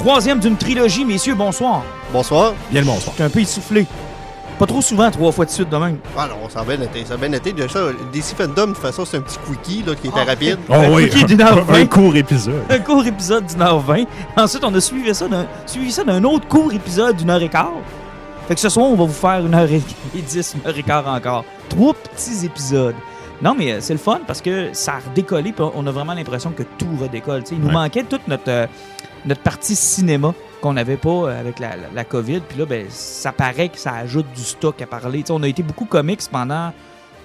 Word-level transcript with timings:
Troisième 0.00 0.40
d'une 0.40 0.56
trilogie, 0.56 1.04
messieurs, 1.04 1.34
bonsoir. 1.34 1.82
Bonsoir. 2.12 2.54
Bien 2.70 2.80
le 2.80 2.86
bonsoir. 2.86 3.12
J'étais 3.14 3.24
un 3.24 3.30
peu 3.30 3.40
essoufflé. 3.40 3.86
Pas 4.58 4.66
trop 4.66 4.80
souvent, 4.82 5.10
trois 5.10 5.30
fois 5.32 5.44
de 5.44 5.50
suite 5.50 5.68
de 5.70 5.76
même. 5.76 5.98
Ah 6.16 6.26
non, 6.28 6.48
ça 6.48 6.60
a 6.60 6.64
bien 6.64 6.80
été. 6.80 7.04
Ça 7.04 7.14
a 7.14 7.16
bien 7.18 7.32
été. 7.32 7.52
Déjà, 7.52 7.80
DC 8.12 8.34
Fandom, 8.36 8.68
de 8.68 8.72
toute 8.72 8.78
façon, 8.78 9.04
c'est 9.04 9.18
un 9.18 9.20
petit 9.20 9.38
quickie 9.46 9.82
là, 9.86 9.94
qui 9.94 10.08
était 10.08 10.20
Ah, 10.20 10.24
rapide. 10.24 10.58
Oh 10.68 10.74
Un 10.74 10.90
oui, 10.90 11.08
quickie 11.08 11.24
d'une 11.26 11.42
un, 11.42 11.46
heure 11.48 11.58
un 11.68 11.72
vingt. 11.72 11.86
court 11.86 12.16
épisode. 12.16 12.62
Un 12.70 12.78
court 12.78 13.06
épisode 13.06 13.46
d'une 13.46 13.60
heure 13.62 13.78
vingt. 13.80 14.04
Ensuite, 14.36 14.64
on 14.64 14.74
a 14.74 14.80
suivi 14.80 15.14
ça 15.14 15.28
d'un, 15.28 15.46
suivi 15.66 15.92
ça 15.92 16.02
d'un 16.04 16.24
autre 16.24 16.46
court 16.48 16.72
épisode 16.72 17.16
d'une 17.16 17.30
heure 17.30 17.42
et 17.42 17.48
quart. 17.48 17.72
Fait 18.48 18.54
que 18.54 18.60
ce 18.60 18.68
soir, 18.70 18.86
on 18.86 18.96
va 18.96 19.04
vous 19.04 19.12
faire 19.12 19.44
une 19.46 19.54
heure 19.54 19.70
et 19.70 19.82
et 20.16 20.22
dix, 20.22 20.54
une 20.54 20.68
heure 20.68 20.76
et 20.76 20.82
quart 20.82 21.06
encore. 21.08 21.44
Trois 21.68 21.94
petits 21.94 22.44
épisodes. 22.46 22.96
Non, 23.42 23.54
mais 23.56 23.72
euh, 23.72 23.76
c'est 23.80 23.94
le 23.94 23.98
fun 23.98 24.20
parce 24.26 24.40
que 24.42 24.70
ça 24.72 24.94
a 24.94 24.98
redécollé, 25.10 25.52
puis 25.52 25.64
on 25.74 25.86
a 25.86 25.90
vraiment 25.90 26.12
l'impression 26.14 26.50
que 26.50 26.62
tout 26.62 26.88
redécolle. 27.00 27.42
Tu 27.44 27.50
sais, 27.50 27.54
il 27.54 27.60
nous 27.60 27.68
Ouais. 27.68 27.72
manquait 27.74 28.02
toute 28.02 28.26
notre, 28.28 28.48
euh, 28.48 28.66
notre 29.26 29.42
partie 29.42 29.76
cinéma 29.76 30.34
qu'on 30.60 30.72
n'avait 30.74 30.96
pas 30.96 31.08
euh, 31.10 31.40
avec 31.40 31.58
la, 31.58 31.76
la- 31.76 31.90
la 31.94 32.04
COVID. 32.04 32.40
Puis 32.48 32.58
là, 32.58 32.66
ben, 32.66 32.86
ça 32.90 33.32
paraît 33.32 33.68
que 33.68 33.78
ça 33.78 33.94
ajoute 33.94 34.26
du 34.34 34.42
stock 34.42 34.80
à 34.82 34.86
parler. 34.86 35.24
On 35.30 35.42
a 35.42 35.48
été 35.48 35.62
beaucoup 35.62 35.84
comics 35.86 36.20
pendant 36.30 36.72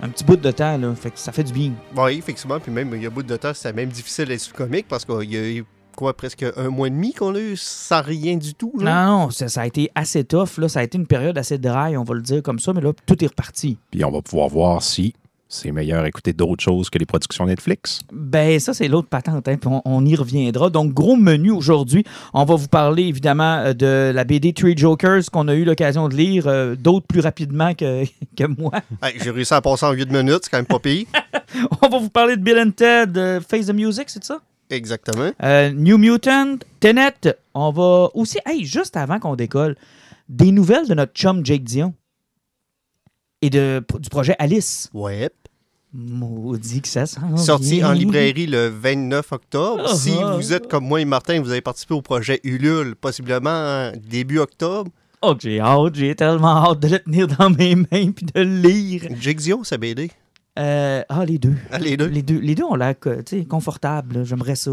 un 0.01 0.09
petit 0.09 0.23
bout 0.23 0.35
de 0.37 0.51
temps. 0.51 0.77
Là, 0.77 0.93
fait 0.95 1.11
que 1.11 1.19
ça 1.19 1.31
fait 1.31 1.43
du 1.43 1.53
bien. 1.53 1.71
Oui, 1.95 2.17
effectivement. 2.17 2.59
Puis 2.59 2.71
même, 2.71 2.89
il 2.93 3.01
y 3.01 3.05
a 3.05 3.09
un 3.09 3.11
bout 3.11 3.23
de 3.23 3.35
temps, 3.37 3.53
c'était 3.53 3.73
même 3.73 3.89
difficile 3.89 4.25
d'être 4.25 4.51
comique 4.53 4.87
parce 4.87 5.05
qu'il 5.05 5.31
y 5.33 5.37
a 5.37 5.49
eu 5.49 5.65
quoi, 5.95 6.13
presque 6.15 6.45
un 6.57 6.69
mois 6.69 6.87
et 6.87 6.91
demi 6.91 7.13
qu'on 7.13 7.33
a 7.35 7.39
eu 7.39 7.55
sans 7.55 8.01
rien 8.01 8.35
du 8.35 8.53
tout. 8.53 8.73
là. 8.79 9.05
Non, 9.05 9.19
non, 9.19 9.29
ça, 9.31 9.47
ça 9.47 9.61
a 9.61 9.65
été 9.65 9.89
assez 9.95 10.23
tough. 10.25 10.57
Là. 10.57 10.67
Ça 10.69 10.81
a 10.81 10.83
été 10.83 10.97
une 10.97 11.07
période 11.07 11.37
assez 11.37 11.57
dry, 11.57 11.95
on 11.97 12.03
va 12.03 12.13
le 12.15 12.21
dire 12.21 12.43
comme 12.43 12.59
ça. 12.59 12.73
Mais 12.73 12.81
là, 12.81 12.91
tout 13.05 13.23
est 13.23 13.27
reparti. 13.27 13.77
Puis 13.91 14.03
on 14.03 14.11
va 14.11 14.21
pouvoir 14.21 14.49
voir 14.49 14.81
si 14.83 15.13
c'est 15.47 15.71
meilleur 15.71 16.05
écouter 16.05 16.33
d'autres 16.33 16.63
choses 16.63 16.89
que 16.89 16.97
les 16.97 17.05
productions 17.05 17.45
Netflix? 17.45 18.01
Ben, 18.11 18.59
ça, 18.59 18.73
c'est 18.73 18.87
l'autre 18.87 19.07
patente, 19.07 19.47
hein, 19.47 19.57
puis 19.57 19.69
on, 19.69 19.81
on 19.85 20.05
y 20.05 20.15
reviendra. 20.15 20.69
Donc, 20.69 20.93
gros 20.93 21.15
menu 21.15 21.51
aujourd'hui. 21.51 22.03
On 22.33 22.45
va 22.45 22.55
vous 22.55 22.67
parler, 22.67 23.03
évidemment, 23.03 23.57
euh, 23.57 23.73
de 23.73 24.11
la 24.13 24.23
BD 24.23 24.53
Three 24.53 24.75
Jokers 24.75 25.23
qu'on 25.31 25.47
a 25.47 25.53
eu 25.53 25.63
l'occasion 25.63 26.09
de 26.09 26.15
lire, 26.15 26.47
euh, 26.47 26.75
d'autres 26.75 27.05
plus 27.07 27.19
rapidement 27.21 27.73
que, 27.73 28.03
que 28.37 28.45
moi. 28.45 28.71
Hey, 29.03 29.15
J'ai 29.23 29.31
réussi 29.31 29.53
à 29.53 29.61
passer 29.61 29.85
en 29.85 29.91
8 29.91 30.11
minutes, 30.11 30.39
c'est 30.43 30.49
quand 30.49 30.57
même 30.57 30.65
pas 30.65 30.79
pire. 30.79 31.05
On 31.81 31.87
va 31.87 31.99
vous 31.99 32.09
parler 32.09 32.35
de 32.37 32.41
Bill 32.41 32.59
and 32.59 32.71
Ted, 32.71 33.17
euh, 33.17 33.39
Face 33.39 33.67
the 33.67 33.73
Music, 33.73 34.05
c'est 34.07 34.23
ça? 34.23 34.39
Exactement. 34.69 35.31
Euh, 35.43 35.69
New 35.71 35.97
Mutant, 35.97 36.57
Tenet. 36.79 37.35
On 37.53 37.71
va 37.71 38.09
aussi, 38.13 38.39
hey, 38.45 38.65
juste 38.65 38.97
avant 38.97 39.19
qu'on 39.19 39.35
décolle, 39.35 39.75
des 40.27 40.51
nouvelles 40.51 40.87
de 40.87 40.95
notre 40.95 41.13
chum 41.13 41.45
Jake 41.45 41.63
Dion 41.63 41.93
et 43.45 43.49
de, 43.51 43.83
du 43.99 44.09
projet 44.09 44.35
Alice. 44.39 44.89
Ouais. 44.93 45.29
Maudit 45.93 46.81
que 46.81 46.87
ça 46.87 47.05
s'en 47.05 47.37
Sorti 47.37 47.83
en 47.83 47.93
librairie 47.93 48.47
le 48.47 48.67
29 48.67 49.31
octobre. 49.31 49.83
Ah, 49.87 49.95
si 49.95 50.13
ah. 50.19 50.35
vous 50.35 50.51
êtes 50.51 50.67
comme 50.67 50.85
moi 50.85 50.99
et 50.99 51.05
Martin, 51.05 51.39
vous 51.41 51.51
avez 51.51 51.61
participé 51.61 51.93
au 51.93 52.01
projet 52.01 52.41
Ulule, 52.43 52.95
possiblement 52.95 53.49
euh, 53.49 53.91
début 54.09 54.39
octobre. 54.39 54.91
Oh, 55.21 55.35
j'ai 55.39 55.59
hâte, 55.59 55.95
j'ai 55.95 56.15
tellement 56.15 56.65
hâte 56.65 56.79
de 56.79 56.87
le 56.87 56.99
tenir 56.99 57.27
dans 57.27 57.49
mes 57.51 57.75
mains 57.75 58.11
puis 58.11 58.25
de 58.25 58.41
le 58.41 58.61
lire. 58.61 59.03
Dion, 59.37 59.63
sa 59.63 59.77
BD. 59.77 60.09
Euh, 60.57 61.03
ah, 61.07 61.23
les 61.25 61.37
deux. 61.37 61.55
Ah, 61.71 61.77
les 61.77 61.97
deux. 61.97 62.07
Les 62.07 62.23
deux, 62.23 62.39
les 62.39 62.55
deux 62.55 62.63
ont 62.63 62.75
l'air 62.75 62.95
sais, 63.25 63.45
confortables. 63.45 64.25
J'aimerais 64.25 64.55
ça, 64.55 64.71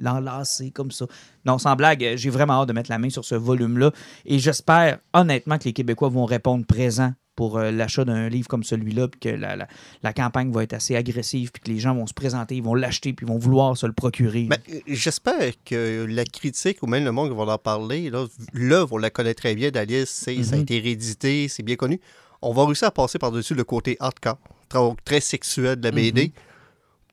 l'enlacer 0.00 0.70
comme 0.70 0.90
ça. 0.90 1.06
Non, 1.44 1.58
sans 1.58 1.76
blague, 1.76 2.02
euh, 2.04 2.16
j'ai 2.16 2.30
vraiment 2.30 2.54
hâte 2.54 2.68
de 2.68 2.72
mettre 2.72 2.90
la 2.90 2.98
main 2.98 3.10
sur 3.10 3.24
ce 3.24 3.34
volume-là. 3.34 3.92
Et 4.24 4.38
j'espère 4.38 4.98
honnêtement 5.12 5.58
que 5.58 5.64
les 5.64 5.72
Québécois 5.72 6.08
vont 6.08 6.24
répondre 6.24 6.64
présent 6.64 7.12
pour 7.36 7.58
euh, 7.58 7.70
l'achat 7.70 8.04
d'un 8.04 8.28
livre 8.28 8.46
comme 8.48 8.62
celui-là, 8.64 9.08
puis 9.08 9.20
que 9.20 9.28
la, 9.28 9.56
la- 9.56 9.68
la 10.02 10.12
campagne 10.12 10.52
va 10.52 10.62
être 10.62 10.72
assez 10.72 10.94
agressive, 10.96 11.50
puis 11.52 11.62
que 11.62 11.70
les 11.70 11.78
gens 11.78 11.94
vont 11.94 12.06
se 12.06 12.14
présenter, 12.14 12.56
ils 12.56 12.62
vont 12.62 12.74
l'acheter, 12.74 13.12
puis 13.12 13.26
ils 13.26 13.28
vont 13.28 13.38
vouloir 13.38 13.76
se 13.76 13.86
le 13.86 13.92
procurer. 13.92 14.44
Ben, 14.44 14.58
J'espère 14.86 15.52
que 15.64 16.06
la 16.08 16.24
critique 16.24 16.82
ou 16.82 16.86
même 16.86 17.04
le 17.04 17.12
monde 17.12 17.30
qui 17.30 17.36
va 17.36 17.42
en 17.52 17.58
parler, 17.58 18.10
l'œuvre, 18.52 18.92
on 18.92 18.98
la 18.98 19.10
connaît 19.10 19.34
très 19.34 19.54
bien 19.54 19.70
d'Alice, 19.70 20.10
ça 20.10 20.30
a 20.30 20.34
Mhm. 20.34 20.54
été 20.62 20.78
réédité, 20.80 21.48
c'est 21.48 21.62
bien 21.62 21.76
connu. 21.76 22.00
On 22.42 22.52
va 22.52 22.66
réussir 22.66 22.88
à 22.88 22.90
passer 22.90 23.18
par-dessus 23.18 23.54
le 23.54 23.64
côté 23.64 23.96
hardcore, 24.00 24.38
très, 24.68 24.78
très 25.04 25.20
sexuel 25.20 25.76
de 25.80 25.84
la 25.84 25.90
BD, 25.92 26.32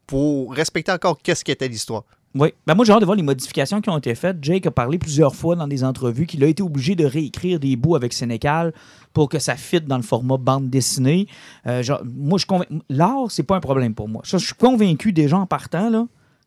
pour 0.08 0.54
respecter 0.54 0.92
encore 0.92 1.18
qu'est-ce 1.22 1.44
qu'était 1.44 1.68
l'histoire. 1.68 2.04
Oui. 2.34 2.54
Ben 2.66 2.76
moi, 2.76 2.86
j'ai 2.86 2.94
hâte 2.94 3.02
de 3.02 3.06
voir 3.06 3.18
les 3.18 3.24
modifications 3.24 3.82
qui 3.82 3.90
ont 3.90 3.98
été 3.98 4.16
faites. 4.16 4.38
Jake 4.42 4.66
a 4.66 4.72
parlé 4.72 4.98
plusieurs 4.98 5.36
fois 5.36 5.56
dans 5.56 5.68
des 5.68 5.84
entrevues 5.84 6.26
qu'il 6.26 6.44
a 6.44 6.48
été 6.48 6.64
obligé 6.64 6.96
de 6.96 7.06
réécrire 7.06 7.60
des 7.60 7.76
bouts 7.76 7.96
avec 7.96 8.14
Sénécal 8.14 8.74
pour 9.12 9.28
que 9.28 9.38
ça 9.38 9.56
fitte 9.56 9.86
dans 9.86 9.98
le 9.98 10.04
format 10.04 10.38
bande 10.38 10.70
dessinée. 10.70 11.28
Euh, 11.68 11.84
genre, 11.84 12.02
moi, 12.06 12.40
je 12.40 12.46
L'art, 12.90 13.30
c'est 13.30 13.44
pas 13.44 13.58
un 13.58 13.60
problème 13.60 13.96
pour 13.96 14.08
moi. 14.08 14.22
Je 14.26 14.38
suis 14.38 14.54
convaincu 14.54 15.12
déjà 15.12 15.38
en 15.38 15.46
partant 15.46 15.90
là, 15.90 16.06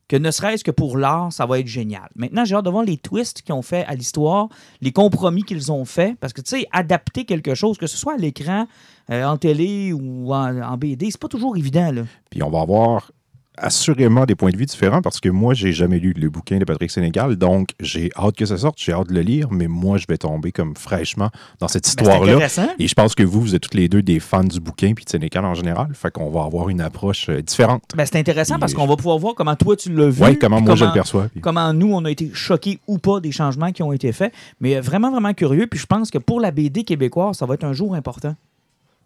que 0.08 0.16
ne 0.16 0.30
serait-ce 0.30 0.64
que 0.64 0.70
pour 0.70 0.96
l'art, 0.96 1.32
ça 1.32 1.44
va 1.44 1.58
être 1.58 1.66
génial. 1.66 2.08
Maintenant, 2.16 2.44
j'ai 2.44 2.54
hâte 2.54 2.64
de 2.64 2.70
voir 2.70 2.84
les 2.84 2.96
twists 2.96 3.42
qu'ils 3.42 3.54
ont 3.54 3.62
fait 3.62 3.84
à 3.84 3.94
l'histoire, 3.94 4.48
les 4.80 4.92
compromis 4.92 5.42
qu'ils 5.42 5.70
ont 5.70 5.84
faits. 5.84 6.16
Parce 6.18 6.32
que, 6.32 6.40
tu 6.40 6.58
sais, 6.60 6.66
adapter 6.72 7.24
quelque 7.26 7.54
chose, 7.54 7.76
que 7.76 7.86
ce 7.86 7.96
soit 7.96 8.14
à 8.14 8.16
l'écran, 8.16 8.66
euh, 9.10 9.24
en 9.24 9.36
télé 9.36 9.92
ou 9.92 10.32
en, 10.32 10.62
en 10.62 10.76
BD, 10.78 11.10
c'est 11.10 11.20
pas 11.20 11.28
toujours 11.28 11.56
évident. 11.56 11.92
Là. 11.92 12.02
Puis 12.30 12.42
on 12.42 12.50
va 12.50 12.60
avoir 12.60 13.10
assurément 13.56 14.24
des 14.26 14.34
points 14.34 14.50
de 14.50 14.56
vue 14.56 14.66
différents 14.66 15.00
parce 15.02 15.20
que 15.20 15.28
moi, 15.28 15.54
j'ai 15.54 15.72
jamais 15.72 15.98
lu 15.98 16.12
le 16.16 16.28
bouquin 16.28 16.58
de 16.58 16.64
Patrick 16.64 16.90
Sénégal, 16.90 17.36
donc 17.36 17.68
j'ai 17.80 18.10
hâte 18.16 18.36
que 18.36 18.46
ça 18.46 18.58
sorte, 18.58 18.76
j'ai 18.78 18.92
hâte 18.92 19.08
de 19.08 19.14
le 19.14 19.20
lire, 19.20 19.48
mais 19.50 19.68
moi, 19.68 19.96
je 19.98 20.06
vais 20.08 20.16
tomber 20.18 20.50
comme 20.52 20.74
fraîchement 20.76 21.30
dans 21.60 21.68
cette 21.68 21.84
Ben, 21.84 21.90
c'est 21.90 22.00
histoire-là. 22.02 22.32
intéressant. 22.34 22.66
Et 22.78 22.88
je 22.88 22.94
pense 22.94 23.14
que 23.14 23.22
vous, 23.22 23.40
vous 23.40 23.54
êtes 23.54 23.62
toutes 23.62 23.74
les 23.74 23.88
deux 23.88 24.02
des 24.02 24.20
fans 24.20 24.42
du 24.44 24.60
bouquin 24.60 24.92
puis 24.94 25.04
de 25.04 25.10
Sénécal 25.10 25.44
en 25.44 25.54
général, 25.54 25.88
fait 25.94 26.10
qu'on 26.10 26.30
va 26.30 26.42
avoir 26.44 26.68
une 26.68 26.80
approche 26.80 27.28
euh, 27.28 27.42
différente. 27.42 27.82
Ben, 27.96 28.04
c'est 28.06 28.18
intéressant 28.18 28.58
parce 28.58 28.74
qu'on 28.74 28.86
va 28.86 28.96
pouvoir 28.96 29.18
voir 29.18 29.34
comment 29.34 29.56
toi 29.56 29.76
tu 29.76 29.92
l'as 29.94 30.08
vu. 30.10 30.22
Ouais, 30.22 30.36
comment 30.36 30.60
moi 30.60 30.74
je 30.74 30.84
le 30.84 30.92
perçois. 30.92 31.28
puis- 31.28 31.40
comment 31.40 31.72
nous, 31.72 31.92
on 31.94 32.04
a 32.04 32.10
été 32.10 32.30
choqués 32.34 32.78
ou 32.86 32.98
pas 32.98 33.20
des 33.20 33.32
changements 33.32 33.72
qui 33.72 33.82
ont 33.82 33.92
été 33.92 34.12
faits. 34.12 34.32
Mais 34.60 34.76
euh, 34.76 34.80
vraiment, 34.80 35.10
vraiment 35.10 35.32
curieux. 35.34 35.66
Puis 35.66 35.78
je 35.80 35.86
pense 35.86 36.10
que 36.10 36.18
pour 36.18 36.40
la 36.40 36.50
BD 36.50 36.84
québécoise, 36.84 37.36
ça 37.38 37.46
va 37.46 37.54
être 37.54 37.64
un 37.64 37.72
jour 37.72 37.94
important. 37.94 38.34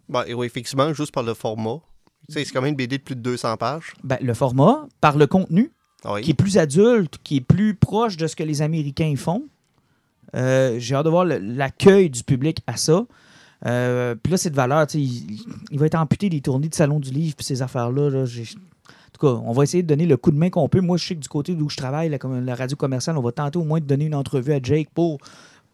Ben, 0.07 0.23
oui, 0.35 0.45
effectivement, 0.47 0.91
juste 0.93 1.13
par 1.13 1.23
le 1.23 1.33
format. 1.35 1.77
C'est 2.29 2.45
quand 2.45 2.61
même 2.61 2.69
une 2.71 2.75
BD 2.75 2.97
de 2.97 3.03
plus 3.03 3.15
de 3.15 3.21
200 3.21 3.57
pages. 3.57 3.93
Ben, 4.03 4.17
le 4.21 4.33
format, 4.33 4.87
par 5.01 5.17
le 5.17 5.27
contenu, 5.27 5.71
Ah 6.03 6.13
oui. 6.13 6.21
qui 6.21 6.31
est 6.31 6.35
plus 6.35 6.57
adulte, 6.57 7.15
qui 7.23 7.37
est 7.37 7.41
plus 7.41 7.75
proche 7.75 8.17
de 8.17 8.27
ce 8.27 8.35
que 8.35 8.43
les 8.43 8.61
Américains 8.61 9.13
font. 9.17 9.43
Euh, 10.35 10.75
J'ai 10.79 10.95
hâte 10.95 11.05
de 11.05 11.09
voir 11.09 11.25
l'accueil 11.25 12.09
du 12.09 12.23
public 12.23 12.59
à 12.67 12.77
ça. 12.77 13.05
Euh, 13.65 14.15
puis 14.15 14.31
là, 14.31 14.37
c'est 14.37 14.49
de 14.51 14.55
valeur. 14.55 14.85
Il, 14.93 15.41
il 15.71 15.79
va 15.79 15.85
être 15.87 15.95
amputé 15.95 16.29
des 16.29 16.39
tournées 16.41 16.69
de 16.69 16.75
Salon 16.75 16.99
du 16.99 17.09
Livre 17.11 17.35
puis 17.35 17.45
ces 17.45 17.61
affaires-là. 17.61 18.09
là. 18.09 18.23
En 18.23 19.11
tout 19.11 19.27
cas, 19.27 19.41
on 19.45 19.51
va 19.51 19.63
essayer 19.63 19.83
de 19.83 19.87
donner 19.87 20.05
le 20.05 20.15
coup 20.15 20.31
de 20.31 20.37
main 20.37 20.49
qu'on 20.49 20.69
peut. 20.69 20.79
Moi, 20.81 20.97
je 20.97 21.05
sais 21.07 21.15
que 21.15 21.19
du 21.19 21.27
côté 21.27 21.55
d'où 21.55 21.67
je 21.67 21.75
travaille, 21.77 22.09
la 22.09 22.55
radio 22.55 22.77
commerciale, 22.77 23.17
on 23.17 23.21
va 23.21 23.31
tenter 23.31 23.57
au 23.59 23.63
moins 23.65 23.79
de 23.79 23.85
donner 23.85 24.05
une 24.05 24.15
entrevue 24.15 24.53
à 24.53 24.59
Jake 24.61 24.89
pour 24.93 25.17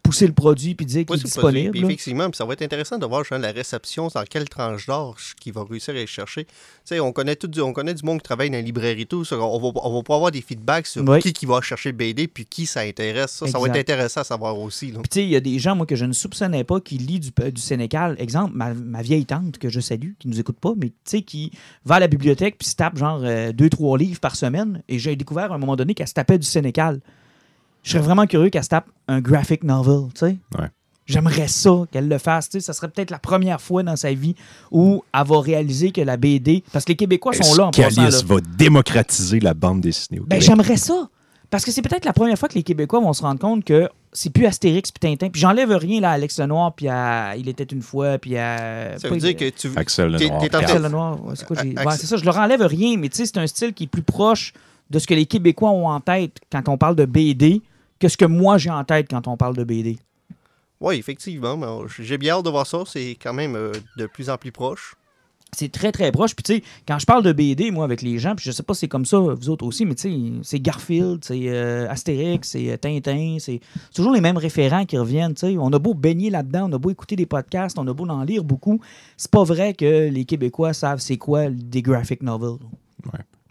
pousser 0.06 0.26
le 0.26 0.32
produit 0.32 0.74
puis 0.74 0.86
dire 0.86 1.04
qu'il 1.04 1.16
est 1.16 1.22
disponible. 1.24 1.70
Puis 1.72 1.84
effectivement, 1.84 2.30
puis 2.30 2.36
ça 2.36 2.44
va 2.44 2.52
être 2.52 2.62
intéressant 2.62 2.98
de 2.98 3.06
voir 3.06 3.24
genre, 3.24 3.38
la 3.38 3.52
réception, 3.52 4.08
dans 4.14 4.24
quelle 4.24 4.48
tranche 4.48 4.86
d'âge 4.86 5.34
qu'il 5.40 5.52
va 5.52 5.64
réussir 5.68 5.94
à 5.94 5.96
aller 5.96 6.06
chercher. 6.06 6.44
Tu 6.44 6.50
sais, 6.84 7.00
on 7.00 7.12
connaît, 7.12 7.36
tout 7.36 7.48
du, 7.48 7.60
on 7.60 7.72
connaît 7.72 7.94
du 7.94 8.04
monde 8.04 8.18
qui 8.18 8.24
travaille 8.24 8.50
dans 8.50 8.56
la 8.56 8.62
librairie 8.62 9.02
et 9.02 9.06
tout. 9.06 9.24
ça, 9.24 9.36
on, 9.38 9.58
va, 9.58 9.80
on 9.82 9.94
va 9.94 10.02
pouvoir 10.02 10.16
avoir 10.18 10.30
des 10.30 10.40
feedbacks 10.40 10.86
sur 10.86 11.02
Oui. 11.08 11.20
qui, 11.20 11.32
qui 11.32 11.46
va 11.46 11.60
chercher 11.60 11.90
le 11.90 11.96
BD 11.96 12.28
puis 12.28 12.44
qui 12.46 12.66
ça 12.66 12.80
intéresse. 12.80 13.32
Ça, 13.32 13.46
ça 13.46 13.58
va 13.58 13.66
être 13.68 13.76
intéressant 13.76 14.20
à 14.20 14.24
savoir 14.24 14.58
aussi. 14.58 14.92
là. 14.92 15.00
Puis, 15.00 15.08
tu 15.08 15.14
sais, 15.20 15.24
il 15.24 15.30
y 15.30 15.36
a 15.36 15.40
des 15.40 15.58
gens, 15.58 15.74
moi, 15.76 15.86
que 15.86 15.96
je 15.96 16.04
ne 16.04 16.12
soupçonnais 16.12 16.64
pas 16.64 16.80
qui 16.80 16.98
lisent 16.98 17.20
du, 17.20 17.32
euh, 17.40 17.50
du 17.50 17.60
Sénécal. 17.60 18.16
Exemple, 18.18 18.52
ma, 18.54 18.72
ma 18.74 19.02
vieille 19.02 19.26
tante, 19.26 19.58
que 19.58 19.68
je 19.68 19.80
salue, 19.80 20.12
qui 20.18 20.28
nous 20.28 20.38
écoute 20.40 20.58
pas, 20.60 20.74
mais 20.76 20.88
tu 20.88 20.94
sais, 21.04 21.22
qui 21.22 21.50
va 21.84 21.96
à 21.96 22.00
la 22.00 22.08
bibliothèque 22.08 22.56
puis 22.58 22.68
se 22.68 22.76
tape 22.76 22.96
genre 22.96 23.20
euh, 23.24 23.52
deux, 23.52 23.68
trois 23.68 23.98
livres 23.98 24.20
par 24.20 24.36
semaine. 24.36 24.82
Et 24.88 24.98
j'ai 24.98 25.16
découvert 25.16 25.52
à 25.52 25.56
un 25.56 25.58
moment 25.58 25.76
donné 25.76 25.94
qu'elle 25.94 26.08
se 26.08 26.14
tapait 26.14 26.38
du 26.38 26.46
Sénécal. 26.46 27.00
Je 27.86 27.92
serais 27.92 28.02
vraiment 28.02 28.26
curieux 28.26 28.50
qu'elle 28.50 28.64
se 28.64 28.68
tape 28.68 28.86
un 29.06 29.20
graphic 29.20 29.62
novel, 29.62 30.12
tu 30.12 30.18
sais. 30.20 30.36
Ouais. 30.58 30.66
J'aimerais 31.06 31.46
ça 31.46 31.84
qu'elle 31.92 32.08
le 32.08 32.18
fasse. 32.18 32.48
Tu 32.48 32.58
sais, 32.58 32.66
ça 32.66 32.72
serait 32.72 32.88
peut-être 32.88 33.12
la 33.12 33.20
première 33.20 33.60
fois 33.60 33.84
dans 33.84 33.94
sa 33.94 34.12
vie 34.12 34.34
où 34.72 35.04
elle 35.14 35.24
va 35.24 35.40
réaliser 35.40 35.92
que 35.92 36.00
la 36.00 36.16
BD. 36.16 36.64
Parce 36.72 36.84
que 36.84 36.90
les 36.90 36.96
Québécois 36.96 37.32
sont 37.32 37.54
là 37.54 37.66
en 37.66 37.70
qu'Alice 37.70 38.24
va 38.24 38.36
démocratiser 38.58 39.38
la 39.38 39.54
bande 39.54 39.80
dessinée 39.80 40.18
au 40.18 40.24
Ben, 40.24 40.40
j'aimerais 40.40 40.76
ça. 40.78 41.08
Parce 41.48 41.64
que 41.64 41.70
c'est 41.70 41.80
peut-être 41.82 42.04
la 42.04 42.12
première 42.12 42.36
fois 42.36 42.48
que 42.48 42.54
les 42.54 42.64
Québécois 42.64 42.98
vont 42.98 43.12
se 43.12 43.22
rendre 43.22 43.38
compte 43.38 43.62
que 43.62 43.88
c'est 44.12 44.30
plus 44.30 44.46
Astérix 44.46 44.90
puis 44.90 44.98
Tintin. 45.08 45.30
Puis 45.30 45.40
j'enlève 45.40 45.70
rien 45.70 46.00
là, 46.00 46.10
à 46.10 46.12
Alex 46.14 46.40
Lenoir, 46.40 46.74
puis 46.74 46.88
à 46.88 47.36
Il 47.36 47.48
était 47.48 47.62
une 47.62 47.82
fois, 47.82 48.18
puis 48.18 48.36
à. 48.36 48.98
Ça 48.98 49.08
veut 49.08 49.16
dire 49.18 49.36
que 49.36 49.48
tu. 49.50 49.70
Axel 49.76 50.10
Lenoir. 50.10 50.42
Axel 50.42 50.82
Lenoir, 50.82 51.24
ouais, 51.24 51.34
c'est 51.36 51.46
quoi 51.46 51.56
j'ai- 51.62 51.68
ouais, 51.68 51.96
c'est 51.96 52.06
ça, 52.06 52.16
je 52.16 52.24
leur 52.24 52.36
enlève 52.36 52.62
rien, 52.62 52.96
mais 52.98 53.08
tu 53.10 53.18
sais, 53.18 53.26
c'est 53.26 53.38
un 53.38 53.46
style 53.46 53.72
qui 53.74 53.84
est 53.84 53.86
plus 53.86 54.02
proche 54.02 54.52
de 54.90 54.98
ce 54.98 55.06
que 55.06 55.14
les 55.14 55.26
Québécois 55.26 55.70
ont 55.70 55.88
en 55.88 56.00
tête 56.00 56.38
quand 56.50 56.68
on 56.68 56.76
parle 56.76 56.96
de 56.96 57.04
BD 57.04 57.62
que 57.98 58.08
ce 58.08 58.16
que 58.16 58.24
moi 58.24 58.58
j'ai 58.58 58.70
en 58.70 58.84
tête 58.84 59.08
quand 59.10 59.28
on 59.28 59.36
parle 59.36 59.56
de 59.56 59.64
BD. 59.64 59.98
Oui, 60.80 60.96
effectivement. 60.96 61.86
J'ai 61.98 62.18
bien 62.18 62.34
hâte 62.34 62.44
de 62.44 62.50
voir 62.50 62.66
ça. 62.66 62.82
C'est 62.86 63.16
quand 63.20 63.32
même 63.32 63.56
euh, 63.56 63.72
de 63.96 64.06
plus 64.06 64.28
en 64.28 64.36
plus 64.36 64.52
proche. 64.52 64.94
C'est 65.52 65.72
très 65.72 65.90
très 65.90 66.12
proche. 66.12 66.34
Puis 66.34 66.42
tu 66.42 66.54
sais, 66.56 66.62
quand 66.86 66.98
je 66.98 67.06
parle 67.06 67.22
de 67.22 67.32
BD, 67.32 67.70
moi, 67.70 67.84
avec 67.84 68.02
les 68.02 68.18
gens, 68.18 68.34
puis 68.34 68.44
je 68.44 68.50
sais 68.50 68.62
pas 68.62 68.74
si 68.74 68.80
c'est 68.80 68.88
comme 68.88 69.06
ça, 69.06 69.18
vous 69.18 69.48
autres 69.48 69.64
aussi, 69.64 69.86
mais 69.86 69.94
tu 69.94 70.10
sais, 70.10 70.32
c'est 70.42 70.60
Garfield, 70.60 71.24
c'est 71.24 71.48
euh, 71.48 71.88
Astérix, 71.88 72.48
c'est 72.48 72.70
euh, 72.70 72.76
Tintin, 72.76 73.36
c'est 73.38 73.60
c'est 73.86 73.94
toujours 73.94 74.12
les 74.12 74.20
mêmes 74.20 74.36
référents 74.36 74.84
qui 74.84 74.98
reviennent. 74.98 75.34
tu 75.34 75.46
sais. 75.46 75.56
On 75.58 75.72
a 75.72 75.78
beau 75.78 75.94
baigner 75.94 76.28
là-dedans, 76.28 76.68
on 76.68 76.72
a 76.74 76.78
beau 76.78 76.90
écouter 76.90 77.16
des 77.16 77.26
podcasts, 77.26 77.78
on 77.78 77.86
a 77.86 77.94
beau 77.94 78.06
en 78.06 78.24
lire 78.24 78.44
beaucoup. 78.44 78.80
C'est 79.16 79.30
pas 79.30 79.44
vrai 79.44 79.72
que 79.72 80.10
les 80.10 80.24
Québécois 80.24 80.74
savent 80.74 81.00
c'est 81.00 81.16
quoi 81.16 81.48
des 81.48 81.80
graphic 81.80 82.22
novels. 82.22 82.58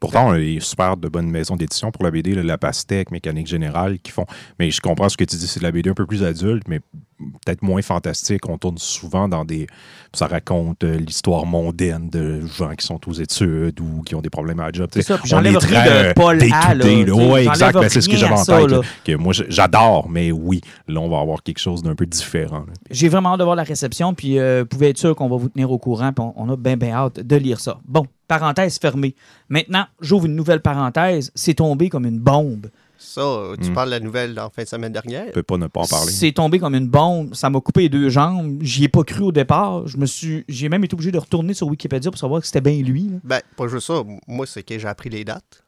Pourtant, 0.05 0.27
on 0.29 0.31
a 0.33 0.37
des 0.37 0.59
super 0.59 0.97
de 0.97 1.09
bonnes 1.09 1.31
maisons 1.31 1.55
d'édition 1.55 1.89
pour 1.91 2.03
la 2.03 2.11
BD, 2.11 2.35
là, 2.35 2.43
La 2.43 2.59
Pastèque, 2.59 3.09
Mécanique 3.09 3.47
Générale, 3.47 3.97
qui 3.99 4.11
font. 4.11 4.25
Mais 4.59 4.69
je 4.69 4.79
comprends 4.79 5.09
ce 5.09 5.17
que 5.17 5.23
tu 5.23 5.35
dis, 5.35 5.47
c'est 5.47 5.59
de 5.59 5.65
la 5.65 5.71
BD 5.71 5.89
un 5.89 5.95
peu 5.95 6.05
plus 6.05 6.23
adulte, 6.23 6.67
mais 6.67 6.79
peut-être 7.17 7.61
moins 7.61 7.81
fantastique. 7.81 8.47
On 8.47 8.57
tourne 8.57 8.77
souvent 8.77 9.27
dans 9.27 9.45
des. 9.45 9.67
Ça 10.13 10.27
raconte 10.27 10.83
euh, 10.83 10.97
l'histoire 10.97 11.45
mondaine 11.45 12.09
de 12.09 12.45
gens 12.45 12.73
qui 12.75 12.85
sont 12.85 12.99
aux 13.07 13.13
études 13.13 13.79
ou 13.81 14.01
qui 14.03 14.15
ont 14.15 14.21
des 14.21 14.29
problèmes 14.29 14.59
à 14.59 14.67
la 14.67 14.71
job. 14.71 14.89
C'est 14.93 15.01
ça, 15.01 15.17
puis 15.17 15.33
On 15.33 15.37
j'enlève 15.37 15.55
est 15.55 15.65
rien 15.65 15.81
très, 15.81 15.89
de 15.89 16.07
euh, 16.09 16.13
Paul 16.13 16.37
day 16.37 16.49
A, 16.53 16.77
j'enlève 16.77 17.47
exact. 17.47 17.73
Ben, 17.73 17.89
c'est 17.89 18.01
ce 18.01 18.09
que 18.09 18.17
j'avais 18.17 18.33
en 18.33 18.37
ça, 18.37 18.59
tête. 18.59 18.69
là. 18.69 18.77
là, 18.77 18.83
que 19.03 19.15
moi, 19.15 19.33
j'adore, 19.49 20.07
mais 20.09 20.31
oui, 20.31 20.61
là, 20.87 20.99
on 20.99 21.09
va 21.09 21.19
avoir 21.19 21.41
quelque 21.43 21.59
chose 21.59 21.83
d'un 21.83 21.95
peu 21.95 22.05
différent. 22.05 22.65
J'ai 22.91 23.09
vraiment 23.09 23.33
hâte 23.33 23.39
de 23.39 23.43
voir 23.43 23.55
la 23.55 23.63
réception, 23.63 24.13
puis 24.13 24.37
euh, 24.37 24.61
vous 24.61 24.67
pouvez 24.67 24.89
être 24.89 24.97
sûr 24.97 25.15
qu'on 25.15 25.29
va 25.29 25.37
vous 25.37 25.49
tenir 25.49 25.71
au 25.71 25.77
courant, 25.77 26.13
puis 26.13 26.23
on, 26.23 26.33
on 26.35 26.53
a 26.53 26.55
bien, 26.55 26.77
bien 26.77 26.93
hâte 26.93 27.19
de 27.19 27.35
lire 27.35 27.59
ça. 27.59 27.79
Bon, 27.85 28.05
parenthèse 28.27 28.79
fermée. 28.79 29.15
Maintenant, 29.49 29.85
j'ouvre 30.01 30.25
une 30.25 30.35
nouvelle 30.35 30.61
parenthèse. 30.61 31.31
C'est 31.35 31.55
tombé 31.55 31.89
comme 31.89 32.05
une 32.05 32.19
bombe. 32.19 32.67
Ça, 32.97 33.21
tu 33.61 33.69
Mm. 33.69 33.73
parles 33.73 33.89
de 33.89 33.95
la 33.95 33.99
nouvelle 33.99 34.39
en 34.39 34.49
fin 34.49 34.63
de 34.63 34.67
semaine 34.67 34.93
dernière? 34.93 35.25
Je 35.27 35.31
peux 35.33 35.43
pas 35.43 35.57
ne 35.57 35.67
pas 35.67 35.81
en 35.81 35.85
parler. 35.85 36.11
C'est 36.11 36.31
tombé 36.31 36.59
comme 36.59 36.75
une 36.75 36.87
bombe. 36.87 37.35
Ça 37.35 37.49
m'a 37.49 37.59
coupé 37.59 37.81
les 37.81 37.89
deux 37.89 38.09
jambes. 38.09 38.57
J'y 38.61 38.85
ai 38.85 38.87
pas 38.87 39.03
cru 39.03 39.23
au 39.23 39.31
départ. 39.31 39.85
Je 39.87 39.97
me 39.97 40.05
suis, 40.05 40.43
j'ai 40.47 40.69
même 40.69 40.83
été 40.83 40.93
obligé 40.93 41.11
de 41.11 41.17
retourner 41.19 41.53
sur 41.53 41.67
Wikipédia 41.67 42.09
pour 42.09 42.19
savoir 42.19 42.39
que 42.41 42.47
c'était 42.47 42.61
bien 42.61 42.81
lui. 42.81 43.09
là. 43.09 43.17
Ben, 43.23 43.41
pas 43.57 43.67
juste 43.67 43.87
ça. 43.87 44.01
Moi, 44.27 44.45
c'est 44.47 44.63
que 44.63 44.79
j'ai 44.79 44.87
appris 44.87 45.09
les 45.09 45.23
dates. 45.25 45.63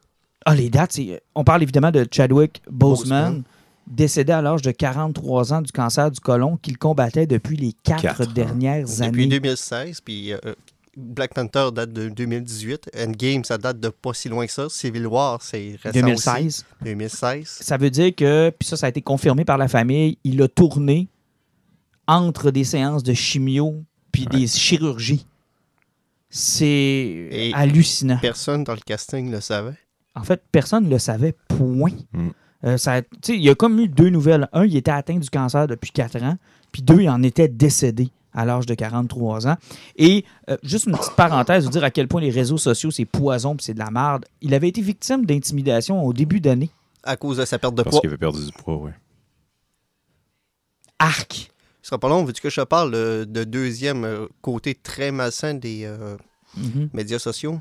Ah, 0.45 0.55
les 0.55 0.69
dates, 0.69 0.93
c'est- 0.93 1.21
on 1.35 1.43
parle 1.43 1.61
évidemment 1.63 1.91
de 1.91 2.07
Chadwick 2.09 2.61
Boseman, 2.71 3.25
Boseman. 3.25 3.43
décédé 3.87 4.31
à 4.31 4.41
l'âge 4.41 4.61
de 4.61 4.71
43 4.71 5.53
ans 5.53 5.61
du 5.61 5.71
cancer 5.73 6.09
du 6.09 6.21
côlon 6.21 6.55
qu'il 6.57 6.77
combattait 6.77 7.27
depuis 7.27 7.57
les 7.57 7.73
quatre, 7.83 8.25
dernières 8.33 8.85
Depuis 8.87 9.03
années. 9.03 9.27
2016, 9.27 9.99
puis 10.01 10.31
euh, 10.33 10.37
Black 10.99 11.33
Panther 11.35 11.69
date 11.73 11.93
de 11.93 12.09
2018. 12.09 12.89
Endgame, 12.97 13.43
ça 13.45 13.57
date 13.59 13.79
de 13.79 13.89
pas 13.89 14.13
si 14.15 14.29
loin 14.29 14.45
que 14.47 14.51
ça. 14.51 14.67
Civil 14.67 15.05
War, 15.05 15.41
c'est 15.43 15.77
récent 15.83 15.99
2016. 15.99 16.45
aussi. 16.45 16.63
2016. 16.81 17.47
Ça 17.61 17.77
veut 17.77 17.91
dire 17.91 18.15
que, 18.15 18.49
puis 18.57 18.67
ça, 18.67 18.75
ça 18.77 18.87
a 18.87 18.89
été 18.89 19.01
confirmé 19.01 19.45
par 19.45 19.57
la 19.59 19.67
famille, 19.67 20.17
il 20.23 20.41
a 20.41 20.47
tourné 20.47 21.07
entre 22.07 22.49
des 22.51 22.63
séances 22.63 23.03
de 23.03 23.13
chimio 23.13 23.83
puis 24.11 24.25
des 24.25 24.47
chirurgies. 24.47 25.25
C'est 26.29 26.65
Et- 26.65 27.51
hallucinant. 27.53 28.17
Personne 28.21 28.63
dans 28.63 28.73
le 28.73 28.79
casting 28.85 29.31
le 29.31 29.39
savait. 29.41 29.77
En 30.15 30.23
fait, 30.23 30.41
personne 30.51 30.85
ne 30.85 30.89
le 30.89 30.99
savait, 30.99 31.35
point. 31.47 31.91
Mm. 32.11 32.29
Euh, 32.65 32.77
ça 32.77 32.93
a- 32.93 33.01
tu 33.03 33.07
sais, 33.21 33.35
il 33.35 33.43
y 33.43 33.49
a 33.49 33.55
comme 33.55 33.79
eu 33.79 33.87
deux 33.87 34.09
nouvelles. 34.09 34.49
Un, 34.51 34.65
il 34.65 34.75
était 34.75 34.91
atteint 34.91 35.17
du 35.17 35.29
cancer 35.29 35.67
depuis 35.67 35.91
quatre 35.91 36.21
ans, 36.23 36.37
puis 36.71 36.81
deux, 36.81 37.01
il 37.01 37.09
en 37.09 37.21
était 37.23 37.47
décédé 37.47 38.09
à 38.37 38.45
l'âge 38.45 38.65
de 38.67 38.73
43 38.75 39.47
ans. 39.47 39.55
Et 39.97 40.23
euh, 40.49 40.57
juste 40.63 40.85
une 40.85 40.95
petite 40.95 41.15
parenthèse, 41.15 41.65
vous 41.65 41.71
dire 41.71 41.83
à 41.83 41.89
quel 41.91 42.07
point 42.07 42.21
les 42.21 42.29
réseaux 42.29 42.57
sociaux, 42.57 42.91
c'est 42.91 43.05
poison 43.05 43.55
puis 43.55 43.65
c'est 43.65 43.73
de 43.73 43.79
la 43.79 43.89
merde. 43.91 44.25
Il 44.41 44.53
avait 44.53 44.69
été 44.69 44.81
victime 44.81 45.25
d'intimidation 45.25 46.03
au 46.05 46.13
début 46.13 46.39
d'année. 46.39 46.69
À 47.03 47.17
cause 47.17 47.37
de 47.37 47.45
sa 47.45 47.57
perte 47.57 47.75
de 47.75 47.81
Parce 47.83 47.93
poids. 47.95 48.01
qu'il 48.01 48.09
avait 48.09 48.17
perdu 48.17 48.45
du 48.45 48.51
poids, 48.51 48.77
oui. 48.77 48.91
Arc! 50.99 51.51
Ce 51.81 51.89
sera 51.89 51.99
pas 51.99 52.09
long, 52.09 52.23
veux-tu 52.25 52.41
que 52.41 52.49
je 52.49 52.59
te 52.61 52.65
parle 52.65 52.93
euh, 52.95 53.25
de 53.25 53.43
deuxième 53.43 54.03
euh, 54.03 54.27
côté 54.41 54.75
très 54.75 55.11
malsain 55.11 55.53
des 55.53 55.83
euh, 55.85 56.17
Mhm. 56.57 56.89
médias 56.93 57.19
sociaux? 57.19 57.59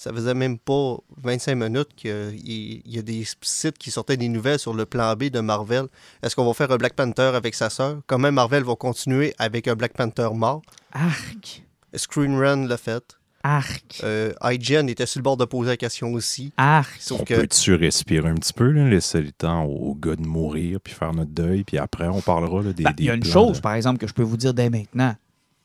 Ça 0.00 0.14
faisait 0.14 0.32
même 0.32 0.58
pas 0.58 0.96
25 1.18 1.56
minutes 1.56 1.88
qu'il 1.94 2.40
y, 2.42 2.98
a 2.98 3.02
des 3.02 3.22
sites 3.42 3.76
qui 3.76 3.90
sortaient 3.90 4.16
des 4.16 4.30
nouvelles 4.30 4.58
sur 4.58 4.72
le 4.72 4.86
plan 4.86 5.12
B 5.14 5.24
de 5.24 5.40
Marvel. 5.40 5.88
Est-ce 6.22 6.34
qu'on 6.34 6.46
va 6.46 6.54
faire 6.54 6.70
un 6.72 6.78
Black 6.78 6.94
Panther 6.94 7.32
avec 7.34 7.54
sa 7.54 7.68
sœur? 7.68 7.98
Comment 8.06 8.32
Marvel 8.32 8.62
va 8.62 8.76
continuer 8.76 9.34
avec 9.38 9.68
un 9.68 9.74
Black 9.74 9.92
Panther 9.92 10.30
mort? 10.32 10.62
Arc! 10.92 11.64
Screen 11.94 12.34
Run 12.38 12.66
l'a 12.66 12.78
fait. 12.78 13.18
Arc! 13.42 14.00
Euh, 14.02 14.32
IGN 14.42 14.88
était 14.88 15.04
sur 15.04 15.18
le 15.18 15.24
bord 15.24 15.36
de 15.36 15.44
poser 15.44 15.72
la 15.72 15.76
question 15.76 16.14
aussi. 16.14 16.50
Arc! 16.56 16.96
Sauf 16.98 17.20
On 17.20 17.24
que 17.24 17.34
peut-tu 17.34 17.74
respirer 17.74 18.30
un 18.30 18.36
petit 18.36 18.54
peu, 18.54 18.70
là, 18.70 18.88
laisser 18.88 19.20
le 19.20 19.32
temps 19.32 19.64
aux 19.64 19.94
gars 19.94 20.16
de 20.16 20.26
mourir, 20.26 20.80
puis 20.82 20.94
faire 20.94 21.12
notre 21.12 21.32
deuil, 21.32 21.62
puis 21.62 21.76
après, 21.76 22.08
on 22.08 22.22
parlera 22.22 22.62
là, 22.62 22.72
des, 22.72 22.84
Ben, 22.84 22.92
des 22.92 23.02
il 23.02 23.06
y 23.06 23.10
a 23.10 23.14
une 23.16 23.24
chose, 23.24 23.58
de- 23.58 23.62
par 23.62 23.74
exemple, 23.74 23.98
que 23.98 24.06
je 24.06 24.14
peux 24.14 24.22
vous 24.22 24.38
dire 24.38 24.54
dès 24.54 24.70
maintenant. 24.70 25.14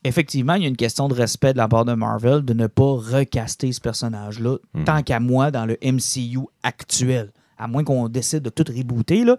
Effectivement, 0.06 0.54
il 0.54 0.62
y 0.62 0.66
a 0.66 0.70
une 0.70 0.78
question 0.78 1.08
de 1.08 1.14
respect 1.16 1.54
de 1.54 1.58
la 1.58 1.68
part 1.68 1.84
de 1.84 1.94
Marvel 1.94 2.44
de 2.46 2.54
ne 2.54 2.68
pas 2.68 2.84
recaster 2.94 3.72
ce 3.72 3.82
personnage-là, 3.82 4.58
Mhm. 4.74 4.84
tant 4.86 5.02
qu'à 5.04 5.20
moi, 5.20 5.50
dans 5.52 5.66
le 5.66 5.78
MCU 5.82 6.40
actuel. 6.64 7.32
À 7.58 7.68
moins 7.68 7.84
qu'on 7.84 8.08
décide 8.08 8.42
de 8.44 8.50
tout 8.50 8.66
rebooter. 8.72 9.24
Là. 9.24 9.38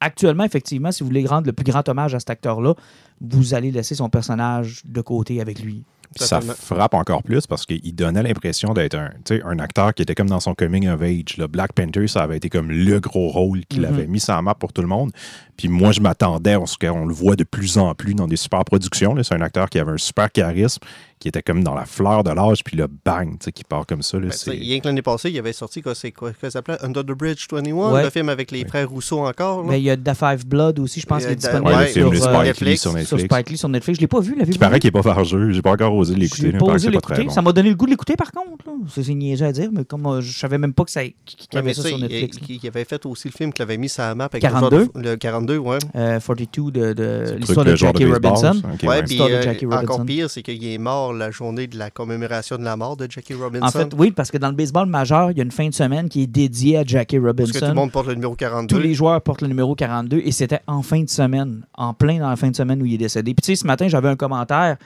Actuellement, 0.00 0.44
effectivement, 0.44 0.92
si 0.92 1.02
vous 1.02 1.08
voulez 1.08 1.26
rendre 1.26 1.46
le 1.46 1.52
plus 1.52 1.64
grand 1.64 1.86
hommage 1.88 2.14
à 2.14 2.18
cet 2.20 2.30
acteur-là, 2.30 2.74
vous 3.20 3.54
allez 3.54 3.70
laisser 3.70 3.94
son 3.94 4.08
personnage 4.08 4.82
de 4.84 5.00
côté 5.00 5.40
avec 5.40 5.60
lui. 5.60 5.84
Ça 6.14 6.40
frappe 6.40 6.94
encore 6.94 7.22
plus 7.22 7.46
parce 7.46 7.66
qu'il 7.66 7.94
donnait 7.94 8.22
l'impression 8.22 8.72
d'être 8.74 8.94
un, 8.94 9.10
tu 9.24 9.36
sais, 9.36 9.42
un 9.44 9.58
acteur 9.58 9.92
qui 9.94 10.02
était 10.02 10.14
comme 10.14 10.28
dans 10.30 10.40
son 10.40 10.54
coming 10.54 10.88
of 10.88 11.02
age. 11.02 11.36
là. 11.38 11.48
Black 11.48 11.72
Panther, 11.72 12.06
ça 12.08 12.22
avait 12.22 12.36
été 12.36 12.48
comme 12.48 12.70
le 12.70 13.00
gros 13.00 13.28
rôle 13.28 13.64
qu'il 13.66 13.82
Mhm. 13.82 13.94
avait 13.94 14.06
mis 14.06 14.20
sur 14.20 14.34
la 14.34 14.42
map 14.42 14.54
pour 14.54 14.72
tout 14.72 14.82
le 14.82 14.88
monde. 14.88 15.10
Puis 15.56 15.68
moi, 15.68 15.90
je 15.92 16.00
m'attendais 16.00 16.52
à 16.54 16.60
ce 16.66 16.76
qu'on 16.76 17.06
le 17.06 17.14
voit 17.14 17.34
de 17.36 17.44
plus 17.44 17.78
en 17.78 17.94
plus 17.94 18.14
dans 18.14 18.26
des 18.26 18.36
super 18.36 18.64
productions. 18.64 19.16
C'est 19.22 19.34
un 19.34 19.40
acteur 19.40 19.70
qui 19.70 19.78
avait 19.78 19.92
un 19.92 19.96
super 19.98 20.30
charisme, 20.30 20.80
qui 21.18 21.28
était 21.28 21.40
comme 21.40 21.64
dans 21.64 21.74
la 21.74 21.86
fleur 21.86 22.22
de 22.24 22.30
l'âge, 22.30 22.62
puis 22.62 22.76
le 22.76 22.88
bang, 23.06 23.30
tu 23.38 23.44
sais, 23.46 23.52
qui 23.52 23.64
part 23.64 23.86
comme 23.86 24.02
ça. 24.02 24.18
là, 24.20 24.26
Ben, 24.46 24.52
rien 24.52 24.80
que 24.80 24.86
l'année 24.86 25.00
passée, 25.00 25.30
il 25.30 25.38
avait 25.38 25.54
sorti 25.54 25.80
quoi, 25.80 25.94
c'est 25.94 26.12
quoi, 26.12 26.30
quoi 26.32 26.50
ça 26.50 26.58
s'appelait? 26.58 26.76
Under 26.82 27.02
the 27.02 27.12
Bridge 27.16 27.46
21, 27.50 27.90
Ouais. 27.92 28.04
le 28.04 28.10
film 28.10 28.28
avec 28.28 28.50
les 28.50 28.66
frères 28.66 28.88
Rousseau 28.90 29.20
encore. 29.26 29.62
là. 29.62 29.70
Mais 29.70 29.80
il 29.80 29.84
y 29.84 29.90
a 29.90 29.96
The 29.96 30.12
Five 30.12 30.46
Blood 30.46 30.78
aussi, 30.78 31.00
je 31.00 31.06
pense, 31.06 31.22
qu'il 31.22 31.30
est 31.30 31.32
euh, 31.32 31.36
disponible 31.36 31.68
Ouais, 31.70 31.80
le 31.80 31.86
de 31.86 31.90
sur, 31.90 32.12
euh, 32.12 32.14
Spike 32.16 32.30
Lee 32.36 32.44
Netflix, 32.48 32.82
sur 32.82 32.90
sur 32.90 32.98
Netflix. 32.98 33.24
Spike 33.34 33.50
Lee 33.50 33.56
sur 33.58 33.68
Netflix. 33.70 33.96
Je 33.96 34.00
l'ai 34.02 34.06
pas 34.08 34.20
vu, 34.20 34.32
l'avez-vous 34.34 34.52
Qui 34.52 34.58
paraît 34.58 34.74
vu? 34.74 34.80
qu'il 34.80 34.88
est 34.88 34.92
pas 34.92 35.02
fargeux. 35.02 35.52
J'ai 35.52 35.62
pas 35.62 35.72
encore 35.72 35.94
osé 35.96 36.14
l'écouter. 36.14 36.50
J'ai 36.52 36.58
pas 36.58 36.66
osé 36.66 36.90
l'écouter. 36.90 37.24
bon. 37.24 37.30
Ça 37.30 37.42
m'a 37.42 37.52
donné 37.52 37.68
le 37.70 37.74
goût 37.74 37.86
de 37.86 37.90
l'écouter 37.90 38.16
par 38.16 38.30
contre. 38.32 38.66
là. 38.66 38.72
C'est 38.88 39.14
niaiseux 39.14 39.46
à 39.46 39.52
dire, 39.52 39.70
mais 39.72 39.84
comme 39.84 40.06
euh, 40.06 40.20
je 40.20 40.36
savais 40.38 40.58
même 40.58 40.72
pas 40.72 40.84
que 40.84 40.90
ça, 40.90 41.02
qu'il 41.02 41.12
y 41.12 41.56
Ouais, 41.56 41.58
avait 41.58 41.74
ça 41.74 41.82
ça, 41.82 41.88
sur 41.88 41.98
il, 41.98 42.02
Netflix. 42.02 42.38
il- 42.48 42.60
il 42.62 42.68
avait 42.68 42.84
fait 42.84 43.04
aussi 43.06 43.28
le 43.28 43.32
film 43.32 43.52
qu'il 43.52 43.62
avait 43.62 43.76
mis 43.76 43.88
sur 43.88 44.02
la 44.02 44.14
map 44.14 44.24
avec 44.26 44.42
42? 44.42 44.76
le, 44.78 44.84
joueur 44.84 44.92
de- 44.94 45.00
le 45.10 45.16
42, 45.16 45.56
ouais. 45.58 45.78
Euh, 45.96 46.18
42 46.20 46.70
de, 46.70 46.92
de 46.92 47.36
l'histoire 47.38 47.64
de 47.66 47.70
de 47.72 47.76
Jackie 47.76 48.04
Robinson. 48.04 48.60
ouais, 48.82 48.88
ouais. 48.88 49.02
puis 49.02 49.20
euh, 49.20 49.42
Robinson. 49.42 49.72
encore 49.72 50.04
pire, 50.04 50.30
c'est 50.30 50.42
qu'il 50.42 50.64
est 50.66 50.78
mort 50.78 51.12
la 51.12 51.30
journée 51.30 51.66
de 51.66 51.78
la 51.78 51.90
commémoration 51.90 52.56
de 52.58 52.64
la 52.64 52.76
mort 52.76 52.96
de 52.96 53.06
Jackie 53.10 53.34
Robinson. 53.34 53.64
En 53.66 53.70
fait, 53.70 53.92
oui, 53.96 54.10
parce 54.10 54.30
que 54.30 54.38
dans 54.38 54.48
le 54.48 54.54
baseball 54.56 54.86
majeur, 54.88 55.30
il 55.30 55.38
y 55.38 55.40
a 55.40 55.44
une 55.44 55.50
fin 55.50 55.68
de 55.68 55.74
semaine 55.74 56.08
qui 56.08 56.22
est 56.22 56.26
dédiée 56.26 56.78
à 56.78 56.84
Jackie 56.84 57.18
parce 57.18 57.34
que 57.34 57.58
tout 57.58 57.58
le 57.60 57.60
Robinson. 57.66 57.74
monde 57.74 57.92
porte 57.92 58.06
le 58.08 58.14
numéro 58.14 58.34
42. 58.34 58.74
Tous 58.74 58.80
les 58.82 58.94
joueurs 58.94 59.20
portent 59.22 59.42
le 59.42 59.48
numéro 59.48 59.74
42 59.74 60.18
et 60.24 60.32
c'était 60.32 60.60
en 60.66 60.82
fin 60.82 61.02
de 61.02 61.08
semaine, 61.08 61.66
en 61.74 61.94
plein 61.94 62.18
dans 62.18 62.28
la 62.30 62.36
fin 62.36 62.50
de 62.50 62.56
semaine 62.56 62.82
où 62.82 62.86
il 62.86 62.94
est 62.94 62.98
décédé. 62.98 63.34
Puis 63.34 63.42
tu 63.42 63.46
sais, 63.46 63.56
ce 63.56 63.66
matin, 63.66 63.88
j'avais 63.88 64.08
un 64.08 64.16
commentaire 64.16 64.76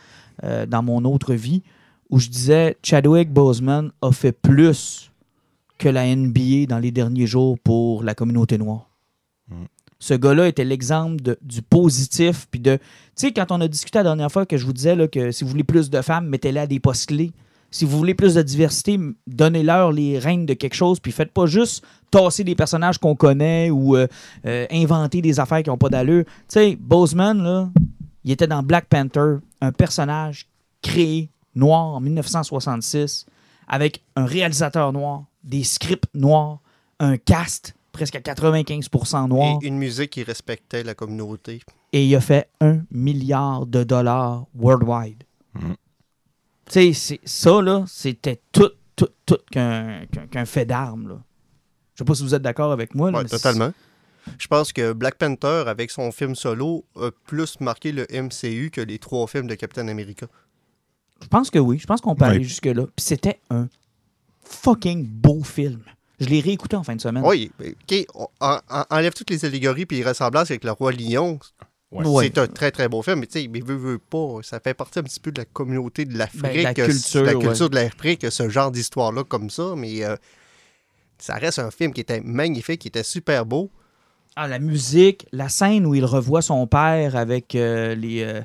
euh, 0.44 0.66
dans 0.66 0.82
mon 0.82 1.04
autre 1.04 1.34
vie 1.34 1.62
où 2.10 2.18
je 2.18 2.28
disais 2.28 2.76
Chadwick 2.82 3.32
Boseman 3.32 3.92
a 4.02 4.12
fait 4.12 4.32
plus 4.32 5.10
que 5.78 5.88
la 5.88 6.14
NBA 6.14 6.66
dans 6.68 6.78
les 6.78 6.90
derniers 6.90 7.26
jours 7.26 7.58
pour 7.58 8.02
la 8.02 8.14
communauté 8.14 8.58
noire. 8.58 8.90
Mm. 9.48 9.64
Ce 9.98 10.14
gars-là 10.14 10.48
était 10.48 10.64
l'exemple 10.64 11.36
du 11.42 11.62
positif. 11.62 12.46
Puis 12.50 12.60
de. 12.60 12.76
Tu 12.76 12.82
sais, 13.16 13.32
quand 13.32 13.52
on 13.52 13.60
a 13.60 13.68
discuté 13.68 13.98
la 13.98 14.04
dernière 14.04 14.32
fois 14.32 14.46
que 14.46 14.56
je 14.56 14.64
vous 14.64 14.72
disais 14.72 14.96
là, 14.96 15.08
que 15.08 15.30
si 15.30 15.44
vous 15.44 15.50
voulez 15.50 15.64
plus 15.64 15.90
de 15.90 16.00
femmes, 16.00 16.26
mettez-les 16.26 16.60
à 16.60 16.66
des 16.66 16.80
postes 16.80 17.06
clés. 17.06 17.32
Si 17.70 17.84
vous 17.84 17.96
voulez 17.96 18.14
plus 18.14 18.34
de 18.34 18.42
diversité, 18.42 18.98
donnez-leur 19.28 19.92
les 19.92 20.18
règnes 20.18 20.46
de 20.46 20.54
quelque 20.54 20.74
chose. 20.74 20.98
Puis 20.98 21.12
faites 21.12 21.30
pas 21.30 21.46
juste 21.46 21.84
tasser 22.10 22.42
des 22.42 22.56
personnages 22.56 22.98
qu'on 22.98 23.14
connaît 23.14 23.70
ou 23.70 23.94
euh, 23.94 24.08
euh, 24.46 24.66
inventer 24.72 25.22
des 25.22 25.38
affaires 25.38 25.62
qui 25.62 25.70
n'ont 25.70 25.78
pas 25.78 25.90
d'allure. 25.90 26.24
Tu 26.24 26.32
sais, 26.48 26.76
Boseman, 26.80 27.40
là, 27.42 27.70
il 28.24 28.30
était 28.30 28.46
dans 28.46 28.62
Black 28.62 28.86
Panther, 28.88 29.36
un 29.60 29.72
personnage 29.72 30.48
créé 30.82 31.30
noir 31.54 31.86
en 31.86 32.00
1966 32.00 33.26
avec 33.68 34.02
un 34.16 34.24
réalisateur 34.26 34.92
noir, 34.92 35.24
des 35.44 35.64
scripts 35.64 36.08
noirs, 36.14 36.58
un 36.98 37.16
cast 37.16 37.74
presque 37.92 38.16
à 38.16 38.20
95% 38.20 39.28
noir. 39.28 39.58
Et 39.62 39.66
une 39.66 39.78
musique 39.78 40.10
qui 40.10 40.22
respectait 40.22 40.82
la 40.82 40.94
communauté. 40.94 41.60
et 41.92 42.06
il 42.06 42.14
a 42.14 42.20
fait 42.20 42.48
un 42.60 42.80
milliard 42.90 43.66
de 43.66 43.82
dollars 43.84 44.46
worldwide. 44.54 45.24
Mm. 45.54 45.72
Tu 46.66 46.72
sais, 46.72 46.92
c'est- 46.92 47.20
ça, 47.24 47.60
là, 47.62 47.84
c'était 47.88 48.40
tout, 48.52 48.70
tout, 48.94 49.08
tout 49.26 49.38
qu'un 49.50 50.44
fait 50.44 50.64
d'armes, 50.66 51.08
là. 51.08 51.18
Je 51.94 51.98
sais 51.98 52.04
pas 52.04 52.14
si 52.14 52.22
vous 52.22 52.34
êtes 52.34 52.42
d'accord 52.42 52.70
avec 52.72 52.94
moi. 52.94 53.10
là, 53.10 53.18
Ouais, 53.18 53.24
mais 53.24 53.28
totalement. 53.30 53.72
Je 54.38 54.46
pense 54.46 54.72
que 54.72 54.92
Black 54.92 55.16
Panther, 55.16 55.64
avec 55.66 55.90
son 55.90 56.12
film 56.12 56.34
solo, 56.34 56.84
a 56.96 57.10
plus 57.26 57.58
marqué 57.60 57.92
le 57.92 58.06
MCU 58.10 58.70
que 58.72 58.80
les 58.80 58.98
trois 58.98 59.26
films 59.26 59.46
de 59.46 59.54
Captain 59.54 59.88
America. 59.88 60.26
Je 61.22 61.28
pense 61.28 61.50
que 61.50 61.58
oui. 61.58 61.78
Je 61.78 61.86
pense 61.86 62.00
qu'on 62.00 62.14
peut 62.14 62.24
aller 62.24 62.42
jusque-là. 62.44 62.86
Puis 62.96 63.04
c'était 63.04 63.40
un 63.50 63.68
fucking 64.44 65.06
beau 65.06 65.42
film. 65.42 65.82
Je 66.18 66.26
l'ai 66.26 66.40
réécouté 66.40 66.76
en 66.76 66.82
fin 66.82 66.94
de 66.96 67.00
semaine. 67.00 67.22
Oui, 67.26 67.50
OK, 67.60 68.06
on- 68.14 68.28
en- 68.40 68.58
en- 68.68 68.84
enlève 68.90 69.14
toutes 69.14 69.30
les 69.30 69.44
allégories 69.44 69.86
puis 69.86 69.98
les 69.98 70.04
ressemblances 70.04 70.50
avec 70.50 70.64
le 70.64 70.72
Roi 70.72 70.92
Lion. 70.92 71.38
Ouais. 71.90 72.06
Ouais. 72.06 72.24
C'est 72.26 72.38
un 72.38 72.46
très, 72.46 72.70
très 72.70 72.88
beau 72.88 73.02
film. 73.02 73.20
Mais 73.20 73.26
tu 73.26 73.40
sais, 73.40 73.48
mais 73.48 73.60
veut, 73.60 73.74
veut 73.76 73.98
pas, 73.98 74.38
ça 74.42 74.60
fait 74.60 74.74
partie 74.74 74.98
un 74.98 75.02
petit 75.02 75.18
peu 75.18 75.32
de 75.32 75.40
la 75.40 75.44
communauté 75.46 76.04
de 76.04 76.16
l'Afrique. 76.16 76.42
Ben, 76.42 76.62
la 76.62 76.74
culture, 76.74 77.22
la 77.24 77.34
ouais. 77.36 77.44
culture 77.44 77.70
de 77.70 77.74
l'Afrique, 77.74 78.26
ce 78.30 78.48
genre 78.48 78.70
d'histoire-là 78.70 79.24
comme 79.24 79.50
ça. 79.50 79.74
Mais 79.76 80.04
euh, 80.04 80.14
ça 81.18 81.34
reste 81.34 81.58
un 81.58 81.70
film 81.70 81.92
qui 81.92 82.00
était 82.02 82.20
magnifique, 82.20 82.80
qui 82.82 82.88
était 82.88 83.02
super 83.02 83.44
beau. 83.46 83.70
Ah, 84.36 84.48
la 84.48 84.58
musique, 84.58 85.26
la 85.32 85.48
scène 85.48 85.86
où 85.86 85.94
il 85.94 86.04
revoit 86.04 86.42
son 86.42 86.66
père 86.66 87.16
avec 87.16 87.54
euh, 87.54 87.94
les. 87.94 88.22
euh, 88.22 88.40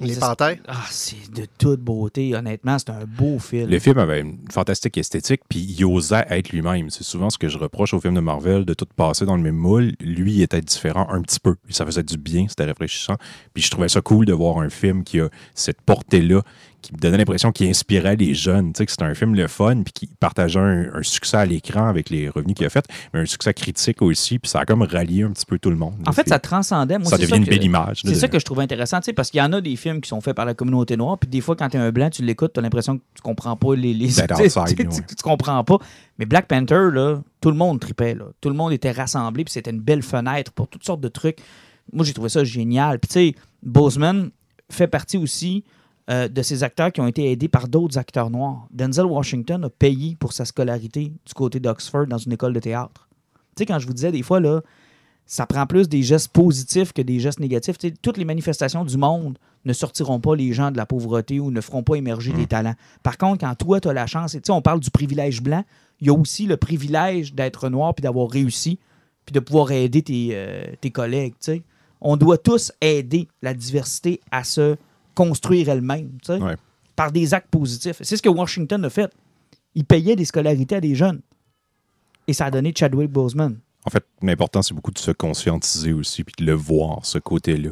Les 0.00 0.16
es- 0.16 0.20
panthères. 0.20 0.56
Ah, 0.68 0.84
c'est 0.90 1.30
de 1.32 1.46
toute 1.58 1.80
beauté. 1.80 2.34
Honnêtement, 2.34 2.78
c'est 2.78 2.90
un 2.90 3.04
beau 3.06 3.38
film. 3.38 3.70
Le 3.70 3.78
film 3.78 3.98
avait 3.98 4.20
une 4.20 4.38
fantastique 4.50 4.98
esthétique, 4.98 5.40
puis 5.48 5.60
il 5.60 5.84
osait 5.84 6.24
être 6.28 6.50
lui-même. 6.50 6.90
C'est 6.90 7.04
souvent 7.04 7.30
ce 7.30 7.38
que 7.38 7.48
je 7.48 7.56
reproche 7.58 7.94
au 7.94 8.00
film 8.00 8.14
de 8.14 8.20
Marvel, 8.20 8.64
de 8.64 8.74
tout 8.74 8.86
passer 8.96 9.24
dans 9.24 9.36
le 9.36 9.42
même 9.42 9.56
moule. 9.56 9.92
Lui, 10.00 10.34
il 10.34 10.42
était 10.42 10.60
différent 10.60 11.06
un 11.10 11.22
petit 11.22 11.40
peu. 11.40 11.54
Ça 11.70 11.86
faisait 11.86 12.02
du 12.02 12.18
bien, 12.18 12.46
c'était 12.48 12.64
rafraîchissant. 12.66 13.16
Puis 13.54 13.62
je 13.62 13.70
trouvais 13.70 13.88
ça 13.88 14.00
cool 14.02 14.26
de 14.26 14.32
voir 14.34 14.58
un 14.58 14.68
film 14.70 15.02
qui 15.04 15.20
a 15.20 15.28
cette 15.54 15.80
portée-là, 15.80 16.42
qui 16.86 16.92
me 16.94 16.98
donnait 16.98 17.18
l'impression 17.18 17.52
qu'il 17.52 17.68
inspirait 17.68 18.16
les 18.16 18.34
jeunes. 18.34 18.72
Tu 18.72 18.78
sais, 18.78 18.86
que 18.86 18.92
c'était 18.92 19.04
un 19.04 19.14
film 19.14 19.34
le 19.34 19.48
fun, 19.48 19.82
puis 19.82 19.92
qui 19.92 20.06
partageait 20.18 20.60
un, 20.60 20.94
un 20.94 21.02
succès 21.02 21.36
à 21.36 21.44
l'écran 21.46 21.88
avec 21.88 22.10
les 22.10 22.28
revenus 22.28 22.54
qu'il 22.54 22.66
a 22.66 22.70
fait, 22.70 22.84
mais 23.12 23.20
un 23.20 23.26
succès 23.26 23.52
critique 23.54 24.02
aussi, 24.02 24.38
puis 24.38 24.50
ça 24.50 24.60
a 24.60 24.64
comme 24.64 24.82
rallié 24.82 25.22
un 25.24 25.30
petit 25.32 25.46
peu 25.46 25.58
tout 25.58 25.70
le 25.70 25.76
monde. 25.76 25.94
En 26.06 26.12
fait, 26.12 26.28
ça 26.28 26.38
transcendait. 26.38 26.98
Moi, 26.98 27.08
ça 27.10 27.18
devient 27.18 27.36
une 27.36 27.44
que- 27.44 27.50
belle 27.50 27.64
image. 27.64 28.02
C'est 28.04 28.14
ça 28.14 28.28
que 28.28 28.38
je 28.38 28.44
trouvais 28.44 28.62
intéressant, 28.62 28.98
tu 29.00 29.06
sais, 29.06 29.12
parce 29.12 29.30
qu'il 29.30 29.38
y 29.38 29.42
en 29.42 29.52
a 29.52 29.60
des 29.60 29.76
films 29.76 30.00
qui 30.00 30.08
sont 30.08 30.20
faits 30.20 30.36
par 30.36 30.44
la 30.46 30.54
communauté 30.54 30.96
noire, 30.96 31.18
puis 31.18 31.28
des 31.28 31.40
fois, 31.40 31.56
quand 31.56 31.68
tu 31.68 31.76
es 31.76 31.80
un 31.80 31.90
blanc, 31.92 32.08
tu 32.10 32.22
l'écoutes, 32.22 32.52
tu 32.52 32.60
as 32.60 32.62
l'impression 32.62 32.98
que 32.98 33.02
tu 33.14 33.22
comprends 33.22 33.56
pas 33.56 33.74
les. 33.74 33.92
les 33.94 34.12
That 34.14 34.28
tu 34.36 34.42
outside, 34.44 34.78
ouais. 34.78 34.86
tu 35.08 35.22
comprends 35.22 35.62
pas. 35.64 35.78
Mais 36.18 36.24
Black 36.26 36.46
Panther, 36.48 36.88
là, 36.92 37.20
tout 37.40 37.50
le 37.50 37.56
monde 37.56 37.80
tripait, 37.80 38.14
là. 38.14 38.24
Tout 38.40 38.48
le 38.48 38.54
monde 38.54 38.72
était 38.72 38.90
rassemblé, 38.92 39.44
puis 39.44 39.52
c'était 39.52 39.70
une 39.70 39.80
belle 39.80 40.02
fenêtre 40.02 40.52
pour 40.52 40.68
toutes 40.68 40.84
sortes 40.84 41.00
de 41.00 41.08
trucs. 41.08 41.38
Moi, 41.92 42.04
j'ai 42.04 42.12
trouvé 42.12 42.28
ça 42.28 42.42
génial. 42.44 42.98
Puis, 42.98 43.08
tu 43.08 43.12
sais, 43.12 43.34
Boseman 43.62 44.30
fait 44.70 44.86
partie 44.88 45.16
aussi 45.18 45.64
euh, 46.08 46.28
de 46.28 46.42
ces 46.42 46.62
acteurs 46.62 46.92
qui 46.92 47.00
ont 47.00 47.06
été 47.06 47.30
aidés 47.30 47.48
par 47.48 47.68
d'autres 47.68 47.98
acteurs 47.98 48.30
noirs. 48.30 48.68
Denzel 48.70 49.06
Washington 49.06 49.64
a 49.64 49.70
payé 49.70 50.16
pour 50.20 50.32
sa 50.32 50.44
scolarité 50.44 51.12
du 51.24 51.34
côté 51.34 51.58
d'Oxford 51.58 52.06
dans 52.06 52.18
une 52.18 52.32
école 52.32 52.52
de 52.52 52.60
théâtre. 52.60 53.08
Tu 53.56 53.62
sais, 53.62 53.66
quand 53.66 53.78
je 53.78 53.86
vous 53.86 53.92
disais 53.92 54.12
des 54.12 54.22
fois, 54.22 54.38
là, 54.38 54.60
ça 55.26 55.46
prend 55.46 55.66
plus 55.66 55.88
des 55.88 56.02
gestes 56.02 56.28
positifs 56.28 56.92
que 56.92 57.02
des 57.02 57.18
gestes 57.18 57.40
négatifs. 57.40 57.76
Tu 57.78 57.88
sais, 57.88 57.94
toutes 58.00 58.18
les 58.18 58.24
manifestations 58.24 58.84
du 58.84 58.96
monde 58.96 59.38
ne 59.64 59.72
sortiront 59.72 60.20
pas 60.20 60.36
les 60.36 60.52
gens 60.52 60.70
de 60.70 60.76
la 60.76 60.86
pauvreté 60.86 61.40
ou 61.40 61.50
ne 61.50 61.60
feront 61.60 61.82
pas 61.82 61.96
émerger 61.96 62.32
des 62.32 62.46
talents. 62.46 62.76
Par 63.02 63.18
contre, 63.18 63.44
quand 63.44 63.54
toi, 63.56 63.80
tu 63.80 63.88
as 63.88 63.92
la 63.92 64.06
chance, 64.06 64.36
et 64.36 64.40
tu 64.40 64.46
sais, 64.46 64.52
on 64.52 64.62
parle 64.62 64.78
du 64.78 64.92
privilège 64.92 65.42
blanc, 65.42 65.64
il 66.00 66.06
y 66.06 66.10
a 66.10 66.12
aussi 66.12 66.46
le 66.46 66.56
privilège 66.56 67.34
d'être 67.34 67.68
noir 67.68 67.94
puis 67.94 68.02
d'avoir 68.02 68.30
réussi 68.30 68.78
puis 69.24 69.32
de 69.32 69.40
pouvoir 69.40 69.72
aider 69.72 70.02
tes, 70.02 70.28
euh, 70.32 70.64
tes 70.80 70.92
collègues. 70.92 71.32
tu 71.40 71.52
sais. 71.52 71.62
On 72.00 72.16
doit 72.16 72.38
tous 72.38 72.70
aider 72.80 73.26
la 73.42 73.54
diversité 73.54 74.20
à 74.30 74.44
se 74.44 74.76
construire 75.16 75.68
elle-même 75.68 76.12
tu 76.22 76.26
sais, 76.34 76.40
Ouais. 76.40 76.54
par 76.94 77.10
des 77.10 77.34
actes 77.34 77.50
positifs. 77.50 77.96
C'est 78.02 78.16
ce 78.16 78.22
que 78.22 78.28
Washington 78.28 78.84
a 78.84 78.90
fait. 78.90 79.10
Il 79.74 79.84
payait 79.84 80.14
des 80.14 80.24
scolarités 80.24 80.76
à 80.76 80.80
des 80.80 80.94
jeunes. 80.94 81.20
Et 82.28 82.32
ça 82.32 82.44
a 82.46 82.50
donné 82.52 82.72
Chadwick 82.76 83.10
Boseman. 83.10 83.58
En 83.84 83.90
fait, 83.90 84.04
l'important, 84.22 84.62
c'est 84.62 84.74
beaucoup 84.74 84.90
de 84.90 84.98
se 84.98 85.10
conscientiser 85.12 85.92
aussi, 85.92 86.22
puis 86.24 86.34
de 86.38 86.44
le 86.44 86.54
voir, 86.54 87.04
ce 87.06 87.18
côté-là. 87.18 87.70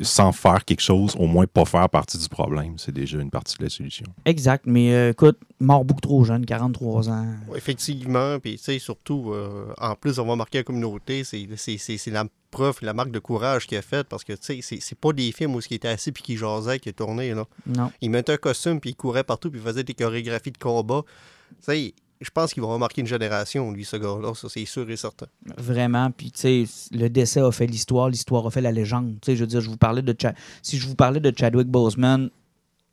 Sans 0.00 0.32
faire 0.32 0.64
quelque 0.64 0.80
chose, 0.82 1.14
au 1.18 1.26
moins 1.26 1.46
pas 1.46 1.64
faire 1.64 1.88
partie 1.88 2.18
du 2.18 2.28
problème. 2.28 2.74
C'est 2.76 2.92
déjà 2.92 3.18
une 3.18 3.30
partie 3.30 3.56
de 3.58 3.64
la 3.64 3.70
solution. 3.70 4.06
Exact, 4.24 4.64
mais 4.66 4.92
euh, 4.92 5.10
écoute, 5.10 5.38
mort 5.60 5.84
beaucoup 5.84 6.00
trop 6.02 6.22
jeune, 6.24 6.44
43 6.44 7.08
ans. 7.08 7.26
Effectivement, 7.54 8.38
puis 8.38 8.56
tu 8.58 8.64
sais, 8.64 8.78
surtout, 8.78 9.32
euh, 9.32 9.72
en 9.78 9.94
plus 9.94 10.16
d'avoir 10.16 10.36
marqué 10.36 10.58
la 10.58 10.64
communauté, 10.64 11.24
c'est 11.24 11.46
c'est- 11.56 11.78
c'est- 11.78 11.96
c'est 11.98 12.10
la 12.10 12.24
preuve, 12.50 12.78
la 12.82 12.92
marque 12.94 13.10
de 13.10 13.18
courage 13.18 13.66
qu'il 13.66 13.76
a 13.78 13.82
faite, 13.82 14.06
parce 14.08 14.24
que 14.24 14.32
tu 14.32 14.38
sais, 14.42 14.58
c'est- 14.62 14.80
c'est 14.80 14.98
pas 14.98 15.12
des 15.12 15.32
films 15.32 15.54
où 15.54 15.60
il 15.70 15.74
était 15.74 15.88
assis 15.88 16.12
puis 16.12 16.22
qui 16.22 16.36
jasait, 16.36 16.78
qui 16.78 16.88
est 16.88 16.92
tourné, 16.92 17.34
là. 17.34 17.44
Non. 17.66 17.90
Il 18.00 18.10
mettait 18.10 18.32
un 18.32 18.36
costume, 18.38 18.80
puis 18.80 18.90
il 18.90 18.94
courait 18.96 19.24
partout, 19.24 19.50
puis 19.50 19.60
il 19.60 19.66
faisait 19.66 19.84
des 19.84 19.94
chorégraphies 19.94 20.52
de 20.52 20.58
combat. 20.58 21.02
Tu 21.50 21.56
sais, 21.60 21.94
je 22.20 22.30
pense 22.30 22.54
qu'il 22.54 22.62
va 22.62 22.68
remarquer 22.68 23.00
une 23.02 23.06
génération, 23.06 23.70
lui, 23.72 23.84
ce 23.84 23.96
gars-là, 23.96 24.32
ça 24.34 24.48
c'est 24.48 24.64
sûr 24.64 24.88
et 24.90 24.96
certain. 24.96 25.26
Vraiment, 25.58 26.10
puis 26.10 26.30
tu 26.30 26.40
sais, 26.40 26.64
le 26.92 27.08
décès 27.08 27.40
a 27.40 27.50
fait 27.52 27.66
l'histoire, 27.66 28.08
l'histoire 28.08 28.46
a 28.46 28.50
fait 28.50 28.60
la 28.62 28.72
légende. 28.72 29.16
Tu 29.20 29.26
sais, 29.32 29.36
je 29.36 29.40
veux 29.42 29.46
dire, 29.46 29.60
je 29.60 29.68
vous 29.68 29.76
parlais 29.76 30.02
de 30.02 30.14
Cha- 30.18 30.34
si 30.62 30.78
je 30.78 30.86
vous 30.86 30.94
parlais 30.94 31.20
de 31.20 31.32
Chadwick 31.36 31.68
Boseman 31.68 32.30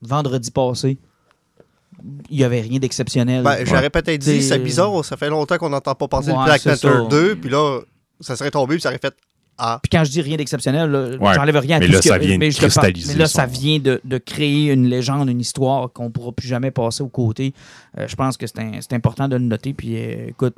vendredi 0.01 0.51
passé, 0.51 0.98
il 2.30 2.38
n'y 2.38 2.44
avait 2.44 2.62
rien 2.62 2.80
d'exceptionnel. 2.80 3.44
Ben, 3.44 3.65
J'aurais 3.65 3.89
peut-être 3.89 4.20
dit, 4.20 4.42
c'est 4.44 4.60
bizarre, 4.60 5.06
ça 5.06 5.15
fait 5.15 5.30
longtemps 5.30 5.58
qu'on 5.58 5.70
n'entend 5.70 5.96
pas 5.96 6.08
parler 6.08 6.27
Ouais, 6.32 6.34
de 6.39 6.44
Black 6.44 6.63
Panther 6.63 6.75
ça. 6.75 7.08
2, 7.10 7.36
puis 7.38 7.50
là, 7.50 7.80
ça 8.20 8.36
serait 8.36 8.51
tombé, 8.51 8.75
puis 8.75 8.82
ça 8.82 8.89
aurait 8.89 9.00
fait 9.00 9.13
Ah. 9.57 9.79
Puis 9.81 9.89
quand 9.89 10.03
je 10.03 10.12
dis 10.12 10.22
rien 10.22 10.36
d'exceptionnel, 10.38 11.17
Ouais, 11.22 11.33
j'enlève 11.36 11.57
rien 11.57 11.77
à 11.77 11.79
mais 11.79 11.86
tout 11.86 11.91
là, 11.93 11.98
ce 12.00 12.03
que- 12.03 12.10
ça 12.10 12.17
vient 12.17 12.36
de 12.36 12.39
mais 12.39 12.51
je 12.51 12.55
te 12.57 12.62
parle- 12.62 12.72
cristalliser 12.72 13.13
Mais 13.13 13.19
là, 13.19 13.27
son- 13.27 13.38
ça 13.39 13.45
vient 13.45 13.79
de, 13.79 14.01
de 14.03 14.17
créer 14.17 14.72
une 14.72 14.88
légende, 14.88 15.29
une 15.29 15.39
histoire 15.41 15.91
qu'on 15.93 16.05
ne 16.05 16.10
pourra 16.10 16.31
plus 16.31 16.48
jamais 16.48 16.72
passer 16.72 17.03
aux 17.03 17.07
côtés. 17.10 17.53
Euh, 17.98 18.07
je 18.07 18.15
pense 18.15 18.36
que 18.38 18.45
c'est 18.48 18.93
important 18.93 19.27
de 19.27 19.36
le 19.36 19.43
noter. 19.43 19.74
Puis 19.74 19.95
euh, 19.95 20.27
écoute, 20.29 20.55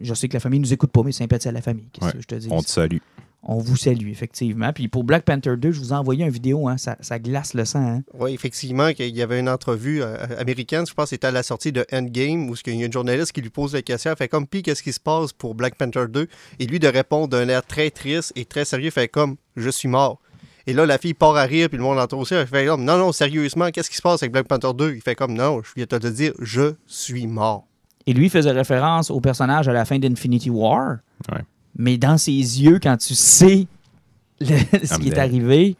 je 0.00 0.14
sais 0.14 0.26
que 0.28 0.34
la 0.34 0.40
famille 0.40 0.58
ne 0.60 0.64
nous 0.64 0.72
écoute 0.72 0.90
pas, 0.90 1.02
mais 1.04 1.12
sympathie 1.12 1.48
à 1.48 1.52
la 1.52 1.60
famille. 1.62 1.84
Qu'est-ce 1.92 2.06
Ouais, 2.06 2.12
que 2.12 2.20
je 2.22 2.26
te 2.26 2.34
dis? 2.36 2.48
On 2.50 2.62
te 2.62 2.68
salue. 2.70 2.96
On 3.44 3.58
vous 3.58 3.76
salue, 3.76 4.08
effectivement. 4.08 4.72
Puis 4.72 4.86
pour 4.86 5.02
Black 5.02 5.24
Panther 5.24 5.56
2, 5.56 5.72
je 5.72 5.80
vous 5.80 5.90
ai 5.90 5.96
envoyé 5.96 6.24
une 6.24 6.30
vidéo, 6.30 6.68
hein, 6.68 6.76
ça, 6.78 6.96
ça 7.00 7.18
glace 7.18 7.54
le 7.54 7.64
sang. 7.64 7.80
hein. 7.80 8.02
Oui, 8.14 8.32
effectivement, 8.32 8.92
qu'il 8.92 9.14
y 9.14 9.20
avait 9.20 9.40
une 9.40 9.48
entrevue 9.48 10.00
euh, 10.00 10.16
américaine, 10.38 10.86
je 10.86 10.94
pense 10.94 11.06
que 11.06 11.10
c'était 11.10 11.26
à 11.26 11.32
la 11.32 11.42
sortie 11.42 11.72
de 11.72 11.84
Endgame, 11.92 12.48
où 12.48 12.54
il 12.66 12.74
y 12.76 12.82
a 12.82 12.86
une 12.86 12.92
journaliste 12.92 13.32
qui 13.32 13.40
lui 13.40 13.50
pose 13.50 13.74
la 13.74 13.82
question, 13.82 14.12
elle 14.12 14.16
fait 14.16 14.28
comme, 14.28 14.46
puis 14.46 14.62
qu'est-ce 14.62 14.82
qui 14.82 14.92
se 14.92 15.00
passe 15.00 15.32
pour 15.32 15.56
Black 15.56 15.74
Panther 15.76 16.04
2? 16.08 16.28
Et 16.60 16.66
lui 16.66 16.78
de 16.78 16.86
répondre 16.86 17.28
d'un 17.28 17.48
air 17.48 17.66
très 17.66 17.90
triste 17.90 18.32
et 18.36 18.44
très 18.44 18.64
sérieux, 18.64 18.90
fait 18.90 19.08
comme, 19.08 19.36
je 19.56 19.70
suis 19.70 19.88
mort. 19.88 20.20
Et 20.68 20.72
là, 20.72 20.86
la 20.86 20.96
fille 20.98 21.14
part 21.14 21.34
à 21.34 21.42
rire, 21.42 21.68
puis 21.68 21.78
le 21.78 21.82
monde 21.82 21.98
entend 21.98 22.20
aussi, 22.20 22.34
elle 22.34 22.46
fait 22.46 22.66
comme, 22.66 22.84
non, 22.84 22.96
non, 22.96 23.10
sérieusement, 23.10 23.70
qu'est-ce 23.72 23.90
qui 23.90 23.96
se 23.96 24.02
passe 24.02 24.22
avec 24.22 24.30
Black 24.30 24.46
Panther 24.46 24.70
2? 24.72 24.94
Il 24.94 25.00
fait 25.00 25.16
comme, 25.16 25.34
non, 25.34 25.60
je 25.64 25.70
viens 25.74 25.86
de 25.90 25.98
te 25.98 26.06
dire, 26.06 26.32
je 26.38 26.74
suis 26.86 27.26
mort. 27.26 27.66
Et 28.06 28.12
lui 28.12 28.28
faisait 28.28 28.52
référence 28.52 29.10
au 29.10 29.20
personnage 29.20 29.66
à 29.66 29.72
la 29.72 29.84
fin 29.84 29.98
d'Infinity 29.98 30.50
War. 30.50 30.98
Ouais. 31.32 31.40
Mais 31.76 31.96
dans 31.98 32.18
ses 32.18 32.32
yeux, 32.32 32.78
quand 32.82 32.96
tu 32.96 33.14
sais 33.14 33.66
le- 34.40 34.46
ce 34.84 34.94
I'm 34.94 35.00
qui 35.00 35.08
est 35.08 35.18
arrivé, 35.18 35.76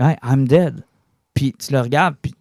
ouais, 0.00 0.16
I'm 0.22 0.46
dead. 0.48 0.82
Puis 1.34 1.54
tu 1.58 1.72
le 1.72 1.80
regardes, 1.80 2.16
puis 2.20 2.34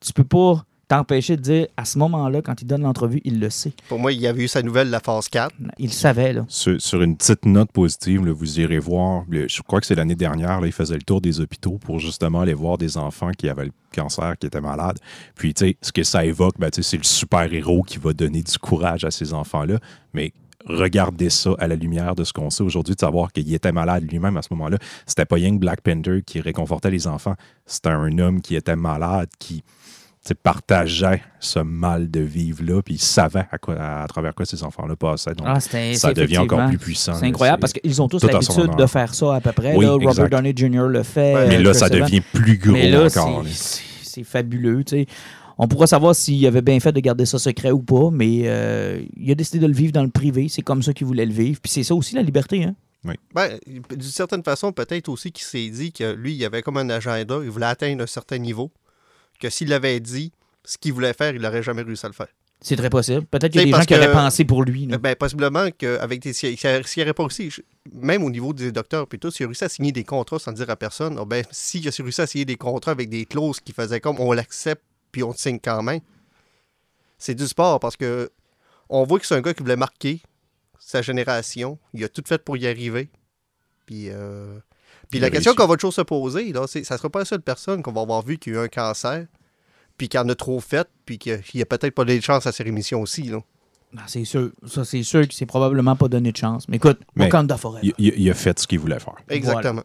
tu 0.00 0.12
peux 0.12 0.24
pas 0.24 0.64
t'empêcher 0.86 1.36
de 1.36 1.42
dire, 1.42 1.66
à 1.76 1.84
ce 1.84 1.98
moment-là, 1.98 2.40
quand 2.40 2.62
il 2.62 2.64
donne 2.66 2.80
l'entrevue, 2.80 3.20
il 3.24 3.40
le 3.40 3.50
sait. 3.50 3.72
Pour 3.90 3.98
moi, 3.98 4.10
il 4.10 4.20
y 4.20 4.26
avait 4.26 4.44
eu 4.44 4.48
sa 4.48 4.62
nouvelle, 4.62 4.88
la 4.88 5.00
phase 5.00 5.28
4. 5.28 5.54
Il 5.78 5.86
le 5.88 5.92
savait, 5.92 6.32
là. 6.32 6.46
Sur, 6.48 6.80
sur 6.80 7.02
une 7.02 7.14
petite 7.14 7.44
note 7.44 7.70
positive, 7.72 8.24
là, 8.24 8.32
vous 8.32 8.58
irez 8.58 8.78
voir, 8.78 9.24
le- 9.28 9.46
je 9.48 9.60
crois 9.60 9.80
que 9.80 9.86
c'est 9.86 9.94
l'année 9.96 10.14
dernière, 10.14 10.62
là, 10.62 10.66
il 10.66 10.72
faisait 10.72 10.94
le 10.94 11.02
tour 11.02 11.20
des 11.20 11.40
hôpitaux 11.40 11.76
pour 11.78 11.98
justement 11.98 12.40
aller 12.40 12.54
voir 12.54 12.78
des 12.78 12.96
enfants 12.96 13.32
qui 13.36 13.50
avaient 13.50 13.66
le 13.66 13.72
cancer, 13.94 14.38
qui 14.38 14.46
étaient 14.46 14.62
malades. 14.62 14.98
Puis, 15.34 15.52
tu 15.52 15.66
sais, 15.66 15.76
ce 15.82 15.92
que 15.92 16.02
ça 16.04 16.24
évoque, 16.24 16.54
ben, 16.58 16.70
tu 16.70 16.82
sais, 16.82 16.90
c'est 16.90 16.96
le 16.96 17.04
super-héros 17.04 17.82
qui 17.82 17.98
va 17.98 18.14
donner 18.14 18.42
du 18.42 18.56
courage 18.58 19.04
à 19.04 19.10
ces 19.10 19.34
enfants-là. 19.34 19.78
Mais 20.14 20.32
regardez 20.68 21.30
ça 21.30 21.50
à 21.58 21.66
la 21.66 21.74
lumière 21.74 22.14
de 22.14 22.24
ce 22.24 22.32
qu'on 22.32 22.50
sait 22.50 22.62
aujourd'hui, 22.62 22.94
de 22.94 23.00
savoir 23.00 23.32
qu'il 23.32 23.52
était 23.52 23.72
malade 23.72 24.04
lui-même 24.10 24.36
à 24.36 24.42
ce 24.42 24.48
moment-là. 24.52 24.78
C'était 25.06 25.24
pas 25.24 25.36
que 25.38 25.58
Black 25.58 25.80
Panther 25.80 26.22
qui 26.24 26.40
réconfortait 26.40 26.90
les 26.90 27.06
enfants. 27.06 27.34
C'était 27.66 27.88
un 27.90 28.18
homme 28.18 28.40
qui 28.40 28.54
était 28.56 28.76
malade, 28.76 29.28
qui 29.38 29.62
partageait 30.34 31.22
ce 31.40 31.58
mal 31.58 32.10
de 32.10 32.20
vivre-là, 32.20 32.82
puis 32.82 32.94
il 32.94 33.00
savait 33.00 33.46
à, 33.50 33.58
quoi, 33.58 33.76
à 33.76 34.06
travers 34.08 34.34
quoi 34.34 34.44
ces 34.44 34.62
enfants-là 34.62 34.96
passaient. 34.96 35.34
Donc, 35.34 35.46
Ah, 35.48 35.60
ça 35.60 36.12
devient 36.12 36.38
encore 36.38 36.68
plus 36.68 36.78
puissant. 36.78 37.14
C'est 37.14 37.26
incroyable 37.26 37.60
parce 37.60 37.72
qu'ils 37.72 38.02
ont 38.02 38.08
tous 38.08 38.22
l'habitude 38.24 38.76
de 38.76 38.86
faire 38.86 39.14
ça 39.14 39.36
à 39.36 39.40
peu 39.40 39.52
près. 39.52 39.74
Oui, 39.74 39.84
là. 39.86 39.92
Robert 39.92 40.10
exact. 40.10 40.32
Downey 40.32 40.52
Jr. 40.54 40.88
le 40.88 41.02
fait. 41.02 41.34
Ouais. 41.34 41.48
Mais 41.48 41.56
euh, 41.56 41.62
là, 41.62 41.70
Chris 41.70 41.78
ça 41.78 41.88
devient 41.88 42.20
plus 42.20 42.58
gros 42.58 42.72
Mais 42.72 42.90
là, 42.90 43.06
encore. 43.06 43.44
c'est- 43.50 43.82
fabuleux. 44.24 44.82
sais. 44.86 45.06
On 45.58 45.66
pourra 45.66 45.88
savoir 45.88 46.14
s'il 46.14 46.46
avait 46.46 46.62
bien 46.62 46.78
fait 46.78 46.92
de 46.92 47.00
garder 47.00 47.26
ça 47.26 47.38
secret 47.38 47.72
ou 47.72 47.82
pas, 47.82 48.10
mais 48.12 48.42
euh, 48.44 49.02
il 49.16 49.30
a 49.30 49.34
décidé 49.34 49.58
de 49.58 49.66
le 49.66 49.72
vivre 49.72 49.92
dans 49.92 50.04
le 50.04 50.10
privé. 50.10 50.48
C'est 50.48 50.62
comme 50.62 50.82
ça 50.82 50.92
qu'il 50.92 51.06
voulait 51.06 51.26
le 51.26 51.32
vivre. 51.32 51.60
Puis 51.60 51.72
c'est 51.72 51.82
ça 51.82 51.94
aussi 51.94 52.14
la 52.14 52.22
liberté. 52.22 52.62
Hein? 52.62 52.74
Ben, 53.34 53.58
d'une 53.90 54.02
certaine 54.02 54.42
façon, 54.42 54.72
peut-être 54.72 55.08
aussi 55.08 55.32
qu'il 55.32 55.44
s'est 55.44 55.68
dit 55.68 55.92
que 55.92 56.12
lui, 56.12 56.34
il 56.34 56.44
avait 56.44 56.62
comme 56.62 56.76
un 56.76 56.90
agenda, 56.90 57.40
il 57.42 57.50
voulait 57.50 57.66
atteindre 57.66 58.02
un 58.04 58.06
certain 58.06 58.38
niveau, 58.38 58.70
que 59.40 59.50
s'il 59.50 59.68
l'avait 59.68 60.00
dit, 60.00 60.32
ce 60.64 60.78
qu'il 60.78 60.92
voulait 60.92 61.12
faire, 61.12 61.34
il 61.34 61.40
n'aurait 61.40 61.62
jamais 61.62 61.82
réussi 61.82 62.06
à 62.06 62.08
le 62.08 62.14
faire. 62.14 62.28
C'est 62.60 62.76
très 62.76 62.90
possible. 62.90 63.24
Peut-être 63.26 63.52
qu'il 63.52 63.60
y 63.60 63.62
a 63.62 63.66
des 63.66 63.70
gens 63.70 63.84
qui 63.84 63.94
auraient 63.94 64.12
pensé 64.12 64.44
pour 64.44 64.64
lui. 64.64 64.86
Ben, 64.86 65.14
possiblement 65.14 65.68
qu'avec 65.76 66.20
des. 66.20 66.32
S'il 66.32 66.56
n'y 66.56 67.02
aurait 67.02 67.14
pas 67.14 67.22
aussi, 67.22 67.50
même 67.92 68.24
au 68.24 68.30
niveau 68.30 68.52
des 68.52 68.72
docteurs, 68.72 69.06
puis 69.06 69.18
tout, 69.18 69.30
s'il 69.30 69.44
a 69.44 69.48
réussi 69.48 69.64
à 69.64 69.68
signer 69.68 69.92
des 69.92 70.04
contrats 70.04 70.40
sans 70.40 70.52
dire 70.52 70.68
à 70.68 70.76
personne, 70.76 71.18
oh 71.20 71.24
ben, 71.24 71.44
s'il 71.52 71.86
a 71.86 71.92
réussi 71.96 72.20
à 72.20 72.26
signer 72.26 72.44
des 72.44 72.56
contrats 72.56 72.90
avec 72.90 73.08
des 73.08 73.26
clauses 73.26 73.60
qui 73.60 73.72
faisaient 73.72 74.00
comme 74.00 74.18
on 74.18 74.32
l'accepte, 74.32 74.82
puis 75.18 75.24
on 75.24 75.32
te 75.32 75.40
signe 75.40 75.58
quand 75.58 75.82
même, 75.82 75.98
c'est 77.18 77.34
du 77.34 77.48
sport 77.48 77.80
parce 77.80 77.96
que 77.96 78.30
on 78.88 79.02
voit 79.02 79.18
que 79.18 79.26
c'est 79.26 79.34
un 79.34 79.40
gars 79.40 79.52
qui 79.52 79.64
voulait 79.64 79.74
marquer 79.74 80.22
sa 80.78 81.02
génération. 81.02 81.76
Il 81.92 82.04
a 82.04 82.08
tout 82.08 82.22
fait 82.24 82.38
pour 82.38 82.56
y 82.56 82.68
arriver. 82.68 83.10
Puis, 83.84 84.10
euh, 84.10 84.60
puis 85.10 85.18
la 85.18 85.30
question 85.30 85.56
qu'on 85.56 85.66
va 85.66 85.74
toujours 85.74 85.92
se 85.92 86.02
poser, 86.02 86.52
là, 86.52 86.68
c'est 86.68 86.84
ça 86.84 86.96
sera 86.96 87.10
pas 87.10 87.18
la 87.18 87.24
seule 87.24 87.42
personne 87.42 87.82
qu'on 87.82 87.90
va 87.90 88.02
avoir 88.02 88.22
vu 88.22 88.38
qui 88.38 88.50
a 88.50 88.52
eu 88.52 88.58
un 88.58 88.68
cancer, 88.68 89.26
puis 89.96 90.08
qui 90.08 90.16
en 90.16 90.28
a 90.28 90.36
trop 90.36 90.60
fait, 90.60 90.88
puis 91.04 91.18
qui 91.18 91.32
a, 91.32 91.34
a 91.34 91.64
peut-être 91.64 91.94
pas 91.96 92.04
donné 92.04 92.20
de 92.20 92.24
chance 92.24 92.46
à 92.46 92.52
ses 92.52 92.62
rémissions 92.62 93.02
aussi. 93.02 93.24
Là. 93.24 93.40
Ah, 93.96 94.02
c'est 94.06 94.24
sûr. 94.24 94.50
Ça, 94.66 94.84
c'est 94.84 95.02
sûr 95.02 95.26
que 95.26 95.34
c'est 95.34 95.46
probablement 95.46 95.96
pas 95.96 96.08
donné 96.08 96.32
de 96.32 96.36
chance. 96.36 96.68
Mais 96.68 96.76
écoute, 96.76 96.98
Mais 97.16 97.24
Wakanda 97.24 97.56
Forever. 97.56 97.92
Il, 97.98 98.30
a 98.30 98.34
fait 98.34 98.58
ce 98.58 98.66
qu'il 98.66 98.78
voulait 98.78 98.98
faire. 98.98 99.14
Exactement. 99.28 99.82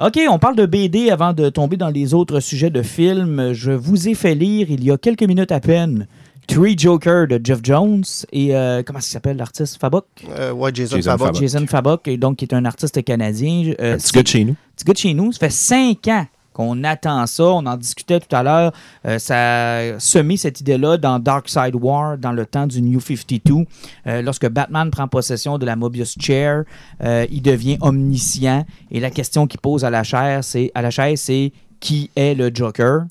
OK, 0.00 0.18
on 0.30 0.38
parle 0.38 0.56
de 0.56 0.64
BD 0.64 1.10
avant 1.10 1.32
de 1.34 1.50
tomber 1.50 1.76
dans 1.76 1.90
les 1.90 2.14
autres 2.14 2.40
sujets 2.40 2.70
de 2.70 2.82
films. 2.82 3.52
Je 3.52 3.72
vous 3.72 4.08
ai 4.08 4.14
fait 4.14 4.34
lire 4.34 4.68
il 4.70 4.82
y 4.82 4.90
a 4.90 4.96
quelques 4.96 5.24
minutes 5.24 5.52
à 5.52 5.60
peine 5.60 6.06
Three 6.46 6.76
Joker 6.76 7.26
de 7.28 7.40
Jeff 7.42 7.60
Jones 7.62 8.04
et 8.32 8.54
euh, 8.54 8.82
comment 8.82 9.00
ça 9.00 9.12
s'appelle 9.12 9.36
l'artiste 9.36 9.78
Fabok? 9.78 10.06
Euh, 10.28 10.52
ouais, 10.52 10.70
Jason, 10.74 10.96
Jason 10.96 11.10
Fabok. 11.10 11.26
Fabok. 11.26 11.40
Jason 11.40 11.66
Fabok, 11.66 12.08
et 12.08 12.16
donc 12.16 12.36
qui 12.36 12.44
est 12.44 12.54
un 12.54 12.64
artiste 12.64 13.02
canadien. 13.04 13.72
Euh, 13.80 13.94
Un 13.94 13.98
petit 13.98 14.12
gars 14.12 14.22
de 14.22 14.28
chez 14.28 14.44
nous. 14.44 14.56
petit 14.76 14.84
gars 14.84 14.92
de 14.92 14.98
chez 14.98 15.14
nous. 15.14 15.32
Ça 15.32 15.38
fait 15.38 15.50
cinq 15.50 16.08
ans 16.08 16.26
qu'on 16.52 16.84
attend 16.84 17.26
ça. 17.26 17.44
On 17.44 17.66
en 17.66 17.76
discutait 17.76 18.20
tout 18.20 18.34
à 18.34 18.42
l'heure. 18.42 18.72
Euh, 19.06 19.18
ça 19.18 19.76
a 19.76 19.98
semé 19.98 20.36
cette 20.36 20.60
idée-là 20.60 20.96
dans 20.96 21.18
Dark 21.18 21.48
Side 21.48 21.74
War, 21.74 22.18
dans 22.18 22.32
le 22.32 22.46
temps 22.46 22.66
du 22.66 22.82
New 22.82 23.00
52. 23.00 23.64
Euh, 24.06 24.22
lorsque 24.22 24.48
Batman 24.48 24.90
prend 24.90 25.08
possession 25.08 25.58
de 25.58 25.66
la 25.66 25.76
Mobius 25.76 26.16
Chair, 26.18 26.64
euh, 27.02 27.26
il 27.30 27.42
devient 27.42 27.78
omniscient. 27.80 28.64
Et 28.90 29.00
la 29.00 29.10
question 29.10 29.46
qu'il 29.46 29.60
pose 29.60 29.84
à 29.84 29.90
la 29.90 30.02
chaise, 30.02 30.46
c'est 30.46 30.70
à 30.74 30.82
la 30.82 30.90
chaise, 30.90 31.20
c'est 31.20 31.52
qui 31.80 32.10
est 32.16 32.34
le 32.34 32.50
Joker? 32.52 33.04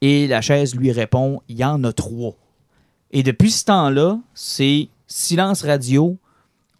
Et 0.00 0.26
la 0.26 0.40
chaise 0.40 0.74
lui 0.74 0.92
répond, 0.92 1.40
il 1.48 1.56
y 1.56 1.64
en 1.64 1.82
a 1.84 1.92
trois. 1.92 2.34
Et 3.10 3.22
depuis 3.22 3.50
ce 3.50 3.64
temps-là, 3.64 4.18
c'est 4.34 4.88
silence 5.06 5.62
radio. 5.62 6.16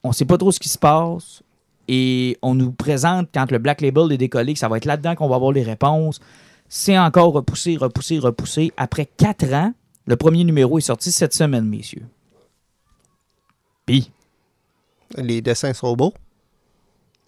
On 0.02 0.08
ne 0.10 0.14
sait 0.14 0.24
pas 0.24 0.38
trop 0.38 0.52
ce 0.52 0.60
qui 0.60 0.68
se 0.68 0.78
passe. 0.78 1.42
Et 1.88 2.36
on 2.42 2.54
nous 2.54 2.72
présente, 2.72 3.28
quand 3.32 3.50
le 3.50 3.58
Black 3.58 3.80
Label 3.80 4.12
est 4.12 4.18
décollé, 4.18 4.54
que 4.54 4.58
ça 4.58 4.68
va 4.68 4.76
être 4.76 4.84
là-dedans 4.84 5.14
qu'on 5.14 5.28
va 5.28 5.36
avoir 5.36 5.52
les 5.52 5.62
réponses. 5.62 6.20
C'est 6.68 6.98
encore 6.98 7.32
repoussé, 7.32 7.76
repoussé, 7.76 8.18
repoussé. 8.18 8.72
Après 8.76 9.06
quatre 9.06 9.52
ans, 9.52 9.72
le 10.06 10.16
premier 10.16 10.44
numéro 10.44 10.78
est 10.78 10.82
sorti 10.82 11.12
cette 11.12 11.34
semaine, 11.34 11.64
messieurs. 11.64 12.06
Puis, 13.86 14.10
Les 15.16 15.40
dessins 15.40 15.72
sont 15.72 15.94
beaux. 15.94 16.12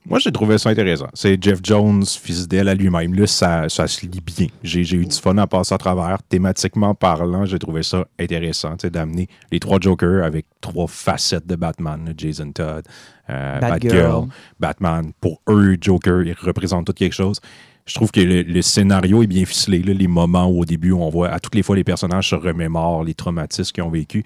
Moi, 0.08 0.18
j'ai 0.20 0.32
trouvé 0.32 0.56
ça 0.56 0.70
intéressant. 0.70 1.08
C'est 1.12 1.42
Jeff 1.42 1.58
Jones, 1.62 2.04
fidèle 2.06 2.68
à 2.68 2.74
lui-même. 2.74 3.12
Là, 3.14 3.26
ça, 3.26 3.68
ça 3.68 3.86
se 3.86 4.06
lit 4.06 4.22
bien. 4.24 4.46
J'ai 4.62 4.80
eu 4.96 5.04
du 5.04 5.16
fun 5.16 5.36
à 5.36 5.46
passer 5.46 5.74
à 5.74 5.78
travers. 5.78 6.22
Thématiquement 6.22 6.94
parlant, 6.94 7.44
j'ai 7.44 7.58
trouvé 7.58 7.82
ça 7.82 8.06
intéressant 8.18 8.74
d'amener 8.90 9.28
les 9.52 9.60
trois 9.60 9.78
Jokers 9.78 10.24
avec 10.24 10.46
trois 10.62 10.86
facettes 10.86 11.46
de 11.46 11.56
Batman. 11.56 12.14
Jason 12.16 12.52
Todd, 12.52 12.84
euh, 13.28 13.60
Batgirl. 13.60 13.92
Batgirl, 13.92 14.28
Batman. 14.58 15.12
Pour 15.20 15.42
eux, 15.46 15.76
Joker, 15.78 16.22
ils 16.22 16.32
représentent 16.40 16.86
tout 16.86 16.94
quelque 16.94 17.14
chose. 17.14 17.38
Je 17.84 17.94
trouve 17.94 18.10
que 18.10 18.20
le, 18.20 18.42
le 18.42 18.62
scénario 18.62 19.22
est 19.22 19.26
bien 19.26 19.44
ficelé. 19.44 19.82
là, 19.82 19.92
les 19.92 20.08
moments 20.08 20.46
où, 20.46 20.62
au 20.62 20.64
début, 20.64 20.92
on 20.92 21.10
voit 21.10 21.28
à 21.28 21.38
toutes 21.38 21.54
les 21.54 21.62
fois 21.62 21.76
les 21.76 21.84
personnages 21.84 22.30
se 22.30 22.34
remémorent 22.34 23.04
les 23.04 23.14
traumatismes 23.14 23.72
qu'ils 23.72 23.84
ont 23.84 23.90
vécu. 23.90 24.24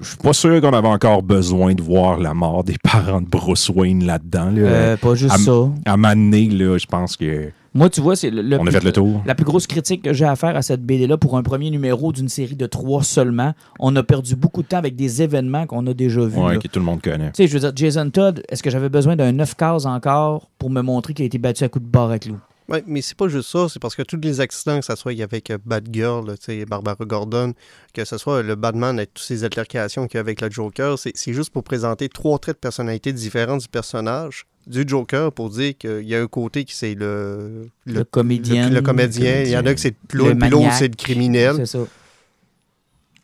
Je 0.00 0.08
suis 0.08 0.16
pas 0.16 0.32
sûr 0.32 0.60
qu'on 0.62 0.72
avait 0.72 0.88
encore 0.88 1.22
besoin 1.22 1.74
de 1.74 1.82
voir 1.82 2.18
la 2.18 2.32
mort 2.32 2.64
des 2.64 2.76
parents 2.82 3.20
de 3.20 3.26
Bruce 3.26 3.68
Wayne 3.68 4.04
là-dedans. 4.06 4.46
là. 4.50 4.60
euh, 4.62 4.96
pas 4.96 5.14
juste 5.14 5.34
à, 5.34 5.38
ça. 5.38 5.52
à 5.84 5.96
m'amener, 5.98 6.48
là, 6.48 6.78
je 6.78 6.86
pense 6.86 7.18
que 7.18 7.50
Moi, 7.74 7.90
tu 7.90 8.00
vois, 8.00 8.16
c'est 8.16 8.30
le, 8.30 8.40
le 8.40 8.56
on 8.58 8.62
a 8.62 8.64
plus- 8.64 8.72
fait 8.72 8.84
le 8.84 8.92
tour. 8.92 9.22
La 9.26 9.34
plus 9.34 9.44
grosse 9.44 9.66
critique 9.66 10.00
que 10.02 10.14
j'ai 10.14 10.24
à 10.24 10.36
faire 10.36 10.56
à 10.56 10.62
cette 10.62 10.82
BD-là 10.86 11.18
pour 11.18 11.36
un 11.36 11.42
premier 11.42 11.68
numéro 11.68 12.12
d'une 12.12 12.30
série 12.30 12.56
de 12.56 12.64
trois 12.66 13.02
seulement, 13.02 13.52
on 13.78 13.94
a 13.94 14.02
perdu 14.02 14.36
beaucoup 14.36 14.62
de 14.62 14.68
temps 14.68 14.78
avec 14.78 14.96
des 14.96 15.20
événements 15.20 15.66
qu'on 15.66 15.86
a 15.86 15.92
déjà 15.92 16.22
vus. 16.22 16.40
Là. 16.40 16.56
que 16.56 16.68
tout 16.68 16.78
le 16.78 16.86
monde 16.86 17.02
connaît. 17.02 17.32
Tu 17.32 17.42
sais, 17.42 17.46
je 17.46 17.52
veux 17.52 17.60
dire, 17.60 17.72
Jason 17.76 18.08
Todd, 18.08 18.42
est-ce 18.48 18.62
que 18.62 18.70
j'avais 18.70 18.88
besoin 18.88 19.16
d'un 19.16 19.32
9 19.32 19.54
cases 19.54 19.84
encore 19.84 20.48
pour 20.58 20.70
me 20.70 20.80
montrer 20.80 21.12
qu'il 21.12 21.24
a 21.24 21.26
été 21.26 21.36
battu 21.36 21.62
à 21.64 21.68
coups 21.68 21.84
de 21.84 21.90
barre 21.90 22.10
à 22.10 22.18
clous? 22.18 22.38
Ouais, 22.70 22.84
mais 22.86 23.02
c'est 23.02 23.16
pas 23.16 23.26
juste 23.28 23.50
ça, 23.50 23.68
c'est 23.68 23.80
parce 23.80 23.96
que 23.96 24.02
tous 24.02 24.20
les 24.22 24.40
accidents, 24.40 24.78
que 24.78 24.86
ce 24.86 24.94
soit 24.94 25.20
avec 25.20 25.52
Batgirl, 25.66 26.36
Barbara 26.68 27.04
Gordon, 27.04 27.52
que 27.92 28.04
ce 28.04 28.16
soit 28.16 28.42
le 28.42 28.54
Batman 28.54 28.96
avec 28.96 29.12
toutes 29.12 29.24
ces 29.26 29.42
altercations 29.42 30.06
qu'il 30.06 30.16
y 30.16 30.18
a 30.18 30.20
avec 30.20 30.40
le 30.40 30.48
Joker, 30.50 30.96
c'est 30.96 31.32
juste 31.32 31.50
pour 31.50 31.64
présenter 31.64 32.08
trois 32.08 32.38
traits 32.38 32.56
de 32.56 32.60
personnalité 32.60 33.12
différents 33.12 33.56
du 33.56 33.66
personnage, 33.66 34.46
du 34.68 34.84
Joker, 34.86 35.32
pour 35.32 35.50
dire 35.50 35.76
qu'il 35.76 36.06
y 36.06 36.14
a 36.14 36.20
un 36.22 36.28
côté 36.28 36.64
qui 36.64 36.74
c'est 36.76 36.94
le, 36.94 37.68
Le 37.86 38.04
comédien. 38.04 38.68
le, 38.68 38.76
le 38.76 38.82
comédien, 38.82 39.42
il 39.42 39.50
y 39.50 39.56
en 39.56 39.66
a 39.66 39.74
que 39.74 39.80
c'est 39.80 39.96
puis 40.06 40.18
l'autre 40.18 40.34
maniaque. 40.34 40.74
c'est 40.74 40.88
le 40.88 40.94
criminel. 40.94 41.56
C'est 41.56 41.66
ça. 41.66 41.78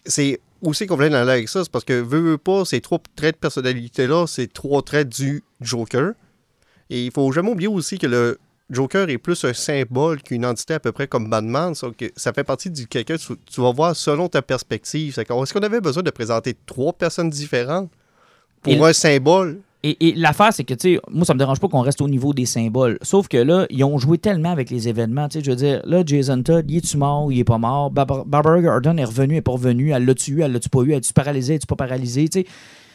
C'est 0.06 0.40
aussi 0.62 0.86
qu'on 0.86 0.96
voulait 0.96 1.14
aller 1.14 1.30
avec 1.30 1.48
ça, 1.48 1.62
c'est 1.62 1.70
parce 1.70 1.84
que 1.84 1.92
veut, 1.92 2.20
veut 2.20 2.38
pas, 2.38 2.64
ces 2.64 2.80
trois 2.80 2.98
traits 3.14 3.36
de 3.36 3.40
personnalité-là, 3.40 4.26
c'est 4.26 4.52
trois 4.52 4.82
traits 4.82 5.08
du 5.08 5.44
Joker. 5.60 6.12
Et 6.90 7.04
il 7.06 7.12
faut 7.12 7.30
jamais 7.32 7.50
oublier 7.50 7.68
aussi 7.68 7.98
que 7.98 8.06
le 8.06 8.38
Joker 8.70 9.08
est 9.08 9.18
plus 9.18 9.44
un 9.44 9.52
symbole 9.52 10.22
qu'une 10.22 10.44
entité 10.44 10.74
à 10.74 10.80
peu 10.80 10.90
près 10.92 11.06
comme 11.06 11.30
Batman. 11.30 11.74
Ça, 11.74 11.88
que 11.96 12.06
ça 12.16 12.32
fait 12.32 12.44
partie 12.44 12.70
du 12.70 12.86
quelqu'un, 12.86 13.16
tu, 13.16 13.34
tu 13.50 13.60
vas 13.60 13.70
voir 13.72 13.94
selon 13.94 14.28
ta 14.28 14.42
perspective. 14.42 15.16
Est-ce 15.18 15.52
qu'on 15.52 15.60
avait 15.60 15.80
besoin 15.80 16.02
de 16.02 16.10
présenter 16.10 16.54
trois 16.66 16.92
personnes 16.92 17.30
différentes 17.30 17.90
pour 18.62 18.72
Et- 18.72 18.80
un 18.82 18.92
symbole? 18.92 19.60
Et, 19.82 20.08
et 20.08 20.14
l'affaire, 20.16 20.52
c'est 20.52 20.64
que, 20.64 20.74
tu 20.74 20.94
sais, 20.94 21.00
moi, 21.12 21.24
ça 21.24 21.32
me 21.32 21.38
dérange 21.38 21.60
pas 21.60 21.68
qu'on 21.68 21.82
reste 21.82 22.00
au 22.00 22.08
niveau 22.08 22.34
des 22.34 22.46
symboles. 22.46 22.98
Sauf 23.02 23.28
que 23.28 23.36
là, 23.36 23.66
ils 23.70 23.84
ont 23.84 23.98
joué 23.98 24.18
tellement 24.18 24.50
avec 24.50 24.68
les 24.68 24.88
événements. 24.88 25.28
Tu 25.28 25.38
sais, 25.38 25.44
je 25.44 25.50
veux 25.50 25.56
dire, 25.56 25.80
là, 25.84 26.02
Jason 26.04 26.42
Todd, 26.42 26.68
il 26.68 26.78
est-tu 26.78 26.96
mort, 26.96 27.30
il 27.30 27.38
est 27.38 27.44
pas 27.44 27.58
mort? 27.58 27.92
Barbar- 27.92 28.24
Barbara 28.24 28.60
Gordon 28.60 28.96
est 28.96 29.04
revenue, 29.04 29.34
elle 29.34 29.38
est 29.38 29.42
pas 29.42 29.52
revenue. 29.52 29.90
Elle 29.92 30.04
l'a-tu 30.04 30.32
eu, 30.32 30.40
elle 30.42 30.50
l'a-tu 30.52 30.70
pas 30.70 30.80
eu, 30.80 30.90
elle 30.90 30.98
est-tu 30.98 31.12
paralysée, 31.12 31.52
elle 31.52 31.56
est-tu 31.58 31.66
pas 31.68 31.76
paralysée. 31.76 32.28
Tu 32.28 32.40
sais, 32.40 32.46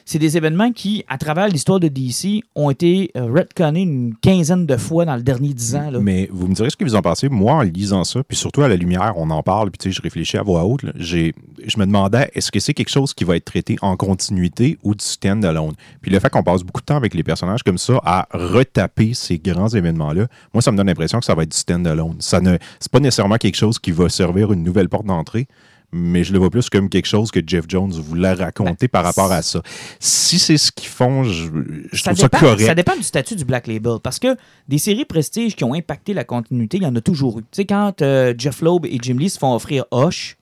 c'est 0.05 0.19
des 0.19 0.37
événements 0.37 0.71
qui, 0.71 1.03
à 1.07 1.17
travers 1.17 1.47
l'histoire 1.47 1.79
de 1.79 1.87
DC, 1.87 2.43
ont 2.55 2.69
été 2.69 3.11
euh, 3.15 3.25
retconnés 3.25 3.81
une 3.81 4.15
quinzaine 4.15 4.65
de 4.65 4.77
fois 4.77 5.05
dans 5.05 5.15
le 5.15 5.23
dernier 5.23 5.53
dix 5.53 5.75
ans. 5.75 5.91
Mais 6.01 6.29
vous 6.31 6.47
me 6.47 6.53
direz 6.53 6.69
ce 6.69 6.75
que 6.75 6.83
vous 6.83 6.95
en 6.95 7.01
pensez. 7.01 7.29
Moi, 7.29 7.53
en 7.53 7.61
lisant 7.61 8.03
ça, 8.03 8.23
puis 8.23 8.37
surtout 8.37 8.61
à 8.61 8.67
la 8.67 8.75
lumière, 8.75 9.13
on 9.17 9.29
en 9.29 9.43
parle, 9.43 9.71
puis 9.71 9.91
je 9.91 10.01
réfléchis 10.01 10.37
à 10.37 10.43
voix 10.43 10.65
haute. 10.65 10.81
je 10.95 11.31
me 11.77 11.85
demandais, 11.85 12.29
est-ce 12.33 12.51
que 12.51 12.59
c'est 12.59 12.73
quelque 12.73 12.89
chose 12.89 13.13
qui 13.13 13.23
va 13.23 13.35
être 13.35 13.45
traité 13.45 13.77
en 13.81 13.95
continuité 13.95 14.77
ou 14.83 14.95
du 14.95 15.03
stand-alone? 15.03 15.73
Puis 16.01 16.11
le 16.11 16.19
fait 16.19 16.29
qu'on 16.29 16.43
passe 16.43 16.63
beaucoup 16.63 16.81
de 16.81 16.85
temps 16.85 16.97
avec 16.97 17.13
les 17.13 17.23
personnages 17.23 17.63
comme 17.63 17.77
ça 17.77 17.99
à 18.03 18.27
retaper 18.33 19.13
ces 19.13 19.37
grands 19.37 19.69
événements-là, 19.69 20.27
moi, 20.53 20.61
ça 20.61 20.71
me 20.71 20.77
donne 20.77 20.87
l'impression 20.87 21.19
que 21.19 21.25
ça 21.25 21.35
va 21.35 21.43
être 21.43 21.51
du 21.51 21.57
stand-alone. 21.57 22.17
Ça 22.19 22.41
ne, 22.41 22.57
c'est 22.79 22.91
pas 22.91 22.99
nécessairement 22.99 23.37
quelque 23.37 23.57
chose 23.57 23.79
qui 23.79 23.91
va 23.91 24.09
servir 24.09 24.51
une 24.51 24.63
nouvelle 24.63 24.89
porte 24.89 25.05
d'entrée. 25.05 25.47
Mais 25.93 26.23
je 26.23 26.31
le 26.31 26.39
vois 26.39 26.49
plus 26.49 26.69
comme 26.69 26.89
quelque 26.89 27.07
chose 27.07 27.31
que 27.31 27.41
Jeff 27.45 27.65
Jones 27.67 27.91
voulait 27.91 28.33
raconter 28.33 28.87
par 28.87 29.03
rapport 29.03 29.31
à 29.31 29.41
ça. 29.41 29.61
Si 29.99 30.39
c'est 30.39 30.57
ce 30.57 30.71
qu'ils 30.71 30.87
font, 30.87 31.23
je, 31.23 31.49
je 31.91 32.03
trouve 32.03 32.15
ça 32.15 32.23
dépend, 32.23 32.39
correct. 32.39 32.65
ça 32.65 32.75
dépend 32.75 32.95
du 32.95 33.03
statut 33.03 33.35
du 33.35 33.43
Black 33.43 33.67
Label. 33.67 33.97
Parce 34.01 34.19
que 34.19 34.37
des 34.67 34.77
séries 34.77 35.05
prestige 35.05 35.55
qui 35.55 35.63
ont 35.63 35.73
impacté 35.73 36.13
la 36.13 36.23
continuité, 36.23 36.77
il 36.77 36.83
y 36.83 36.85
en 36.85 36.95
a 36.95 37.01
toujours 37.01 37.39
eu. 37.39 37.41
Tu 37.43 37.47
sais, 37.51 37.65
quand 37.65 38.01
euh, 38.01 38.33
Jeff 38.37 38.61
Loeb 38.61 38.85
et 38.85 38.97
Jim 39.01 39.17
Lee 39.17 39.29
se 39.29 39.37
font 39.37 39.53
offrir 39.53 39.85
Hush, 39.91 40.37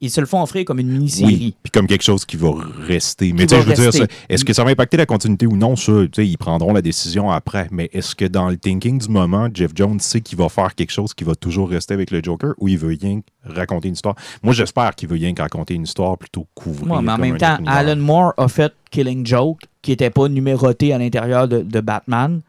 ils 0.00 0.10
se 0.10 0.20
le 0.20 0.26
font 0.26 0.42
offrir 0.42 0.64
comme 0.64 0.78
une 0.78 0.88
mini-série. 0.88 1.26
Oui, 1.26 1.54
puis 1.62 1.70
comme 1.70 1.86
quelque 1.86 2.04
chose 2.04 2.24
qui 2.24 2.36
va 2.36 2.50
rester. 2.80 3.32
Mais 3.32 3.46
tu 3.46 3.54
sais, 3.54 3.62
je 3.62 3.66
veux 3.66 3.74
dire, 3.74 3.84
rester. 3.84 3.98
ça, 4.00 4.06
est-ce 4.28 4.44
que 4.44 4.52
ça 4.52 4.64
va 4.64 4.70
impacter 4.70 4.96
la 4.96 5.06
continuité 5.06 5.46
ou 5.46 5.56
non? 5.56 5.76
Ça, 5.76 5.92
tu 6.04 6.08
sais, 6.14 6.26
ils 6.26 6.36
prendront 6.36 6.72
la 6.72 6.82
décision 6.82 7.30
après. 7.30 7.68
Mais 7.70 7.90
est-ce 7.92 8.14
que 8.14 8.24
dans 8.24 8.48
le 8.48 8.56
thinking 8.56 8.98
du 8.98 9.08
moment, 9.08 9.48
Jeff 9.52 9.72
Jones 9.74 9.98
sait 10.00 10.20
qu'il 10.20 10.38
va 10.38 10.48
faire 10.48 10.74
quelque 10.74 10.92
chose 10.92 11.14
qui 11.14 11.24
va 11.24 11.34
toujours 11.34 11.68
rester 11.68 11.94
avec 11.94 12.10
le 12.10 12.22
Joker 12.22 12.54
ou 12.58 12.68
il 12.68 12.78
veut 12.78 12.96
rien 13.00 13.20
raconter 13.44 13.88
une 13.88 13.94
histoire? 13.94 14.14
Moi, 14.42 14.54
j'espère 14.54 14.94
qu'il 14.94 15.08
veut 15.08 15.16
rien 15.16 15.34
que 15.34 15.42
raconter 15.42 15.74
une 15.74 15.84
histoire 15.84 16.16
plutôt 16.16 16.46
couvrir. 16.54 16.92
Ouais, 16.92 17.02
mais 17.02 17.12
en 17.12 17.18
même 17.18 17.38
temps. 17.38 17.58
Alan 17.66 17.96
Moore 17.96 18.34
a 18.36 18.48
fait 18.48 18.72
Killing 18.90 19.26
Joke, 19.26 19.60
qui 19.82 19.90
n'était 19.90 20.10
pas 20.10 20.28
numéroté 20.28 20.92
à 20.92 20.98
l'intérieur 20.98 21.48
de, 21.48 21.62
de 21.62 21.80
Batman. 21.80 22.40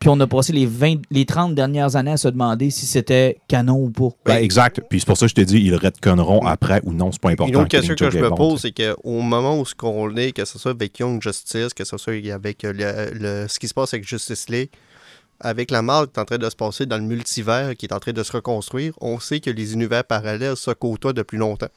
Puis 0.00 0.08
on 0.08 0.18
a 0.20 0.26
passé 0.26 0.54
les, 0.54 0.64
20, 0.64 1.02
les 1.10 1.26
30 1.26 1.54
dernières 1.54 1.94
années 1.94 2.12
à 2.12 2.16
se 2.16 2.28
demander 2.28 2.70
si 2.70 2.86
c'était 2.86 3.38
canon 3.48 3.76
ou 3.84 3.90
pas. 3.90 4.08
Ben, 4.24 4.36
exact. 4.42 4.80
Puis 4.88 5.00
c'est 5.00 5.06
pour 5.06 5.18
ça 5.18 5.26
que 5.26 5.30
je 5.30 5.34
te 5.34 5.40
dis, 5.42 5.58
ils 5.58 5.70
le 5.70 5.76
retconneront 5.76 6.40
après 6.46 6.80
ou 6.84 6.94
non, 6.94 7.12
c'est 7.12 7.20
pas 7.20 7.28
important. 7.30 7.52
Une 7.52 7.56
autre 7.58 7.68
question 7.68 7.94
que 7.94 8.10
je 8.10 8.18
me 8.18 8.30
pose, 8.34 8.60
c'est 8.62 8.72
qu'au 8.72 9.20
moment 9.20 9.60
où 9.60 9.66
ce 9.66 9.74
qu'on 9.74 10.16
est, 10.16 10.32
que 10.32 10.46
ce 10.46 10.58
soit 10.58 10.70
avec 10.70 10.98
Young 10.98 11.20
Justice, 11.22 11.74
que 11.74 11.84
ce 11.84 11.98
soit 11.98 12.14
avec 12.32 12.64
euh, 12.64 12.72
le, 12.72 13.18
le- 13.42 13.46
ce 13.48 13.58
qui 13.58 13.68
se 13.68 13.74
passe 13.74 13.92
avec 13.92 14.08
Justice 14.08 14.48
League, 14.48 14.70
avec 15.38 15.70
la 15.70 15.82
marque 15.82 16.12
qui 16.14 16.18
est 16.18 16.22
en 16.22 16.24
train 16.24 16.38
de 16.38 16.48
se 16.48 16.56
passer 16.56 16.86
dans 16.86 16.96
le 16.96 17.04
multivers, 17.04 17.76
qui 17.76 17.84
est 17.84 17.92
en 17.92 18.00
train 18.00 18.12
de 18.12 18.22
se 18.22 18.32
reconstruire, 18.32 18.94
on 19.02 19.20
sait 19.20 19.40
que 19.40 19.50
les 19.50 19.74
univers 19.74 20.04
parallèles 20.04 20.56
se 20.56 20.70
côtoient 20.70 21.12
depuis 21.12 21.36
longtemps. 21.36 21.68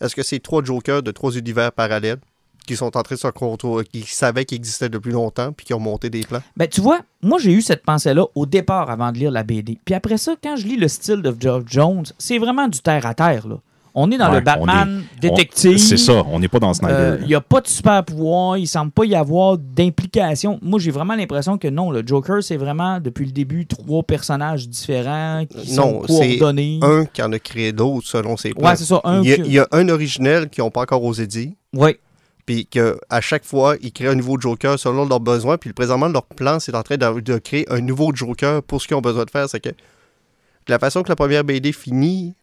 Est-ce 0.00 0.16
que 0.16 0.22
c'est 0.24 0.40
trois 0.40 0.64
Jokers 0.64 1.04
de 1.04 1.12
trois 1.12 1.30
univers 1.36 1.70
parallèles? 1.70 2.18
Qui 2.66 2.76
sont 2.76 2.96
en 2.96 3.02
train 3.02 3.14
de 3.14 3.20
se 3.20 3.28
côtoyer, 3.28 3.86
qui 3.90 4.02
savaient 4.02 4.44
qu'ils 4.44 4.56
existaient 4.56 4.88
depuis 4.88 5.12
longtemps, 5.12 5.52
puis 5.52 5.66
qui 5.66 5.74
ont 5.74 5.80
monté 5.80 6.08
des 6.10 6.20
plans? 6.22 6.40
Ben, 6.56 6.68
tu 6.68 6.80
vois, 6.80 7.00
moi, 7.22 7.38
j'ai 7.40 7.52
eu 7.52 7.62
cette 7.62 7.82
pensée-là 7.84 8.24
au 8.34 8.46
départ 8.46 8.90
avant 8.90 9.10
de 9.12 9.18
lire 9.18 9.30
la 9.30 9.42
BD. 9.42 9.78
Puis 9.84 9.94
après 9.94 10.16
ça, 10.18 10.34
quand 10.42 10.56
je 10.56 10.66
lis 10.66 10.76
le 10.76 10.88
style 10.88 11.22
de 11.22 11.34
Geoff 11.38 11.64
Jones, 11.66 12.04
c'est 12.18 12.38
vraiment 12.38 12.68
du 12.68 12.78
terre-à-terre. 12.80 13.48
là. 13.48 13.56
On 13.92 14.08
est 14.12 14.18
dans 14.18 14.28
Ouais, 14.28 14.36
le 14.36 14.40
Batman 14.42 15.02
détective. 15.20 15.76
C'est 15.76 15.96
ça, 15.96 16.22
on 16.28 16.38
n'est 16.38 16.46
pas 16.46 16.60
dans 16.60 16.72
Snyder. 16.72 16.94
Euh. 16.96 17.18
Il 17.22 17.26
n'y 17.26 17.34
a 17.34 17.40
pas 17.40 17.60
de 17.60 17.66
super 17.66 18.04
pouvoir, 18.04 18.56
il 18.56 18.68
semble 18.68 18.92
pas 18.92 19.04
y 19.04 19.16
avoir 19.16 19.58
d'implication. 19.58 20.60
Moi, 20.62 20.78
j'ai 20.78 20.92
vraiment 20.92 21.16
l'impression 21.16 21.58
que 21.58 21.66
non, 21.66 21.90
le 21.90 22.06
Joker, 22.06 22.40
c'est 22.42 22.56
vraiment, 22.56 23.00
depuis 23.00 23.26
le 23.26 23.32
début, 23.32 23.66
trois 23.66 24.04
personnages 24.04 24.68
différents 24.68 25.44
qui 25.44 25.74
Non, 25.74 26.02
sont 26.06 26.06
c'est 26.06 26.38
coordonnés. 26.38 26.78
Un 26.82 27.04
qui 27.06 27.20
en 27.20 27.32
a 27.32 27.38
créé 27.40 27.72
d'autres 27.72 28.06
selon 28.06 28.36
ses 28.36 28.50
plans. 28.54 28.68
Ouais, 28.68 28.76
c'est 28.76 28.84
ça. 28.84 29.00
Un 29.02 29.22
il, 29.22 29.28
y 29.28 29.32
a, 29.32 29.36
qui- 29.36 29.42
il 29.42 29.52
y 29.54 29.58
a 29.58 29.66
un 29.72 29.88
originel 29.88 30.48
qui 30.48 30.60
n'ont 30.60 30.70
pas 30.70 30.82
encore 30.82 31.02
osé 31.02 31.26
dire, 31.26 31.50
Ouais. 31.74 31.98
Puis 32.50 32.66
qu'à 32.66 33.20
chaque 33.20 33.44
fois, 33.44 33.76
ils 33.80 33.92
créent 33.92 34.08
un 34.08 34.16
nouveau 34.16 34.36
Joker 34.36 34.76
selon 34.76 35.06
leurs 35.06 35.20
besoins. 35.20 35.56
Puis 35.56 35.72
présentement, 35.72 36.08
leur 36.08 36.24
plan, 36.24 36.58
c'est 36.58 36.74
en 36.74 36.82
train 36.82 36.96
de, 36.96 37.20
de 37.20 37.38
créer 37.38 37.64
un 37.72 37.80
nouveau 37.80 38.10
Joker 38.12 38.60
pour 38.64 38.82
ce 38.82 38.88
qu'ils 38.88 38.96
ont 38.96 39.00
besoin 39.00 39.24
de 39.24 39.30
faire. 39.30 39.48
C'est 39.48 39.60
que 39.60 39.68
de 39.68 39.74
la 40.66 40.80
façon 40.80 41.04
que 41.04 41.08
la 41.10 41.14
première 41.14 41.44
BD 41.44 41.70
finit, 41.70 42.34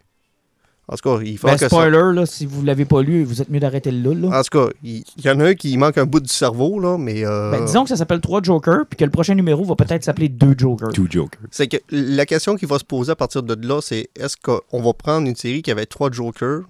en 0.87 0.95
tout 0.95 1.09
cas, 1.17 1.21
il 1.25 1.37
faut 1.37 1.47
Ben, 1.47 1.55
que 1.55 1.59
ça- 1.59 1.67
spoiler, 1.67 2.13
là, 2.15 2.25
si 2.25 2.45
vous 2.45 2.63
l'avez 2.63 2.85
pas 2.85 3.01
lu, 3.01 3.25
vous 3.25 3.41
êtes 3.41 3.49
mieux 3.49 3.59
d'arrêter 3.59 3.91
le 3.91 4.13
là. 4.13 4.29
là. 4.29 4.39
En 4.39 4.43
tout 4.43 4.57
cas, 4.57 4.71
il 4.81 5.03
y, 5.21 5.29
en 5.29 5.41
a 5.41 5.47
un 5.47 5.55
qui 5.55 5.75
manque 5.75 5.97
un 5.97 6.05
bout 6.05 6.21
du 6.21 6.29
cerveau, 6.29 6.79
là, 6.79 6.97
mais. 6.97 7.25
euh, 7.25 7.51
Ben, 7.51 7.65
disons 7.65 7.83
que 7.83 7.89
ça 7.89 7.97
s'appelle 7.97 8.21
3 8.21 8.41
Jokers, 8.41 8.85
puis 8.89 8.95
que 8.95 9.03
le 9.03 9.11
prochain 9.11 9.35
numéro 9.35 9.65
va 9.65 9.75
peut-être 9.75 10.05
s'appeler 10.05 10.29
2 10.29 10.55
Jokers. 10.57 10.93
Two 10.93 11.07
Joker. 11.09 11.41
C'est 11.51 11.67
que 11.67 11.75
la 11.91 12.25
question 12.25 12.55
qui 12.55 12.65
va 12.65 12.79
se 12.79 12.85
poser 12.85 13.11
à 13.11 13.17
partir 13.17 13.43
de 13.43 13.67
là, 13.67 13.81
c'est 13.81 14.09
est-ce 14.17 14.37
qu'on 14.41 14.81
va 14.81 14.93
prendre 14.93 15.27
une 15.27 15.35
série 15.35 15.61
qui 15.61 15.71
avait 15.71 15.85
trois 15.85 16.09
Jokers 16.11 16.61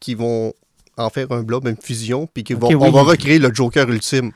qui 0.00 0.14
vont 0.14 0.54
en 1.00 1.10
faire 1.10 1.30
un 1.32 1.42
blob, 1.42 1.66
une 1.66 1.76
fusion, 1.80 2.28
puis 2.32 2.44
qui 2.44 2.54
Ok, 2.54 2.60
vont, 2.62 2.68
oui. 2.68 2.74
on 2.80 2.90
va 2.90 3.02
recréer 3.02 3.38
le 3.38 3.52
Joker 3.52 3.88
ultime. 3.88 4.32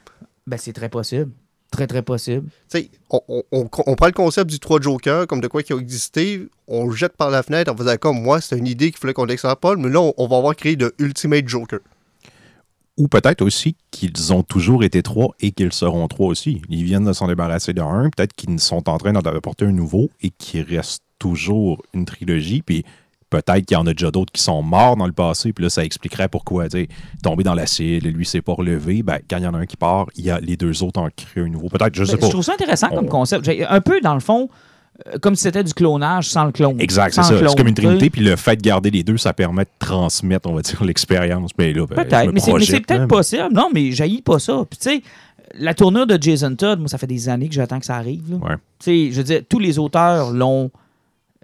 Ben, 0.46 0.56
c'est 0.58 0.72
très 0.72 0.88
possible. 0.88 1.30
Très, 1.70 1.86
très 1.88 2.02
possible. 2.02 2.48
Tu 2.70 2.78
sais, 2.78 2.90
on, 3.10 3.20
on- 3.28 3.42
on- 3.50 3.68
on 3.86 3.94
prend 3.96 4.06
le 4.06 4.12
concept 4.12 4.48
du 4.48 4.60
trois 4.60 4.80
Jokers 4.80 5.26
comme 5.26 5.40
de 5.40 5.48
quoi 5.48 5.62
qui 5.64 5.72
a 5.72 5.76
existé, 5.76 6.46
on 6.68 6.86
le 6.86 6.94
jette 6.94 7.16
par 7.16 7.30
la 7.30 7.42
fenêtre 7.42 7.72
en 7.72 7.76
faisant 7.76 7.96
comme 7.96 8.22
moi, 8.22 8.40
c'est 8.40 8.56
une 8.56 8.66
idée 8.68 8.90
qu'il 8.90 8.98
fallait 8.98 9.12
qu'on 9.14 9.26
extrapole, 9.26 9.78
mais 9.78 9.88
là, 9.88 10.00
on, 10.00 10.14
on 10.16 10.28
va 10.28 10.36
avoir 10.36 10.54
créé 10.54 10.76
le 10.76 10.94
Ultimate 11.00 11.48
Joker. 11.48 11.80
Ou 12.96 13.08
peut-être 13.08 13.42
aussi 13.42 13.74
qu'ils 13.90 14.32
ont 14.32 14.44
toujours 14.44 14.84
été 14.84 15.02
trois 15.02 15.34
et 15.40 15.50
qu'ils 15.50 15.72
seront 15.72 16.06
trois 16.06 16.28
aussi. 16.28 16.62
Ils 16.68 16.84
viennent 16.84 17.04
de 17.06 17.12
s'en 17.12 17.26
débarrasser 17.26 17.72
d'un, 17.72 18.08
peut-être 18.16 18.34
qu'ils 18.34 18.60
sont 18.60 18.88
en 18.88 18.98
train 18.98 19.12
d'en 19.12 19.20
apporter 19.20 19.64
un 19.64 19.72
nouveau 19.72 20.10
et 20.22 20.30
qu'il 20.30 20.62
reste 20.62 21.02
toujours 21.18 21.82
une 21.92 22.04
trilogie, 22.04 22.62
puis 22.62 22.84
peut-être 23.30 23.64
qu'il 23.66 23.74
y 23.76 23.80
en 23.80 23.86
a 23.86 23.92
déjà 23.92 24.10
d'autres 24.10 24.32
qui 24.32 24.42
sont 24.42 24.62
morts 24.62 24.96
dans 24.96 25.06
le 25.06 25.12
passé, 25.12 25.52
puis 25.52 25.64
là, 25.64 25.70
ça 25.70 25.84
expliquerait 25.84 26.28
pourquoi, 26.28 26.68
tu 26.68 26.78
sais, 26.82 26.88
tomber 27.22 27.42
dans 27.44 27.54
l'acide, 27.54 28.04
lui 28.04 28.24
s'est 28.26 28.42
pas 28.42 28.52
relevé, 28.52 29.02
ben, 29.02 29.18
quand 29.28 29.38
il 29.38 29.44
y 29.44 29.46
en 29.46 29.54
a 29.54 29.58
un 29.58 29.66
qui 29.66 29.76
part, 29.76 30.06
il 30.16 30.24
y 30.24 30.30
a 30.30 30.38
les 30.40 30.56
deux 30.56 30.82
autres 30.82 31.00
en 31.00 31.08
créent 31.14 31.40
un 31.42 31.48
nouveau. 31.48 31.68
Peut-être, 31.68 31.94
je 31.94 32.04
sais 32.04 32.12
Ben, 32.12 32.18
pas. 32.20 32.26
je 32.26 32.30
trouve 32.32 32.44
ça 32.44 32.52
intéressant 32.52 32.88
comme 32.90 33.06
On- 33.06 33.08
concept. 33.08 33.50
Un 33.68 33.80
peu, 33.80 34.00
dans 34.00 34.14
le 34.14 34.20
fond, 34.20 34.48
euh, 35.08 35.18
comme 35.20 35.34
si 35.34 35.42
c'était 35.42 35.64
du 35.64 35.74
clonage 35.74 36.28
sans 36.28 36.44
le 36.44 36.52
clone. 36.52 36.80
Exact, 36.80 37.12
c'est 37.14 37.22
ça. 37.24 37.36
C'est 37.48 37.56
comme 37.56 37.66
une 37.66 37.74
sais. 37.76 37.82
trinité, 37.82 38.10
puis 38.10 38.20
le 38.20 38.36
fait 38.36 38.54
de 38.56 38.62
garder 38.62 38.90
les 38.92 39.02
deux, 39.02 39.16
ça 39.16 39.32
permet 39.32 39.64
de 39.64 39.70
transmettre, 39.80 40.48
on 40.48 40.54
va 40.54 40.62
dire, 40.62 40.82
l'expérience. 40.84 41.50
Mais 41.58 41.72
là, 41.72 41.86
ben, 41.86 41.96
Peut-être, 42.04 42.32
mais 42.32 42.38
c'est 42.40 42.52
c'est 42.60 42.80
peut-être 42.80 43.00
là. 43.00 43.06
possible. 43.08 43.48
Non, 43.52 43.70
mais 43.74 43.90
j'haïs 43.90 44.22
pas 44.22 44.38
ça. 44.38 44.62
Puis 44.70 44.78
tu 44.78 44.88
sais, 44.90 45.02
la 45.56 45.74
tournure 45.74 46.06
de 46.06 46.16
Jason 46.20 46.54
Todd, 46.54 46.78
moi, 46.78 46.88
ça 46.88 46.98
fait 46.98 47.06
des 47.08 47.28
années 47.28 47.48
que 47.48 47.54
j'attends 47.54 47.80
que 47.80 47.86
ça 47.86 47.96
arrive. 47.96 48.30
là. 48.30 48.36
Ouais. 48.36 48.54
Tu 48.78 48.84
sais, 49.08 49.10
je 49.10 49.16
veux 49.16 49.24
dire, 49.24 49.40
tous 49.48 49.58
les 49.58 49.78
auteurs 49.80 50.30
l'ont 50.30 50.70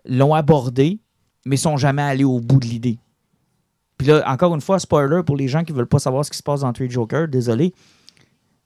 l'ont 0.06 0.32
abordé, 0.34 0.98
mais 1.44 1.56
sont 1.56 1.76
jamais 1.76 2.02
allés 2.02 2.24
au 2.24 2.40
bout 2.40 2.60
de 2.60 2.66
l'idée. 2.66 2.98
Puis 3.98 4.06
là, 4.08 4.22
encore 4.26 4.54
une 4.54 4.60
fois, 4.60 4.78
spoiler 4.78 5.22
pour 5.24 5.36
les 5.36 5.46
gens 5.48 5.62
qui 5.64 5.72
veulent 5.72 5.86
pas 5.86 5.98
savoir 5.98 6.24
ce 6.24 6.30
qui 6.30 6.38
se 6.38 6.42
passe 6.42 6.60
dans 6.60 6.72
Three 6.72 6.90
Joker, 6.90 7.28
désolé. 7.28 7.74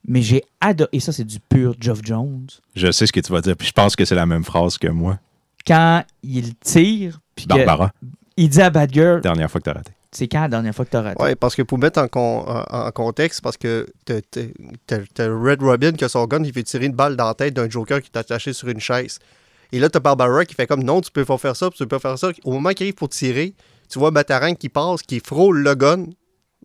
Mais 0.07 0.21
j'ai 0.21 0.43
adoré, 0.61 0.89
et 0.93 0.99
ça 0.99 1.11
c'est 1.11 1.23
du 1.23 1.39
pur 1.39 1.75
Geoff 1.79 1.99
Jones, 2.03 2.45
Je 2.75 2.91
sais 2.91 3.07
ce 3.07 3.11
que 3.11 3.19
tu 3.19 3.31
vas 3.31 3.41
dire, 3.41 3.57
puis 3.57 3.67
je 3.67 3.73
pense 3.73 3.95
que 3.95 4.05
c'est 4.05 4.13
la 4.15 4.25
même 4.27 4.43
phrase 4.43 4.77
que 4.77 4.87
moi. 4.87 5.17
quand 5.65 6.03
il 6.21 6.55
tire, 6.57 7.19
puis 7.35 7.45
que 7.47 7.49
Barbara, 7.55 7.91
il 8.37 8.49
dit 8.49 8.61
à 8.61 8.69
Batgirl, 8.69 9.21
dernière 9.21 9.49
fois 9.49 9.59
que 9.59 9.65
t'as 9.65 9.73
raté. 9.73 9.91
c'est 10.11 10.27
quand 10.27 10.41
la 10.41 10.47
dernière 10.49 10.75
fois 10.75 10.85
que 10.85 10.91
t'as 10.91 11.01
raté? 11.01 11.23
Ouais, 11.23 11.35
parce 11.35 11.55
que 11.55 11.63
pour 11.63 11.79
mettre 11.79 11.99
en, 11.99 12.07
con- 12.07 12.45
en, 12.47 12.63
en 12.87 12.91
contexte, 12.91 13.41
parce 13.41 13.57
que 13.57 13.87
t'as- 14.05 15.27
Red 15.27 15.63
Robin 15.63 15.91
qui 15.93 16.03
a 16.03 16.09
son 16.09 16.25
gun, 16.27 16.43
il 16.43 16.53
fait 16.53 16.61
tirer 16.63 16.85
une 16.85 16.93
balle 16.93 17.15
dans 17.15 17.25
la 17.25 17.33
tête 17.33 17.55
d'un 17.55 17.67
Joker 17.67 17.99
qui 18.01 18.11
est 18.13 18.17
attaché 18.17 18.53
sur 18.53 18.69
une 18.69 18.79
chaise. 18.79 19.17
Et 19.75 19.79
là, 19.79 19.89
t'as 19.89 19.99
Barbara 19.99 20.45
qui 20.45 20.55
fait 20.55 20.67
comme 20.67 20.83
non, 20.83 21.01
tu 21.01 21.11
peux 21.11 21.25
pas 21.25 21.37
faire 21.37 21.53
ça, 21.53 21.69
tu 21.69 21.79
peux 21.79 21.99
pas 21.99 21.99
faire 21.99 22.17
ça. 22.17 22.29
Au 22.45 22.53
moment 22.53 22.69
qu'il 22.69 22.85
arrive 22.85 22.93
pour 22.93 23.09
tirer, 23.09 23.53
tu 23.89 23.99
vois 23.99 24.09
Batarang 24.09 24.55
qui 24.55 24.69
passe, 24.69 25.01
qui 25.01 25.19
frôle 25.19 25.59
le 25.59 25.75
gun 25.75 26.05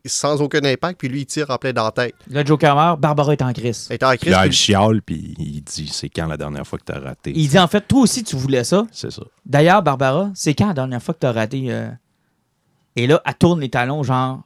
sans 0.07 0.41
aucun 0.41 0.63
impact, 0.65 0.97
puis 1.01 1.09
lui, 1.09 1.23
il 1.23 1.27
tire 1.27 1.51
en 1.51 1.57
plein 1.59 1.73
dans 1.73 1.83
la 1.87 1.91
tête. 1.91 2.15
Le 2.31 2.47
Joker 2.47 2.77
meurt, 2.77 3.01
Barbara 3.01 3.33
est 3.33 3.43
en 3.43 3.53
crise. 3.53 3.89
Il 3.91 3.95
est 3.95 4.05
en 4.05 4.15
crise, 4.15 4.31
là, 4.31 4.45
elle 4.45 4.51
puis- 4.51 4.57
chiale, 4.59 5.03
puis 5.03 5.35
il 5.41 5.61
dit 5.61 5.89
c'est 5.93 6.09
quand 6.09 6.29
la 6.29 6.37
dernière 6.37 6.65
fois 6.65 6.79
que 6.79 6.85
t'as 6.85 7.01
raté? 7.01 7.33
Il 7.35 7.49
dit 7.49 7.59
en 7.59 7.67
fait, 7.67 7.81
toi 7.89 8.03
aussi 8.03 8.23
tu 8.23 8.37
voulais 8.37 8.63
ça. 8.63 8.87
C'est 8.93 9.11
ça. 9.11 9.23
D'ailleurs, 9.45 9.83
Barbara, 9.83 10.31
c'est 10.35 10.55
quand 10.55 10.69
la 10.69 10.75
dernière 10.75 11.03
fois 11.03 11.13
que 11.13 11.19
t'as 11.19 11.33
raté 11.33 11.65
euh, 11.73 11.91
Et 12.95 13.09
là, 13.09 13.21
elle 13.27 13.35
tourne 13.35 13.59
les 13.61 13.71
talons, 13.71 14.05
genre 14.05 14.43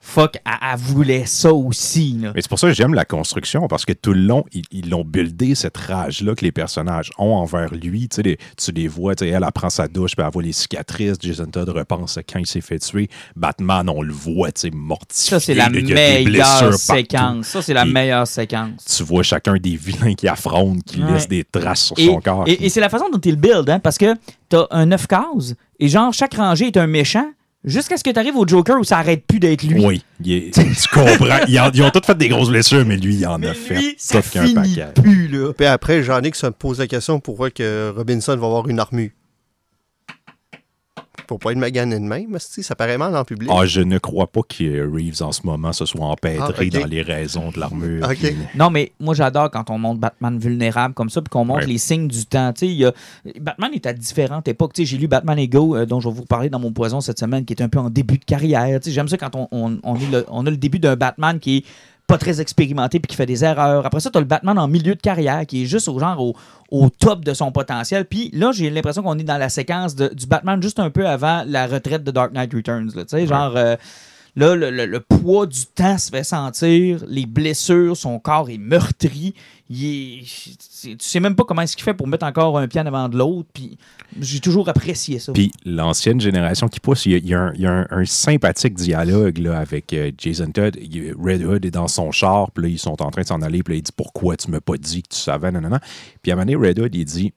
fuck, 0.00 0.36
elle, 0.46 0.52
elle 0.72 0.78
voulait 0.78 1.26
ça 1.26 1.52
aussi. 1.52 2.16
Là. 2.20 2.32
Mais 2.34 2.40
c'est 2.42 2.48
pour 2.48 2.58
ça 2.58 2.68
que 2.68 2.74
j'aime 2.74 2.94
la 2.94 3.04
construction, 3.04 3.68
parce 3.68 3.84
que 3.84 3.92
tout 3.92 4.12
le 4.12 4.20
long, 4.22 4.44
ils 4.52 4.64
ils 4.70 4.88
l'ont 4.88 5.04
buildé, 5.04 5.54
cette 5.54 5.76
rage-là 5.76 6.34
que 6.34 6.44
les 6.44 6.52
personnages 6.52 7.10
ont 7.18 7.34
envers 7.34 7.74
lui. 7.74 8.08
Tu, 8.08 8.16
sais, 8.16 8.22
les- 8.22 8.38
tu 8.56 8.72
les 8.72 8.88
vois, 8.88 9.14
tu 9.14 9.24
sais, 9.24 9.30
elle, 9.30 9.44
elle 9.44 9.52
prend 9.52 9.68
sa 9.70 9.88
douche, 9.88 10.16
puis 10.16 10.24
elle 10.24 10.32
voit 10.32 10.42
les 10.42 10.52
cicatrices. 10.52 11.16
Jason 11.20 11.46
Todd 11.46 11.68
repense 11.68 12.16
à 12.16 12.22
quand 12.22 12.38
il 12.38 12.46
s'est 12.46 12.60
fait 12.60 12.78
tuer. 12.78 13.08
Batman, 13.36 13.88
on 13.88 14.02
le 14.02 14.12
voit, 14.12 14.52
tu 14.52 14.62
sais, 14.62 14.70
mortifié. 14.72 15.30
Ça, 15.30 15.40
c'est 15.40 15.54
la 15.54 15.68
meilleure 15.68 16.74
séquence. 16.74 17.46
Ça, 17.46 17.62
c'est 17.62 17.74
la 17.74 17.84
Et- 17.84 17.90
meilleure 17.92 18.26
séquence. 18.26 18.84
Tu 18.96 19.02
vois 19.02 19.22
chacun 19.22 19.54
des 19.56 19.76
vilains 19.76 20.14
qui 20.14 20.28
affrontent, 20.28 20.80
qui 20.86 21.02
Ouais. 21.02 21.12
laissent 21.12 21.28
des 21.28 21.44
traces 21.44 21.84
sur 21.86 21.98
Et, 21.98 22.06
son 22.06 22.20
corps. 22.20 22.44
et- 22.46 22.64
et 22.64 22.68
c'est 22.68 22.80
la 22.80 22.88
façon 22.88 23.08
dont 23.12 23.18
il 23.20 23.36
build, 23.36 23.68
hein, 23.68 23.78
parce 23.80 23.98
que 23.98 24.14
t'as 24.48 24.66
un 24.70 24.86
9 24.86 25.06
cases, 25.06 25.54
et 25.78 25.88
genre, 25.88 26.12
chaque 26.12 26.34
rangée 26.34 26.66
est 26.68 26.76
un 26.76 26.86
méchant, 26.86 27.26
jusqu'à 27.64 27.96
ce 27.96 28.04
que 28.04 28.10
tu 28.10 28.18
arrives 28.18 28.36
au 28.36 28.46
Joker 28.46 28.78
où 28.78 28.84
ça 28.84 28.98
arrête 28.98 29.24
plus 29.26 29.38
d'être 29.40 29.62
lui. 29.62 29.84
Oui, 29.84 30.02
il 30.24 30.32
est- 30.32 30.50
tu 30.54 30.88
comprends. 30.92 31.26
Ils, 31.48 31.58
en- 31.60 31.70
ils 31.72 31.82
ont 31.82 31.90
tous 31.90 32.04
fait 32.06 32.16
des 32.16 32.28
grosses 32.28 32.48
blessures, 32.50 32.84
mais 32.86 32.96
lui, 32.96 33.14
il 33.16 33.26
en 33.26 33.38
Mais 33.38 33.48
a 33.48 33.52
lui, 33.52 33.58
fait 33.58 33.94
ça 33.98 34.22
tout 34.22 34.30
qu'un 34.30 34.42
finit 34.46 34.54
paquet. 34.54 34.86
plus, 35.02 35.28
là. 35.28 35.52
Puis 35.52 35.66
après, 35.66 36.02
Jean-Nic 36.02 36.34
se 36.36 36.46
pose 36.46 36.78
la 36.78 36.86
question 36.86 37.20
pourquoi 37.20 37.50
que 37.50 37.92
Robinson 37.96 38.36
va 38.36 38.46
avoir 38.46 38.68
une 38.68 38.78
armure? 38.80 39.10
Faut 41.30 41.38
pas 41.38 41.52
être 41.52 41.58
magané 41.58 41.94
de 41.94 42.04
même, 42.04 42.36
ça 42.40 42.74
paraît 42.74 42.98
mal 42.98 43.14
en 43.16 43.24
public. 43.24 43.48
Ah, 43.54 43.64
je 43.64 43.80
ne 43.82 43.98
crois 43.98 44.26
pas 44.26 44.40
que 44.42 44.92
Reeves, 44.92 45.22
en 45.22 45.30
ce 45.30 45.42
moment, 45.44 45.72
se 45.72 45.86
soit 45.86 46.04
empêtré 46.04 46.70
Ah, 46.74 46.78
dans 46.80 46.86
les 46.86 47.02
raisons 47.02 47.50
de 47.52 47.60
l'armure. 47.60 48.08
Puis- 48.08 48.34
Non, 48.56 48.68
mais 48.68 48.90
moi, 48.98 49.14
j'adore 49.14 49.48
quand 49.48 49.70
on 49.70 49.78
montre 49.78 50.00
Batman 50.00 50.36
vulnérable 50.40 50.92
comme 50.92 51.08
ça, 51.08 51.22
puis 51.22 51.28
qu'on 51.30 51.44
montre 51.44 51.60
Ouais. 51.60 51.66
les 51.68 51.78
signes 51.78 52.08
du 52.08 52.26
temps. 52.26 52.52
Y 52.60 52.84
a- 52.84 52.92
Batman 53.40 53.70
est 53.74 53.86
à 53.86 53.92
différentes 53.92 54.48
époques. 54.48 54.72
Tu 54.72 54.82
sais, 54.82 54.86
J'ai 54.90 54.98
lu 54.98 55.06
Batman 55.06 55.38
Ego, 55.38 55.76
euh, 55.76 55.86
dont 55.86 56.00
je 56.00 56.08
vais 56.08 56.14
vous 56.16 56.24
parler 56.26 56.50
dans 56.50 56.58
mon 56.58 56.72
poison 56.72 57.00
cette 57.00 57.20
semaine, 57.20 57.44
qui 57.44 57.52
est 57.52 57.62
un 57.62 57.68
peu 57.68 57.78
en 57.78 57.90
début 57.90 58.18
de 58.18 58.24
carrière. 58.24 58.80
Tu 58.80 58.90
sais, 58.90 58.94
J'aime 58.94 59.06
ça 59.06 59.16
quand 59.16 59.36
on, 59.36 59.46
on- 59.52 59.78
on 59.84 59.94
est 59.94 60.10
le- 60.10 60.26
on 60.30 60.44
a 60.46 60.50
le 60.50 60.56
début 60.56 60.80
d'un 60.80 60.96
Batman 60.96 61.38
qui 61.38 61.58
est 61.58 61.64
pas 62.10 62.18
très 62.18 62.40
expérimenté 62.40 62.98
puis 63.00 63.08
qui 63.08 63.16
fait 63.16 63.26
des 63.26 63.44
erreurs. 63.44 63.86
Après 63.86 64.00
ça, 64.00 64.10
tu 64.10 64.18
as 64.18 64.20
le 64.20 64.26
Batman 64.26 64.58
en 64.58 64.66
milieu 64.68 64.94
de 64.94 65.00
carrière 65.00 65.46
qui 65.46 65.62
est 65.62 65.66
juste 65.66 65.88
au 65.88 65.98
genre 65.98 66.20
au, 66.20 66.34
au 66.70 66.88
top 66.90 67.24
de 67.24 67.32
son 67.34 67.52
potentiel. 67.52 68.04
Puis 68.04 68.30
là, 68.32 68.50
j'ai 68.52 68.68
l'impression 68.70 69.02
qu'on 69.02 69.18
est 69.18 69.24
dans 69.24 69.38
la 69.38 69.48
séquence 69.48 69.94
de- 69.94 70.08
du 70.12 70.26
Batman 70.26 70.60
juste 70.62 70.78
un 70.80 70.90
peu 70.90 71.06
avant 71.06 71.44
la 71.46 71.66
retraite 71.66 72.02
de 72.04 72.10
Dark 72.10 72.32
Knight 72.32 72.52
Returns. 72.52 72.90
là. 72.96 73.02
Tu 73.04 73.10
sais, 73.10 73.26
genre, 73.26 73.52
euh, 73.56 73.76
là, 74.36 74.54
le, 74.54 74.70
le- 74.70 75.00
poids 75.00 75.46
du 75.46 75.66
temps 75.66 75.98
se 75.98 76.10
fait 76.10 76.24
sentir, 76.24 77.04
les 77.08 77.26
blessures, 77.26 77.96
son 77.96 78.18
corps 78.18 78.48
est 78.50 78.58
meurtri. 78.58 79.34
Il 79.68 79.84
est- 79.84 80.24
tu 80.82 80.96
sais 80.98 81.20
même 81.20 81.36
pas 81.36 81.44
comment 81.44 81.62
est-ce 81.62 81.76
qu'il 81.76 81.84
fait 81.84 81.94
pour 81.94 82.08
mettre 82.08 82.24
encore 82.26 82.58
un 82.58 82.66
pied 82.66 82.80
en 82.80 82.86
avant 82.86 83.08
de 83.08 83.16
l'autre. 83.18 83.48
Puis 83.52 83.76
j'ai 84.20 84.40
toujours 84.40 84.68
apprécié 84.68 85.18
ça. 85.18 85.32
Puis 85.32 85.52
l'ancienne 85.64 86.20
génération 86.20 86.68
qui 86.68 86.80
pousse, 86.80 87.06
il 87.06 87.26
y 87.26 87.34
a, 87.34 87.40
un, 87.40 87.52
il 87.54 87.60
y 87.60 87.66
a 87.66 87.86
un- 87.90 88.04
sympathique 88.04 88.74
dialogue 88.74 89.38
là, 89.38 89.58
avec 89.58 89.92
euh, 89.92 90.10
Jason 90.16 90.50
Todd. 90.50 90.76
Red 91.22 91.44
Hood 91.44 91.64
est 91.64 91.70
dans 91.70 91.88
son 91.88 92.10
char, 92.10 92.50
là, 92.56 92.66
ils 92.68 92.78
sont 92.78 93.00
en 93.02 93.10
train 93.10 93.22
de 93.22 93.26
s'en 93.26 93.42
aller, 93.42 93.62
puis 93.62 93.74
là, 93.74 93.78
il 93.78 93.82
dit 93.82 93.92
Pourquoi 93.96 94.36
tu 94.36 94.50
m'as 94.50 94.60
pas 94.60 94.76
dit 94.76 95.02
que 95.02 95.08
tu 95.14 95.20
savais. 95.20 95.50
Puis 96.22 96.32
à 96.32 96.34
un 96.34 96.36
moment 96.36 96.46
donné, 96.46 96.56
Red 96.68 96.78
Hood, 96.78 96.94
il 96.94 97.04
dit 97.04 97.32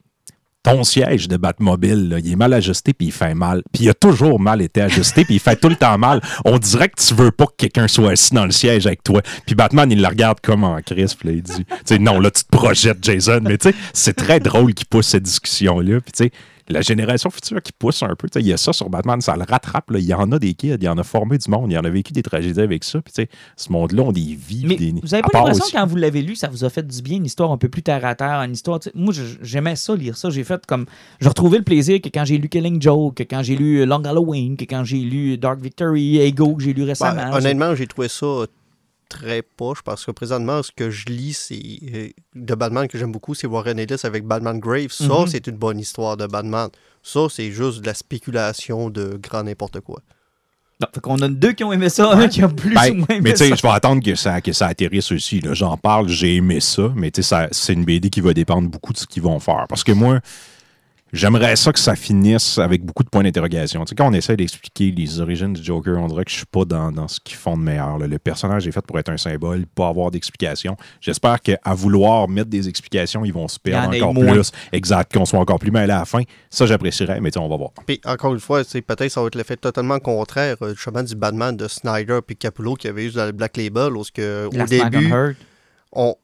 Ton 0.63 0.83
siège 0.83 1.27
de 1.27 1.35
Batmobile, 1.35 2.09
là, 2.09 2.19
il 2.19 2.31
est 2.31 2.35
mal 2.37 2.53
ajusté, 2.53 2.93
puis 2.93 3.07
il 3.07 3.11
fait 3.11 3.33
mal. 3.33 3.63
Puis 3.73 3.83
il 3.83 3.89
a 3.89 3.93
toujours 3.93 4.39
mal 4.39 4.61
été 4.61 4.81
ajusté, 4.81 5.25
puis 5.25 5.35
il 5.35 5.39
fait 5.39 5.57
tout 5.57 5.67
le 5.69 5.75
temps 5.75 5.97
mal. 5.97 6.21
On 6.45 6.57
dirait 6.57 6.87
que 6.87 7.01
tu 7.01 7.13
veux 7.13 7.31
pas 7.31 7.45
que 7.47 7.55
quelqu'un 7.57 7.89
soit 7.89 8.11
assis 8.11 8.33
dans 8.33 8.45
le 8.45 8.51
siège 8.51 8.87
avec 8.87 9.03
toi. 9.03 9.21
Puis 9.45 9.55
Batman, 9.55 9.91
il 9.91 10.01
le 10.01 10.07
regarde 10.07 10.39
comme 10.41 10.63
en 10.63 10.81
crise, 10.81 11.15
puis 11.15 11.29
il 11.29 11.41
dit 11.41 11.65
Tu 11.85 11.99
non, 11.99 12.19
là, 12.19 12.31
tu 12.31 12.43
te 12.43 12.49
projettes, 12.49 13.03
Jason. 13.03 13.41
Mais 13.43 13.57
tu 13.57 13.69
sais, 13.69 13.75
c'est 13.91 14.15
très 14.15 14.39
drôle 14.39 14.73
qu'il 14.73 14.87
pousse 14.87 15.07
cette 15.07 15.23
discussion-là. 15.23 15.99
Puis 15.99 16.11
tu 16.13 16.23
sais, 16.23 16.31
la 16.69 16.81
génération 16.81 17.29
future 17.29 17.61
qui 17.61 17.71
pousse 17.71 18.03
un 18.03 18.15
peu. 18.15 18.27
Il 18.35 18.45
y 18.47 18.53
a 18.53 18.57
ça 18.57 18.73
sur 18.73 18.89
Batman, 18.89 19.19
ça 19.21 19.35
le 19.35 19.43
rattrape. 19.47 19.91
Il 19.93 19.99
y 20.01 20.13
en 20.13 20.31
a 20.31 20.39
des 20.39 20.53
kids, 20.53 20.75
il 20.79 20.83
y 20.83 20.87
en 20.87 20.97
a 20.97 21.03
formé 21.03 21.37
du 21.37 21.49
monde, 21.49 21.71
il 21.71 21.75
y 21.75 21.77
en 21.77 21.83
a 21.83 21.89
vécu 21.89 22.13
des 22.13 22.23
tragédies 22.23 22.59
avec 22.61 22.83
ça. 22.83 23.01
Puis, 23.01 23.13
tu 23.13 23.21
sais, 23.23 23.29
ce 23.57 23.71
monde-là 23.71 24.03
ont 24.03 24.11
des 24.11 24.37
vies. 24.39 24.65
Mais 24.67 24.75
des... 24.75 24.93
vous 25.01 25.13
avez 25.13 25.23
pas 25.23 25.39
l'impression 25.39 25.65
quand 25.71 25.85
vous 25.85 25.95
l'avez 25.97 26.21
lu, 26.21 26.35
ça 26.35 26.47
vous 26.47 26.63
a 26.63 26.69
fait 26.69 26.85
du 26.87 27.01
bien, 27.01 27.17
une 27.17 27.25
histoire 27.25 27.51
un 27.51 27.57
peu 27.57 27.69
plus 27.69 27.83
terre 27.83 28.05
à 28.05 28.15
terre, 28.15 28.39
une 28.41 28.53
histoire. 28.53 28.79
Moi, 28.95 29.13
je- 29.13 29.23
j'aimais 29.41 29.75
ça, 29.75 29.95
lire 29.95 30.15
ça. 30.17 30.29
J'ai 30.29 30.43
fait 30.43 30.65
comme. 30.65 30.85
J'ai 31.19 31.29
retrouvé 31.29 31.57
le 31.57 31.63
plaisir 31.63 31.99
que 32.01 32.09
quand 32.09 32.25
j'ai 32.25 32.37
lu 32.37 32.49
Killing 32.49 32.81
Joke, 32.81 33.15
que 33.15 33.23
quand 33.23 33.43
j'ai 33.43 33.55
lu 33.55 33.85
Long 33.85 34.03
Halloween, 34.03 34.55
que 34.57 34.63
quand 34.65 34.83
j'ai 34.83 34.99
lu 34.99 35.37
Dark 35.37 35.59
Victory, 35.61 36.17
Ego, 36.19 36.55
que 36.55 36.63
j'ai 36.63 36.73
lu 36.73 36.81
Ben, 36.83 36.87
récemment. 36.89 37.33
honnêtement, 37.33 37.75
j'ai 37.75 37.87
trouvé 37.87 38.07
ça 38.07 38.45
très 39.09 39.41
poche 39.41 39.81
parce 39.83 40.05
que 40.05 40.11
présentement, 40.11 40.61
ce 40.63 40.71
que 40.75 40.89
je 40.89 41.05
lis 41.07 41.33
c'est 41.33 41.61
euh, 41.93 42.09
de 42.35 42.55
Batman 42.55 42.87
que 42.87 42.97
j'aime 42.97 43.11
beaucoup, 43.11 43.33
c'est 43.35 43.47
Warren 43.47 43.77
Ellis 43.79 43.97
avec 44.03 44.25
Batman 44.25 44.59
Grave. 44.59 44.89
Ça, 44.91 45.03
Mhm. 45.21 45.27
c'est 45.27 45.47
une 45.47 45.57
bonne 45.57 45.79
histoire 45.79 46.17
de 46.17 46.25
Batman. 46.27 46.69
Ça, 47.03 47.27
c'est 47.29 47.51
juste 47.51 47.81
de 47.81 47.85
la 47.87 47.93
spéculation 47.93 48.89
de 48.89 49.19
grand 49.21 49.43
n'importe 49.43 49.79
quoi. 49.81 49.99
Non, 50.81 50.87
fait 50.93 51.01
qu'on 51.01 51.21
a 51.21 51.27
deux 51.29 51.51
qui 51.53 51.63
ont 51.63 51.71
aimé 51.71 51.87
ça, 51.89 52.11
un 52.13 52.27
qui 52.27 52.41
a 52.41 52.47
plus 52.49 52.73
Ben, 52.73 52.91
ou 52.91 52.95
moins 52.95 53.05
aimé 53.09 53.21
mais 53.21 53.31
tu 53.33 53.37
sais, 53.47 53.55
je 53.55 53.61
vais 53.61 53.69
attendre 53.69 54.03
que 54.03 54.15
ça, 54.15 54.41
que 54.41 54.51
ça 54.53 54.67
atterrisse 54.67 55.11
aussi. 55.11 55.39
là. 55.39 55.53
J'en 55.53 55.77
parle, 55.77 56.09
j'ai 56.09 56.35
aimé 56.35 56.59
ça, 56.59 56.91
mais 56.95 57.11
tu 57.11 57.21
sais, 57.21 57.47
c'est 57.51 57.73
une 57.73 57.85
BD 57.85 58.09
qui 58.09 58.21
va 58.21 58.33
dépendre 58.33 58.69
beaucoup 58.69 58.91
de 58.91 58.97
ce 58.97 59.05
qu'ils 59.05 59.21
vont 59.21 59.39
faire. 59.39 59.65
Parce 59.69 59.83
que 59.83 59.91
moi, 59.91 60.19
J'aimerais 61.13 61.55
ça 61.55 61.71
que 61.71 61.79
ça 61.79 61.95
finisse 61.95 62.57
avec 62.57 62.83
beaucoup 62.83 63.03
de 63.03 63.09
points 63.09 63.21
d'interrogation. 63.21 63.85
Tu 63.85 63.89
sais, 63.89 63.95
quand 63.95 64.09
on 64.09 64.13
essaie 64.13 64.35
d'expliquer 64.35 64.89
les 64.89 65.19
origines 65.21 65.53
du 65.53 65.63
Joker, 65.63 65.99
on 65.99 66.07
dirait 66.07 66.25
que 66.25 66.31
je 66.31 66.37
suis 66.37 66.45
pas 66.47 66.65
dans, 66.65 66.91
dans 66.91 67.07
ce 67.07 67.19
qu'ils 67.19 67.37
font 67.37 67.55
de 67.55 67.61
meilleur. 67.61 67.99
là. 67.99 68.07
Le 68.07 68.17
personnage 68.17 68.67
est 68.67 68.71
fait 68.71 68.81
pour 68.81 68.97
être 68.97 69.09
un 69.09 69.17
symbole, 69.17 69.67
pas 69.67 69.89
avoir 69.89 70.09
d'explication. 70.09 70.75
J'espère 70.99 71.39
qu'à 71.39 71.59
vouloir 71.75 72.27
mettre 72.27 72.49
des 72.49 72.67
explications, 72.67 73.23
ils 73.23 73.33
vont 73.33 73.47
se 73.47 73.59
perdre 73.59 73.89
en 73.89 74.09
encore 74.09 74.33
plus. 74.33 74.51
Exact, 74.71 75.13
qu'on 75.13 75.25
soit 75.25 75.39
encore 75.39 75.59
plus 75.59 75.69
mêlés 75.69 75.93
à 75.93 75.99
la 75.99 76.05
fin. 76.05 76.23
Ça, 76.49 76.65
j'apprécierais, 76.65 77.21
mais 77.21 77.29
tu 77.29 77.39
sais, 77.39 77.45
on 77.45 77.49
va 77.49 77.57
voir. 77.57 77.71
Puis 77.85 78.01
encore 78.05 78.33
une 78.33 78.39
fois, 78.39 78.63
c'est 78.63 78.81
peut-être 78.81 79.11
ça 79.11 79.21
va 79.21 79.27
être 79.27 79.35
l'effet 79.35 79.55
totalement 79.55 79.99
contraire 79.99 80.57
euh, 80.63 80.73
justement 80.73 81.03
du 81.03 81.15
Batman 81.15 81.55
de 81.55 81.67
Snyder 81.67 82.19
puis 82.25 82.35
Capullo 82.35 82.73
qu'il 82.73 82.87
y 82.87 82.91
avait 82.91 83.05
eu 83.05 83.11
dans 83.11 83.25
le 83.27 83.33
Black 83.33 83.55
Label, 83.57 83.95
où 83.95 84.03
que, 84.11 84.47
au 84.47 84.65
début, 84.65 85.13
on. 85.91 86.15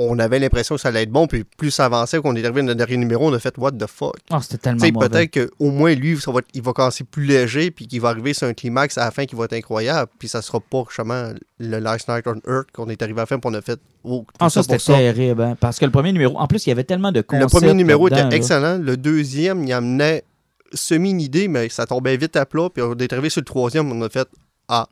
On, 0.00 0.18
avait 0.18 0.38
l'impression 0.38 0.76
que 0.76 0.80
ça 0.80 0.88
allait 0.88 1.02
être 1.02 1.10
bon, 1.10 1.26
puis 1.26 1.42
plus 1.44 1.70
ça 1.72 1.84
avançait, 1.86 2.20
qu'on 2.20 2.34
est 2.36 2.44
arrivé 2.44 2.62
dans 2.62 2.68
le 2.68 2.74
dernier 2.76 2.96
numéro, 2.96 3.28
on 3.28 3.32
a 3.34 3.38
fait 3.38 3.58
What 3.58 3.72
the 3.72 3.86
fuck? 3.86 4.14
Ah, 4.30 4.38
c'était 4.40 4.58
tellement 4.58 4.78
Tu 4.80 4.86
sais, 4.86 4.92
mauvais. 4.92 5.08
peut-être 5.08 5.48
qu'au 5.58 5.70
moins 5.70 5.94
lui, 5.94 6.18
ça 6.20 6.30
va 6.30 6.38
être- 6.38 6.48
il 6.54 6.62
va 6.62 6.72
commencer 6.72 7.04
plus 7.04 7.24
léger, 7.24 7.70
puis 7.70 7.86
qu'il 7.88 8.00
va 8.00 8.10
arriver 8.10 8.32
sur 8.32 8.46
un 8.46 8.54
climax 8.54 8.96
à 8.96 9.06
la 9.06 9.10
fin 9.10 9.26
qui 9.26 9.34
va 9.34 9.44
être 9.46 9.54
incroyable, 9.54 10.10
puis 10.18 10.28
ça 10.28 10.40
sera 10.40 10.60
pas 10.60 10.84
justement 10.88 11.32
le 11.58 11.78
Last 11.80 12.08
Night 12.08 12.24
on 12.26 12.36
Earth 12.50 12.70
qu'on 12.72 12.88
est 12.88 13.02
arrivé 13.02 13.18
à 13.18 13.22
la 13.22 13.26
fin, 13.26 13.38
puis 13.38 13.50
on 13.50 13.54
a 13.54 13.60
fait 13.60 13.80
Oh, 14.04 14.24
Ah, 14.38 14.48
ça, 14.48 14.62
pour 14.62 14.80
c'était 14.80 14.92
terrible. 14.94 15.42
hein, 15.42 15.56
parce 15.60 15.78
que 15.78 15.84
le 15.84 15.90
premier 15.90 16.12
numéro, 16.12 16.38
en 16.38 16.46
plus, 16.46 16.64
il 16.66 16.68
y 16.70 16.72
avait 16.72 16.84
tellement 16.84 17.10
de 17.10 17.18
Le 17.18 17.22
concepts. 17.24 17.50
premier 17.50 17.74
numéro 17.74 18.06
était 18.08 18.22
là. 18.22 18.30
excellent. 18.30 18.78
Le 18.78 18.96
deuxième, 18.96 19.64
il 19.64 19.72
amenait 19.72 20.22
semi 20.72 21.10
une 21.10 21.20
idée, 21.20 21.48
mais 21.48 21.68
ça 21.68 21.84
tombait 21.86 22.16
vite 22.16 22.36
à 22.36 22.46
plat. 22.46 22.68
Puis 22.72 22.82
on 22.82 22.94
est 22.94 23.12
arrivé 23.12 23.28
sur 23.30 23.40
le 23.40 23.44
troisième, 23.46 23.90
on 23.90 24.00
a 24.02 24.08
fait 24.08 24.28
Ah, 24.68 24.86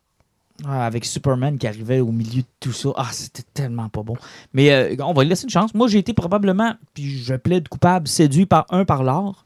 Ah, 0.65 0.87
avec 0.87 1.05
Superman 1.05 1.59
qui 1.59 1.67
arrivait 1.67 2.01
au 2.01 2.13
milieu 2.13 2.43
de 2.43 2.49
tout 2.61 2.73
ça. 2.73 2.91
Ah, 2.97 3.09
c'était 3.13 3.45
tellement 3.55 3.89
pas 3.89 4.03
bon. 4.03 4.17
Mais 4.53 4.73
euh, 4.73 4.97
on 5.01 5.13
va 5.13 5.23
lui 5.23 5.31
laisser 5.31 5.45
une 5.45 5.51
chance. 5.51 5.75
Moi, 5.75 5.89
j'ai 5.89 5.99
été 5.99 6.13
probablement, 6.13 6.75
puis 6.95 7.19
je 7.19 7.35
plaide 7.35 7.69
coupable, 7.69 8.09
séduit 8.09 8.47
par 8.47 8.67
un 8.71 8.85
par 8.85 9.03
l'art 9.03 9.46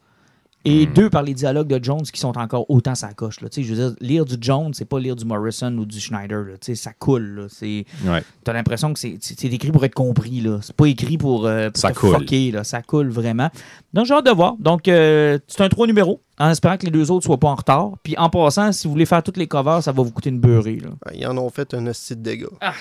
et 0.65 0.87
Hmm. 0.87 0.93
deux 0.93 1.11
par 1.11 1.23
les 1.23 1.33
dialogues 1.35 1.69
de 1.69 1.83
Jones 1.83 2.03
qui 2.03 2.21
sont 2.21 2.37
encore 2.37 2.69
autant 2.71 2.95
sa 2.95 3.13
coche. 3.13 3.41
Là. 3.41 3.49
Tu 3.49 3.63
sais, 3.63 3.69
Je 3.69 3.75
veux 3.75 3.89
dire, 3.91 3.97
lire 4.01 4.25
du 4.25 4.37
Jones, 4.41 4.73
c'est 4.75 4.85
pas 4.85 4.99
lire 5.01 5.17
du 5.17 5.25
Morrison 5.25 5.73
ou 5.79 5.85
du 5.87 5.99
Schneider. 6.01 6.45
là. 6.45 6.53
Tu 6.61 6.67
sais, 6.67 6.75
Ça 6.75 6.93
coule. 6.93 7.47
C'est... 7.51 7.85
Ouais. 8.05 8.23
T'as 8.45 8.53
l'impression 8.53 8.93
que 8.93 8.99
c'est, 8.99 9.45
écrit 9.45 9.73
pour 9.73 9.85
être 9.85 9.95
compris. 9.95 10.41
Là. 10.41 10.59
C'est 10.63 10.77
pas 10.77 10.87
écrit 10.87 11.17
pour, 11.19 11.47
euh, 11.47 11.71
pour 11.71 11.81
Ça 11.81 11.91
te 11.93 11.99
coule. 11.99 12.15
fucker, 12.19 12.51
là. 12.53 12.65
Ça 12.65 12.83
coule 12.83 13.09
vraiment. 13.09 13.49
Donc, 13.95 14.07
j'ai 14.07 14.15
hâte 14.15 14.27
de 14.27 14.31
voir. 14.33 14.57
Donc, 14.59 14.87
euh, 14.89 15.39
c'est 15.49 15.63
un 15.63 15.69
trois 15.69 15.87
numéros, 15.87 16.21
en 16.39 16.51
espérant 16.51 16.77
que 16.77 16.85
les 16.85 16.91
deux 16.93 17.11
autres 17.11 17.25
soient 17.27 17.39
pas 17.41 17.49
en 17.49 17.55
retard. 17.57 17.93
Puis, 18.03 18.15
en 18.19 18.29
passant, 18.31 18.71
si 18.73 18.87
vous 18.87 18.93
voulez 18.93 19.07
faire 19.07 19.23
toutes 19.23 19.37
les 19.39 19.47
covers, 19.49 19.83
ça 19.83 19.93
va 19.93 20.03
vous 20.03 20.11
coûter 20.13 20.31
une 20.31 20.41
beurrée. 20.41 20.77
Là. 20.77 20.91
ben, 21.07 21.13
ils 21.15 21.27
en 21.27 21.37
ont 21.39 21.49
fait 21.51 21.73
un 21.75 21.87
hostie 21.87 22.17
de 22.17 22.23
dégâts. 22.23 22.47
Ah, 22.61 22.75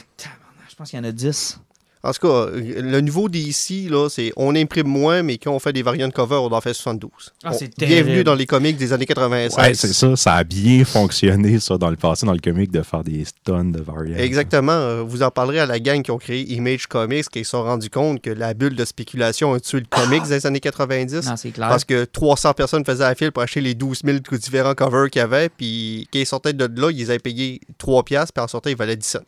je 0.70 0.76
pense 0.76 0.90
qu'il 0.90 0.98
y 1.00 1.02
en 1.02 1.06
a 1.06 1.12
10. 1.12 1.60
En 2.02 2.14
tout 2.14 2.26
cas, 2.30 2.46
le 2.56 3.00
niveau 3.02 3.28
d'ici, 3.28 3.90
là, 3.90 4.08
c'est 4.10 4.32
on 4.38 4.56
imprime 4.56 4.88
moins, 4.88 5.22
mais 5.22 5.38
quand 5.38 5.52
on 5.52 5.60
fait 5.60 5.74
des 5.74 5.82
variantes 5.84 6.14
cover, 6.14 6.36
on 6.38 6.50
en 6.54 6.62
fait 6.62 6.74
72. 6.74 7.12
Ah, 7.44 7.50
On- 7.52 7.58
c'est 7.58 7.78
bienvenue 7.78 8.24
dans 8.24 8.36
les 8.36 8.46
comics 8.46 8.78
des 8.78 8.94
années 8.94 9.06
96. 9.06 9.58
Ouais, 9.58 9.74
c'est 9.74 9.92
ça. 9.92 10.16
Ça 10.16 10.36
a 10.36 10.44
bien 10.46 10.86
fonctionné, 10.86 11.60
ça, 11.60 11.78
dans 11.78 11.90
le 11.90 11.98
passé, 11.98 12.26
dans 12.26 12.32
le 12.32 12.40
comic, 12.40 12.72
de 12.72 12.82
faire 12.84 13.04
des 13.04 13.26
tonnes 13.44 13.74
de 13.74 13.82
variantes. 13.82 14.20
Exactement. 14.22 14.72
Euh, 14.72 15.04
Vous 15.06 15.24
en 15.24 15.30
parlerez 15.30 15.60
à 15.60 15.66
la 15.66 15.80
gang 15.82 16.02
qui 16.02 16.12
ont 16.12 16.18
créé 16.18 16.42
Image 16.54 16.88
Comics, 16.88 17.28
qui 17.30 17.44
se 17.44 17.50
sont 17.52 17.64
rendus 17.64 17.90
compte 17.90 18.22
que 18.22 18.30
la 18.30 18.54
bulle 18.54 18.76
de 18.78 18.86
spéculation 18.86 19.54
a 19.54 19.60
tué 19.60 19.82
le 19.82 19.86
comics 19.90 20.24
des 20.24 20.46
années 20.46 20.62
90. 20.62 21.28
Non, 21.28 21.36
c'est 21.36 21.52
clair. 21.52 21.68
Parce 21.68 21.84
que 21.84 22.06
300 22.06 22.54
personnes 22.54 22.86
faisaient 22.86 23.04
la 23.04 23.16
file 23.16 23.34
pour 23.34 23.44
acheter 23.44 23.60
les 23.60 23.74
12 23.76 24.02
000 24.06 24.20
différents 24.40 24.74
covers 24.74 25.10
qu'il 25.10 25.20
y 25.20 25.24
avait. 25.24 25.50
Puis 25.50 26.08
quand 26.14 26.20
ils 26.20 26.26
sortaient 26.26 26.54
de 26.54 26.70
là, 26.82 26.92
ils 26.92 27.10
avaient 27.10 27.20
payé 27.20 27.60
3 27.78 28.04
piastres, 28.04 28.32
puis 28.34 28.42
en 28.44 28.48
sortant, 28.48 28.70
ils 28.70 28.78
valaient 28.78 28.96
17. 28.96 29.22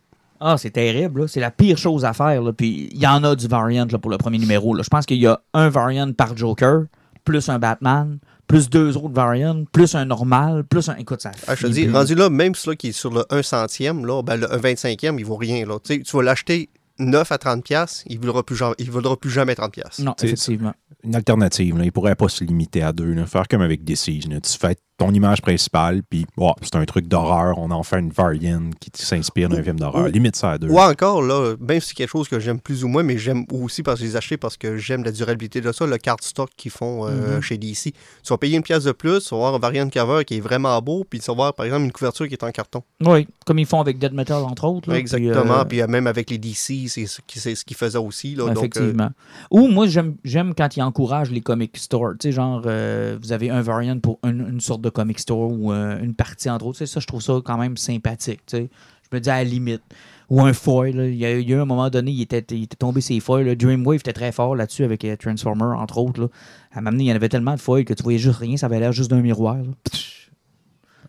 Ah, 0.44 0.58
c'est 0.58 0.72
terrible. 0.72 1.22
là. 1.22 1.28
C'est 1.28 1.40
la 1.40 1.52
pire 1.52 1.78
chose 1.78 2.04
à 2.04 2.14
faire. 2.14 2.42
là. 2.42 2.52
Puis, 2.52 2.90
il 2.92 3.00
y 3.00 3.08
en 3.08 3.24
a 3.24 3.36
du 3.36 3.48
variant 3.48 3.86
là, 3.90 3.98
pour 4.00 4.10
le 4.12 4.18
premier 4.18 4.40
numéro. 4.40 4.74
là. 4.74 4.82
Je 4.84 4.90
pense 4.90 5.06
qu'il 5.06 5.20
y 5.20 5.28
a 5.28 5.40
un 5.54 5.70
variant 5.70 6.12
par 6.14 6.36
Joker, 6.36 6.86
plus 7.24 7.48
un 7.50 7.60
Batman, 7.60 8.18
plus 8.48 8.70
deux 8.70 8.98
autres 8.98 9.14
variants, 9.14 9.64
plus 9.72 9.94
un 9.96 10.06
normal, 10.06 10.64
plus 10.64 10.90
un. 10.90 10.96
Écoute, 10.96 11.22
ça. 11.22 11.32
Ah, 11.48 11.56
je 11.56 11.68
te 11.68 11.72
dis, 11.72 11.84
plus. 11.86 11.94
rendu 11.94 12.16
là, 12.16 12.30
même 12.30 12.56
celui 12.56 12.76
qui 12.76 12.88
est 12.90 12.92
sur 12.92 13.12
le 13.14 13.24
1 13.30 13.42
centième, 13.44 14.06
là, 14.06 14.22
ben, 14.24 14.36
le 14.38 14.52
1 14.52 14.58
25e, 14.58 15.18
il 15.20 15.26
vaut 15.26 15.36
rien. 15.38 15.66
Là. 15.66 15.78
Tu 15.84 15.94
sais, 15.96 16.02
tu 16.02 16.18
vas 16.18 16.24
l'acheter 16.24 16.70
9 17.00 17.32
à 17.32 17.38
30 17.38 17.64
piastres, 17.64 18.02
il 18.08 18.20
ne 18.20 18.26
vaudra, 18.26 19.16
plus 19.18 19.30
jamais 19.30 19.56
30 19.56 19.72
piastres. 19.72 20.02
Non, 20.04 20.14
C'est- 20.18 20.28
effectivement. 20.28 20.74
Une 21.04 21.16
alternative. 21.16 21.78
Là. 21.78 21.86
Il 21.86 21.92
pourrait 21.92 22.16
pas 22.16 22.28
se 22.30 22.44
limiter 22.44 22.84
à 22.84 22.92
deux. 22.94 23.14
là. 23.14 23.26
Faire 23.26 23.48
comme 23.48 23.62
avec 23.62 23.84
DC. 23.84 24.20
là. 24.30 24.40
Tu 24.42 24.58
fais 24.58 24.76
ton 25.02 25.12
image 25.14 25.42
principale, 25.42 26.04
puis 26.08 26.26
oh, 26.38 26.54
c'est 26.62 26.76
un 26.76 26.86
truc 26.86 27.08
d'horreur. 27.08 27.58
On 27.58 27.72
en 27.72 27.82
fait 27.82 28.00
une 28.00 28.12
variante 28.12 28.76
qui 28.80 28.92
s'inspire 28.94 29.50
d'un 29.50 29.64
film 29.64 29.80
d'horreur. 29.80 30.08
Limite 30.10 30.36
ça 30.36 30.52
à 30.52 30.58
deux. 30.60 30.70
Ou 30.70 30.78
encore, 30.80 31.24
là, 31.24 31.56
même 31.60 31.80
si 31.80 31.90
c'est 31.90 31.94
quelque 31.96 32.10
chose 32.12 32.28
que 32.28 32.40
j'aime 32.40 32.60
plus 32.60 32.84
ou 32.84 32.88
moins, 32.88 33.02
mais 33.02 33.18
j'aime 33.18 33.46
aussi 33.52 33.82
parce 33.82 34.00
que 34.00 34.06
je 34.06 34.10
les 34.10 34.14
ai 34.16 34.18
achetés 34.18 34.38
parce 34.38 34.58
que 34.58 34.78
j'aime 34.78 35.04
la 35.04 35.12
durabilité 35.12 35.60
de 35.60 35.72
ça, 35.72 35.88
le 35.88 35.98
cardstock 35.98 36.52
qu'ils 36.56 36.72
font 36.72 37.08
euh, 37.08 37.38
Mhm. 37.38 37.42
chez 37.42 37.58
DC. 37.58 37.94
Tu 38.24 38.30
vas 38.30 38.38
payer 38.38 38.58
une 38.58 38.64
pièce 38.64 38.84
de 38.84 38.92
plus, 38.92 39.24
tu 39.24 39.30
vas 39.32 39.38
avoir 39.38 39.56
un 39.56 39.60
variant 39.60 39.90
cover 39.90 40.24
qui 40.24 40.38
est 40.38 40.40
vraiment 40.40 40.80
beau, 40.82 41.04
puis 41.10 41.20
tu 41.20 41.26
vas 41.26 41.32
avoir, 41.34 41.54
par 41.56 41.66
exemple, 41.66 41.86
une 41.86 41.92
couverture 41.92 42.28
qui 42.28 42.34
est 42.34 42.44
en 42.44 42.52
carton. 42.52 42.84
Oui, 43.04 43.28
comme 43.46 43.58
ils 43.58 43.66
font 43.66 43.82
avec 43.82 43.98
Dead 43.98 44.14
Metal, 44.14 44.44
entre 44.44 44.66
autres. 44.66 44.88
là. 44.90 44.98
Exactement. 44.98 45.60
Puis, 45.66 45.70
Puis, 45.70 45.82
euh, 45.82 45.86
euh, 45.86 45.88
même 45.88 46.06
avec 46.06 46.30
les 46.30 46.38
DC, 46.38 46.88
c'est 46.88 47.08
ce 47.08 47.22
qu'ils 47.66 47.76
faisaient 47.76 47.98
aussi. 47.98 48.36
Là, 48.36 48.44
donc, 48.46 48.58
euh, 48.58 48.60
Effectivement. 48.60 49.10
Ou 49.50 49.68
moi, 49.68 49.88
j'aime 49.88 50.16
j'aime 50.24 50.54
quand 50.54 50.78
ils 50.78 50.82
encouragent 50.84 51.32
les 51.32 51.42
comic 51.42 51.76
stores. 51.78 52.14
Tu 52.20 52.28
sais, 52.28 52.32
genre, 52.32 52.62
euh, 52.68 53.18
vous 53.20 53.32
avez 53.32 53.50
un 53.50 53.62
variant 53.64 53.98
pour 54.00 54.20
une, 54.24 54.46
une 54.48 54.62
sorte 54.62 54.82
de 54.82 54.91
comic 54.92 55.20
store 55.20 55.52
ou 55.52 55.72
euh, 55.72 56.02
une 56.02 56.14
partie, 56.14 56.50
entre 56.50 56.66
autres. 56.68 56.86
Ça, 56.86 57.00
je 57.00 57.08
trouve 57.08 57.22
ça 57.22 57.40
quand 57.44 57.58
même 57.58 57.78
sympathique. 57.78 58.42
Je 58.52 58.68
me 59.12 59.20
dis 59.20 59.30
à 59.30 59.38
la 59.38 59.44
limite. 59.44 59.82
Ou 60.30 60.42
un 60.42 60.54
foil. 60.54 60.96
là. 60.96 61.08
Il, 61.08 61.16
y 61.16 61.26
a, 61.26 61.38
il 61.38 61.50
y 61.50 61.54
a 61.54 61.58
eu 61.58 61.60
un 61.60 61.66
moment 61.66 61.90
donné, 61.90 62.12
il 62.12 62.22
était, 62.22 62.46
il 62.52 62.64
était 62.64 62.78
tombé 62.78 63.02
ses 63.02 63.20
foils. 63.20 63.46
là. 63.46 63.56
Dreamwave 63.56 64.00
était 64.00 64.14
très 64.14 64.32
fort 64.32 64.56
là-dessus 64.56 64.84
avec 64.84 65.04
euh, 65.04 65.18
Transformer, 65.18 65.76
entre 65.78 65.98
autres. 65.98 66.22
Là. 66.22 66.28
À 66.72 66.80
m'amener, 66.80 67.06
il 67.06 67.08
y 67.08 67.12
en 67.12 67.16
avait 67.16 67.28
tellement 67.30 67.56
de 67.56 67.60
foils 67.60 67.84
que 67.84 67.94
tu 67.94 68.04
voyais 68.04 68.20
juste 68.20 68.40
rien. 68.40 68.56
Ça 68.56 68.68
avait 68.68 68.80
l'air 68.80 68.94
juste 68.94 69.10
d'un 69.12 69.22
miroir. 69.22 69.58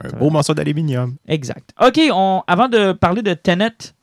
Un 0.00 0.18
beau 0.18 0.30
morceau 0.30 0.54
d'aluminium. 0.54 1.14
Exact. 1.28 1.70
OK, 1.80 2.00
on, 2.12 2.42
avant 2.48 2.68
de 2.68 2.92
parler 2.92 3.22
de 3.22 3.34
Tenet, 3.34 3.94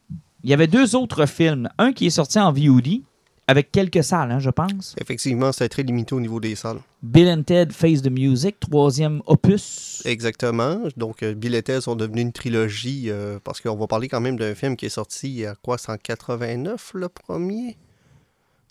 il 0.44 0.50
y 0.50 0.54
avait 0.54 0.68
deux 0.68 0.96
autres 0.96 1.26
films. 1.26 1.68
Un 1.78 1.92
qui 1.92 2.06
est 2.06 2.12
sorti 2.12 2.40
en 2.40 2.54
VOD, 2.54 3.02
avec 3.50 3.72
quelques 3.72 4.04
salles, 4.04 4.32
hein, 4.32 4.40
je 4.40 4.50
pense. 4.50 4.96
effectivement, 5.02 5.52
c'est 5.52 5.70
très 5.70 5.84
limité 5.84 6.14
au 6.14 6.20
niveau 6.20 6.40
des 6.40 6.56
salles. 6.56 6.80
Bill 7.02 7.28
and 7.30 7.44
Ted 7.44 7.74
Face 7.74 8.02
the 8.02 8.12
Music, 8.12 8.60
troisième 8.60 9.22
opus. 9.26 10.02
Exactement. 10.06 10.80
Donc, 10.98 11.24
euh, 11.24 11.34
Bill 11.34 11.56
et 11.56 11.64
Ted 11.64 11.82
sont 11.82 11.96
devenus 11.96 12.22
une 12.24 12.32
trilogie 12.32 13.06
euh, 13.10 13.40
parce 13.44 13.60
qu'on 13.62 13.76
va 13.76 13.88
parler 13.88 14.08
quand 14.08 14.22
même 14.22 14.38
d'un 14.38 14.54
film 14.54 14.76
qui 14.76 14.86
est 14.86 14.90
sorti 14.90 15.46
à 15.46 15.56
quoi, 15.62 15.78
189 15.78 16.92
le 16.94 17.10
premier? 17.10 17.78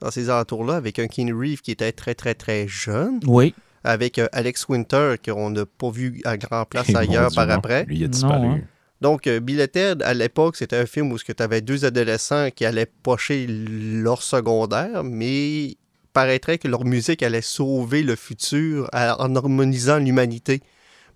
Dans 0.00 0.10
ces 0.12 0.30
alentours-là, 0.30 0.76
avec 0.76 0.98
un 1.00 1.08
Keanu 1.08 1.34
Reeves 1.34 1.60
qui 1.60 1.72
était 1.72 1.90
très, 1.92 2.14
très, 2.14 2.34
très 2.34 2.68
jeune, 2.68 3.18
Oui. 3.26 3.54
avec 3.82 4.18
euh, 4.20 4.28
Alex 4.32 4.68
Winter 4.68 5.14
qu'on 5.24 5.50
n'a 5.50 5.66
pas 5.66 5.90
vu 5.90 6.20
à 6.24 6.36
grand 6.36 6.64
place 6.66 6.86
Eh, 6.88 6.94
ailleurs 6.96 7.32
par 7.34 7.50
après. 7.50 7.84
Lui, 7.86 7.96
il 7.96 8.04
a 8.04 8.06
Non, 8.06 8.10
disparu. 8.12 8.46
hein. 8.46 8.60
Donc, 9.00 9.26
euh, 9.26 9.40
Bill 9.40 9.64
à 10.02 10.14
l'époque, 10.14 10.56
c'était 10.56 10.76
un 10.76 10.86
film 10.86 11.12
où 11.12 11.18
tu 11.18 11.32
avais 11.38 11.60
deux 11.60 11.84
adolescents 11.84 12.50
qui 12.50 12.64
allaient 12.64 12.90
pocher 13.02 13.46
leur 13.48 14.22
secondaire, 14.22 15.04
mais 15.04 15.76
paraîtrait 16.12 16.58
que 16.58 16.66
leur 16.66 16.84
musique 16.84 17.22
allait 17.22 17.42
sauver 17.42 18.02
le 18.02 18.16
futur 18.16 18.88
en 18.92 19.36
harmonisant 19.36 19.98
l'humanité. 19.98 20.60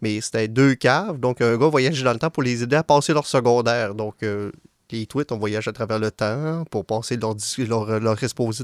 Mais 0.01 0.21
c'était 0.21 0.49
deux 0.49 0.75
caves, 0.75 1.19
donc 1.19 1.41
un 1.41 1.57
gars 1.57 1.69
voyageait 1.69 2.05
dans 2.05 2.13
le 2.13 2.19
temps 2.19 2.31
pour 2.31 2.43
les 2.43 2.63
aider 2.63 2.77
à 2.77 2.83
passer 2.83 3.13
leur 3.13 3.27
secondaire. 3.27 3.95
Donc, 3.95 4.23
euh, 4.23 4.51
les 4.93 5.07
tweets, 5.07 5.33
on 5.33 5.39
voyage 5.39 5.67
à 5.69 5.73
travers 5.73 5.99
le 5.99 6.11
temps 6.11 6.65
pour 6.71 6.85
passer 6.85 7.17
leur, 7.17 7.35
leur, 7.67 8.01
leur 8.01 8.23
exposé 8.23 8.63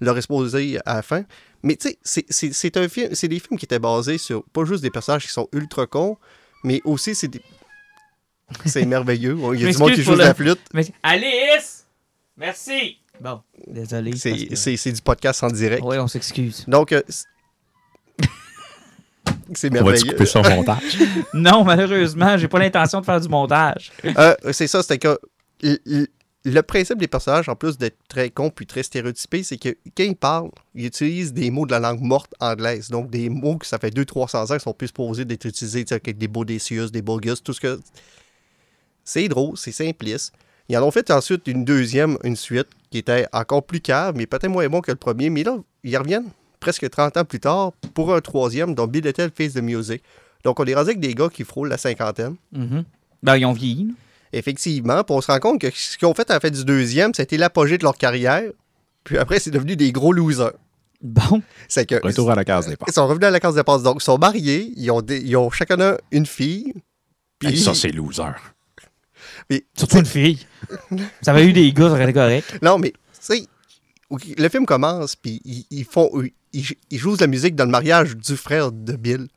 leur 0.00 0.16
exposé 0.16 0.78
à 0.86 0.96
la 0.96 1.02
fin. 1.02 1.24
Mais 1.62 1.76
tu 1.76 1.88
sais, 1.88 1.98
c'est- 2.02 2.26
c'est 2.28 2.52
c'est 2.52 2.76
un 2.76 2.88
film, 2.88 3.14
c'est 3.14 3.28
des 3.28 3.40
films 3.40 3.58
qui 3.58 3.64
étaient 3.64 3.80
basés 3.80 4.18
sur 4.18 4.44
pas 4.44 4.64
juste 4.64 4.82
des 4.82 4.90
personnages 4.90 5.26
qui 5.26 5.32
sont 5.32 5.48
ultra 5.52 5.86
cons, 5.86 6.16
mais 6.64 6.80
aussi 6.84 7.14
c'est 7.14 7.28
des... 7.28 7.42
C'est 8.66 8.84
merveilleux. 8.86 9.36
Il 9.54 9.60
y 9.60 9.66
a 9.66 9.70
du 9.72 9.78
monde 9.78 9.92
qui 9.92 10.02
joue 10.02 10.12
de 10.14 10.18
la 10.18 10.34
flûte. 10.34 10.60
Alice! 11.02 11.86
Merci! 12.36 12.98
Bon, 13.20 13.40
désolé. 13.66 14.16
C'est 14.16 14.32
que- 14.46 14.54
c'est- 14.54 14.76
c'est 14.76 14.92
du 14.92 15.02
podcast 15.02 15.42
en 15.42 15.48
direct. 15.48 15.82
Oui, 15.84 15.98
on 15.98 16.06
s'excuse. 16.06 16.64
Donc, 16.68 16.92
euh, 16.92 17.02
c'est- 17.08 17.24
c'est 19.54 19.70
On 19.70 19.74
merveilleux. 19.74 20.12
couper 20.12 20.26
ça 20.26 20.40
au 20.40 20.48
montage? 20.48 20.98
Non, 21.34 21.64
malheureusement, 21.64 22.36
j'ai 22.38 22.48
pas 22.48 22.58
l'intention 22.58 23.00
de 23.00 23.04
faire 23.04 23.20
du 23.20 23.28
montage. 23.28 23.90
Euh, 24.04 24.34
c'est 24.52 24.66
ça, 24.68 24.82
c'était 24.82 24.98
que 24.98 25.18
le 26.44 26.60
principe 26.62 26.98
des 26.98 27.08
personnages, 27.08 27.48
en 27.48 27.56
plus 27.56 27.76
d'être 27.76 27.98
très 28.08 28.30
con 28.30 28.50
puis 28.50 28.66
très 28.66 28.82
stéréotypé, 28.84 29.42
c'est 29.42 29.58
que 29.58 29.70
quand 29.96 30.04
ils 30.04 30.16
parlent, 30.16 30.50
ils 30.74 30.86
utilisent 30.86 31.32
des 31.32 31.50
mots 31.50 31.66
de 31.66 31.72
la 31.72 31.80
langue 31.80 32.00
morte 32.00 32.32
anglaise. 32.40 32.88
Donc, 32.88 33.10
des 33.10 33.28
mots 33.28 33.56
que 33.58 33.66
ça 33.66 33.78
fait 33.78 33.90
200-300 33.90 34.52
ans 34.52 34.56
qui 34.56 34.62
sont 34.62 34.72
plus 34.72 34.86
supposés 34.86 35.24
d'être 35.24 35.44
utilisés, 35.44 35.84
tu 35.84 35.88
sais, 35.88 35.94
avec 36.02 36.16
des 36.16 36.28
bodicius, 36.28 36.92
des 36.92 37.02
bogus, 37.02 37.42
tout 37.42 37.52
ce 37.52 37.60
que. 37.60 37.80
C'est 39.08 39.26
drôle, 39.28 39.56
c'est 39.56 39.72
simpliste. 39.72 40.34
Ils 40.68 40.76
en 40.76 40.82
ont 40.86 40.90
fait 40.90 41.10
ensuite 41.10 41.46
une 41.46 41.64
deuxième, 41.64 42.18
une 42.24 42.36
suite, 42.36 42.66
qui 42.90 42.98
était 42.98 43.26
encore 43.32 43.62
plus 43.64 43.80
cave, 43.80 44.14
mais 44.16 44.26
peut-être 44.26 44.48
moins 44.50 44.68
bon 44.68 44.82
que 44.82 44.90
le 44.90 44.98
premier. 44.98 45.30
Mais 45.30 45.42
là, 45.44 45.56
ils 45.82 45.96
reviennent 45.96 46.28
presque 46.60 46.88
30 46.90 47.16
ans 47.16 47.24
plus 47.24 47.40
tard 47.40 47.72
pour 47.94 48.14
un 48.14 48.20
troisième, 48.20 48.74
dont 48.74 48.86
Bill 48.86 49.04
Little 49.04 49.30
Face 49.34 49.54
the 49.54 49.62
Music. 49.62 50.02
Donc, 50.44 50.60
on 50.60 50.64
est 50.66 50.74
rendu 50.74 50.90
avec 50.90 51.00
des 51.00 51.14
gars 51.14 51.28
qui 51.32 51.44
frôlent 51.44 51.70
la 51.70 51.78
cinquantaine. 51.78 52.36
Mhm. 52.52 52.84
Ben, 53.22 53.36
ils 53.38 53.46
ont 53.46 53.52
vieilli. 53.54 53.94
Effectivement, 54.34 55.02
puis 55.04 55.14
on 55.16 55.20
se 55.22 55.32
rend 55.32 55.38
compte 55.38 55.58
que 55.60 55.68
ce 55.74 55.96
qu'ils 55.96 56.06
ont 56.06 56.12
fait 56.14 56.30
à 56.30 56.34
la 56.34 56.40
fin 56.40 56.50
du 56.50 56.62
deuxième, 56.64 57.14
c'était 57.14 57.38
l'apogée 57.38 57.78
de 57.78 57.84
leur 57.84 57.96
carrière. 57.96 58.42
Puis 59.04 59.16
après, 59.16 59.40
c'est 59.40 59.50
devenu 59.50 59.74
des 59.74 59.90
gros 59.90 60.12
losers. 60.12 60.52
Bon. 61.00 61.40
C'est 61.66 61.86
que. 61.86 61.94
Retour 62.04 62.30
à 62.30 62.34
la 62.34 62.44
case 62.44 62.66
départ. 62.68 62.86
Ils 62.90 62.92
sont 62.92 63.06
revenus 63.06 63.26
à 63.26 63.30
la 63.30 63.40
case 63.40 63.54
de 63.54 63.62
passe. 63.62 63.82
Donc, 63.82 64.02
ils 64.02 64.04
sont 64.04 64.18
mariés, 64.18 64.70
ils 64.76 64.90
ont, 64.90 65.00
des- 65.00 65.20
ils 65.20 65.36
ont 65.36 65.48
chacun 65.50 65.80
un 65.80 65.96
une 66.10 66.26
fille. 66.26 66.74
Puis, 67.38 67.48
Hey, 67.50 67.56
ça, 67.58 67.72
c'est 67.72 67.88
loser. 67.90 68.24
Surtout 69.76 69.98
une 69.98 70.06
fille. 70.06 70.46
Ça 71.22 71.30
avait 71.30 71.46
eu 71.46 71.52
des 71.52 71.72
gars, 71.72 71.86
ça 71.88 71.92
aurait 71.92 72.04
été 72.04 72.12
correct. 72.12 72.58
Non, 72.62 72.78
mais, 72.78 72.90
tu 72.90 72.96
sais, 73.20 73.46
le 74.36 74.48
film 74.48 74.66
commence, 74.66 75.16
puis 75.16 75.40
ils, 75.44 75.66
ils 75.70 75.84
font. 75.84 76.10
Ils, 76.52 76.64
ils 76.90 76.98
jouent 76.98 77.16
de 77.16 77.20
la 77.20 77.26
musique 77.26 77.54
dans 77.54 77.64
le 77.64 77.70
mariage 77.70 78.16
du 78.16 78.36
frère 78.36 78.72
de 78.72 78.94
Bill, 78.94 79.28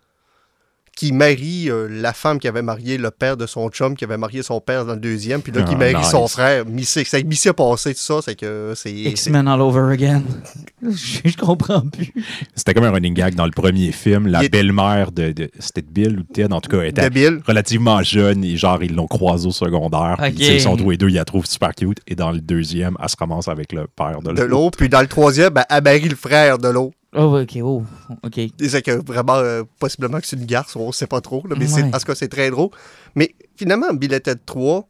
qui 0.97 1.13
marie 1.13 1.69
euh, 1.69 1.87
la 1.89 2.11
femme 2.13 2.37
qui 2.37 2.47
avait 2.49 2.61
marié 2.61 2.97
le 2.97 3.11
père 3.11 3.37
de 3.37 3.45
son 3.47 3.69
chum, 3.69 3.95
qui 3.95 4.03
avait 4.03 4.17
marié 4.17 4.43
son 4.43 4.59
père 4.59 4.85
dans 4.85 4.93
le 4.93 4.99
deuxième, 4.99 5.41
puis 5.41 5.51
là, 5.53 5.63
qui 5.63 5.73
Ah, 5.75 5.77
marie 5.77 6.03
son 6.03 6.27
frère. 6.27 6.65
Missy- 6.65 7.05
C'est 7.05 7.23
Missy 7.23 7.47
a 7.49 7.53
passé, 7.53 7.93
tout 7.93 7.99
ça, 8.01 8.15
c'est 8.23 8.35
que 8.35 8.73
c'est. 8.75 8.91
X-Men 8.91 9.47
all 9.47 9.61
over 9.61 9.91
again. 9.93 10.21
Je, 10.83 11.19
je 11.29 11.37
comprends 11.37 11.81
plus. 11.81 12.11
C'était 12.55 12.73
comme 12.73 12.83
un 12.85 12.91
running 12.91 13.13
gag 13.13 13.35
dans 13.35 13.45
le 13.45 13.51
premier 13.51 13.91
film. 13.91 14.27
La 14.27 14.47
belle-mère 14.49 15.11
de, 15.11 15.31
de- 15.31 15.49
C'était 15.59 15.83
Bill 15.83 16.19
ou 16.19 16.23
Ted, 16.23 16.51
en 16.51 16.59
tout 16.59 16.69
cas, 16.71 16.81
était 16.83 17.09
Bill. 17.11 17.39
relativement 17.47 18.01
jeune 18.01 18.43
et 18.43 18.57
genre, 18.57 18.81
ils 18.83 18.93
l'ont 18.95 19.05
croisé 19.07 19.47
au 19.47 19.51
secondaire. 19.51 20.15
puis, 20.17 20.27
Ok. 20.31 20.35
tu 20.37 20.43
sais, 20.45 20.55
ils 20.55 20.61
sont 20.61 20.75
tous 20.75 20.89
les 20.89 20.97
deux, 20.97 21.09
ils 21.09 21.15
la 21.15 21.25
trouvent 21.25 21.45
super 21.45 21.73
cute. 21.75 21.99
Et 22.07 22.15
dans 22.15 22.31
le 22.31 22.41
deuxième, 22.41 22.97
elle 23.01 23.09
se 23.09 23.15
ramasse 23.17 23.47
avec 23.47 23.71
le 23.73 23.85
père 23.87 24.21
de 24.23 24.33
De 24.33 24.41
l'autre. 24.43 24.77
puis 24.77 24.89
dans 24.89 25.01
le 25.01 25.07
troisième, 25.07 25.53
ben, 25.53 25.63
elle 25.69 25.83
marie 25.83 26.09
le 26.09 26.15
frère 26.15 26.57
de 26.57 26.67
l'eau. 26.67 26.91
Oh, 27.13 27.37
ok, 27.41 27.57
oh, 27.61 27.83
ok. 28.23 28.39
C'est 28.67 28.81
que 28.81 28.91
vraiment, 28.91 29.35
euh, 29.35 29.63
possiblement 29.79 30.19
que 30.21 30.25
c'est 30.27 30.37
une 30.37 30.45
garce, 30.45 30.75
on 30.77 30.91
sait 30.93 31.07
pas 31.07 31.19
trop, 31.19 31.45
là, 31.45 31.55
mais 31.59 31.71
Ouais. 31.73 31.83
en 31.83 31.91
tout 31.91 32.05
cas, 32.05 32.15
c'est 32.15 32.29
très 32.29 32.49
drôle. 32.51 32.69
Mais 33.15 33.35
finalement, 33.57 33.93
Bill 33.93 34.13
et 34.13 34.21
Ted 34.21 34.39
3, 34.45 34.87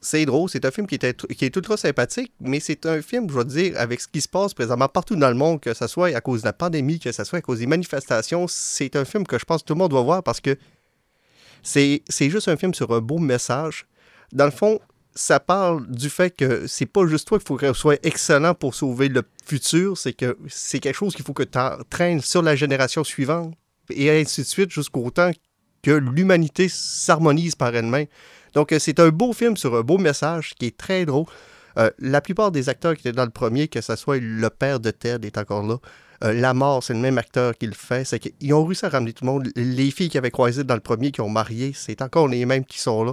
c'est 0.00 0.24
drôle, 0.26 0.50
c'est 0.50 0.64
un 0.64 0.70
film 0.72 0.86
qui, 0.88 0.96
était, 0.96 1.14
qui 1.14 1.44
est 1.44 1.54
ultra 1.54 1.76
sympathique, 1.76 2.32
mais 2.40 2.58
c'est 2.60 2.84
un 2.86 3.00
film, 3.00 3.28
je 3.30 3.34
veux 3.34 3.44
dire, 3.44 3.74
avec 3.78 4.00
ce 4.00 4.08
qui 4.08 4.20
se 4.20 4.28
passe 4.28 4.54
présentement 4.54 4.88
partout 4.88 5.14
dans 5.16 5.28
le 5.28 5.34
monde, 5.36 5.60
que 5.60 5.72
ce 5.72 5.86
soit 5.86 6.08
à 6.14 6.20
cause 6.20 6.42
de 6.42 6.46
la 6.46 6.52
pandémie, 6.52 6.98
que 6.98 7.12
ce 7.12 7.22
soit 7.24 7.38
à 7.38 7.42
cause 7.42 7.60
des 7.60 7.66
manifestations, 7.66 8.46
c'est 8.48 8.96
un 8.96 9.04
film 9.04 9.24
que 9.26 9.38
je 9.38 9.44
pense 9.44 9.62
que 9.62 9.66
tout 9.68 9.74
le 9.74 9.78
monde 9.78 9.90
doit 9.90 10.02
voir 10.02 10.22
parce 10.24 10.40
que 10.40 10.56
c'est 11.62 12.02
juste 12.20 12.48
un 12.48 12.56
film 12.56 12.74
sur 12.74 12.90
un 12.92 13.00
beau 13.00 13.18
message. 13.18 13.86
Dans 14.32 14.44
le 14.44 14.50
fond, 14.50 14.80
ça 15.16 15.40
parle 15.40 15.86
du 15.90 16.10
fait 16.10 16.30
que 16.30 16.66
c'est 16.66 16.86
pas 16.86 17.06
juste 17.06 17.26
toi 17.26 17.38
qu'il 17.38 17.46
faut 17.48 17.56
que 17.56 17.66
tu 17.66 17.74
sois 17.74 17.96
excellent 18.02 18.54
pour 18.54 18.74
sauver 18.74 19.08
le 19.08 19.22
futur, 19.44 19.96
c'est 19.96 20.12
que 20.12 20.36
c'est 20.46 20.78
quelque 20.78 20.94
chose 20.94 21.14
qu'il 21.14 21.24
faut 21.24 21.32
que 21.32 21.42
tu 21.42 21.58
traînes 21.90 22.20
sur 22.20 22.42
la 22.42 22.54
génération 22.54 23.02
suivante 23.02 23.54
et 23.90 24.10
ainsi 24.10 24.42
de 24.42 24.46
suite 24.46 24.70
jusqu'au 24.70 25.10
temps 25.10 25.30
que 25.82 25.90
l'humanité 25.90 26.68
s'harmonise 26.68 27.54
par 27.54 27.74
elle-même. 27.74 28.06
Donc 28.54 28.72
euh, 28.72 28.78
c'est 28.78 29.00
un 29.00 29.08
beau 29.08 29.32
film 29.32 29.56
sur 29.56 29.74
un 29.74 29.80
beau 29.80 29.98
message 29.98 30.54
qui 30.58 30.66
est 30.66 30.76
très 30.76 31.06
drôle. 31.06 31.26
Euh, 31.78 31.90
la 31.98 32.20
plupart 32.20 32.50
des 32.50 32.68
acteurs 32.68 32.94
qui 32.94 33.00
étaient 33.00 33.16
dans 33.16 33.24
le 33.24 33.30
premier, 33.30 33.68
que 33.68 33.80
ce 33.80 33.96
soit 33.96 34.18
le 34.18 34.50
père 34.50 34.80
de 34.80 34.90
Ted 34.90 35.26
est 35.26 35.38
encore 35.38 35.66
là. 35.66 35.76
Euh, 36.24 36.32
la 36.32 36.54
mort, 36.54 36.82
c'est 36.82 36.94
le 36.94 37.00
même 37.00 37.18
acteur 37.18 37.56
qui 37.56 37.66
le 37.66 37.74
fait. 37.74 38.04
C'est 38.04 38.18
qu'ils 38.18 38.54
ont 38.54 38.64
réussi 38.64 38.86
à 38.86 38.88
ramener 38.88 39.12
tout 39.12 39.24
le 39.24 39.30
monde. 39.30 39.48
Les 39.54 39.90
filles 39.90 40.08
qui 40.08 40.18
avaient 40.18 40.30
croisé 40.30 40.64
dans 40.64 40.74
le 40.74 40.80
premier, 40.80 41.10
qui 41.10 41.20
ont 41.20 41.28
marié, 41.28 41.72
c'est 41.74 42.00
encore 42.02 42.28
les 42.28 42.44
mêmes 42.46 42.64
qui 42.64 42.78
sont 42.78 43.04
là. 43.04 43.12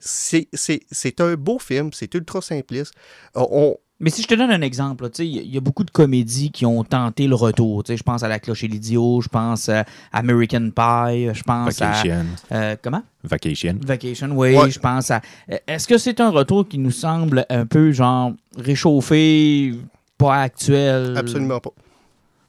C'est- 0.00 0.48
c'est 0.52 0.80
c'est 0.90 1.20
un 1.20 1.34
beau 1.34 1.58
film, 1.58 1.90
c'est 1.92 2.12
ultra 2.14 2.40
simpliste. 2.42 2.92
Euh, 3.36 3.44
on, 3.50 3.76
Mais 4.04 4.10
si 4.10 4.20
je 4.22 4.26
te 4.26 4.34
donne 4.34 4.50
un 4.50 4.62
exemple, 4.62 5.08
il 5.20 5.54
y, 5.54 5.56
a 5.56 5.60
beaucoup 5.60 5.84
de 5.84 5.90
comédies 5.92 6.50
qui 6.50 6.66
ont 6.66 6.82
tenté 6.82 7.28
le 7.28 7.36
retour. 7.36 7.84
Je 7.88 8.02
pense 8.02 8.24
à 8.24 8.28
La 8.28 8.40
Cloche 8.40 8.64
et 8.64 8.66
l'Idiot, 8.68 9.20
je 9.20 9.28
pense 9.28 9.68
à 9.68 9.84
American 10.12 10.70
Pie, 10.74 11.28
je 11.32 11.42
pense 11.44 11.78
Vacation. 11.78 12.24
à. 12.50 12.54
euh, 12.56 12.76
comment? 12.82 13.02
Vacation. 13.22 13.78
Vacation, 13.80 14.30
oui, 14.32 14.56
Ouais. 14.56 14.70
je 14.72 14.80
pense 14.80 15.12
à. 15.12 15.20
Euh, 15.52 15.56
Est-ce 15.68 15.86
que 15.86 15.98
c'est 15.98 16.20
un 16.20 16.30
retour 16.30 16.66
qui 16.66 16.78
nous 16.78 16.90
semble 16.90 17.46
un 17.48 17.64
peu, 17.64 17.92
genre, 17.92 18.32
réchauffé, 18.56 19.74
pas 20.18 20.42
actuel? 20.42 21.16
Absolument 21.16 21.60
pas. 21.60 21.70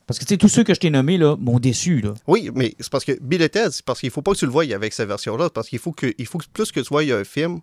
Parce 0.06 0.20
que, 0.20 0.36
tous 0.36 0.50
ceux 0.50 0.63
que 0.63 0.74
je 0.74 0.80
t'ai 0.80 0.89
nommés, 0.89 1.18
là, 1.18 1.38
m'ont 1.39 1.60
déçu. 1.60 2.04
Oui, 2.28 2.50
mais 2.54 2.76
c'est 2.80 2.92
parce 2.92 3.06
que 3.06 3.18
Bill 3.22 3.42
et 3.42 3.50
c'est 3.54 3.86
parce 3.86 4.00
qu'il 4.00 4.12
faut 4.12 4.22
pas 4.22 4.34
que 4.34 4.38
tu 4.38 4.46
le 4.46 4.52
voies 4.52 4.74
avec 4.74 4.94
cette 4.94 5.08
version-là. 5.08 5.50
Parce 5.50 5.70
qu'il 5.70 5.80
faut 5.80 5.94
que, 5.94 6.13
il 6.18 6.26
faut 6.26 6.39
plus 6.52 6.72
que 6.72 6.82
tu 6.82 6.89
voies 6.89 7.04
un 7.13 7.24
film 7.24 7.62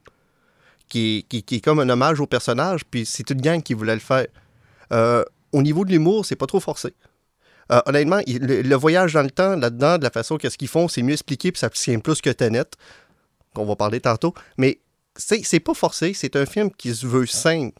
qui 0.89 1.27
qui, 1.29 1.43
qui 1.43 1.57
est 1.57 1.61
comme 1.61 1.81
un 1.81 1.89
hommage 1.89 2.21
au 2.21 2.27
personnage, 2.27 2.85
puis 2.85 3.05
c'est 3.05 3.29
une 3.31 3.41
gang 3.41 3.63
qui 3.63 3.75
voulait 3.75 3.95
le 3.95 4.01
faire. 4.01 4.27
Euh, 4.93 5.23
au 5.53 5.63
niveau 5.63 5.85
de 5.85 5.91
l'humour, 5.91 6.25
c'est 6.25 6.37
pas 6.37 6.47
trop 6.47 6.61
forcé. 6.61 6.95
Euh, 7.71 7.81
honnêtement, 7.87 8.21
le, 8.27 8.75
voyage 8.75 9.13
dans 9.13 9.23
le 9.23 9.31
temps, 9.31 9.55
là-dedans, 9.55 9.99
de 9.99 10.03
la 10.03 10.11
façon 10.11 10.39
que 10.39 10.49
ce 10.49 10.59
qu'ils 10.59 10.69
font, 10.69 10.89
c'est 10.89 11.03
mieux 11.03 11.13
expliqué, 11.13 11.53
puis 11.53 11.61
ça 11.61 11.71
tient 11.71 12.01
plus 12.01 12.21
que 12.21 12.31
Tenet, 12.31 12.65
qu'on 13.55 13.65
va 13.65 13.77
parler 13.77 14.01
tantôt. 14.01 14.35
Mais 14.59 14.81
c'est 15.17 15.61
pas 15.61 15.75
forcé, 15.75 16.13
c'est 16.15 16.35
un 16.37 16.47
film 16.47 16.71
qui 16.73 16.95
se 16.95 17.07
veut 17.07 17.27
simple. 17.27 17.79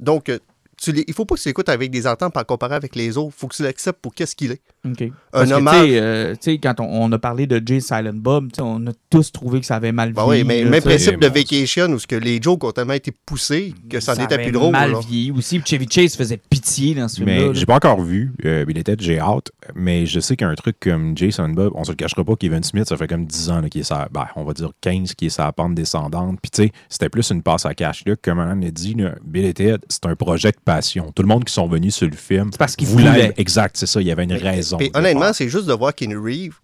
Donc, 0.00 0.28
euh, 0.28 0.38
il 0.86 1.12
faut 1.14 1.24
pas 1.24 1.34
que 1.34 1.40
tu 1.40 1.48
l'écoutes 1.48 1.68
avec 1.68 1.90
des 1.90 2.06
ententes 2.06 2.32
par 2.32 2.46
comparer 2.46 2.74
avec 2.74 2.94
les 2.94 3.16
autres. 3.16 3.34
Faut 3.36 3.48
que 3.48 3.56
tu 3.56 3.62
l'acceptes 3.62 4.00
pour 4.00 4.14
qu'est-ce 4.14 4.36
qu'il 4.36 4.52
est. 4.52 4.62
OK. 4.86 5.10
Parce 5.32 5.48
que, 5.50 5.54
hommage. 5.54 5.82
tu 5.84 5.90
sais, 5.90 5.98
euh, 6.00 6.56
quand 6.62 6.80
on, 6.80 6.84
on 7.04 7.12
a 7.12 7.18
parlé 7.18 7.46
de 7.46 7.60
Jay 7.64 7.80
Silent 7.80 8.12
Bob, 8.14 8.48
on 8.60 8.86
a 8.86 8.90
tous 9.10 9.32
trouvé 9.32 9.60
que 9.60 9.66
ça 9.66 9.76
avait 9.76 9.90
mal 9.92 10.12
Ben 10.12 10.24
vieilli. 10.24 10.42
oui, 10.42 10.46
mais 10.46 10.64
là, 10.64 10.70
même 10.70 10.82
principe 10.82 11.18
de 11.20 11.26
Vacation 11.26 11.86
où 11.92 11.98
ce 11.98 12.06
que 12.06 12.14
les 12.14 12.40
jokes 12.40 12.62
ont 12.64 12.70
tellement 12.70 12.92
été 12.94 13.12
poussés 13.26 13.74
que 13.90 13.98
ça, 14.00 14.14
n'était 14.14 14.34
avait 14.34 14.44
plus 14.44 14.52
drôle. 14.52 14.70
mal 14.72 14.92
vieilli 15.08 15.32
aussi. 15.32 15.58
Puis 15.58 15.70
Chevy 15.70 15.86
Chase 15.90 16.14
faisait 16.16 16.36
pitié 16.38 16.94
dans 16.94 17.08
ce 17.08 17.16
film-là. 17.16 17.52
J'ai 17.54 17.66
pas 17.66 17.74
encore 17.74 18.00
vu 18.00 18.32
euh, 18.44 18.64
Bill 18.64 18.78
et 18.78 18.84
Ted, 18.84 19.02
j'ai 19.04 19.18
hâte. 19.18 19.50
Mais 19.74 20.06
je 20.06 20.20
sais 20.20 20.36
qu'un 20.36 20.54
truc 20.54 20.76
comme 20.80 21.16
Jason 21.16 21.48
Bob, 21.48 21.72
on 21.74 21.82
se 21.84 21.90
le 21.90 21.96
cachera 21.96 22.24
pas, 22.24 22.36
Kevin 22.36 22.62
Smith, 22.62 22.88
ça 22.88 22.96
fait 22.96 23.08
comme 23.08 23.26
10 23.26 23.50
ans 23.50 23.62
qu'il 23.68 23.80
est 23.80 23.84
sa, 23.84 24.08
ben, 24.12 24.26
on 24.36 24.44
va 24.44 24.52
dire 24.54 24.70
15 24.80 25.14
qui 25.14 25.26
est 25.26 25.30
sa 25.30 25.50
pente 25.52 25.74
descendante. 25.74 26.38
Puis 26.40 26.50
tu 26.52 26.62
sais, 26.64 26.72
c'était 26.88 27.08
plus 27.08 27.28
une 27.30 27.42
passe 27.42 27.66
à 27.66 27.74
cash. 27.74 28.04
Là, 28.06 28.14
comme 28.22 28.38
on 28.38 28.62
a 28.66 28.70
dit, 28.70 28.94
là, 28.94 29.16
Bill 29.24 29.44
et 29.44 29.54
Ted, 29.54 29.78
c'est 29.88 30.06
un 30.06 30.14
projet 30.14 30.52
de 30.52 30.56
passion. 30.64 31.10
Tout 31.14 31.22
le 31.22 31.28
monde 31.28 31.44
qui 31.44 31.52
sont 31.52 31.66
venus 31.66 31.96
sur 31.96 32.06
le 32.08 32.16
film 32.16 32.48
C'est 32.52 32.58
parce 32.58 32.76
qu'ils 32.76 32.86
voulait- 32.88 33.10
voulaient. 33.10 33.34
Exact, 33.36 33.76
c'est 33.76 33.86
ça. 33.86 34.00
Il 34.00 34.06
y 34.06 34.12
avait 34.12 34.24
une 34.24 34.30
Mais- 34.34 34.36
raison. 34.38 34.77
Puis 34.78 34.90
honnêtement, 34.94 35.32
c'est 35.32 35.48
juste 35.48 35.66
de 35.66 35.72
voir 35.72 35.94
Keanu 35.94 36.18
Reeves, 36.18 36.56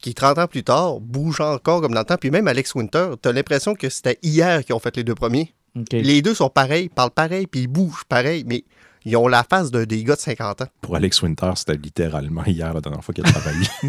qui 0.00 0.14
30 0.14 0.38
ans 0.38 0.46
plus 0.46 0.62
tard, 0.62 1.00
bouge 1.00 1.40
encore 1.40 1.80
comme 1.80 1.92
dans 1.92 2.00
le 2.00 2.06
temps. 2.06 2.16
Puis 2.16 2.30
même 2.30 2.46
Alex 2.48 2.74
Winter, 2.74 3.10
t'as 3.20 3.32
l'impression 3.32 3.74
que 3.74 3.88
c'était 3.88 4.18
hier 4.22 4.64
qu'ils 4.64 4.74
ont 4.74 4.78
fait 4.78 4.96
les 4.96 5.04
deux 5.04 5.14
premiers. 5.14 5.54
Les 5.92 6.22
deux 6.22 6.34
sont 6.34 6.50
pareils, 6.50 6.88
parlent 6.88 7.10
pareil, 7.10 7.46
puis 7.46 7.62
ils 7.62 7.66
bougent 7.68 8.04
pareil, 8.08 8.44
mais 8.46 8.64
ils 9.04 9.16
ont 9.16 9.28
la 9.28 9.44
face 9.44 9.70
de, 9.70 9.84
des 9.84 10.02
gars 10.04 10.16
de 10.16 10.20
50 10.20 10.62
ans. 10.62 10.66
Pour 10.80 10.96
Alex 10.96 11.22
Winter, 11.22 11.52
c'était 11.56 11.74
littéralement 11.74 12.44
hier, 12.44 12.74
la 12.74 12.80
dernière 12.80 13.04
fois 13.04 13.14
qu'il 13.14 13.26
a 13.26 13.30
travaillé. 13.30 13.66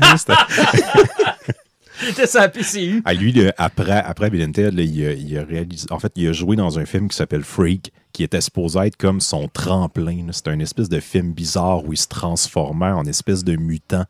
C'était 2.00 2.28
sa 2.28 2.48
PCU. 2.50 3.02
Ah, 3.06 3.14
lui, 3.14 3.34
après, 3.58 3.92
après 4.04 4.30
Bill 4.30 4.44
and 4.44 4.52
Ted, 4.52 4.72
là, 4.72 4.82
il, 4.84 5.06
a, 5.06 5.12
il 5.14 5.38
a 5.38 5.44
réalisé. 5.44 5.88
En 5.92 6.00
fait, 6.00 6.12
il 6.16 6.28
a 6.28 6.34
joué 6.34 6.56
dans 6.56 6.80
un 6.80 6.86
film 6.86 7.08
qui 7.10 7.16
s'appelle 7.18 7.44
Freak, 7.44 7.92
qui 8.14 8.24
était 8.24 8.42
supposé 8.42 8.80
être 8.80 8.98
comme 8.98 9.20
son 9.22 9.48
tremplin. 9.48 10.28
C'était 10.32 10.52
un 10.52 10.60
espèce 10.60 10.90
de 10.90 11.00
film 11.00 11.34
bizarre 11.34 11.86
où 11.86 11.94
il 11.94 11.98
se 11.98 12.08
transformait 12.08 12.92
en 12.92 13.06
espèce 13.06 13.44
de 13.44 13.56
mutant. 13.56 14.06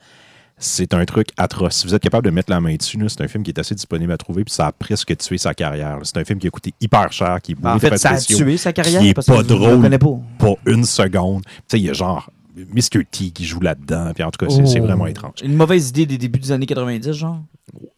C'est 0.62 0.94
un 0.94 1.06
truc 1.06 1.30
atroce. 1.38 1.78
Si 1.78 1.88
vous 1.88 1.96
êtes 1.96 2.02
capable 2.04 2.26
de 2.26 2.32
mettre 2.32 2.52
la 2.52 2.60
main 2.60 2.76
dessus, 2.76 3.00
c'est 3.08 3.22
un 3.22 3.30
film 3.30 3.44
qui 3.46 3.52
est 3.52 3.60
assez 3.60 3.76
disponible 3.76 4.12
à 4.12 4.18
trouver, 4.18 4.44
puis 4.44 4.54
ça 4.54 4.68
a 4.68 4.72
presque 4.74 5.16
tué 5.18 5.38
sa 5.38 5.54
carrière. 5.54 6.00
C'est 6.04 6.18
un 6.18 6.26
film 6.26 6.38
qui 6.38 6.48
a 6.48 6.50
coûté 6.50 6.74
hyper 6.82 7.14
cher, 7.14 7.40
qui 7.42 7.54
est 7.54 7.56
bourré 7.56 7.72
En 7.72 7.76
de 7.76 7.80
fait, 7.80 7.98
ça 7.98 8.10
a 8.10 8.18
tué 8.20 8.58
sa 8.58 8.74
carrière. 8.74 9.00
qui 9.00 9.08
est 9.10 9.14
parce 9.14 9.28
pas 9.28 9.38
que 9.38 9.48
drôle. 9.48 9.76
le 9.78 9.82
connais 9.84 9.98
pas. 9.98 10.20
pas 10.38 10.56
une 10.66 10.84
seconde. 10.84 11.44
Tu 11.46 11.52
sais, 11.70 11.80
il 11.80 11.86
y 11.86 11.90
a 11.90 11.94
genre 11.94 12.30
Mr. 12.74 13.04
T 13.10 13.30
qui 13.32 13.46
joue 13.46 13.60
là-dedans, 13.60 14.12
puis 14.14 14.24
en 14.24 14.32
tout 14.32 14.46
cas, 14.46 14.52
c'est 14.52 14.66
c'est 14.66 14.80
Oh. 14.80 14.84
vraiment 14.86 15.08
étrange. 15.08 15.36
Une 15.44 15.56
mauvaise 15.56 15.90
idée 15.90 16.06
des 16.06 16.18
débuts 16.18 16.40
des 16.40 16.52
années 16.52 16.66
90, 16.66 17.12
genre? 17.14 17.42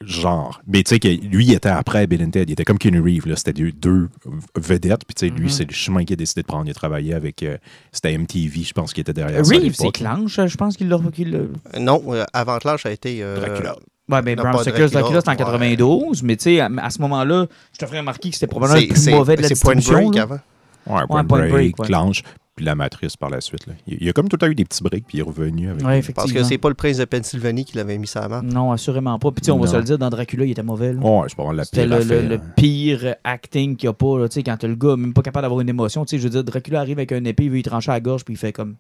genre. 0.02 0.62
Mais 0.68 0.84
tu 0.84 0.90
sais 0.90 1.00
que 1.00 1.08
lui, 1.08 1.46
il 1.46 1.54
était 1.54 1.70
après 1.70 2.06
Bill 2.08 2.22
and 2.24 2.32
Ted. 2.32 2.46
Il 2.50 2.52
était 2.54 2.66
comme 2.66 2.78
Keanu 2.78 3.00
Reeves. 3.02 3.28
là. 3.28 3.36
C'était 3.38 3.54
deux, 3.54 3.72
deux 3.72 4.10
vedettes. 4.58 5.06
Puis 5.06 5.16
tu 5.16 5.28
sais, 5.28 5.34
lui, 5.34 5.44
Mhm. 5.46 5.50
c'est 5.50 5.66
le 5.66 5.74
chemin 5.74 6.04
qu'il 6.04 6.14
a 6.14 6.18
décidé 6.18 6.42
de 6.42 6.48
prendre. 6.48 6.66
Il 6.68 6.72
a 6.72 6.74
travaillé 6.74 7.14
avec. 7.14 7.42
euh, 7.44 7.58
c'était 7.92 8.12
MTV, 8.14 8.64
je 8.64 8.74
pense, 8.74 8.94
qui 8.94 9.00
était 9.02 9.14
derrière 9.14 9.46
Reeves, 9.46 9.74
c'est. 9.76 9.92
Clanche, 9.92 10.40
je 10.46 10.58
pense 10.58 10.76
qu'il 10.76 10.90
l'a. 10.90 11.00
qu'il 11.14 11.32
l'a- 11.32 11.80
Non, 11.80 12.02
euh, 12.10 12.26
avant 12.34 12.58
Clanche, 12.58 12.84
ça 12.84 12.90
a 12.90 12.92
été. 12.92 13.24
euh, 13.24 13.38
Dracula. 13.40 13.76
Ouais, 14.10 14.22
ben 14.22 14.36
pas 14.36 14.58
Stoker's 14.62 14.92
Dracula, 14.92 15.20
c'était 15.22 15.30
en 15.30 15.32
ouais. 15.34 15.38
92, 15.38 16.22
mais 16.24 16.36
tu 16.36 16.44
sais, 16.44 16.60
à, 16.60 16.70
à 16.82 16.90
ce 16.90 17.00
moment-là, 17.02 17.46
je 17.72 17.78
te 17.78 17.86
ferais 17.86 18.00
remarquer 18.00 18.30
que 18.30 18.36
c'était 18.36 18.48
probablement 18.48 18.76
le 18.76 18.82
C'est 18.82 18.88
plus 18.94 19.02
c'est- 19.04 19.12
mauvais 19.12 19.36
de 19.38 19.42
la 19.44 19.48
c'est 19.48 19.62
Point 19.62 19.76
distribution. 19.76 20.10
Break 20.10 20.16
là. 20.18 20.24
avant. 20.24 20.40
Ouais, 20.88 21.06
Point, 21.08 21.24
Point 21.24 21.24
Break, 21.40 21.52
Break, 21.52 21.80
ouais. 21.80 21.86
Clanche, 21.88 22.24
puis 22.56 22.66
La 22.66 22.76
Matrice 22.76 23.16
par 23.18 23.30
la 23.30 23.40
suite. 23.42 23.66
là. 23.68 23.74
Il, 23.88 23.98
il 24.02 24.10
a 24.10 24.14
comme 24.14 24.28
tout 24.28 24.36
le 24.36 24.40
temps 24.40 24.48
eu 24.48 24.56
des 24.56 24.66
petits 24.66 24.84
breaks, 24.84 25.06
puis 25.08 25.18
il 25.18 25.22
est 25.22 25.24
revenu 25.24 25.70
avec. 25.70 25.78
Ouais, 25.82 25.84
Parce 25.84 25.98
effectivement. 26.10 26.42
que 26.42 26.44
c'est 26.48 26.58
pas 26.58 26.70
le 26.70 26.76
prince 26.76 26.98
de 26.98 27.06
Pennsylvanie 27.06 27.64
qui 27.66 27.78
l'avait 27.78 27.98
mis 27.98 28.08
ça 28.08 28.24
à 28.24 28.28
main. 28.28 28.42
Non, 28.42 28.72
assurément 28.72 29.18
pas. 29.20 29.32
Puis 29.32 29.42
tu 29.42 29.46
sais, 29.46 29.52
on 29.52 29.60
va 29.60 29.68
se 29.68 29.78
le 29.78 29.84
dire, 29.84 29.98
dans 29.98 30.10
Dracula, 30.10 30.46
il 30.46 30.52
était 30.52 30.62
mauvais. 30.64 30.94
là. 30.94 31.00
Ouais, 31.00 31.30
je 31.30 31.36
pense 31.36 31.54
la 31.56 31.64
C'était 31.64 31.86
pire 31.88 31.90
le, 31.90 31.96
le- 31.98 32.02
affaire. 32.18 32.30
le 32.30 32.40
pire 32.56 33.16
acting 33.24 33.76
qu'il 33.78 33.88
n'y 33.88 33.92
a 33.92 33.94
pas. 33.94 34.20
Là, 34.20 34.28
tu 34.30 34.34
sais, 34.36 34.44
quand 34.44 34.58
t'as 34.58 34.68
le 34.68 34.76
gars 34.76 34.96
même 34.98 35.14
pas 35.14 35.22
capable 35.22 35.44
d'avoir 35.44 35.62
une 35.62 35.70
émotion. 35.70 36.04
Tu 36.06 36.12
sais, 36.12 36.18
je 36.18 36.24
veux 36.24 36.30
dire, 36.30 36.44
Dracula 36.44 36.80
arrive 36.82 36.98
avec 37.00 37.12
un 37.14 37.24
épée, 37.24 37.46
il 37.46 37.52
veut 37.52 37.58
y 37.60 37.64
trancher 37.64 37.92
à 37.92 37.94
la 37.96 38.00
gorge, 38.02 38.26
puis 38.26 38.34
il 38.34 38.38
fait 38.38 38.52
comme 38.54 38.76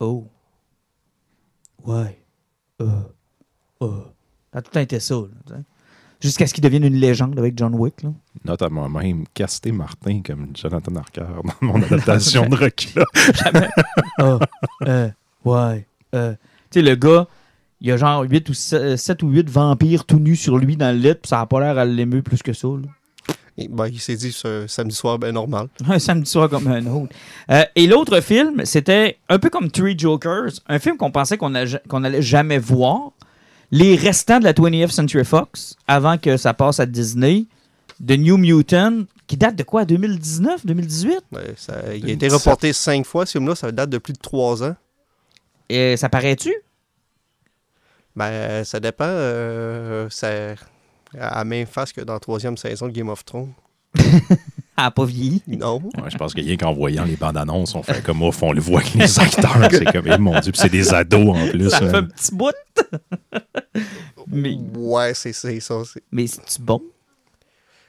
Oh. 0.00 0.26
Ouais. 1.86 2.18
Euh. 2.82 2.86
Euh. 3.82 3.88
Ça 4.52 4.58
a 4.58 4.62
tout 4.62 4.70
le 4.70 4.74
temps 4.74 4.80
été 4.80 5.00
ça. 5.00 5.14
là, 5.14 5.20
tu 5.46 5.52
sais. 5.54 5.60
Jusqu'à 6.24 6.46
ce 6.46 6.54
qu'il 6.54 6.64
devienne 6.64 6.84
une 6.84 6.94
légende 6.96 7.38
avec 7.38 7.52
John 7.58 7.74
Wick. 7.74 8.02
Là. 8.02 8.08
Notamment 8.46 8.88
même 8.88 9.24
Casté 9.34 9.72
Martin 9.72 10.22
comme 10.24 10.48
Jonathan 10.54 10.96
Harker 10.96 11.26
dans 11.44 11.66
mon 11.66 11.82
adaptation 11.82 12.46
de 12.46 12.56
Dracula. 12.56 13.04
Jamais. 13.44 13.68
Ah, 14.18 14.38
euh, 14.86 15.08
ouais. 15.44 15.86
euh. 16.14 16.32
Tu 16.70 16.80
sais, 16.80 16.82
le 16.82 16.94
gars, 16.94 17.26
il 17.82 17.88
y 17.88 17.92
a 17.92 17.98
genre 17.98 18.22
8 18.22 18.48
ou 18.48 18.54
7, 18.54 19.22
ou 19.22 19.28
8 19.28 19.50
vampires 19.50 20.06
tout 20.06 20.18
nus 20.18 20.36
sur 20.36 20.56
lui 20.56 20.78
dans 20.78 20.90
le 20.96 20.98
lit, 20.98 21.14
puis 21.14 21.28
ça 21.28 21.36
n'a 21.36 21.46
pas 21.46 21.60
l'air 21.60 21.76
à 21.76 21.84
l'aimer 21.84 22.22
plus 22.22 22.42
que 22.42 22.54
ça. 22.54 22.68
là. 22.68 22.88
Et, 23.58 23.68
ben, 23.68 23.86
il 23.86 24.00
s'est 24.00 24.16
dit 24.16 24.32
ce 24.32 24.66
samedi 24.66 24.94
soir, 24.96 25.18
ben 25.18 25.30
normal. 25.32 25.68
Un 25.88 25.98
samedi 25.98 26.28
soir 26.28 26.48
comme 26.48 26.66
un 26.68 26.84
autre. 26.86 27.14
Euh, 27.50 27.62
et 27.76 27.86
l'autre 27.86 28.20
film, 28.20 28.64
c'était 28.64 29.18
un 29.28 29.38
peu 29.38 29.50
comme 29.50 29.70
Three 29.70 29.96
Jokers, 29.96 30.52
un 30.66 30.78
film 30.78 30.96
qu'on 30.96 31.10
pensait 31.12 31.36
qu'on 31.36 31.54
a- 31.54 31.78
qu'on 31.86 32.02
allait 32.02 32.22
jamais 32.22 32.58
voir. 32.58 33.10
Les 33.70 33.96
restants 33.96 34.38
de 34.38 34.44
la 34.44 34.52
20th 34.52 34.90
Century 34.90 35.24
Fox, 35.24 35.76
avant 35.88 36.18
que 36.18 36.36
ça 36.36 36.54
passe 36.54 36.80
à 36.80 36.86
Disney, 36.86 37.46
The 38.06 38.12
New 38.18 38.36
Mutant, 38.36 39.04
qui 39.26 39.36
date 39.36 39.56
de 39.56 39.62
quoi? 39.62 39.84
2019, 39.84 40.66
2018 40.66 41.20
Ben, 41.32 41.40
ça- 41.56 41.94
il 41.94 42.06
a 42.08 42.12
été 42.12 42.28
reporté 42.28 42.72
cinq 42.72 43.06
fois, 43.06 43.24
ce 43.26 43.32
film-là, 43.32 43.54
ça 43.54 43.72
date 43.72 43.90
de 43.90 43.98
plus 43.98 44.12
de 44.12 44.18
trois 44.18 44.62
ans. 44.62 44.76
Et 45.68 45.96
ça 45.96 46.08
paraît-tu? 46.08 46.52
Ben, 48.16 48.64
ça 48.64 48.78
dépend. 48.80 49.04
euh, 49.06 50.08
ça, 50.10 50.28
à 51.18 51.38
la 51.38 51.44
même 51.44 51.66
face 51.66 51.92
que 51.92 52.00
dans 52.00 52.12
la 52.14 52.20
troisième 52.20 52.56
saison 52.56 52.86
de 52.86 52.92
Game 52.92 53.08
of 53.08 53.24
Thrones. 53.24 53.52
Ah, 54.76 54.90
pas 54.90 55.04
vieilli. 55.04 55.40
Non. 55.46 55.76
Ouais, 55.76 56.10
je 56.10 56.18
pense 56.18 56.34
que 56.34 56.40
rien 56.40 56.56
qu'en 56.56 56.72
voyant 56.72 57.04
les 57.04 57.14
bandes 57.14 57.36
annonces, 57.36 57.76
on 57.76 57.84
fait 57.84 58.02
comme 58.02 58.20
ouf, 58.24 58.42
on 58.42 58.52
le 58.52 58.60
voit 58.60 58.80
avec 58.80 58.94
les 58.94 59.18
acteurs. 59.20 59.68
C'est 59.70 59.84
comme, 59.84 60.08
eh, 60.08 60.18
mon 60.18 60.32
Dieu, 60.40 60.50
puis 60.50 60.60
c'est 60.60 60.68
des 60.68 60.92
ados 60.92 61.28
en 61.28 61.46
plus. 61.48 61.70
Ça 61.70 61.78
fait 61.78 61.94
un 61.94 62.02
petit 62.02 62.34
bout. 62.34 62.50
Mais 64.26 64.56
Ouais, 64.76 65.14
c'est 65.14 65.32
c'est 65.32 65.60
ça. 65.60 65.82
c'est- 65.84 66.02
mais 66.12 66.26
c'est-tu 66.26 66.60
bon? 66.60 66.82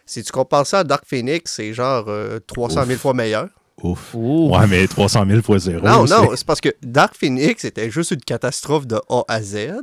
Si 0.05 0.23
tu 0.23 0.31
compares 0.31 0.67
ça 0.67 0.79
à 0.79 0.83
Dark 0.83 1.03
Phoenix, 1.07 1.51
c'est 1.53 1.73
genre 1.73 2.05
euh, 2.07 2.39
300 2.45 2.81
000 2.83 2.91
Ouf. 2.95 2.97
fois 3.01 3.13
meilleur. 3.13 3.49
Ouf. 3.81 4.11
Ouais, 4.13 4.67
mais 4.67 4.87
300 4.87 5.25
000 5.27 5.41
fois 5.41 5.59
zéro. 5.59 5.85
Non, 5.85 6.05
c'est- 6.07 6.13
non, 6.15 6.29
c'est 6.35 6.45
parce 6.45 6.61
que 6.61 6.69
Dark 6.81 7.15
Phoenix 7.15 7.65
était 7.65 7.89
juste 7.89 8.11
une 8.11 8.21
catastrophe 8.21 8.85
de 8.87 8.99
A 9.09 9.23
à 9.27 9.41
Z, 9.41 9.79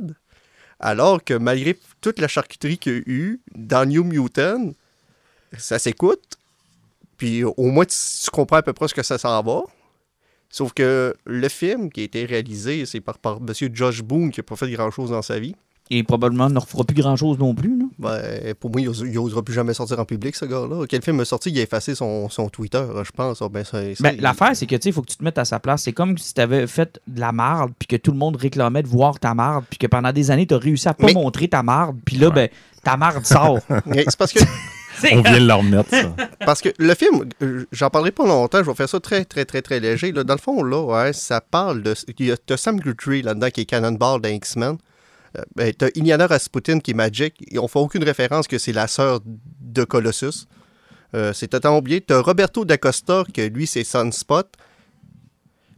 alors 0.79 1.23
que 1.23 1.33
malgré 1.33 1.77
toute 2.01 2.19
la 2.19 2.27
charcuterie 2.27 2.77
qu'il 2.77 2.93
y 2.93 2.95
a 2.97 3.01
eu, 3.05 3.41
dans 3.55 3.85
New 3.87 4.03
Mutant, 4.03 4.71
ça 5.57 5.77
s'écoute, 5.77 6.37
puis 7.17 7.43
au 7.43 7.53
moins 7.67 7.85
tu, 7.85 7.95
tu 8.23 8.29
comprends 8.31 8.57
à 8.57 8.61
peu 8.63 8.73
près 8.73 8.87
ce 8.87 8.93
que 8.93 9.03
ça 9.03 9.17
s'en 9.17 9.41
va. 9.43 9.61
Sauf 10.55 10.71
que 10.71 11.15
le 11.25 11.49
film 11.49 11.89
qui 11.91 12.01
a 12.01 12.03
été 12.03 12.25
réalisé, 12.25 12.85
c'est 12.85 13.01
par, 13.01 13.17
par 13.17 13.37
M. 13.37 13.51
Josh 13.73 14.03
Boone 14.03 14.29
qui 14.29 14.39
n'a 14.39 14.43
pas 14.43 14.55
fait 14.55 14.69
grand-chose 14.69 15.09
dans 15.09 15.23
sa 15.23 15.39
vie. 15.39 15.55
Et 15.89 16.03
probablement 16.03 16.47
ne 16.47 16.59
refera 16.59 16.83
plus 16.83 16.95
grand-chose 16.95 17.39
non 17.39 17.55
plus. 17.55 17.75
Là. 17.79 17.85
Ben, 17.97 18.53
pour 18.59 18.69
moi, 18.71 18.79
il 18.81 18.87
n'osera 18.87 19.41
plus 19.41 19.53
jamais 19.55 19.73
sortir 19.73 19.99
en 19.99 20.05
public, 20.05 20.35
ce 20.35 20.45
gars-là. 20.45 20.85
Quel 20.87 21.01
film 21.01 21.19
est 21.21 21.25
sorti? 21.25 21.49
Il 21.49 21.57
a 21.59 21.63
effacé 21.63 21.95
son, 21.95 22.29
son 22.29 22.49
Twitter, 22.49 22.83
je 23.03 23.09
pense. 23.11 23.41
Ah, 23.41 23.49
Ben, 23.49 23.63
Ben, 23.99 24.15
L'affaire, 24.21 24.55
c'est 24.55 24.67
que 24.67 24.75
tu 24.75 24.83
sais, 24.83 24.89
il 24.89 24.93
faut 24.93 25.01
que 25.01 25.09
tu 25.11 25.17
te 25.17 25.23
mettes 25.23 25.39
à 25.39 25.45
sa 25.45 25.59
place. 25.59 25.81
C'est 25.81 25.91
comme 25.91 26.17
si 26.19 26.35
tu 26.35 26.39
avais 26.41 26.67
fait 26.67 27.01
de 27.07 27.19
la 27.19 27.31
marde, 27.31 27.73
puis 27.79 27.87
que 27.87 27.95
tout 27.95 28.11
le 28.11 28.17
monde 28.19 28.35
réclamait 28.35 28.83
de 28.83 28.87
voir 28.87 29.19
ta 29.19 29.33
marde, 29.33 29.65
puis 29.69 29.79
que 29.79 29.87
pendant 29.87 30.11
des 30.13 30.29
années, 30.29 30.45
tu 30.45 30.53
as 30.53 30.57
réussi 30.59 30.87
à 30.87 30.93
pas 30.93 31.07
Mais- 31.07 31.13
montrer 31.13 31.47
ta 31.47 31.63
marde, 31.63 31.97
puis 32.05 32.15
là, 32.17 32.29
ben, 32.29 32.47
ta 32.83 32.95
marde 32.95 33.25
sort. 33.25 33.59
C'est 33.91 34.15
parce 34.17 34.31
que 34.33 34.39
On 35.11 35.21
vient 35.21 35.39
de 35.39 35.47
leur 35.47 35.59
remettre, 35.59 35.89
ça. 35.89 36.15
Parce 36.45 36.61
que 36.61 36.69
le 36.77 36.93
film, 36.95 37.25
euh, 37.41 37.65
j'en 37.71 37.89
parlerai 37.89 38.11
pas 38.11 38.25
longtemps, 38.25 38.59
je 38.63 38.69
vais 38.69 38.75
faire 38.75 38.89
ça 38.89 38.99
très, 38.99 39.25
très, 39.25 39.45
très, 39.45 39.61
très 39.61 39.79
léger. 39.79 40.11
là. 40.11 40.23
Dans 40.23 40.33
le 40.33 40.39
fond, 40.39 40.63
là, 40.63 40.81
ouais, 40.81 41.13
ça 41.13 41.41
parle 41.41 41.83
de. 41.83 41.93
Il 42.19 42.25
y 42.25 42.31
a 42.31 42.37
t'as 42.37 42.57
Sam 42.57 42.79
Guthrie 42.79 43.21
là-dedans 43.21 43.49
qui 43.49 43.61
est 43.61 43.65
Cannonball 43.65 44.21
dans 44.21 44.29
X-Men. 44.29 44.77
Euh, 45.37 45.41
ben, 45.55 45.73
t'as 45.73 45.89
Iliana 45.95 46.27
Rasputin 46.27 46.79
qui 46.79 46.91
est 46.91 46.95
Magic. 46.95 47.35
Et 47.51 47.59
on 47.59 47.67
fait 47.67 47.79
aucune 47.79 48.03
référence 48.03 48.47
que 48.47 48.57
c'est 48.57 48.73
la 48.73 48.87
sœur 48.87 49.19
de 49.25 49.83
Colossus. 49.83 50.47
Euh, 51.15 51.33
c'est 51.33 51.47
totalement 51.47 51.77
oublié. 51.77 52.01
T'as 52.01 52.21
Roberto 52.21 52.65
d'Acosta, 52.65 53.23
que 53.33 53.41
lui, 53.41 53.67
c'est 53.67 53.83
Sunspot. 53.83 54.47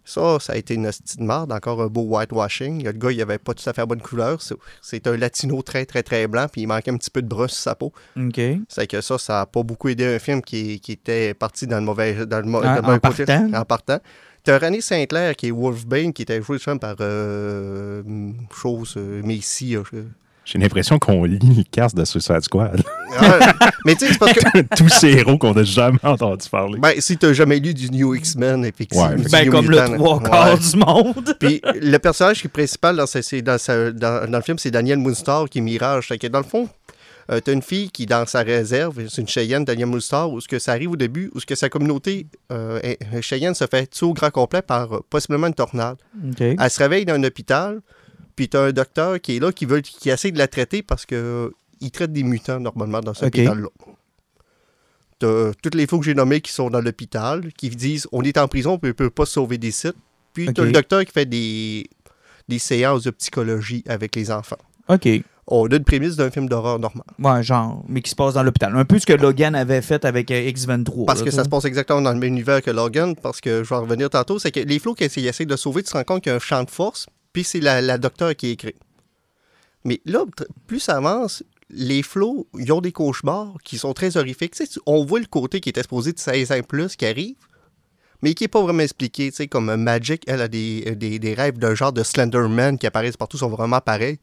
Ça, 0.06 0.38
ça 0.40 0.54
a 0.54 0.56
été 0.56 0.76
une 0.76 0.88
hostie 0.88 1.18
de 1.18 1.24
marde, 1.24 1.52
encore 1.52 1.82
un 1.82 1.88
beau 1.88 2.04
whitewashing. 2.04 2.84
Le 2.84 2.92
gars, 2.92 3.12
il 3.12 3.22
avait 3.22 3.38
pas 3.40 3.54
tout 3.54 3.68
à 3.68 3.74
fait 3.74 3.82
la 3.82 3.86
bonne 3.88 4.02
couleur. 4.02 4.40
C'est- 4.42 5.08
un 5.08 5.18
latino 5.18 5.62
très, 5.62 5.86
très, 5.86 6.04
très 6.04 6.28
blanc, 6.28 6.46
puis 6.52 6.62
il 6.62 6.68
manquait 6.68 6.92
un 6.92 6.98
petit 6.98 7.10
peu 7.12 7.22
de 7.22 7.28
brun 7.28 7.48
sur 7.48 7.58
sa 7.58 7.76
peau. 7.76 7.92
OK. 8.18 8.40
C'est 8.70 8.88
que 8.88 9.02
ça, 9.02 9.18
ça 9.18 9.34
n'a 9.34 9.46
pas 9.48 9.64
beaucoup 9.64 9.90
aidé 9.90 10.06
un 10.06 10.20
film 10.20 10.42
qui, 10.42 10.80
qui 10.80 10.94
était 10.94 11.34
parti 11.34 11.68
dans 11.68 11.80
le 11.80 11.86
mauvais, 11.86 12.26
dans 12.26 12.40
le, 12.40 12.46
En- 12.48 12.62
dans 12.62 12.76
le 12.76 12.82
mauvais 12.82 12.94
en 13.04 13.10
côté. 13.10 13.26
partant? 13.26 13.54
En 13.54 13.66
partant. 13.66 14.00
T'as 14.44 14.60
René 14.60 14.80
Sinclair 14.80 15.36
qui 15.36 15.48
est 15.48 15.52
Wolfbane, 15.52 16.14
qui 16.14 16.22
était 16.22 16.40
joué 16.42 16.60
par 16.80 16.96
euh, 17.00 18.04
chose, 18.56 18.94
euh, 18.98 19.22
euh, 19.76 19.84
je- 19.92 20.04
J'ai 20.46 20.60
l'impression 20.60 21.00
qu'on 21.00 21.24
lit 21.24 21.40
les 21.40 21.64
castes 21.64 21.96
de 21.98 22.06
Suicide 22.06 22.42
Squad. 22.42 22.82
Ah, 23.18 23.54
mais 23.86 23.96
tu 23.96 24.06
sais, 24.06 24.14
c'est 24.14 24.20
parce 24.20 24.34
que 24.34 24.62
Tous 24.78 24.90
ces 24.90 25.10
héros 25.10 25.38
qu'on 25.40 25.54
n'a 25.54 25.64
jamais 25.64 25.98
entendu 26.04 26.48
parler. 26.50 26.78
ben, 26.80 26.94
si 27.00 27.18
t'as 27.18 27.34
jamais 27.34 27.60
lu 27.60 27.74
du 27.74 27.90
New 27.90 28.14
X-Men, 28.14 28.64
effectivement. 28.64 29.08
Ouais, 29.08 29.16
Ben, 29.32 29.46
New 29.46 29.52
comme 29.52 29.70
le 29.72 29.78
trois 29.96 30.18
ouais. 30.22 30.30
quarts 30.30 30.58
du 30.60 30.78
monde. 30.78 31.36
Puis 31.40 31.62
le 31.82 31.98
personnage 31.98 32.42
qui 32.42 32.48
est 32.48 32.50
principal 32.52 32.96
dans, 32.96 33.08
ce- 33.08 33.22
c'est 33.24 33.42
dans, 33.42 33.58
sa- 33.58 33.92
dans- 33.92 34.30
dans 34.30 34.38
le 34.38 34.44
film, 34.44 34.60
c'est 34.60 34.70
Daniel 34.72 35.00
Moonstar 35.00 35.50
qui 35.50 35.58
est 35.58 35.62
Mirage. 35.62 36.08
Fait 36.10 36.20
que 36.20 36.28
dans 36.28 36.40
le 36.40 36.46
fond, 36.46 36.70
euh, 37.32 37.40
t'as 37.44 37.54
une 37.54 37.64
fille 37.64 37.90
qui, 37.90 38.06
dans 38.06 38.28
sa 38.28 38.42
réserve, 38.44 39.02
c'est 39.10 39.22
une 39.24 39.28
Cheyenne, 39.28 39.66
Daniel 39.66 39.88
Moonstar, 39.88 40.32
où 40.32 40.40
ce 40.42 40.48
que 40.48 40.60
ça 40.60 40.74
arrive 40.74 40.92
au 40.92 40.96
début, 40.96 41.32
où 41.34 41.40
ce 41.40 41.46
que 41.48 41.56
sa 41.56 41.70
communauté 41.70 42.28
euh, 42.52 42.80
est- 42.84 43.00
Cheyenne 43.24 43.56
se 43.56 43.66
fait 43.66 43.88
tuer 43.90 44.06
au 44.06 44.14
grand 44.14 44.30
complet 44.30 44.62
par 44.62 44.94
euh, 44.94 45.00
possiblement 45.10 45.48
une 45.48 45.56
tornade. 45.56 45.98
Elle 46.40 46.70
se 46.70 46.78
réveille 46.84 47.04
dans 47.06 47.16
un 47.16 47.24
hôpital, 47.24 47.80
puis 48.36 48.50
t'as 48.50 48.66
un 48.68 48.72
docteur 48.72 49.20
qui 49.22 49.38
est 49.38 49.40
là, 49.40 49.52
qui, 49.52 49.66
veut, 49.66 49.82
qui 49.82 50.10
essaie 50.10 50.32
de 50.32 50.38
la 50.38 50.48
traiter 50.48 50.82
parce 50.84 51.06
que 51.06 51.16
euh, 51.16 51.50
il 51.82 51.92
traite 51.92 52.12
des 52.12 52.24
mutants 52.24 52.60
normalement 52.60 53.02
dans 53.02 53.14
cet 53.14 53.28
hôpital-là. 53.28 53.68
T'as 55.20 55.54
toutes 55.62 55.76
les 55.76 55.88
faux 55.88 56.00
que 56.00 56.06
j'ai 56.06 56.14
nommés 56.14 56.42
qui 56.42 56.52
sont 56.52 56.70
dans 56.70 56.82
l'hôpital, 56.82 57.54
qui 57.54 57.70
disent 57.70 58.08
on 58.12 58.22
est 58.24 58.38
en 58.38 58.48
prison, 58.48 58.78
puis 58.78 58.92
on 58.92 58.94
peut 58.94 59.10
pas 59.10 59.26
se 59.26 59.34
sauver 59.34 59.58
des 59.58 59.72
sites. 59.72 59.96
Puis 60.34 60.46
t'as 60.54 60.62
Ok. 60.64 60.66
le 60.68 60.72
docteur 60.74 61.06
qui 61.06 61.12
fait 61.14 61.26
des, 61.26 61.88
des 62.50 62.60
séances 62.60 63.04
de 63.04 63.12
psychologie 63.12 63.84
avec 63.88 64.16
les 64.16 64.30
enfants. 64.32 64.58
OK. 64.90 65.08
On 65.48 65.68
a 65.68 65.76
une 65.76 65.84
prémisse 65.84 66.16
d'un 66.16 66.32
film 66.32 66.50
d'horreur 66.50 66.80
normal. 66.80 67.06
Ouais, 67.20 67.44
genre, 67.44 67.86
mais 67.88 68.02
qui 68.02 68.10
se 68.10 68.16
passe 68.16 68.34
dans 68.34 68.42
l'hôpital. 68.44 68.76
Un 68.76 68.84
peu 68.84 68.98
ce 68.98 69.06
que 69.06 69.14
Logan 69.14 69.54
avait 69.56 69.84
fait 69.84 70.04
avec 70.04 70.32
euh, 70.32 70.42
X-23. 70.50 71.06
Parce 71.06 71.20
là, 71.20 71.26
que 71.26 71.32
ça 71.32 71.44
se 71.44 71.50
passe 71.50 71.66
exactement 71.66 72.02
dans 72.02 72.12
le 72.12 72.18
même 72.18 72.30
univers 72.34 72.62
que 72.64 72.72
Logan, 72.72 73.16
parce 73.16 73.40
que 73.42 73.64
je 73.64 73.70
vais 73.70 73.76
en 73.76 73.82
revenir 73.84 74.10
tantôt, 74.10 74.40
c'est 74.40 74.52
que 74.52 74.60
les 74.60 74.80
flots 74.80 74.96
qu'ils 74.96 75.28
essaient 75.28 75.46
de 75.46 75.56
sauver, 75.56 75.84
tu 75.84 75.92
te 75.92 75.98
rends 75.98 76.04
compte 76.04 76.24
qu'il 76.24 76.32
y 76.32 76.34
a 76.34 76.38
un 76.38 76.40
champ 76.40 76.64
de 76.64 76.72
force, 76.72 77.06
puis 77.36 77.44
c'est 77.44 77.60
la, 77.60 77.82
la 77.82 77.98
docteur 77.98 78.34
qui 78.36 78.48
écrit. 78.52 78.76
Mais 79.84 80.00
là, 80.06 80.24
plus 80.68 80.80
ça 80.80 80.96
avance, 80.96 81.44
les 81.70 82.02
flots, 82.02 82.48
ils 82.58 82.72
ont 82.72 82.80
des 82.80 82.94
cauchemars 82.94 83.56
qui 83.64 83.78
sont 83.78 83.94
très 83.94 84.16
horrifiques. 84.16 84.56
On 84.86 85.04
voit 85.04 85.20
le 85.20 85.26
côté 85.26 85.60
qui 85.60 85.68
est 85.68 85.78
exposé 85.78 86.14
de 86.14 86.18
16 86.20 86.54
ans 86.54 86.62
plus 86.64 86.96
qui 86.96 87.06
arrive, 87.06 87.36
mais 88.22 88.34
qui 88.34 88.46
n'est 88.46 88.48
pas 88.48 88.62
vraiment 88.62 88.84
expliqué. 88.84 89.32
Comme 89.50 89.70
euh, 89.70 89.76
Magic, 89.76 90.24
elle 90.28 90.42
a 90.42 90.48
des, 90.48 90.96
des- 90.96 91.20
des 91.20 91.34
rêves 91.34 91.58
d'un 91.58 91.76
genre 91.76 91.92
de 91.92 92.04
Slenderman 92.04 92.78
qui 92.78 92.88
apparaissent 92.88 93.18
partout, 93.18 93.38
sont 93.38 93.50
vraiment 93.50 93.82
pareils. 93.82 94.18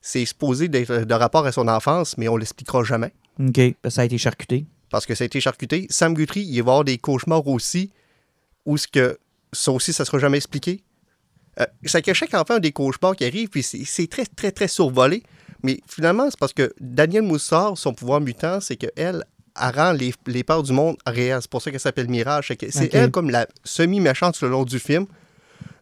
C'est 0.00 0.22
exposé 0.22 0.68
de, 0.68 1.04
de 1.04 1.14
rapport 1.14 1.44
à 1.46 1.50
son 1.52 1.66
enfance, 1.66 2.16
mais 2.16 2.28
on 2.28 2.36
l'expliquera 2.36 2.84
jamais 2.84 3.12
OK. 3.40 3.60
Ça 3.88 4.02
a 4.02 4.04
été 4.04 4.16
charcuté. 4.18 4.64
parce 4.90 5.06
que 5.06 5.14
ça 5.16 5.24
a 5.24 5.26
été 5.26 5.40
charcuté. 5.40 5.88
Sam 5.90 6.14
Guthrie, 6.14 6.42
il 6.44 6.50
va 6.52 6.56
y 6.56 6.60
avoir 6.60 6.84
des 6.84 6.98
cauchemars 6.98 7.46
aussi, 7.48 7.90
où 8.64 8.76
ce 8.76 8.86
que 8.86 9.18
ça 9.52 9.72
aussi, 9.72 9.92
ça 9.92 10.04
sera 10.04 10.18
jamais 10.20 10.36
expliqué. 10.36 10.83
Euh, 11.60 11.66
c'est 11.84 12.02
que 12.02 12.12
chaque 12.12 12.34
enfant 12.34 12.54
a 12.54 12.60
des 12.60 12.72
cauchemars 12.72 13.14
qui 13.14 13.24
arrivent, 13.24 13.48
puis 13.48 13.62
c'est 13.62 14.06
très, 14.06 14.26
très, 14.26 14.52
très 14.52 14.68
survolé. 14.68 15.22
Mais 15.62 15.80
finalement, 15.88 16.28
c'est 16.30 16.38
parce 16.38 16.52
que 16.52 16.72
Daniel 16.80 17.22
Moussard, 17.22 17.78
son 17.78 17.94
pouvoir 17.94 18.20
mutant, 18.20 18.60
c'est 18.60 18.76
qu'elle, 18.76 19.24
elle 19.60 19.70
rend 19.74 19.92
les, 19.92 20.12
les 20.26 20.44
peurs 20.44 20.62
du 20.62 20.72
monde 20.72 20.96
réelles. 21.06 21.38
C'est 21.40 21.50
pour 21.50 21.62
ça 21.62 21.70
qu'elle 21.70 21.80
s'appelle 21.80 22.08
Mirage. 22.08 22.48
C'est 22.48 22.56
que 22.56 22.96
elle 22.96 23.10
comme 23.10 23.30
la 23.30 23.46
semi-méchante 23.62 24.40
le 24.42 24.48
long 24.48 24.64
du 24.64 24.78
film, 24.78 25.06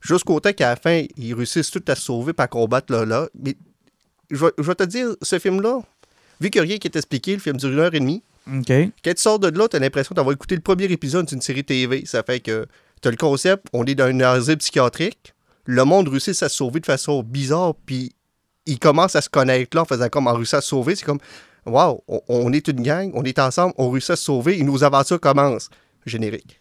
jusqu'au 0.01 0.39
temps 0.41 0.53
qu'à 0.53 0.71
la 0.71 0.77
fin, 0.77 1.05
ils 1.17 1.35
réussissent 1.35 1.71
tout 1.71 1.85
à 1.89 1.95
se 1.95 2.03
sauver 2.03 2.33
à 2.39 2.47
combattre 2.47 2.93
là, 2.93 3.05
là. 3.05 3.29
Mais 3.35 3.57
je 4.31 4.45
vais, 4.45 4.53
je 4.59 4.63
vais 4.63 4.75
te 4.75 4.85
dire, 4.85 5.09
ce 5.21 5.39
film-là, 5.39 5.81
vu 6.41 6.51
a 6.57 6.61
rien 6.61 6.79
qui 6.79 6.87
est 6.87 6.97
expliqué, 6.97 7.35
le 7.35 7.41
film 7.41 7.57
dure 7.57 7.71
une 7.71 7.79
heure 7.79 7.95
et 7.95 8.01
demie, 8.01 8.23
quand 8.47 9.15
tu 9.15 9.23
sors 9.23 9.39
de 9.39 9.49
là, 9.57 9.69
tu 9.69 9.77
as 9.77 9.79
l'impression 9.79 10.15
d'avoir 10.15 10.35
écouté 10.35 10.55
le 10.55 10.61
premier 10.61 10.85
épisode 10.85 11.27
d'une 11.27 11.41
série 11.41 11.65
TV. 11.65 12.05
Ça 12.07 12.23
fait 12.23 12.41
que 12.41 12.67
tu 13.01 13.09
as 13.09 13.11
le 13.11 13.17
concept, 13.17 13.67
on 13.73 13.85
est 13.85 13.95
dans 13.95 14.09
une 14.09 14.23
asile 14.23 14.57
psychiatrique, 14.57 15.32
le 15.65 15.85
monde 15.85 16.09
réussit 16.09 16.31
à 16.43 16.49
se 16.49 16.57
sauver 16.57 16.81
de 16.81 16.87
façon 16.87 17.23
bizarre, 17.23 17.75
puis 17.87 18.13
il 18.67 18.79
commence 18.79 19.17
à 19.17 19.21
se 19.21 19.29
connaître 19.29 19.77
là 19.77 19.83
en 19.83 19.85
faisant 19.85 20.09
comme 20.09 20.27
en 20.27 20.35
réussit 20.35 20.55
à 20.55 20.61
se 20.61 20.69
sauver. 20.69 20.95
C'est 20.97 21.05
comme, 21.05 21.19
waouh, 21.67 22.01
on, 22.09 22.21
on 22.29 22.53
est 22.53 22.67
une 22.69 22.83
gang, 22.83 23.11
on 23.15 23.23
est 23.25 23.39
ensemble, 23.39 23.75
on 23.79 23.91
réussit 23.91 24.11
à 24.11 24.17
se 24.17 24.25
sauver 24.25 24.59
et 24.59 24.63
nos 24.65 24.83
aventures 24.85 25.21
commencent. 25.21 25.69
Générique. 26.07 26.59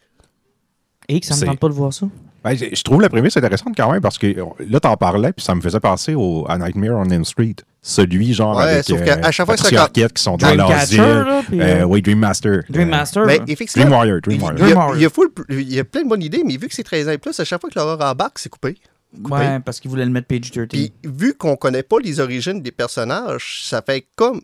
Et 1.10 1.20
que 1.20 1.26
ça 1.26 1.36
me 1.36 1.45
tente 1.45 1.60
pas 1.60 1.68
de 1.68 1.74
voir 1.74 1.91
ça. 1.91 2.08
Ben, 2.43 2.56
je 2.56 2.66
je 2.74 2.84
trouve 2.84 3.02
la 3.02 3.10
prémisse 3.10 3.38
intéressante 3.38 3.74
quand 3.78 3.91
même 3.91 4.02
parce 4.02 4.18
que 4.18 4.26
euh, 4.28 4.45
là, 4.68 4.80
t'en 4.80 4.95
parlais, 4.97 5.32
puis 5.32 5.45
ça 5.45 5.54
me 5.54 5.62
faisait 5.62 5.80
penser 5.80 6.16
au, 6.16 6.45
à 6.49 6.58
Nightmare 6.58 6.97
on 6.97 7.06
Elm 7.10 7.24
Street. 7.26 7.56
Celui, 7.84 8.34
genre, 8.34 8.58
Ouais, 8.58 8.64
avec 8.64 8.86
sauf 8.86 8.99
euh, 8.99 9.06
qu'à- 9.06 9.20
à 9.28 9.32
chaque 9.32 9.45
fois 9.45 9.56
que 9.56 9.62
ça 9.62 9.64
Patricia 9.70 9.78
quand- 9.78 9.84
Arquette 9.84 10.14
qui 10.14 10.24
sont 10.24 10.38
dans 10.38 10.47
puis, 10.88 10.99
Euh, 10.99 11.41
euh, 11.82 11.84
oui, 11.84 12.02
Dream 12.02 12.20
Master. 12.20 12.62
Dream 12.70 12.88
Euh, 12.88 12.91
Master. 12.91 13.26
Mais 13.26 13.38
là. 13.39 13.43
effectivement, 13.47 13.86
Dream 13.89 13.97
Warrior, 13.97 14.18
il, 14.18 14.22
Dream 14.22 14.38
il 14.38 14.41
y 14.41 14.43
Warrior. 14.43 14.62
a, 14.62 14.66
Dream 14.66 14.78
Warrior. 14.78 14.95
il 14.97 15.02
y 15.02 15.06
a 15.06 15.10
full- 15.10 15.32
il 15.49 15.74
y 15.74 15.80
a 15.80 15.84
plein 15.84 16.04
de 16.04 16.08
bonnes 16.10 16.24
idées, 16.24 16.43
mais 16.45 16.58
vu 16.58 16.68
que 16.68 16.74
c'est 16.74 16.84
13 16.84 17.08
ans 17.08 17.12
et 17.12 17.18
plus, 17.20 17.39
à 17.39 17.43
chaque 17.45 17.62
fois 17.62 17.70
que 17.70 17.78
l'horreur 17.78 17.99
embarque, 18.02 18.39
c'est 18.39 18.49
coupé. 18.49 18.78
Ouais, 19.18 19.59
parce 19.59 19.80
qu'il 19.80 19.91
voulait 19.91 20.05
le 20.05 20.12
mettre 20.12 20.28
page 20.28 20.51
13. 20.51 20.68
Puis 20.70 20.93
vu 21.03 21.34
qu'on 21.34 21.55
connaît 21.55 21.84
pas 21.84 21.99
les 21.99 22.20
origines 22.20 22.62
des 22.62 22.72
personnages, 22.72 23.62
ça 23.64 23.82
fait 23.82 24.07
comme 24.16 24.41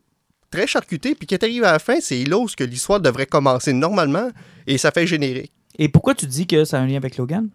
très 0.51 0.67
charcuté. 0.67 1.15
Puis 1.15 1.27
quand 1.27 1.37
t'arrives 1.37 1.63
à 1.63 1.73
la 1.73 1.79
fin, 1.79 1.99
c'est 2.01 2.23
là 2.25 2.37
où 2.37 2.47
que 2.47 2.63
l'histoire 2.63 2.99
devrait 2.99 3.25
commencer 3.25 3.73
normalement 3.73 4.29
et 4.65 4.77
ça 4.77 4.91
fait 4.91 5.07
générique. 5.07 5.51
Et 5.79 5.89
pourquoi 5.89 6.15
tu 6.15 6.25
dis 6.25 6.47
que 6.47 6.65
ça 6.65 6.79
a 6.79 6.81
un 6.81 6.87
lien 6.87 6.97
avec 6.97 7.17
Logan? 7.17 7.49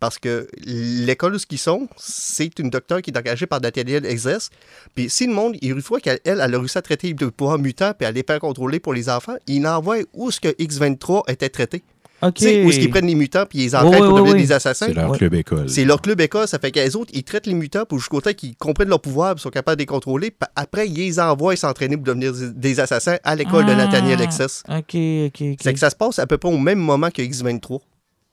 Parce 0.00 0.18
que 0.18 0.48
l'école 0.64 1.34
où 1.34 1.38
ils 1.50 1.58
sont, 1.58 1.88
c'est 1.96 2.58
une 2.60 2.70
docteure 2.70 3.02
qui 3.02 3.10
est 3.10 3.18
engagée 3.18 3.46
par 3.46 3.60
Nathaniel 3.60 4.06
Exes. 4.06 4.50
Puis 4.94 5.10
si 5.10 5.26
le 5.26 5.32
monde, 5.32 5.56
il 5.60 5.80
fois 5.80 6.00
qu'elle 6.00 6.20
elle, 6.24 6.40
a 6.40 6.46
réussi 6.46 6.78
à 6.78 6.82
traiter 6.82 7.12
de 7.14 7.26
pouvoir 7.26 7.58
mutant 7.58 7.92
puis 7.98 8.06
elle 8.06 8.14
n'est 8.14 8.22
pas 8.22 8.38
contrôlée 8.38 8.78
pour 8.78 8.94
les 8.94 9.08
enfants, 9.08 9.36
il 9.46 9.66
envoie 9.66 9.98
où 10.12 10.30
ce 10.30 10.40
que 10.40 10.48
X23 10.48 11.30
était 11.30 11.48
traité. 11.48 11.82
OK. 12.20 12.34
Tu 12.34 12.44
sais, 12.44 12.64
où 12.64 12.70
est-ce 12.70 12.80
qu'ils 12.80 12.90
prennent 12.90 13.06
les 13.06 13.14
mutants 13.14 13.44
puis 13.48 13.58
ils 13.60 13.62
les 13.62 13.74
entraînent 13.76 13.90
Oui, 14.02 14.08
pour 14.08 14.14
oui, 14.14 14.20
devenir 14.22 14.34
oui. 14.34 14.40
des 14.42 14.52
assassins? 14.52 14.86
C'est 14.86 14.94
leur 14.94 15.10
Ouais. 15.10 15.18
club 15.18 15.34
école. 15.34 15.68
C'est 15.68 15.84
leur 15.84 16.00
club 16.02 16.20
école, 16.20 16.48
ça 16.48 16.58
fait 16.58 16.70
qu'les 16.72 16.96
autres, 16.96 17.10
ils 17.14 17.22
traitent 17.22 17.46
les 17.46 17.54
mutants 17.54 17.84
pour 17.84 17.98
jusqu'au 17.98 18.20
temps 18.20 18.32
qu'ils 18.32 18.56
comprennent 18.56 18.88
leur 18.88 19.00
pouvoir 19.00 19.36
et 19.36 19.38
sont 19.38 19.50
capables 19.50 19.76
de 19.76 19.82
les 19.82 19.86
contrôler. 19.86 20.30
Puis 20.30 20.48
Après, 20.56 20.88
ils 20.88 20.94
les 20.94 21.20
envoient 21.20 21.54
s'entraîner 21.56 21.96
pour 21.96 22.04
devenir 22.06 22.32
des 22.54 22.80
assassins 22.80 23.18
à 23.22 23.34
l'école 23.36 23.66
de 23.66 23.70
Ah. 23.72 23.76
Nathaniel 23.76 24.20
Exes. 24.20 24.62
OK, 24.68 24.74
OK, 24.76 25.42
OK. 25.52 25.58
C'est 25.62 25.72
que 25.72 25.78
ça 25.78 25.90
se 25.90 25.96
passe 25.96 26.18
à 26.18 26.26
peu 26.26 26.38
près 26.38 26.48
au 26.52 26.58
même 26.58 26.78
moment 26.80 27.10
que 27.10 27.22
X23. 27.22 27.80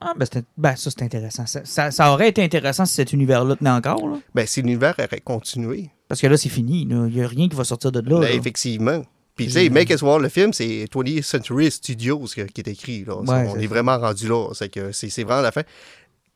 Ah, 0.02 0.14
ben, 0.18 0.26
ben, 0.58 0.76
ça, 0.76 0.90
c'est 0.92 1.04
intéressant. 1.04 1.46
Ça, 1.46 1.62
ça- 1.64 1.90
ça 1.90 2.12
aurait 2.12 2.30
été 2.30 2.44
intéressant 2.44 2.86
si 2.86 2.94
cet 2.96 3.14
univers-là 3.14 3.56
tenait 3.56 3.70
encore, 3.70 4.08
là. 4.08 4.18
Ben, 4.36 4.46
si 4.46 4.62
l'univers 4.62 4.94
aurait 5.00 5.22
continué, 5.24 5.90
Parce 6.08 6.22
que 6.22 6.28
là, 6.28 6.38
c'est 6.38 6.50
fini. 6.50 6.82
Il 6.82 6.96
n'y 6.96 7.22
a 7.24 7.28
rien 7.28 7.48
qui 7.50 7.56
va 7.56 7.64
sortir 7.64 7.92
de 7.92 8.00
là. 8.00 8.20
ben, 8.20 8.22
là. 8.22 8.32
effectivement. 8.32 9.02
Puis, 9.36 9.48
tu 9.48 9.52
sais, 9.52 9.70
Make 9.70 9.90
Us 9.90 10.02
War, 10.02 10.20
le 10.20 10.30
film, 10.30 10.54
c'est 10.54 10.86
20th 10.86 11.24
Century 11.24 11.70
Studios 11.70 12.26
qui 12.34 12.40
est 12.42 12.68
écrit. 12.68 13.04
Là. 13.04 13.18
Ouais, 13.18 13.48
on 13.50 13.56
c'est 13.56 13.64
est 13.64 13.68
vraiment 13.68 13.98
rendu 13.98 14.30
là. 14.30 14.50
C'est 14.54 14.70
que 14.70 14.94
c'est 14.94 15.10
c'est 15.10 15.24
vraiment 15.24 15.42
la 15.42 15.52
fin. 15.52 15.64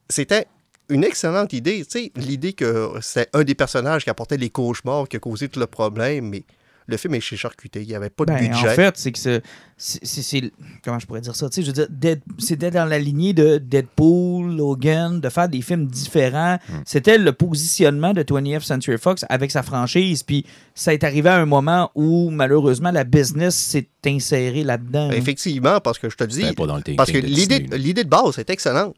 C'était 0.09 0.47
une 0.89 1.05
excellente 1.05 1.53
idée. 1.53 1.85
Tu 1.85 1.91
sais, 1.91 2.11
l'idée 2.15 2.53
que 2.53 2.91
c'était 3.01 3.29
un 3.33 3.43
des 3.43 3.55
personnages 3.55 4.03
qui 4.03 4.09
apportait 4.09 4.37
les 4.37 4.49
cauchemars, 4.49 5.07
qui 5.07 5.15
a 5.15 5.19
causé 5.19 5.47
tout 5.47 5.61
le 5.61 5.67
problème, 5.67 6.27
mais 6.29 6.43
le 6.89 6.97
film 6.97 7.13
est 7.15 7.19
chez 7.21 7.37
charcuté. 7.37 7.81
Il 7.81 7.87
n'y 7.87 7.95
avait 7.95 8.09
pas 8.09 8.25
de 8.25 8.31
Ben, 8.33 8.39
budget. 8.49 8.69
en 8.69 8.71
fait, 8.73 8.97
c'est 8.97 9.11
que 9.11 9.19
c'est- 9.19 9.41
Comment 10.83 10.99
je 10.99 11.05
pourrais 11.05 11.21
dire 11.21 11.35
ça? 11.35 11.49
Tu 11.49 11.55
sais, 11.55 11.61
je 11.61 11.67
veux 11.71 11.87
dire, 11.87 12.17
c'était 12.37 12.71
dans 12.71 12.85
la 12.85 12.99
lignée 12.99 13.33
de 13.33 13.57
Deadpool, 13.57 14.55
Logan, 14.57 15.21
de 15.21 15.29
faire 15.29 15.47
des 15.47 15.61
films 15.61 15.87
différents. 15.87 16.57
Hmm. 16.69 16.81
C'était 16.85 17.17
le 17.17 17.31
positionnement 17.31 18.13
de 18.13 18.23
20th 18.23 18.63
Century 18.63 18.97
Fox 18.97 19.25
avec 19.29 19.51
sa 19.51 19.63
franchise. 19.63 20.23
Puis 20.23 20.45
ça 20.75 20.93
est 20.93 21.03
arrivé 21.03 21.29
à 21.29 21.37
un 21.37 21.45
moment 21.45 21.91
où, 21.95 22.29
malheureusement, 22.29 22.91
la 22.91 23.03
business 23.03 23.55
s'est 23.55 23.87
insérée 24.05 24.63
là-dedans. 24.63 25.09
Ben, 25.09 25.17
Effectivement, 25.17 25.79
parce 25.79 25.99
que 25.99 26.09
je 26.09 26.15
te 26.17 26.23
dis. 26.25 26.41
C'était 26.41 26.53
pas 26.53 26.67
dans 26.67 26.77
le 26.77 26.95
Parce 26.95 27.11
que 27.11 27.17
l'idée 27.17 27.59
l'idée 27.77 28.03
de 28.03 28.09
base 28.09 28.37
est 28.39 28.49
excellente. 28.49 28.95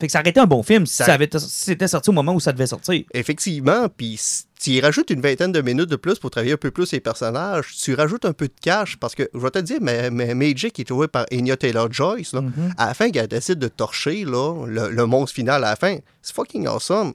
Fait 0.00 0.06
que 0.06 0.12
ça 0.12 0.20
aurait 0.20 0.30
été 0.30 0.40
un 0.40 0.46
bon 0.46 0.62
film 0.62 0.86
si 0.86 0.96
Ça- 0.96 1.04
ça 1.06 1.12
avait 1.14 1.28
si 1.32 1.38
c'était 1.48 1.88
sorti 1.88 2.10
au 2.10 2.12
moment 2.12 2.34
où 2.34 2.40
ça 2.40 2.52
devait 2.52 2.66
sortir. 2.66 3.02
Effectivement, 3.12 3.88
puis 3.88 4.20
tu 4.60 4.70
y 4.70 4.80
rajoutes 4.80 5.10
une 5.10 5.20
vingtaine 5.20 5.52
de 5.52 5.60
minutes 5.60 5.90
de 5.90 5.96
plus 5.96 6.18
pour 6.18 6.30
travailler 6.30 6.54
un 6.54 6.56
peu 6.56 6.70
plus 6.70 6.90
les 6.92 7.00
personnages, 7.00 7.74
tu 7.80 7.94
rajoutes 7.94 8.24
un 8.24 8.32
peu 8.32 8.46
de 8.48 8.52
cash, 8.62 8.96
parce 8.96 9.14
que, 9.14 9.28
je 9.34 9.38
vais 9.38 9.50
te 9.50 9.58
dire, 9.58 9.78
mais, 9.80 10.10
mais 10.10 10.34
Magic 10.34 10.72
qui 10.72 10.82
est 10.82 10.88
joué 10.88 11.06
par 11.08 11.26
Anya 11.32 11.56
Taylor-Joyce, 11.56 12.32
là, 12.32 12.40
Mhm. 12.40 12.74
à 12.78 12.86
la 12.86 12.94
fin, 12.94 13.10
qu'elle 13.10 13.26
décide 13.28 13.58
de 13.58 13.68
torcher 13.68 14.24
là, 14.24 14.64
le, 14.66 14.90
le 14.90 15.06
monstre 15.06 15.34
final 15.34 15.62
à 15.64 15.70
la 15.70 15.76
fin, 15.76 15.98
c'est 16.22 16.34
fucking 16.34 16.66
awesome. 16.66 17.12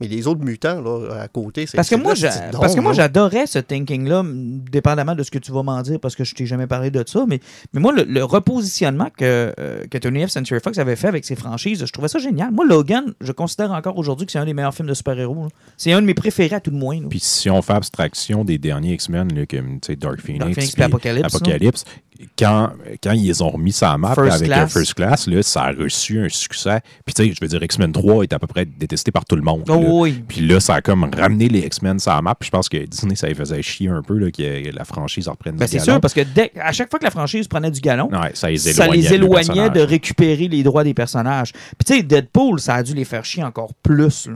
Mais 0.00 0.06
les 0.06 0.26
autres 0.28 0.44
mutants, 0.44 0.80
là, 0.80 1.22
à 1.22 1.28
côté, 1.28 1.66
c'est 1.66 1.76
Parce 1.76 1.88
que 1.88 1.96
moi, 1.96 2.14
parce 2.52 2.74
que 2.74 2.80
moi 2.80 2.92
j'adorais 2.92 3.46
ce 3.46 3.58
thinking-là, 3.58 4.22
dépendamment 4.24 5.14
de 5.14 5.22
ce 5.24 5.30
que 5.30 5.38
tu 5.38 5.50
vas 5.50 5.62
m'en 5.62 5.82
dire, 5.82 5.98
parce 5.98 6.14
que 6.14 6.22
je 6.24 6.34
t'ai 6.34 6.46
jamais 6.46 6.66
parlé 6.68 6.90
de 6.90 7.02
ça. 7.06 7.24
Mais, 7.28 7.40
mais 7.72 7.80
moi, 7.80 7.92
le, 7.92 8.04
le 8.04 8.22
repositionnement 8.24 9.08
que, 9.16 9.52
euh, 9.58 9.86
que 9.90 9.98
Tony 9.98 10.24
F. 10.26 10.30
Century 10.30 10.60
Fox 10.60 10.78
avait 10.78 10.96
fait 10.96 11.08
avec 11.08 11.24
ses 11.24 11.34
franchises, 11.34 11.84
je 11.84 11.92
trouvais 11.92 12.08
ça 12.08 12.18
génial. 12.18 12.52
Moi, 12.52 12.64
Logan, 12.64 13.12
je 13.20 13.32
considère 13.32 13.72
encore 13.72 13.98
aujourd'hui 13.98 14.26
que 14.26 14.32
c'est 14.32 14.38
un 14.38 14.44
des 14.44 14.54
meilleurs 14.54 14.74
films 14.74 14.88
de 14.88 14.94
super-héros. 14.94 15.48
C'est 15.76 15.92
un 15.92 16.00
de 16.00 16.06
mes 16.06 16.14
préférés 16.14 16.56
à 16.56 16.60
tout 16.60 16.70
le 16.70 16.76
moins. 16.76 17.00
Puis 17.08 17.20
si 17.20 17.50
on 17.50 17.60
fait 17.62 17.72
abstraction 17.72 18.44
des 18.44 18.58
derniers 18.58 18.94
X-Men, 18.94 19.28
comme 19.46 19.80
tu 19.80 19.86
sais, 19.86 19.96
Dark 19.96 20.20
Phoenix, 20.20 20.40
Dark 20.40 20.54
Phoenix 20.54 20.72
puis 20.72 20.74
puis 20.74 20.82
Apocalypse, 20.84 21.34
Apocalypse, 21.34 21.84
quand, 22.38 22.70
quand 23.02 23.12
ils 23.12 23.42
ont 23.42 23.50
remis 23.50 23.72
sur 23.72 23.86
la 23.88 23.98
map 23.98 24.14
First 24.14 24.36
avec 24.36 24.46
Class. 24.48 24.72
First 24.72 24.94
Class, 24.94 25.26
là, 25.26 25.42
ça 25.42 25.62
a 25.64 25.72
reçu 25.72 26.20
un 26.24 26.28
succès. 26.28 26.80
Puis 27.04 27.14
tu 27.14 27.24
sais, 27.24 27.32
je 27.32 27.38
veux 27.40 27.48
dire, 27.48 27.62
X-Men 27.62 27.92
3 27.92 28.24
est 28.24 28.32
à 28.32 28.38
peu 28.38 28.46
près 28.46 28.64
détesté 28.64 29.10
par 29.10 29.24
tout 29.24 29.36
le 29.36 29.42
monde. 29.42 29.64
Oh, 29.68 29.72
là. 29.72 29.88
oui. 29.88 30.24
Puis 30.26 30.46
là, 30.46 30.60
ça 30.60 30.74
a 30.76 30.80
comme 30.80 31.08
ramené 31.16 31.48
les 31.48 31.60
X-Men 31.60 31.98
sur 31.98 32.12
la 32.12 32.22
map. 32.22 32.34
Puis 32.34 32.46
je 32.46 32.50
pense 32.50 32.68
que 32.68 32.84
Disney, 32.84 33.14
ça 33.14 33.28
les 33.28 33.34
faisait 33.34 33.62
chier 33.62 33.88
un 33.88 34.02
peu 34.02 34.16
là, 34.18 34.30
que 34.30 34.74
la 34.74 34.84
franchise 34.84 35.28
reprenne 35.28 35.56
Ben, 35.56 35.66
c'est 35.66 35.78
sûr, 35.78 36.00
parce 36.00 36.14
que 36.14 36.22
dès- 36.22 36.52
à 36.60 36.72
chaque 36.72 36.90
fois 36.90 36.98
que 36.98 37.04
la 37.04 37.10
franchise 37.10 37.46
prenait 37.48 37.70
du 37.70 37.80
galon, 37.80 38.08
Ouais, 38.10 38.30
ça 38.34 38.50
les 38.50 38.58
ça 38.58 38.84
éloignait, 38.84 39.68
le 39.68 39.70
de 39.70 39.80
récupérer 39.80 40.48
les 40.48 40.62
droits 40.62 40.84
des 40.84 40.94
personnages. 40.94 41.52
Puis 41.52 41.84
tu 41.86 41.94
sais, 41.96 42.02
Deadpool, 42.02 42.60
ça 42.60 42.74
a 42.74 42.82
dû 42.82 42.94
les 42.94 43.04
faire 43.04 43.24
chier 43.24 43.44
encore 43.44 43.72
plus. 43.82 44.26
là. 44.26 44.34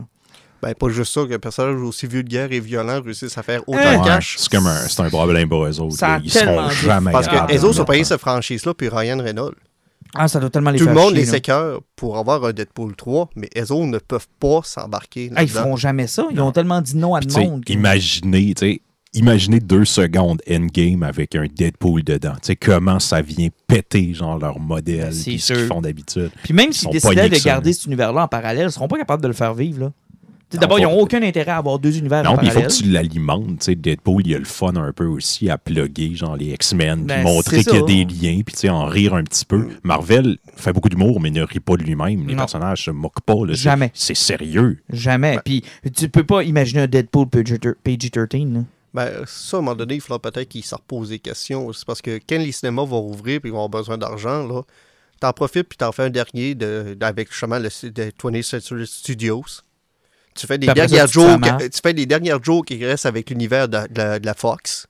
Ben, 0.62 0.74
pas 0.74 0.88
juste 0.90 1.12
ça, 1.12 1.26
qu'un 1.26 1.38
personnage 1.40 1.80
aussi 1.82 2.06
vulgaire 2.06 2.52
et 2.52 2.60
violent 2.60 3.00
réussisse 3.04 3.36
à 3.36 3.42
faire 3.42 3.62
autant 3.68 3.78
Hein? 3.80 3.94
de 3.96 3.98
Ouais, 4.02 4.06
cash. 4.06 4.36
c'est 4.38 4.48
comme 4.50 4.66
un, 4.68 4.76
c'est 4.88 5.00
un 5.02 5.08
problème 5.10 5.48
pour 5.48 5.64
eux 5.66 5.80
autres. 5.80 5.96
Ça 5.96 6.06
là. 6.08 6.14
a 6.14 6.20
Ils 6.22 6.30
seront 6.30 6.70
jamais 6.70 7.10
Parce 7.10 7.26
que 7.26 7.52
les 7.52 7.58
de 7.58 7.64
autres 7.64 7.80
ont 7.80 7.84
payé 7.84 8.00
le 8.00 8.04
cette 8.04 8.20
franchise-là, 8.20 8.72
puis 8.74 8.88
Ryan 8.88 9.18
Reynolds. 9.20 9.56
Ah, 10.14 10.28
ça 10.28 10.38
doit 10.38 10.50
tellement 10.50 10.70
les 10.70 10.78
Tout 10.78 10.86
le 10.86 10.92
monde 10.94 11.14
chier, 11.14 11.24
les 11.24 11.30
là. 11.32 11.36
écœure 11.38 11.80
pour 11.96 12.18
avoir 12.18 12.44
un 12.44 12.52
Deadpool 12.52 12.94
3, 12.94 13.30
mais 13.34 13.48
autres 13.72 13.86
ne 13.86 13.98
peuvent 13.98 14.28
pas 14.38 14.60
s'embarquer 14.62 15.30
Ah, 15.34 15.42
ils 15.42 15.48
feront 15.48 15.76
jamais 15.76 16.06
ça. 16.06 16.26
Ils 16.30 16.40
ont 16.40 16.52
tellement 16.52 16.80
dit 16.82 16.96
non 16.96 17.14
à 17.14 17.20
de 17.20 17.30
sais, 17.30 17.40
monde. 17.44 17.64
que- 17.64 17.72
Imaginez, 17.72 18.54
tu 18.54 18.66
sais, 18.74 18.80
imaginez 19.14 19.58
deux 19.60 19.84
secondes 19.86 20.40
endgame 20.50 21.02
avec 21.02 21.34
un 21.34 21.46
Deadpool 21.46 22.04
dedans. 22.04 22.34
Tu 22.34 22.38
sais, 22.48 22.56
comment 22.56 22.98
ça 23.00 23.20
vient 23.22 23.48
péter, 23.66 24.12
genre, 24.14 24.38
leur 24.38 24.58
modèle, 24.60 25.12
puis 25.12 25.40
ce 25.40 25.54
qu'ils 25.54 25.66
font 25.66 25.80
d'habitude. 25.80 26.30
Puis 26.44 26.52
même 26.54 26.68
Ils 26.68 26.74
s'ils 26.74 26.82
sont 26.84 26.90
décidaient 26.90 27.28
de 27.30 27.34
que 27.34 27.40
ça, 27.40 27.48
garder 27.48 27.70
là. 27.70 27.74
cet 27.74 27.86
univers-là 27.86 28.22
en 28.24 28.28
parallèle, 28.28 28.66
ils 28.68 28.72
seront 28.72 28.88
pas 28.88 28.98
capables 28.98 29.22
de 29.22 29.28
le 29.28 29.34
faire 29.34 29.54
vivre. 29.54 29.80
là. 29.80 29.92
D'abord, 30.58 30.78
ils 30.78 30.82
n'ont 30.82 30.98
aucun 30.98 31.22
intérêt 31.22 31.52
à 31.52 31.56
avoir 31.58 31.78
deux 31.78 31.96
univers 31.98 32.22
Non, 32.24 32.36
puis 32.36 32.46
il 32.46 32.52
faut 32.52 32.60
que 32.60 32.66
tu 32.72 32.84
l'alimentes. 32.84 33.58
Tu 33.60 33.64
sais, 33.66 33.74
Deadpool, 33.74 34.26
il 34.26 34.34
a 34.34 34.38
le 34.38 34.44
fun 34.44 34.74
un 34.76 34.92
peu 34.92 35.06
aussi 35.06 35.48
à 35.50 35.58
plugger, 35.58 36.14
genre, 36.14 36.36
les 36.36 36.46
X-Men, 36.52 37.04
Ben, 37.04 37.24
puis 37.24 37.32
montrer 37.32 37.64
qu'il 37.64 37.74
y 37.74 37.78
a 37.78 37.82
des 37.82 38.04
liens, 38.04 38.40
puis 38.44 38.54
tu 38.54 38.60
sais, 38.60 38.68
en 38.68 38.84
rire 38.86 39.14
un 39.14 39.24
petit 39.24 39.44
peu. 39.44 39.68
Marvel 39.82 40.38
fait 40.56 40.72
beaucoup 40.72 40.88
d'humour, 40.88 41.20
mais 41.20 41.30
ne 41.30 41.42
rit 41.42 41.60
pas 41.60 41.76
de 41.76 41.82
lui-même. 41.82 42.26
Les 42.26 42.34
Non. 42.34 42.38
personnages 42.38 42.84
se 42.84 42.90
moquent 42.90 43.20
pas. 43.24 43.34
là. 43.46 43.54
Jamais. 43.54 43.90
C'est 43.94 44.14
sérieux. 44.16 44.82
Jamais. 44.92 45.38
Puis 45.44 45.62
tu 45.94 46.08
peux 46.08 46.24
pas 46.24 46.42
imaginer 46.42 46.82
un 46.82 46.86
Deadpool 46.86 47.26
PG-13. 47.84 48.52
là. 48.54 48.60
Ben, 48.94 49.08
ça, 49.26 49.56
à 49.56 49.60
un 49.60 49.62
moment 49.62 49.74
donné, 49.76 49.94
il 49.94 50.00
faudra 50.02 50.18
peut-être 50.18 50.48
qu'ils 50.50 50.64
se 50.64 50.74
reposent 50.74 51.08
des 51.08 51.18
questions. 51.18 51.72
C'est 51.72 51.86
parce 51.86 52.02
que 52.02 52.20
quand 52.28 52.36
les 52.38 52.52
cinémas 52.52 52.84
vont 52.84 53.00
rouvrir 53.00 53.36
et 53.36 53.40
ils 53.48 53.50
vont 53.50 53.64
avoir 53.64 53.68
besoin 53.70 53.96
d'argent, 53.96 54.46
là, 54.46 54.62
t'en 55.18 55.32
profites 55.32 55.68
puis 55.68 55.78
t'en 55.78 55.92
fais 55.92 56.02
un 56.04 56.10
dernier 56.10 56.54
de, 56.54 56.96
avec 57.00 57.30
justement 57.30 57.58
le 57.58 57.68
de 57.90 58.10
20th 58.22 58.42
Century 58.42 58.86
Studios. 58.86 59.44
Tu 60.34 60.46
fais 60.46 60.58
des 60.58 60.66
ça, 60.66 60.74
dernières 60.74 61.06
tu 61.06 61.12
jokes, 61.14 61.40
tu 61.58 61.80
fais 61.82 61.92
des 61.94 62.06
dernières 62.06 62.42
jokes 62.42 62.66
qui 62.66 62.84
restent 62.84 63.06
avec 63.06 63.28
l'univers 63.30 63.68
de, 63.68 63.78
de 63.90 63.98
la, 63.98 64.18
de 64.18 64.26
la 64.26 64.34
Fox. 64.34 64.86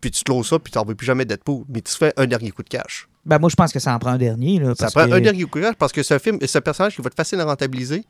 Puis 0.00 0.10
tu 0.10 0.24
closes 0.24 0.48
ça, 0.48 0.58
puis 0.58 0.72
t'en 0.72 0.84
veux 0.84 0.94
plus 0.94 1.06
jamais 1.06 1.24
Deadpool. 1.24 1.64
Mais 1.68 1.80
tu 1.80 1.92
fais 1.94 2.12
un 2.16 2.26
dernier 2.26 2.50
coup 2.50 2.62
de 2.62 2.68
cash. 2.68 3.06
Ben, 3.24 3.38
moi, 3.38 3.48
je 3.50 3.54
pense 3.54 3.72
que 3.72 3.78
ça 3.78 3.94
en 3.94 3.98
prend 4.00 4.10
un 4.10 4.18
dernier. 4.18 4.58
Là, 4.58 4.70
Ça 4.70 4.86
parce 4.86 4.94
prend 4.94 5.06
que- 5.06 5.12
un 5.12 5.20
dernier 5.20 5.44
coup 5.44 5.58
de 5.60 5.64
cash 5.64 5.76
parce 5.76 5.92
que 5.92 6.00
un 6.12 6.18
film, 6.18 6.38
un 6.42 6.60
personnage 6.60 6.96
qui 6.96 7.02
va 7.02 7.06
être 7.06 7.14
facile 7.16 7.38
à 7.40 7.44
rentabiliser. 7.44 8.04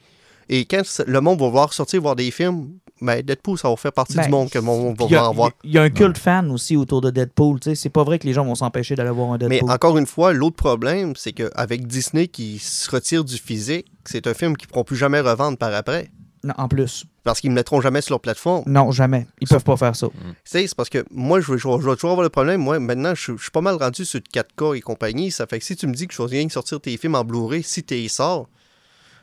Et 0.48 0.64
quand 0.64 0.82
le 1.06 1.20
monde 1.20 1.38
va 1.40 1.48
voir 1.50 1.72
sortir 1.72 2.00
voir 2.02 2.16
des 2.16 2.30
films, 2.30 2.70
ben 3.00 3.20
Deadpool, 3.22 3.58
ça 3.58 3.68
va 3.68 3.76
faire 3.76 3.92
partie 3.92 4.14
Ben, 4.16 4.24
du 4.24 4.30
monde 4.30 4.50
que 4.50 4.58
le 4.58 4.64
monde 4.64 4.96
va 4.98 5.04
Il 5.06 5.12
y, 5.12 5.14
a, 5.14 5.18
vouloir 5.18 5.32
voir. 5.34 5.50
il 5.64 5.70
y 5.72 5.78
a 5.78 5.82
un 5.82 5.90
culte 5.90 6.18
fan 6.18 6.50
aussi 6.50 6.76
autour 6.76 7.00
de 7.00 7.10
Deadpool. 7.10 7.60
tu 7.60 7.70
sais. 7.70 7.74
C'est 7.76 7.90
pas 7.90 8.02
vrai 8.04 8.18
que 8.18 8.26
les 8.26 8.32
gens 8.32 8.44
vont 8.44 8.54
s'empêcher 8.56 8.94
d'aller 8.96 9.10
voir 9.10 9.30
un 9.32 9.38
Mais 9.38 9.48
Deadpool. 9.58 9.70
encore 9.70 9.98
une 9.98 10.06
fois, 10.06 10.32
l'autre 10.32 10.56
problème, 10.56 11.14
c'est 11.16 11.32
qu'avec 11.32 11.86
Disney 11.86 12.26
qui 12.26 12.58
se 12.58 12.90
retire 12.90 13.22
du 13.24 13.36
physique, 13.36 13.86
c'est 14.04 14.26
un 14.26 14.34
film 14.34 14.56
qu'ils 14.56 14.66
ne 14.68 14.72
pourront 14.72 14.84
plus 14.84 14.96
jamais 14.96 15.20
revendre 15.20 15.58
par 15.58 15.72
après. 15.74 16.10
Non, 16.45 16.55
en 16.57 16.68
plus. 16.68 17.05
Parce 17.22 17.40
qu'ils 17.40 17.51
ne 17.51 17.55
mettront 17.55 17.80
jamais 17.80 18.01
sur 18.01 18.14
leur 18.14 18.20
plateforme. 18.20 18.64
Non, 18.66 18.90
jamais. 18.90 19.26
Ils 19.40 19.47
peuvent 19.47 19.62
pas 19.62 19.76
faire 19.76 19.95
ça. 19.95 20.09
Tu 20.09 20.16
sais, 20.45 20.66
c'est 20.66 20.74
parce 20.74 20.88
que 20.88 21.05
moi, 21.11 21.40
je 21.40 21.53
vais, 21.53 21.59
je 21.59 21.62
toujours 21.62 22.11
avoir 22.11 22.22
le 22.22 22.30
problème. 22.30 22.61
Moi, 22.61 22.80
maintenant, 22.80 23.14
je, 23.14 23.36
je 23.36 23.43
suis 23.43 23.51
pas 23.51 23.61
mal 23.61 23.76
rendu 23.76 24.05
sur 24.05 24.18
4K 24.18 24.76
et 24.76 24.80
compagnie. 24.80 25.30
Ça 25.30 25.47
fait 25.47 25.61
que 25.61 25.64
si 25.64 25.76
tu 25.76 25.86
me 25.86 25.95
dis 25.95 26.09
que 26.09 26.14
je 26.14 26.22
rien 26.22 26.47
que 26.47 26.53
sortir 26.53 26.80
tes 26.80 26.97
films 26.97 27.14
en 27.14 27.24
Blu-ray, 27.24 27.62
si 27.62 27.84
tu 27.84 28.09
sors, 28.09 28.49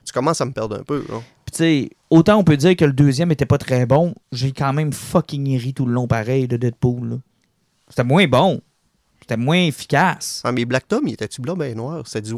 tu 0.05 0.13
commences 0.13 0.39
à 0.39 0.45
me 0.45 0.51
perdre 0.51 0.79
un 0.79 0.83
peu. 0.83 1.03
là. 1.09 1.21
Puis, 1.45 1.51
tu 1.51 1.57
sais, 1.57 1.89
autant 2.09 2.37
on 2.37 2.43
peut 2.43 2.57
dire 2.57 2.75
que 2.75 2.85
le 2.85 2.93
deuxième 2.93 3.31
était 3.31 3.45
pas 3.45 3.57
très 3.57 3.85
bon, 3.85 4.15
j'ai 4.31 4.53
quand 4.53 4.71
même 4.71 4.93
fucking 4.93 5.57
ri 5.57 5.73
tout 5.73 5.85
le 5.85 5.93
long 5.93 6.07
pareil 6.07 6.47
de 6.47 6.55
Deadpool. 6.55 7.19
C'était 7.89 8.03
moins 8.03 8.27
bon. 8.27 8.61
C'était 9.29 9.37
moins 9.41 9.57
efficace. 9.61 10.41
Ah, 10.43 10.51
mais 10.51 10.65
Black 10.65 10.87
Tom, 10.87 11.07
il 11.07 11.13
était-tu 11.13 11.39
blanc 11.39 11.55
ben 11.55 11.75
noir? 11.77 12.01
C'est 12.07 12.19
du 12.21 12.33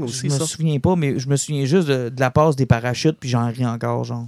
Je 0.00 0.04
aussi, 0.04 0.26
me 0.26 0.38
ça? 0.38 0.44
souviens 0.44 0.78
pas, 0.78 0.94
mais 0.94 1.18
je 1.18 1.26
me 1.26 1.36
souviens 1.36 1.64
juste 1.64 1.88
de, 1.88 2.10
de 2.10 2.20
la 2.20 2.30
passe 2.30 2.54
des 2.54 2.66
parachutes, 2.66 3.16
puis 3.18 3.30
j'en 3.30 3.46
ris 3.50 3.64
encore, 3.64 4.04
genre. 4.04 4.26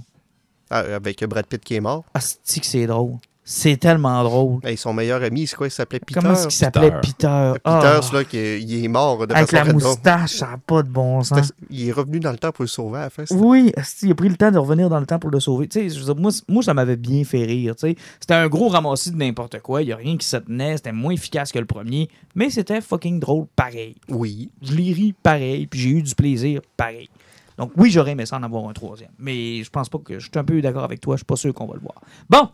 Ah, 0.71 0.79
avec 0.79 1.23
Brad 1.25 1.45
Pitt 1.45 1.63
qui 1.63 1.75
est 1.75 1.79
mort? 1.79 2.03
Ah, 2.15 2.19
c'est 2.19 2.59
que 2.59 2.65
c'est 2.65 2.87
drôle. 2.87 3.17
C'est 3.43 3.77
tellement 3.77 4.23
drôle. 4.23 4.59
Hey, 4.63 4.77
son 4.77 4.93
meilleur 4.93 5.23
ami, 5.23 5.47
c'est 5.47 5.55
quoi? 5.55 5.65
Il 5.67 5.71
s'appelait 5.71 5.99
Peter? 5.99 6.19
Comment 6.21 6.33
est-ce 6.33 6.43
qu'il 6.43 6.51
s'appelait 6.51 6.91
Peter. 6.91 7.01
Peter? 7.17 7.51
Peter, 7.55 7.59
Ah, 7.65 7.99
c'est 8.03 8.13
là, 8.13 8.23
qui 8.23 8.37
est- 8.37 8.61
il 8.61 8.85
est 8.85 8.87
mort 8.87 9.25
de 9.25 9.33
avec 9.33 9.49
façon 9.49 9.55
la 9.55 9.71
random. 9.71 9.87
moustache, 9.89 10.31
ça 10.35 10.47
n'a 10.51 10.57
pas 10.59 10.83
de 10.83 10.89
bon 10.89 11.23
sens. 11.23 11.51
Il 11.71 11.87
est 11.89 11.91
revenu 11.91 12.19
dans 12.19 12.31
le 12.31 12.37
temps 12.37 12.51
pour 12.51 12.61
le 12.63 12.67
sauver 12.67 12.99
à 12.99 13.01
la 13.03 13.09
fin. 13.09 13.23
Oui, 13.31 13.71
il 14.03 14.11
a 14.11 14.15
pris 14.15 14.29
le 14.29 14.37
temps 14.37 14.51
de 14.51 14.59
revenir 14.59 14.89
dans 14.89 14.99
le 14.99 15.07
temps 15.07 15.17
pour 15.17 15.31
le 15.31 15.39
sauver. 15.39 15.67
Tu 15.67 15.79
sais, 15.79 15.89
je 15.89 15.99
veux 15.99 16.05
dire, 16.13 16.15
moi, 16.21 16.31
moi, 16.47 16.61
ça 16.61 16.73
m'avait 16.75 16.95
bien 16.97 17.23
fait 17.23 17.43
rire. 17.43 17.75
tu 17.75 17.87
sais. 17.89 17.95
C'était 18.19 18.35
un 18.35 18.47
gros 18.47 18.67
ramassis 18.69 19.11
de 19.11 19.17
n'importe 19.17 19.59
quoi. 19.61 19.81
Il 19.81 19.85
n'y 19.87 19.91
a 19.91 19.97
rien 19.97 20.17
qui 20.17 20.27
se 20.27 20.37
tenait. 20.37 20.77
C'était 20.77 20.91
moins 20.91 21.11
efficace 21.13 21.51
que 21.51 21.59
le 21.59 21.65
premier. 21.65 22.09
Mais 22.35 22.51
c'était 22.51 22.79
fucking 22.79 23.19
drôle 23.19 23.47
pareil. 23.55 23.95
Oui. 24.09 24.51
Je 24.61 24.73
l'ai 24.75 24.93
ri 24.93 25.13
pareil. 25.23 25.65
Puis 25.65 25.79
j'ai 25.79 25.89
eu 25.89 26.03
du 26.03 26.13
plaisir 26.13 26.61
pareil. 26.77 27.09
Donc 27.57 27.71
oui, 27.75 27.89
j'aurais 27.91 28.11
aimé 28.11 28.25
ça 28.27 28.37
en 28.37 28.43
avoir 28.43 28.67
un 28.69 28.73
troisième. 28.73 29.09
Mais 29.19 29.63
je 29.63 29.69
pense 29.71 29.89
pas 29.89 29.97
que... 29.97 30.19
Je 30.19 30.25
suis 30.25 30.31
un 30.35 30.43
peu 30.43 30.61
d'accord 30.61 30.83
avec 30.83 30.99
toi. 31.01 31.15
Je 31.15 31.19
suis 31.19 31.25
pas 31.25 31.35
sûr 31.35 31.53
qu'on 31.53 31.65
va 31.65 31.73
le 31.73 31.81
voir. 31.81 31.95
Bon. 32.29 32.49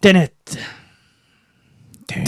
Tenet. 0.00 0.32
Y 2.10 2.20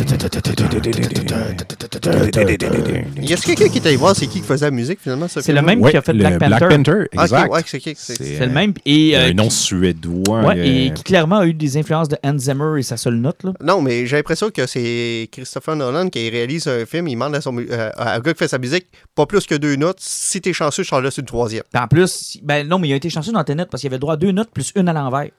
a-t-il 3.33 3.57
quelqu'un 3.57 3.69
qui 3.69 3.79
allé 3.87 3.97
voir 3.97 4.15
c'est 4.15 4.27
qui 4.27 4.41
qui 4.41 4.47
faisait 4.47 4.67
la 4.67 4.71
musique 4.71 5.01
finalement 5.01 5.27
ce 5.27 5.41
C'est 5.41 5.55
le 5.55 5.63
même 5.63 5.83
qui 5.83 5.97
a 5.97 6.03
fait 6.03 6.13
Black 6.13 6.39
Panther. 6.39 7.09
Ah, 7.17 7.23
exact. 7.23 7.47
ok, 7.47 7.55
ouais, 7.55 7.63
c'est 7.97 8.47
le 8.47 8.53
même. 8.53 8.75
Et, 8.85 9.17
a 9.17 9.21
euh, 9.21 9.31
un 9.31 9.33
nom 9.33 9.49
suédois. 9.49 10.43
ouais, 10.43 10.59
euh, 10.59 10.65
et 10.65 10.93
qui 10.93 11.03
clairement 11.03 11.39
a 11.39 11.47
eu 11.47 11.55
des 11.55 11.79
influences 11.79 12.09
de 12.09 12.19
Hans 12.23 12.37
Zimmer 12.37 12.79
et 12.79 12.83
sa 12.83 12.99
seule 12.99 13.15
note. 13.15 13.43
Là. 13.43 13.53
Non, 13.63 13.81
mais 13.81 14.05
j'ai 14.05 14.17
l'impression 14.17 14.51
que 14.51 14.67
c'est 14.67 15.31
Christopher 15.33 15.77
Nolan 15.77 16.11
qui 16.11 16.29
réalise 16.29 16.67
un 16.69 16.85
film, 16.85 17.09
il 17.09 17.15
demande 17.15 17.35
à, 17.35 17.41
son, 17.41 17.57
euh, 17.57 17.91
un 17.97 18.21
gars 18.21 18.33
qui 18.35 18.39
fait 18.39 18.49
sa 18.49 18.59
musique 18.59 18.87
pas 19.15 19.25
plus 19.25 19.47
que 19.47 19.55
deux 19.55 19.77
notes. 19.77 20.01
Si 20.01 20.43
t'es 20.43 20.53
chanceux, 20.53 20.83
je 20.83 20.91
t'en 20.91 21.01
laisse 21.01 21.17
une 21.17 21.25
troisième. 21.25 21.63
En 21.75 21.89
plus, 21.89 22.39
ben 22.43 22.69
non, 22.69 22.79
mais 22.79 22.89
il 22.89 22.93
a 22.93 22.97
été 22.97 23.09
chanceux 23.09 23.33
dans 23.33 23.45
tes 23.45 23.55
notes 23.55 23.71
parce 23.71 23.81
qu'il 23.81 23.89
avait 23.89 23.99
droit 23.99 24.15
à 24.15 24.19
deux 24.19 24.33
notes 24.33 24.51
plus 24.51 24.73
une 24.77 24.89
à 24.89 24.93
l'envers. 24.93 25.31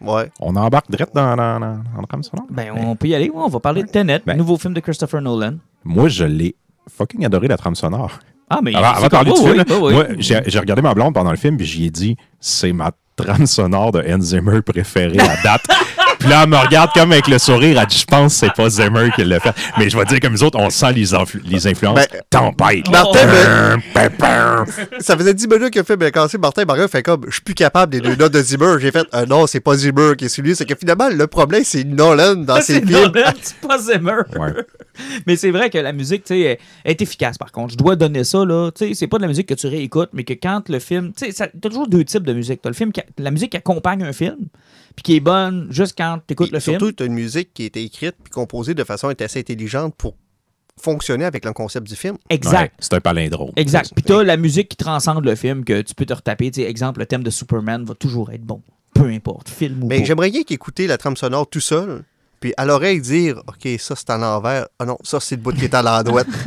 Ouais. 0.00 0.30
On 0.40 0.54
embarque 0.56 0.90
direct 0.90 1.14
dans, 1.14 1.36
dans, 1.36 1.58
dans, 1.60 1.76
dans 1.94 2.00
le 2.00 2.06
comme 2.06 2.22
ça, 2.22 2.32
non? 2.36 2.44
Ben, 2.50 2.70
on 2.76 2.96
peut 2.96 3.08
y 3.08 3.14
aller. 3.14 3.30
ouais, 3.30 3.42
on 3.42 3.48
va 3.48 3.60
parler 3.60 3.82
de 3.82 3.88
Tenet, 3.88 4.20
Ben. 4.26 4.36
nouveau 4.36 4.56
film 4.58 4.74
de 4.74 4.80
Christopher 4.80 5.20
Nolan. 5.22 5.54
Moi, 5.84 6.08
je 6.08 6.24
l'ai 6.24 6.54
fucking 6.88 7.24
adoré, 7.24 7.48
la 7.48 7.56
trame 7.56 7.74
sonore. 7.74 8.18
Ah, 8.50 8.60
mais. 8.62 8.74
Alors, 8.74 8.96
avant 8.96 9.06
de 9.06 9.10
parler 9.10 9.32
du 9.32 9.40
oui, 9.40 9.46
film, 9.52 9.64
oui, 9.68 9.74
oui, 9.80 9.92
moi, 9.94 10.04
oui. 10.10 10.16
j'ai 10.18 10.40
j'ai 10.46 10.58
regardé 10.58 10.82
ma 10.82 10.94
blonde 10.94 11.14
pendant 11.14 11.30
le 11.30 11.36
film, 11.36 11.56
puis 11.56 11.66
j'y 11.66 11.86
ai 11.86 11.90
dit, 11.90 12.16
c'est 12.40 12.72
ma 12.72 12.92
trame 13.16 13.46
sonore 13.46 13.92
de 13.92 14.04
Hans 14.08 14.20
Zimmer 14.20 14.62
préférée 14.62 15.18
à 15.18 15.42
date. 15.42 15.64
puis 16.26 16.30
là, 16.34 16.42
elle 16.42 16.48
me 16.50 16.56
regarde 16.56 16.90
comme 16.92 17.12
avec 17.12 17.28
le 17.28 17.38
sourire, 17.38 17.78
elle 17.80 17.86
dit, 17.86 17.98
je 17.98 18.04
pense 18.04 18.34
que 18.34 18.46
c'est 18.46 18.52
pas 18.52 18.68
Zimmer 18.68 19.10
qui 19.14 19.22
l'a 19.24 19.38
fait. 19.38 19.54
Mais 19.78 19.88
je 19.88 19.96
vais 19.96 20.04
dire 20.06 20.18
comme 20.20 20.32
les 20.32 20.42
autres, 20.42 20.58
on 20.58 20.70
sent 20.70 20.92
les, 20.92 21.12
influ- 21.14 21.40
les 21.44 21.66
influences. 21.68 21.94
Ben, 21.96 22.06
Tempête. 22.28 22.90
Martin, 22.90 23.78
pum. 24.18 24.66
Ça 25.00 25.16
faisait 25.16 25.34
10 25.34 25.46
minutes 25.48 25.70
que 25.72 25.78
le 25.78 25.84
film 25.84 26.02
est 26.02 26.10
cassé. 26.12 26.38
Martin 26.38 26.64
Barreur 26.64 26.88
fait 26.90 27.02
comme, 27.02 27.22
je 27.28 27.32
suis 27.34 27.42
plus 27.42 27.54
capable 27.54 27.92
des 27.92 28.00
deux 28.00 28.16
notes 28.16 28.32
de 28.32 28.42
Zimmer. 28.42 28.74
J'ai 28.80 28.90
fait, 28.90 29.06
euh, 29.14 29.26
non, 29.26 29.46
c'est 29.46 29.60
pas 29.60 29.76
Zimmer 29.76 30.12
qui 30.18 30.24
est 30.24 30.28
celui. 30.28 30.56
C'est 30.56 30.64
que 30.66 30.74
finalement, 30.74 31.08
le 31.08 31.26
problème, 31.26 31.62
c'est 31.64 31.84
Nolan 31.84 32.34
dans 32.36 32.56
ses 32.60 32.74
C'est 32.74 32.86
films. 32.86 33.02
Nolan, 33.12 33.30
c'est 33.42 33.60
pas 33.60 33.78
Zimmer. 33.78 34.16
Ouais. 34.36 34.54
Mais 35.26 35.36
c'est 35.36 35.50
vrai 35.50 35.70
que 35.70 35.78
la 35.78 35.92
musique, 35.92 36.24
tu 36.24 36.34
sais, 36.34 36.40
est- 36.40 36.58
est 36.84 37.00
efficace 37.02 37.38
par 37.38 37.52
contre. 37.52 37.72
Je 37.72 37.78
dois 37.78 37.96
donner 37.96 38.24
ça, 38.24 38.44
là. 38.44 38.70
Tu 38.72 38.88
sais, 38.88 38.94
c'est 38.94 39.06
pas 39.06 39.18
de 39.18 39.22
la 39.22 39.28
musique 39.28 39.46
que 39.48 39.54
tu 39.54 39.66
réécoutes, 39.68 40.10
mais 40.12 40.24
que 40.24 40.32
quand 40.34 40.68
le 40.68 40.78
film. 40.78 41.12
Tu 41.16 41.30
sais, 41.32 41.50
t'as 41.60 41.68
toujours 41.68 41.86
deux 41.88 42.04
types 42.04 42.24
de 42.24 42.32
musique. 42.32 42.60
T'as 42.62 42.70
le 42.70 42.74
film, 42.74 42.92
qui- 42.92 43.02
la 43.18 43.30
musique 43.30 43.50
qui 43.52 43.56
accompagne 43.56 44.02
un 44.02 44.12
film, 44.12 44.36
puis 44.96 45.02
qui 45.02 45.16
est 45.16 45.20
bonne 45.20 45.68
juste 45.70 45.94
quand 45.96 46.18
t'écoutes 46.26 46.50
le 46.50 46.56
Et 46.58 46.60
surtout, 46.60 46.86
film. 46.86 46.94
tu 46.96 47.02
as 47.02 47.06
une 47.06 47.12
musique 47.14 47.54
qui 47.54 47.62
a 47.62 47.66
été 47.66 47.84
écrite 47.84 48.16
puis 48.24 48.32
composée 48.32 48.74
de 48.74 48.82
façon 48.82 49.08
assez 49.08 49.38
intelligente 49.40 49.94
pour 49.96 50.14
fonctionner 50.80 51.24
avec 51.24 51.44
le 51.44 51.52
concept 51.52 51.86
du 51.88 51.96
film. 51.96 52.16
Exact. 52.28 52.60
Ouais, 52.60 52.70
c'est 52.78 52.94
un 52.94 53.00
palindrome. 53.00 53.52
Exact. 53.56 53.92
Puis 53.94 54.02
t'as 54.02 54.22
la 54.22 54.36
musique 54.36 54.68
qui 54.68 54.76
transcende 54.76 55.24
le 55.24 55.34
film, 55.34 55.64
que 55.64 55.80
tu 55.82 55.94
peux 55.94 56.04
te 56.04 56.12
retaper. 56.12 56.50
Tu 56.50 56.62
sais, 56.62 56.68
exemple, 56.68 57.00
le 57.00 57.06
thème 57.06 57.22
de 57.22 57.30
Superman 57.30 57.84
va 57.84 57.94
toujours 57.94 58.30
être 58.32 58.42
bon. 58.42 58.62
Peu 58.94 59.06
importe, 59.08 59.48
film 59.48 59.84
ou 59.84 59.86
Mais 59.86 60.04
j'aimerais 60.04 60.30
bien 60.30 60.42
qu'écouter 60.42 60.86
la 60.86 60.96
trame 60.96 61.16
sonore 61.16 61.48
tout 61.48 61.60
seul, 61.60 62.02
puis 62.40 62.54
à 62.56 62.64
l'oreille 62.64 63.00
dire 63.00 63.42
OK, 63.46 63.68
ça 63.78 63.94
c'est 63.94 64.08
à 64.10 64.16
l'envers. 64.16 64.66
Ah 64.78 64.86
non, 64.86 64.96
ça 65.02 65.20
c'est 65.20 65.36
le 65.36 65.42
bout 65.42 65.52
qui 65.52 65.64
est 65.64 65.74
à 65.74 65.82
l'endroit. 65.82 66.24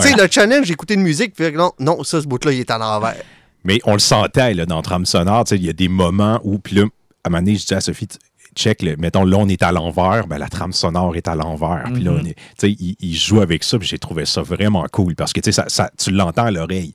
Tu 0.00 0.08
sais, 0.08 0.14
le 0.16 0.26
challenge, 0.28 0.66
j'écoutais 0.66 0.94
une 0.94 1.02
musique, 1.02 1.34
puis 1.34 1.52
non, 1.52 1.70
non, 1.78 2.02
ça 2.02 2.20
ce 2.20 2.26
bout-là, 2.26 2.52
il 2.52 2.60
est 2.60 2.70
à 2.72 2.78
l'envers. 2.78 3.22
Mais 3.64 3.78
on 3.84 3.92
le 3.92 4.00
sentait 4.00 4.54
là, 4.54 4.66
dans 4.66 4.78
le 4.78 4.82
trame 4.82 5.06
sonore. 5.06 5.44
tu 5.44 5.50
sais, 5.50 5.56
Il 5.56 5.64
y 5.64 5.68
a 5.68 5.72
des 5.72 5.86
moments 5.88 6.40
où, 6.42 6.58
puis 6.58 6.74
là, 6.76 6.84
à 7.24 7.28
un 7.28 7.30
moment 7.30 7.42
donné, 7.42 7.56
je 7.56 7.66
dis 7.66 7.74
à 7.74 7.80
Sophie, 7.80 8.08
check, 8.54 8.82
le- 8.82 8.96
mettons, 8.96 9.24
là, 9.24 9.36
on 9.38 9.48
est 9.48 9.62
à 9.62 9.72
l'envers, 9.72 10.26
ben, 10.26 10.38
la 10.38 10.48
trame 10.48 10.72
sonore 10.72 11.16
est 11.16 11.28
à 11.28 11.34
l'envers. 11.34 11.84
Puis 11.94 12.02
là, 12.02 12.12
on 12.20 12.24
est- 12.24 12.34
tu 12.34 12.42
sais, 12.58 12.70
il, 12.72 12.96
il 13.00 13.14
joue 13.16 13.40
avec 13.40 13.62
ça, 13.64 13.78
puis 13.78 13.88
j'ai 13.88 13.98
trouvé 13.98 14.26
ça 14.26 14.42
vraiment 14.42 14.84
cool 14.92 15.14
parce 15.14 15.32
que 15.32 15.40
tu 15.40 15.52
sais, 15.52 15.52
ça, 15.62 15.64
ça- 15.68 15.90
tu 15.96 16.10
l'entends 16.10 16.44
à 16.46 16.50
l'oreille. 16.50 16.92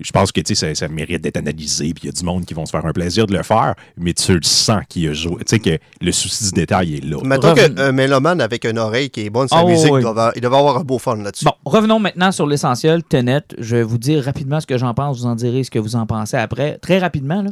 Je 0.00 0.12
pense 0.12 0.30
que 0.30 0.40
tu 0.40 0.54
sais, 0.54 0.74
ça, 0.74 0.74
ça 0.76 0.86
mérite 0.88 1.22
d'être 1.22 1.38
analysé, 1.38 1.92
puis 1.92 2.04
il 2.04 2.06
y 2.06 2.08
a 2.08 2.12
du 2.12 2.24
monde 2.24 2.44
qui 2.44 2.54
vont 2.54 2.64
se 2.66 2.70
faire 2.70 2.86
un 2.86 2.92
plaisir 2.92 3.26
de 3.26 3.36
le 3.36 3.42
faire, 3.42 3.74
mais 3.96 4.12
tu 4.14 4.32
le 4.34 4.42
sens 4.44 4.82
qu'il 4.88 5.08
a 5.08 5.12
joué. 5.12 5.38
Tu 5.38 5.56
sais, 5.56 5.58
que 5.58 5.76
le 6.00 6.12
souci 6.12 6.44
du 6.44 6.50
détail 6.52 6.96
est 6.96 7.04
là. 7.04 7.16
Mettons 7.24 7.52
Reven- 7.52 7.74
qu'un 7.74 7.90
mélomane 7.92 8.40
avec 8.40 8.64
une 8.64 8.78
oreille 8.78 9.10
qui 9.10 9.22
est 9.22 9.30
bonne, 9.30 9.48
sa 9.48 9.64
ouais, 9.64 9.72
musique, 9.72 9.90
il, 9.92 10.00
doit 10.02 10.10
avoir, 10.10 10.32
il 10.36 10.40
devait 10.40 10.56
avoir 10.56 10.76
un 10.78 10.84
beau 10.84 10.98
fun 11.00 11.16
là-dessus. 11.16 11.44
Bon, 11.46 11.52
revenons 11.64 11.98
maintenant 11.98 12.30
sur 12.30 12.46
l'essentiel. 12.46 13.02
Tenet, 13.02 13.40
je 13.58 13.76
vais 13.76 13.82
vous 13.82 13.98
dire 13.98 14.22
rapidement 14.22 14.60
ce 14.60 14.66
que 14.66 14.78
j'en 14.78 14.94
pense. 14.94 15.18
Vous 15.18 15.26
en 15.26 15.34
direz 15.34 15.64
ce 15.64 15.70
que 15.72 15.80
vous 15.80 15.96
en 15.96 16.06
pensez 16.06 16.36
après. 16.36 16.78
Très 16.78 16.98
rapidement, 17.00 17.42
là, 17.42 17.50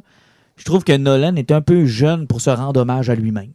je 0.56 0.64
trouve 0.64 0.84
que 0.84 0.96
Nolan 0.96 1.36
est 1.36 1.52
un 1.52 1.60
peu 1.60 1.84
jeune 1.86 2.26
pour 2.26 2.40
se 2.40 2.50
rendre 2.50 2.80
hommage 2.80 3.10
à 3.10 3.14
lui-même. 3.14 3.52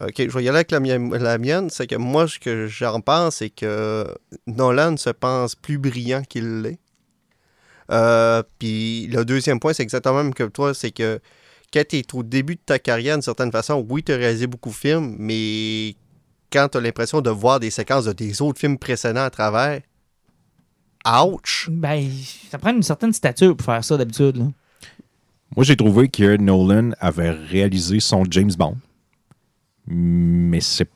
OK, 0.00 0.14
je 0.16 0.30
vais 0.30 0.44
y 0.44 0.48
aller 0.48 0.56
avec 0.56 0.70
la 0.70 0.80
mienne. 0.80 1.14
La 1.14 1.38
mienne 1.38 1.68
c'est 1.70 1.86
que 1.86 1.96
moi, 1.96 2.26
ce 2.26 2.38
que 2.38 2.66
j'en 2.66 3.00
pense, 3.00 3.36
c'est 3.36 3.50
que 3.50 4.06
Nolan 4.46 4.96
se 4.96 5.10
pense 5.10 5.54
plus 5.54 5.78
brillant 5.78 6.22
qu'il 6.22 6.62
l'est. 6.62 6.78
Euh, 7.90 8.42
Puis 8.58 9.08
le 9.08 9.24
deuxième 9.24 9.60
point, 9.60 9.72
c'est 9.72 9.82
exactement 9.82 10.18
le 10.18 10.24
même 10.24 10.34
que 10.34 10.44
toi, 10.44 10.74
c'est 10.74 10.90
que 10.90 11.20
quand 11.72 11.82
tu 11.88 11.98
es 11.98 12.14
au 12.14 12.22
début 12.22 12.54
de 12.54 12.60
ta 12.64 12.78
carrière, 12.78 13.16
d'une 13.16 13.22
certaine 13.22 13.52
façon, 13.52 13.84
oui, 13.88 14.02
tu 14.02 14.12
as 14.12 14.16
réalisé 14.16 14.46
beaucoup 14.46 14.70
de 14.70 14.74
films, 14.74 15.16
mais 15.18 15.94
quand 16.52 16.68
tu 16.68 16.78
as 16.78 16.80
l'impression 16.80 17.20
de 17.20 17.30
voir 17.30 17.60
des 17.60 17.70
séquences 17.70 18.06
de 18.06 18.12
tes 18.12 18.40
autres 18.40 18.58
films 18.58 18.78
précédents 18.78 19.24
à 19.24 19.30
travers, 19.30 19.80
ouch! 21.06 21.68
Ben, 21.70 22.08
ça 22.50 22.58
prend 22.58 22.74
une 22.74 22.82
certaine 22.82 23.12
stature 23.12 23.56
pour 23.56 23.64
faire 23.64 23.84
ça 23.84 23.96
d'habitude. 23.96 24.50
Moi, 25.56 25.64
j'ai 25.64 25.76
trouvé 25.76 26.08
que 26.08 26.36
Nolan 26.36 26.90
avait 27.00 27.30
réalisé 27.30 27.98
son 28.00 28.24
James 28.30 28.52
Bond, 28.56 28.76
mais 29.86 30.60
c'est 30.60 30.88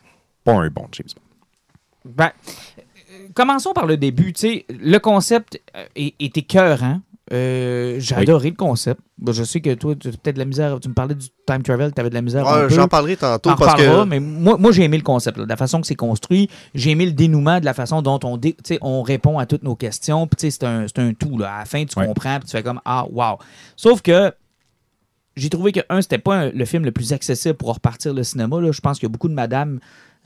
pas 0.44 0.52
un 0.54 0.68
bon 0.68 0.86
James 0.92 1.06
Bond. 1.14 2.10
Ben, 2.16 2.30
euh, 2.78 3.28
commençons 3.34 3.72
par 3.72 3.86
le 3.86 3.96
début. 3.96 4.32
tu 4.32 4.40
sais. 4.40 4.66
le 4.68 4.98
concept 4.98 5.60
euh, 5.76 5.84
est, 5.96 6.14
est 6.20 6.36
écœurant. 6.36 7.00
Euh, 7.32 7.96
J'ai 8.00 8.14
Oui. 8.16 8.22
adoré 8.22 8.50
le 8.50 8.54
concept. 8.56 9.00
Je 9.26 9.42
sais 9.44 9.62
que 9.62 9.72
toi, 9.72 9.94
tu 9.96 10.08
as 10.08 10.10
peut-être 10.10 10.34
de 10.34 10.40
la 10.40 10.44
misère. 10.44 10.78
Tu 10.78 10.90
me 10.90 10.94
parlais 10.94 11.14
du 11.14 11.28
time 11.46 11.62
travel, 11.62 11.90
tu 11.94 11.98
avais 11.98 12.10
de 12.10 12.14
la 12.14 12.20
misère. 12.20 12.44
Ouais, 12.46 12.64
un 12.64 12.68
peu. 12.68 12.74
J'en 12.74 12.86
parlerai 12.86 13.16
tantôt 13.16 13.48
On 13.48 13.52
en 13.54 13.56
parce 13.56 13.80
que. 13.80 14.04
mais 14.04 14.20
moi, 14.20 14.58
moi 14.58 14.72
j'ai 14.72 14.82
aimé 14.82 14.98
le 14.98 15.02
concept, 15.02 15.38
là, 15.38 15.44
de 15.44 15.48
la 15.48 15.56
façon 15.56 15.80
que 15.80 15.86
c'est 15.86 15.94
construit. 15.94 16.50
J'ai 16.74 16.90
aimé 16.90 17.06
le 17.06 17.12
dénouement 17.12 17.60
de 17.60 17.64
la 17.64 17.72
façon 17.72 18.02
dont 18.02 18.20
on, 18.24 18.36
dé- 18.36 18.52
tu 18.52 18.74
sais, 18.74 18.78
on 18.82 19.00
répond 19.02 19.38
à 19.38 19.46
toutes 19.46 19.62
nos 19.62 19.74
questions. 19.74 20.26
Puis 20.26 20.36
tu 20.36 20.40
sais, 20.42 20.50
c'est 20.50 20.64
un, 20.66 20.86
c'est 20.86 20.98
un 20.98 21.14
tout. 21.14 21.38
Là. 21.38 21.54
À 21.54 21.58
la 21.60 21.64
fin, 21.64 21.82
tu 21.86 21.98
Ouais. 21.98 22.06
comprends, 22.06 22.38
puis 22.40 22.44
tu 22.44 22.50
fais 22.52 22.62
comme 22.62 22.80
Ah, 22.84 23.06
wow. 23.10 23.38
Sauf 23.74 24.02
que 24.02 24.30
j'ai 25.36 25.50
trouvé 25.50 25.72
que, 25.72 25.80
un, 25.88 26.00
c'était 26.02 26.18
pas 26.18 26.36
un- 26.36 26.50
le 26.50 26.64
film 26.64 26.84
le 26.84 26.92
plus 26.92 27.12
accessible 27.12 27.54
pour 27.54 27.72
repartir 27.74 28.14
le 28.14 28.22
cinéma. 28.22 28.60
Là. 28.60 28.70
Je 28.72 28.80
pense 28.80 28.98
qu'il 28.98 29.06
y 29.06 29.10
a 29.10 29.12
beaucoup 29.12 29.28
de 29.28 29.34
madames 29.34 29.80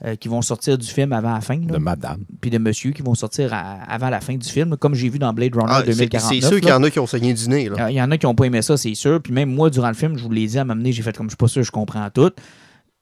euh, 0.05 0.15
qui 0.15 0.27
vont 0.29 0.41
sortir 0.41 0.77
du 0.77 0.87
film 0.87 1.11
avant 1.11 1.33
la 1.33 1.41
fin, 1.41 1.57
là, 1.59 1.73
De 1.73 1.77
Madame. 1.77 2.23
puis 2.39 2.49
de 2.49 2.57
monsieur 2.57 2.91
qui 2.91 3.01
vont 3.01 3.15
sortir 3.15 3.53
à- 3.53 3.81
avant 3.83 4.09
la 4.09 4.21
fin 4.21 4.35
du 4.37 4.47
film, 4.47 4.77
comme 4.77 4.95
j'ai 4.95 5.09
vu 5.09 5.19
dans 5.19 5.33
Blade 5.33 5.53
Runner 5.55 5.67
Ah, 5.69 5.81
c'est 5.85 5.91
2049. 5.91 6.41
c'est 6.41 6.47
sûr 6.47 6.59
qu'il 6.61 6.69
y 6.69 6.71
en 6.71 6.81
a 6.83 6.89
qui 6.89 6.99
ont 6.99 7.07
saigné 7.07 7.33
du 7.33 7.49
nez. 7.49 7.67
Là. 7.67 7.91
Il 7.91 7.95
y 7.95 8.01
en 8.01 8.09
a 8.09 8.17
qui 8.17 8.25
n'ont 8.25 8.35
pas 8.35 8.45
aimé 8.45 8.61
ça, 8.61 8.77
c'est 8.77 8.95
sûr. 8.95 9.21
Puis 9.21 9.33
même 9.33 9.53
moi, 9.53 9.69
durant 9.69 9.89
le 9.89 9.93
film, 9.95 10.15
je 10.17 10.23
vous 10.23 10.31
l'ai 10.31 10.47
dit 10.47 10.57
à 10.57 10.63
m'amener, 10.63 10.91
j'ai 10.93 11.01
fait 11.01 11.15
comme 11.17 11.25
je 11.27 11.31
suis 11.31 11.37
pas 11.37 11.47
sûr, 11.49 11.63
je 11.63 11.71
comprends 11.71 12.09
tout. 12.11 12.31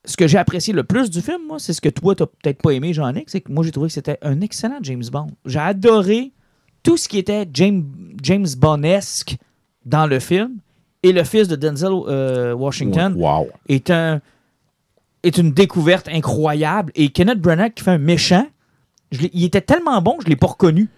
Ce 0.06 0.16
que 0.18 0.26
j'ai 0.26 0.38
apprécié 0.40 0.74
le 0.74 0.84
plus 0.86 1.10
du 1.12 1.22
film, 1.22 1.42
moi, 1.48 1.60
c'est 1.60 1.74
ce 1.74 1.82
que 1.82 1.90
toi, 1.90 2.16
t'as 2.16 2.26
peut-être 2.26 2.62
pas 2.64 2.72
aimé, 2.72 2.94
Jean-Nic, 2.94 3.30
c'est 3.30 3.42
que 3.42 3.52
moi, 3.52 3.64
j'ai 3.64 3.72
trouvé 3.72 3.90
que 3.90 3.94
c'était 3.94 4.18
un 4.24 4.40
excellent 4.42 4.80
James 4.82 5.04
Bond. 5.12 5.28
J'ai 5.46 5.60
adoré 5.60 6.32
tout 6.82 6.96
ce 6.98 7.08
qui 7.10 7.18
était 7.20 7.46
James, 7.54 7.84
James 8.24 8.48
Bond-esque 8.58 9.36
dans 9.86 10.08
le 10.08 10.20
film. 10.20 10.54
Et 11.04 11.12
le 11.12 11.24
fils 11.24 11.48
de 11.48 11.56
Denzel 11.56 11.92
euh, 12.08 12.54
Washington 12.54 13.14
Wow. 13.16 13.50
est, 13.70 13.90
un, 13.92 14.20
est 15.24 15.38
une 15.38 15.52
découverte 15.52 16.08
incroyable. 16.10 16.92
Et 16.96 17.10
Kenneth 17.10 17.40
Branagh 17.40 17.74
qui 17.74 17.84
fait 17.84 17.92
un 17.92 17.98
méchant, 17.98 18.48
je 19.12 19.28
il 19.32 19.44
était 19.46 19.62
tellement 19.62 20.02
bon, 20.02 20.18
je 20.24 20.28
l'ai 20.28 20.36
pas 20.36 20.48
reconnu. 20.48 20.90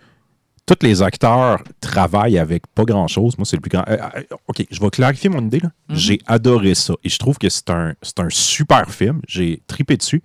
tous 0.66 0.78
les 0.82 1.02
acteurs 1.02 1.62
travaillent 1.82 2.38
avec 2.39 2.64
pas 2.74 2.86
grand-chose. 2.86 3.38
Moi, 3.38 3.45
c'est 3.45 3.58
le 3.58 3.62
plus 3.62 3.70
grand. 3.70 3.84
euh, 3.89 3.97
euh, 4.16 4.22
OK, 4.47 4.66
je 4.70 4.80
vais 4.80 4.89
clarifier 4.89 5.30
mon 5.30 5.45
idée. 5.45 5.60
là. 5.60 5.70
Mhm. 5.89 5.95
J'ai 5.95 6.20
adoré 6.28 6.76
ça. 6.76 6.93
Et 7.04 7.10
je 7.10 7.18
trouve 7.20 7.38
que 7.38 7.50
c'est 7.50 7.70
un, 7.70 7.93
un 8.20 8.30
super 8.30 8.89
film. 8.91 9.20
J'ai 9.28 9.62
tripé 9.68 9.97
dessus. 9.97 10.24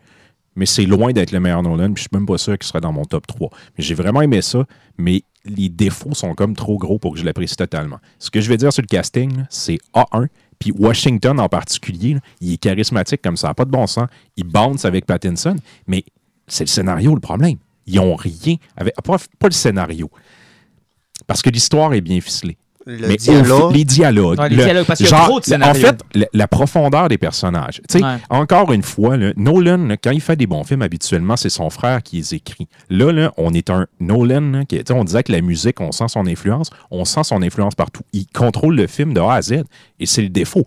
Mais 0.56 0.66
c'est 0.66 0.86
loin 0.86 1.12
d'être 1.12 1.32
le 1.32 1.40
meilleur 1.40 1.62
Nolan. 1.64 1.86
Puis 1.92 1.96
je 1.96 2.08
suis 2.08 2.08
même 2.12 2.26
pas 2.26 2.38
sûr 2.38 2.56
qu'il 2.56 2.66
serait 2.68 2.80
dans 2.80 2.92
mon 2.92 3.04
top 3.04 3.26
3. 3.26 3.50
Mais 3.76 3.82
j'ai 3.84 3.94
vraiment 3.94 4.20
aimé 4.22 4.40
ça. 4.40 4.64
Mais 4.98 5.22
les 5.44 5.68
défauts 5.68 6.14
sont 6.14 6.34
comme 6.34 6.54
trop 6.54 6.78
gros 6.78 6.98
pour 6.98 7.12
que 7.14 7.18
je 7.18 7.24
l'apprécie 7.24 7.56
totalement. 7.56 7.98
Ce 8.18 8.30
que 8.30 8.40
je 8.40 8.48
vais 8.48 8.56
dire 8.56 8.72
sur 8.72 8.82
le 8.82 8.86
casting, 8.86 9.44
c'est 9.50 9.78
A1. 9.94 10.28
Puis 10.58 10.72
Washington 10.72 11.38
en 11.40 11.48
particulier, 11.48 12.16
il 12.40 12.52
est 12.52 12.56
charismatique 12.56 13.20
comme 13.22 13.36
ça, 13.36 13.52
pas 13.54 13.64
de 13.64 13.70
bon 13.70 13.86
sens. 13.86 14.08
Il 14.36 14.44
bounce 14.44 14.84
avec 14.84 15.04
Pattinson, 15.06 15.56
mais 15.86 16.04
c'est 16.46 16.64
le 16.64 16.68
scénario 16.68 17.14
le 17.14 17.20
problème. 17.20 17.58
Ils 17.86 18.00
ont 18.00 18.14
rien 18.14 18.56
avec. 18.76 18.94
Pas, 19.02 19.18
pas 19.38 19.48
le 19.48 19.52
scénario. 19.52 20.10
Parce 21.26 21.42
que 21.42 21.50
l'histoire 21.50 21.92
est 21.94 22.00
bien 22.00 22.20
ficelée. 22.20 22.56
Le 22.86 23.08
mais 23.08 23.14
au 23.14 23.16
dialogue. 23.16 23.72
fi- 23.72 23.78
les 23.78 23.84
dialogues. 23.84 24.38
Ouais, 24.38 24.48
les 24.50 24.56
le- 24.56 24.64
dialogues, 24.64 24.84
parce 24.86 24.98
qu'il 24.98 25.08
y 25.08 25.12
a 25.12 25.16
genre, 25.16 25.26
trop 25.26 25.40
de 25.40 25.44
En 25.44 25.48
scénarios. 25.48 25.80
fait, 25.86 26.00
la, 26.14 26.26
la 26.34 26.48
profondeur 26.48 27.08
des 27.08 27.16
personnages. 27.18 27.80
Tu 27.88 27.98
sais, 27.98 28.04
Ouais. 28.04 28.16
Encore 28.28 28.72
une 28.72 28.82
fois, 28.82 29.16
là, 29.16 29.32
Nolan, 29.36 29.78
là, 29.86 29.96
quand 29.96 30.10
il 30.10 30.20
fait 30.20 30.36
des 30.36 30.46
bons 30.46 30.64
films, 30.64 30.82
habituellement, 30.82 31.36
c'est 31.36 31.48
son 31.48 31.70
frère 31.70 32.02
qui 32.02 32.16
les 32.16 32.34
écrit. 32.34 32.68
Là, 32.90 33.10
là 33.12 33.32
on 33.38 33.52
est 33.54 33.70
un 33.70 33.86
Nolan. 34.00 34.40
là, 34.52 34.64
qui, 34.66 34.76
tu 34.78 34.82
sais, 34.86 34.92
on 34.92 35.04
disait 35.04 35.22
que 35.22 35.32
la 35.32 35.40
musique, 35.40 35.80
on 35.80 35.92
sent 35.92 36.08
son 36.08 36.26
influence. 36.26 36.68
On 36.90 37.04
sent 37.06 37.24
son 37.24 37.40
influence 37.42 37.74
partout. 37.74 38.02
Il 38.12 38.26
contrôle 38.26 38.76
le 38.76 38.86
film 38.86 39.14
de 39.14 39.20
A 39.20 39.34
à 39.34 39.42
Z. 39.42 39.64
Et 40.00 40.06
c'est 40.06 40.22
le 40.22 40.28
défaut. 40.28 40.64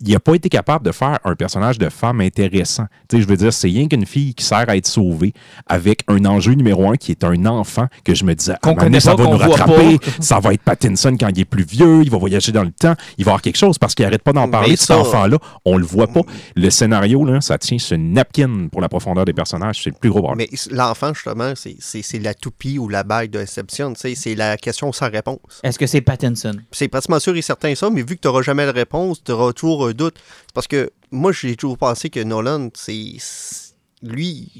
Il 0.00 0.12
n'a 0.12 0.20
pas 0.20 0.34
été 0.34 0.48
capable 0.48 0.86
de 0.86 0.92
faire 0.92 1.18
un 1.24 1.34
personnage 1.34 1.78
de 1.78 1.88
femme 1.90 2.20
intéressant. 2.22 2.86
Tu 3.08 3.16
sais, 3.16 3.22
je 3.22 3.28
veux 3.28 3.36
dire, 3.36 3.52
c'est 3.52 3.68
rien 3.68 3.88
qu'une 3.88 4.06
fille 4.06 4.32
qui 4.34 4.44
sert 4.44 4.64
à 4.68 4.76
être 4.76 4.86
sauvée 4.86 5.34
avec 5.66 6.02
un 6.08 6.24
enjeu 6.24 6.52
numéro 6.54 6.90
un 6.90 6.96
qui 6.96 7.10
est 7.10 7.24
un 7.24 7.44
enfant 7.46 7.88
que 8.04 8.14
je 8.14 8.24
me 8.24 8.34
disais, 8.34 8.54
connaît 8.62 9.00
ça 9.00 9.14
va 9.14 9.24
nous 9.24 9.36
rattraper. 9.36 9.98
ça 10.20 10.38
va 10.40 10.54
être 10.54 10.62
Pattinson 10.62 11.16
quand 11.18 11.28
il 11.28 11.40
est 11.40 11.44
plus 11.44 11.57
vieux, 11.64 12.02
il 12.02 12.10
va 12.10 12.18
voyager 12.18 12.52
dans 12.52 12.62
le 12.64 12.70
temps, 12.72 12.94
il 13.18 13.24
va 13.24 13.32
avoir 13.32 13.42
quelque 13.42 13.56
chose 13.56 13.78
parce 13.78 13.94
qu'il 13.94 14.04
arrête 14.04 14.22
pas 14.22 14.32
d'en 14.32 14.46
Mais 14.46 14.52
parler 14.52 14.72
de 14.74 14.76
cet 14.78 14.90
enfant-là. 14.92 15.38
On 15.64 15.76
le 15.76 15.84
voit 15.84 16.06
pas. 16.08 16.20
Le 16.56 16.70
scénario, 16.70 17.24
là, 17.24 17.40
ça 17.40 17.58
tient 17.58 17.78
sur 17.78 17.96
une 17.96 18.12
napkin 18.12 18.68
pour 18.70 18.80
la 18.80 18.88
profondeur 18.88 19.24
des 19.24 19.32
personnages. 19.32 19.82
C'est 19.82 19.90
le 19.90 19.96
plus 19.98 20.10
gros 20.10 20.22
problème. 20.22 20.46
Mais 20.50 20.58
l'enfant, 20.70 21.12
justement, 21.14 21.52
c'est- 21.56 21.76
c'est 21.80 22.02
c'est 22.02 22.18
la 22.18 22.34
toupie 22.34 22.78
ou 22.78 22.88
la 22.88 23.02
bague 23.04 23.30
de 23.30 23.38
Inception. 23.38 23.92
C'est 23.96 24.34
la 24.34 24.56
question 24.56 24.92
sans 24.92 25.10
réponse. 25.10 25.60
Est-ce 25.62 25.78
que 25.78 25.86
c'est 25.86 26.00
Pattinson? 26.00 26.56
C'est 26.72 26.88
pratiquement 26.88 27.18
sûr 27.20 27.36
et 27.36 27.42
certain 27.42 27.74
ça, 27.74 27.90
mais 27.90 28.02
vu 28.02 28.16
que 28.16 28.20
tu 28.22 28.28
n'auras 28.28 28.42
jamais 28.42 28.66
la 28.66 28.72
réponse, 28.72 29.22
tu 29.24 29.32
auras 29.32 29.52
toujours 29.52 29.86
un 29.86 29.92
doute. 29.92 30.16
C'est 30.18 30.54
Parce 30.54 30.66
que 30.66 30.90
moi, 31.10 31.32
j'ai 31.32 31.56
toujours 31.56 31.78
pensé 31.78 32.10
que 32.10 32.20
Nolan, 32.22 32.68
c'est. 32.74 33.14
c'est- 33.18 33.68
Lui, 34.02 34.52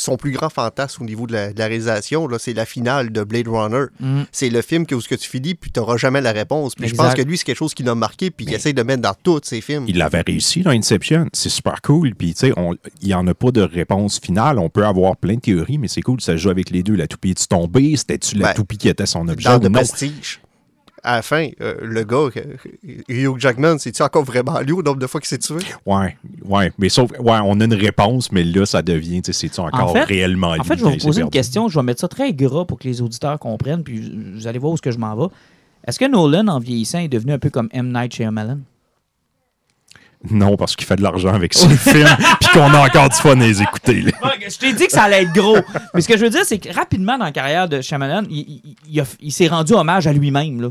son 0.00 0.16
plus 0.16 0.30
grand 0.30 0.48
fantasme 0.48 1.02
au 1.02 1.06
niveau 1.06 1.26
de 1.26 1.32
la, 1.34 1.52
de 1.52 1.58
la 1.58 1.66
réalisation, 1.66 2.26
là, 2.26 2.38
c'est 2.38 2.54
la 2.54 2.64
finale 2.64 3.12
de 3.12 3.22
Blade 3.22 3.48
Runner. 3.48 3.84
Mm. 4.00 4.22
C'est 4.32 4.48
le 4.48 4.62
film 4.62 4.86
que, 4.86 4.94
où 4.94 5.00
ce 5.00 5.08
que 5.08 5.14
tu 5.14 5.28
finis, 5.28 5.54
puis 5.54 5.70
tu 5.70 5.78
n'auras 5.78 5.98
jamais 5.98 6.20
la 6.22 6.32
réponse. 6.32 6.74
Puis 6.74 6.88
je 6.88 6.94
pense 6.94 7.14
que 7.14 7.22
lui, 7.22 7.36
c'est 7.36 7.44
quelque 7.44 7.58
chose 7.58 7.74
qui 7.74 7.82
l'a 7.82 7.94
marqué, 7.94 8.30
puis 8.30 8.46
il 8.46 8.54
essaie 8.54 8.72
de 8.72 8.82
mettre 8.82 9.02
dans 9.02 9.14
tous 9.22 9.40
ses 9.44 9.60
films. 9.60 9.84
Il 9.88 9.98
l'avait 9.98 10.22
réussi 10.22 10.62
dans 10.62 10.70
Inception. 10.70 11.26
C'est 11.32 11.50
super 11.50 11.82
cool. 11.82 12.14
Puis, 12.14 12.32
tu 12.34 12.40
sais, 12.48 12.52
il 13.02 13.08
n'y 13.08 13.14
en 13.14 13.26
a 13.26 13.34
pas 13.34 13.50
de 13.50 13.60
réponse 13.60 14.18
finale. 14.20 14.58
On 14.58 14.70
peut 14.70 14.86
avoir 14.86 15.16
plein 15.16 15.34
de 15.34 15.40
théories, 15.40 15.78
mais 15.78 15.88
c'est 15.88 16.02
cool. 16.02 16.20
Ça 16.20 16.36
joue 16.36 16.50
avec 16.50 16.70
les 16.70 16.82
deux. 16.82 16.94
La 16.94 17.06
toupie 17.06 17.30
est-tu 17.30 17.46
tombée? 17.46 17.94
C'était-tu 17.96 18.36
la 18.36 18.48
Ben, 18.48 18.54
toupie 18.54 18.78
qui 18.78 18.88
était 18.88 19.06
son 19.06 19.28
objet 19.28 19.48
Dans 19.48 19.56
ou 19.56 19.60
de 19.60 19.68
non? 19.68 19.74
prestige. 19.80 20.40
À 21.02 21.16
la 21.16 21.22
fin, 21.22 21.48
euh, 21.62 21.76
le 21.82 22.04
gars, 22.04 22.28
euh, 22.36 22.56
Hugh 23.08 23.38
Jackman, 23.38 23.78
c'est-tu 23.78 24.02
encore 24.02 24.22
vraiment 24.24 24.60
lui 24.60 24.72
au 24.72 24.82
nombre 24.82 24.98
de 24.98 25.06
fois 25.06 25.18
qu'il 25.20 25.28
s'est 25.28 25.38
tué? 25.38 25.56
Ouais, 25.86 26.16
ouais. 26.44 26.70
Mais 26.78 26.90
sauf, 26.90 27.10
ouais, 27.12 27.38
on 27.42 27.58
a 27.60 27.64
une 27.64 27.72
réponse, 27.74 28.30
mais 28.32 28.44
là, 28.44 28.66
ça 28.66 28.82
devient, 28.82 29.22
tu 29.22 29.32
sais, 29.32 29.48
c'est-tu 29.48 29.60
encore 29.60 29.92
fait- 29.94 30.04
réellement 30.04 30.52
lui? 30.54 30.60
En 30.60 30.64
fait, 30.64 30.76
je 30.78 30.84
vais 30.84 30.90
vous 30.90 30.96
poser 30.98 31.20
une 31.22 31.26
perdu? 31.30 31.38
question. 31.38 31.68
Je 31.68 31.78
vais 31.78 31.84
mettre 31.84 32.00
ça 32.02 32.08
très 32.08 32.34
gras 32.34 32.66
pour 32.66 32.78
que 32.78 32.86
les 32.86 33.00
auditeurs 33.00 33.38
comprennent, 33.38 33.82
puis 33.82 34.12
vous 34.34 34.46
allez 34.46 34.58
voir 34.58 34.72
où 34.72 34.74
est-ce 34.74 34.82
que 34.82 34.90
je 34.90 34.98
m'en 34.98 35.16
vais. 35.16 35.32
Est-ce 35.88 35.98
que 35.98 36.04
Nolan, 36.04 36.48
en 36.48 36.58
vieillissant, 36.58 36.98
est 36.98 37.08
devenu 37.08 37.32
un 37.32 37.38
peu 37.38 37.48
comme 37.48 37.70
M. 37.72 37.90
Night 37.92 38.12
Shyamalan? 38.14 38.58
Non, 40.30 40.58
parce 40.58 40.76
qu'il 40.76 40.86
fait 40.86 40.96
de 40.96 41.02
l'argent 41.02 41.32
avec 41.32 41.54
ses 41.54 41.68
films, 41.78 42.06
puis 42.40 42.48
qu'on 42.52 42.74
a 42.74 42.86
encore 42.86 43.08
du 43.08 43.16
fun 43.16 43.40
à 43.40 43.46
les 43.46 43.62
écouter. 43.62 44.02
là. 44.02 44.10
Je 44.46 44.58
t'ai 44.58 44.74
dit 44.74 44.84
que 44.84 44.92
ça 44.92 45.04
allait 45.04 45.22
être 45.22 45.32
gros. 45.32 45.56
Mais 45.94 46.02
ce 46.02 46.08
que 46.08 46.18
je 46.18 46.24
veux 46.24 46.30
dire, 46.30 46.44
c'est 46.44 46.58
que 46.58 46.70
rapidement 46.74 47.16
dans 47.16 47.24
la 47.24 47.32
carrière 47.32 47.70
de 47.70 47.80
Shyamalan, 47.80 48.24
il, 48.28 48.38
il- 48.40 48.76
il 48.86 49.00
a- 49.00 49.04
il 49.22 49.32
s'est 49.32 49.46
rendu 49.48 49.72
hommage 49.72 50.06
à 50.06 50.12
lui-même. 50.12 50.70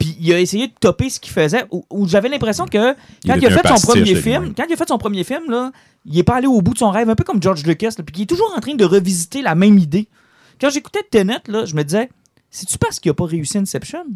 Puis 0.00 0.16
il 0.18 0.32
a 0.32 0.40
essayé 0.40 0.66
de 0.66 0.72
topper 0.80 1.10
ce 1.10 1.20
qu'il 1.20 1.32
faisait. 1.32 1.64
Où, 1.70 1.84
où 1.90 2.08
j'avais 2.08 2.30
l'impression 2.30 2.64
que 2.64 2.94
Il 3.22 3.30
quand 3.30 3.36
il, 3.36 3.46
a 3.46 3.50
fait 3.50 3.68
son 3.68 3.86
premier 3.86 4.14
film, 4.14 4.54
quand 4.56 4.64
il 4.66 4.72
a 4.72 4.76
fait 4.76 4.88
son 4.88 4.98
premier 4.98 5.24
film, 5.24 5.50
là, 5.50 5.70
il 6.06 6.18
est 6.18 6.22
pas 6.22 6.36
allé 6.36 6.46
au 6.46 6.62
bout 6.62 6.72
de 6.72 6.78
son 6.78 6.90
rêve, 6.90 7.10
un 7.10 7.14
peu 7.14 7.22
comme 7.22 7.40
George 7.40 7.64
Lucas, 7.64 7.92
là, 7.98 8.04
puis 8.04 8.12
qu'il 8.12 8.22
est 8.22 8.26
toujours 8.26 8.52
en 8.56 8.60
train 8.60 8.74
de 8.74 8.84
revisiter 8.84 9.42
la 9.42 9.54
même 9.54 9.76
idée. 9.76 10.08
Quand 10.58 10.70
j'écoutais 10.70 11.02
Tenet, 11.10 11.42
là, 11.48 11.66
je 11.66 11.74
me 11.74 11.84
disais, 11.84 12.08
c'est-tu 12.50 12.78
parce 12.78 12.98
qu'il 12.98 13.10
a 13.10 13.14
pas 13.14 13.26
réussi 13.26 13.58
Inception? 13.58 14.06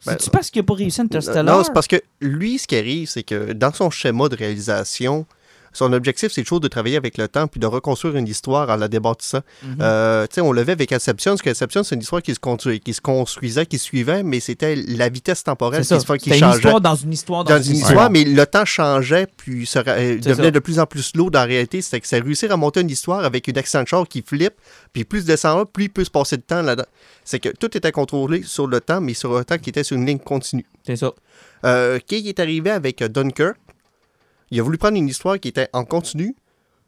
C'est-tu 0.00 0.30
parce 0.30 0.50
qu'il 0.50 0.60
a 0.60 0.64
pas 0.64 0.74
réussi 0.74 1.00
Interstellar? 1.00 1.44
Ben, 1.44 1.52
Non, 1.52 1.64
c'est 1.64 1.72
parce 1.72 1.86
que 1.86 2.02
lui, 2.20 2.58
ce 2.58 2.66
qui 2.66 2.76
arrive, 2.76 3.08
c'est 3.08 3.22
que 3.22 3.52
dans 3.52 3.72
son 3.72 3.90
schéma 3.90 4.28
de 4.28 4.34
réalisation, 4.34 5.24
son 5.72 5.92
objectif, 5.92 6.32
c'est 6.32 6.42
toujours 6.42 6.60
de 6.60 6.68
travailler 6.68 6.96
avec 6.96 7.18
le 7.18 7.28
temps 7.28 7.46
puis 7.46 7.58
de 7.60 7.66
reconstruire 7.66 8.16
une 8.16 8.26
histoire 8.28 8.68
en 8.70 8.76
la 8.76 8.88
débattissant. 8.88 9.40
Mhm. 9.62 9.76
Euh, 9.80 10.26
tu 10.26 10.34
sais, 10.36 10.40
on 10.40 10.52
le 10.52 10.64
fait 10.64 10.72
avec 10.72 10.92
Inception, 10.92 11.32
parce 11.32 11.42
qu'Inception, 11.42 11.82
c'est 11.82 11.94
une 11.94 12.02
histoire 12.02 12.22
qui 12.22 12.34
se, 12.34 12.70
qui 12.78 12.94
se 12.94 13.00
construisait, 13.00 13.66
qui 13.66 13.78
suivait, 13.78 14.22
mais 14.22 14.40
c'était 14.40 14.76
la 14.76 15.08
vitesse 15.08 15.44
temporelle 15.44 15.84
C'est 15.84 15.98
qui, 15.98 16.06
ça. 16.06 16.16
qui 16.18 16.24
C'était 16.24 16.36
une 16.38 16.44
changeait. 16.44 16.58
histoire 16.58 16.80
dans 16.80 16.94
une 16.94 17.12
histoire 17.12 17.44
dans, 17.44 17.56
dans 17.56 17.62
une 17.62 17.76
histoire, 17.76 18.10
mais 18.10 18.24
le 18.24 18.46
temps 18.46 18.64
changeait, 18.64 19.26
puis 19.36 19.66
se 19.66 19.78
euh, 19.78 19.84
C'est 20.22 20.28
devenait 20.28 20.48
ça. 20.48 20.50
de 20.52 20.58
plus 20.58 20.78
en 20.78 20.86
plus 20.86 21.12
lourd 21.14 21.30
en 21.34 21.44
réalité. 21.44 21.80
C'était 21.82 22.00
que 22.00 22.06
c'est 22.06 22.20
réussir 22.20 22.52
à 22.52 22.56
monter 22.56 22.80
une 22.80 22.90
histoire 22.90 23.24
avec 23.24 23.48
une 23.48 23.54
de 23.54 23.62
char 23.86 24.06
qui 24.08 24.22
flippe, 24.26 24.54
puis 24.92 25.04
plus 25.04 25.24
descend 25.24 25.58
là, 25.58 25.64
plus 25.64 25.84
il 25.84 25.90
peut 25.90 26.04
se 26.04 26.10
passer 26.10 26.36
de 26.36 26.42
temps 26.42 26.62
là-dedans. 26.62 26.86
C'est 27.24 27.38
que 27.38 27.48
tout 27.48 27.76
était 27.76 27.92
contrôlé 27.92 28.42
sur 28.42 28.66
le 28.66 28.80
temps, 28.80 29.00
mais 29.00 29.14
sur 29.14 29.36
un 29.36 29.42
temps 29.44 29.58
qui 29.58 29.70
était 29.70 29.84
sur 29.84 29.96
une 29.96 30.06
ligne 30.06 30.18
continue. 30.18 30.66
C'est 30.84 30.96
ça. 30.96 31.12
Euh, 31.64 31.98
Kay 32.06 32.28
est 32.28 32.40
arrivé 32.40 32.70
avec 32.70 33.02
Dunkirk? 33.02 33.56
Il 34.52 34.60
a 34.60 34.62
voulu 34.62 34.76
prendre 34.76 34.98
une 34.98 35.08
histoire 35.08 35.40
qui 35.40 35.48
était 35.48 35.70
en 35.72 35.84
continu. 35.84 36.36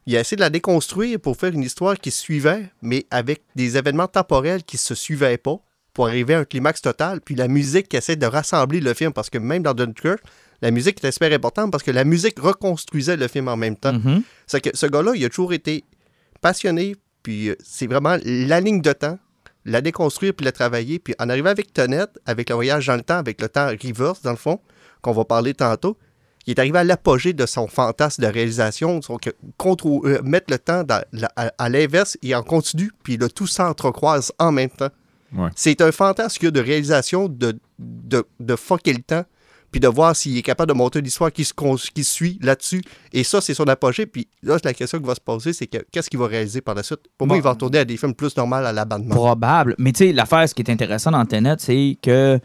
Il 0.05 0.15
a 0.15 0.19
essayé 0.19 0.37
de 0.37 0.41
la 0.41 0.51
déconstruire 0.51 1.19
pour 1.19 1.35
faire 1.35 1.51
une 1.51 1.63
histoire 1.63 1.97
qui 1.97 2.11
suivait, 2.11 2.69
mais 2.83 3.07
avec 3.09 3.41
des 3.55 3.75
événements 3.75 4.07
temporels 4.07 4.63
qui 4.63 4.77
se 4.77 4.93
suivaient 4.93 5.39
pas, 5.39 5.57
pour 5.91 6.05
arriver 6.05 6.35
à 6.35 6.39
un 6.41 6.45
climax 6.45 6.79
total. 6.81 7.21
Puis 7.21 7.33
la 7.33 7.47
musique 7.47 7.89
qui 7.89 7.97
essaie 7.97 8.17
de 8.17 8.25
rassembler 8.27 8.81
le 8.81 8.93
film, 8.93 9.13
parce 9.13 9.31
que 9.31 9.39
même 9.39 9.63
dans 9.63 9.73
Dunkirk, 9.73 10.19
la 10.61 10.69
musique 10.69 10.99
était 10.99 11.11
super 11.11 11.33
importante 11.33 11.71
parce 11.71 11.83
que 11.83 11.89
la 11.89 12.03
musique 12.03 12.39
reconstruisait 12.39 13.17
le 13.17 13.27
film 13.27 13.47
en 13.47 13.57
même 13.57 13.75
temps. 13.75 13.93
Mhm. 13.93 14.21
C'est 14.45 14.61
que 14.61 14.77
ce 14.77 14.85
gars-là, 14.85 15.13
il 15.15 15.25
a 15.25 15.29
toujours 15.29 15.51
été 15.51 15.85
passionné, 16.41 16.95
puis 17.23 17.49
euh, 17.49 17.55
c'est 17.63 17.87
vraiment 17.87 18.17
la 18.23 18.61
ligne 18.61 18.81
de 18.81 18.93
temps, 18.93 19.17
la 19.65 19.81
déconstruire 19.81 20.35
puis 20.35 20.45
la 20.45 20.51
travailler. 20.51 20.99
Puis 20.99 21.15
en 21.17 21.29
arrivant 21.29 21.49
avec 21.49 21.73
Tenet, 21.73 22.05
avec 22.27 22.49
le 22.49 22.55
voyage 22.55 22.85
dans 22.85 22.95
le 22.95 23.01
temps, 23.01 23.17
avec 23.17 23.41
le 23.41 23.49
temps 23.49 23.69
reverse, 23.69 24.21
dans 24.21 24.31
le 24.31 24.37
fond, 24.37 24.59
qu'on 25.01 25.13
va 25.13 25.25
parler 25.25 25.55
tantôt, 25.55 25.97
il 26.47 26.51
est 26.51 26.59
arrivé 26.59 26.77
à 26.79 26.83
l'apogée 26.83 27.33
de 27.33 27.45
son 27.45 27.67
fantasme 27.67 28.21
de 28.23 28.27
réalisation, 28.27 29.01
son- 29.01 29.17
contrô- 29.57 30.05
euh, 30.07 30.21
mettre 30.23 30.47
le 30.51 30.59
temps 30.59 30.83
dans 30.83 31.03
la- 31.11 31.31
à, 31.35 31.51
à 31.57 31.69
l'inverse 31.69 32.17
et 32.21 32.35
en 32.35 32.43
continu, 32.43 32.91
puis 33.03 33.17
le 33.17 33.29
tout 33.29 33.47
s'entrecroise 33.47 34.31
en 34.39 34.51
même 34.51 34.69
temps. 34.69 34.89
Ouais. 35.35 35.49
C'est 35.55 35.81
un 35.81 35.91
fantasme 35.91 36.51
de 36.51 36.59
réalisation, 36.59 37.27
de, 37.27 37.57
de, 37.79 38.23
de 38.39 38.55
fucker 38.55 38.93
le 38.93 39.01
temps, 39.01 39.23
puis 39.71 39.79
de 39.81 39.87
voir 39.89 40.15
s'il 40.15 40.37
est 40.37 40.41
capable 40.41 40.71
de 40.71 40.77
monter 40.77 40.99
une 40.99 41.05
histoire 41.07 41.31
qui 41.33 41.43
se, 41.43 41.51
qui 41.93 42.03
suit 42.05 42.39
là-dessus. 42.41 42.81
Et 43.11 43.25
ça, 43.25 43.41
c'est 43.41 43.53
son 43.53 43.65
apogée. 43.65 44.05
Puis 44.05 44.29
là, 44.41 44.57
la 44.63 44.73
question 44.73 44.99
qui 44.99 45.05
va 45.05 45.15
se 45.15 45.19
poser, 45.19 45.51
c'est 45.51 45.67
que 45.67 45.79
qu'est-ce 45.91 46.09
qu'il 46.09 46.19
va 46.19 46.27
réaliser 46.27 46.61
par 46.61 46.75
la 46.75 46.83
suite? 46.83 47.01
Pour 47.17 47.27
moi, 47.27 47.35
il 47.35 47.43
va 47.43 47.49
retourner 47.49 47.79
à 47.79 47.85
des 47.85 47.97
films 47.97 48.13
plus 48.13 48.37
normaux 48.37 48.55
à 48.55 48.71
l'abandon. 48.71 49.09
Probable. 49.09 49.75
Mais 49.77 49.91
tu 49.91 50.05
sais, 50.05 50.13
l'affaire, 50.13 50.47
ce 50.47 50.53
qui 50.55 50.61
est 50.61 50.71
intéressant 50.71 51.11
dans 51.11 51.25
Tenet, 51.25 51.55
c'est 51.57 51.97
que 52.01 52.39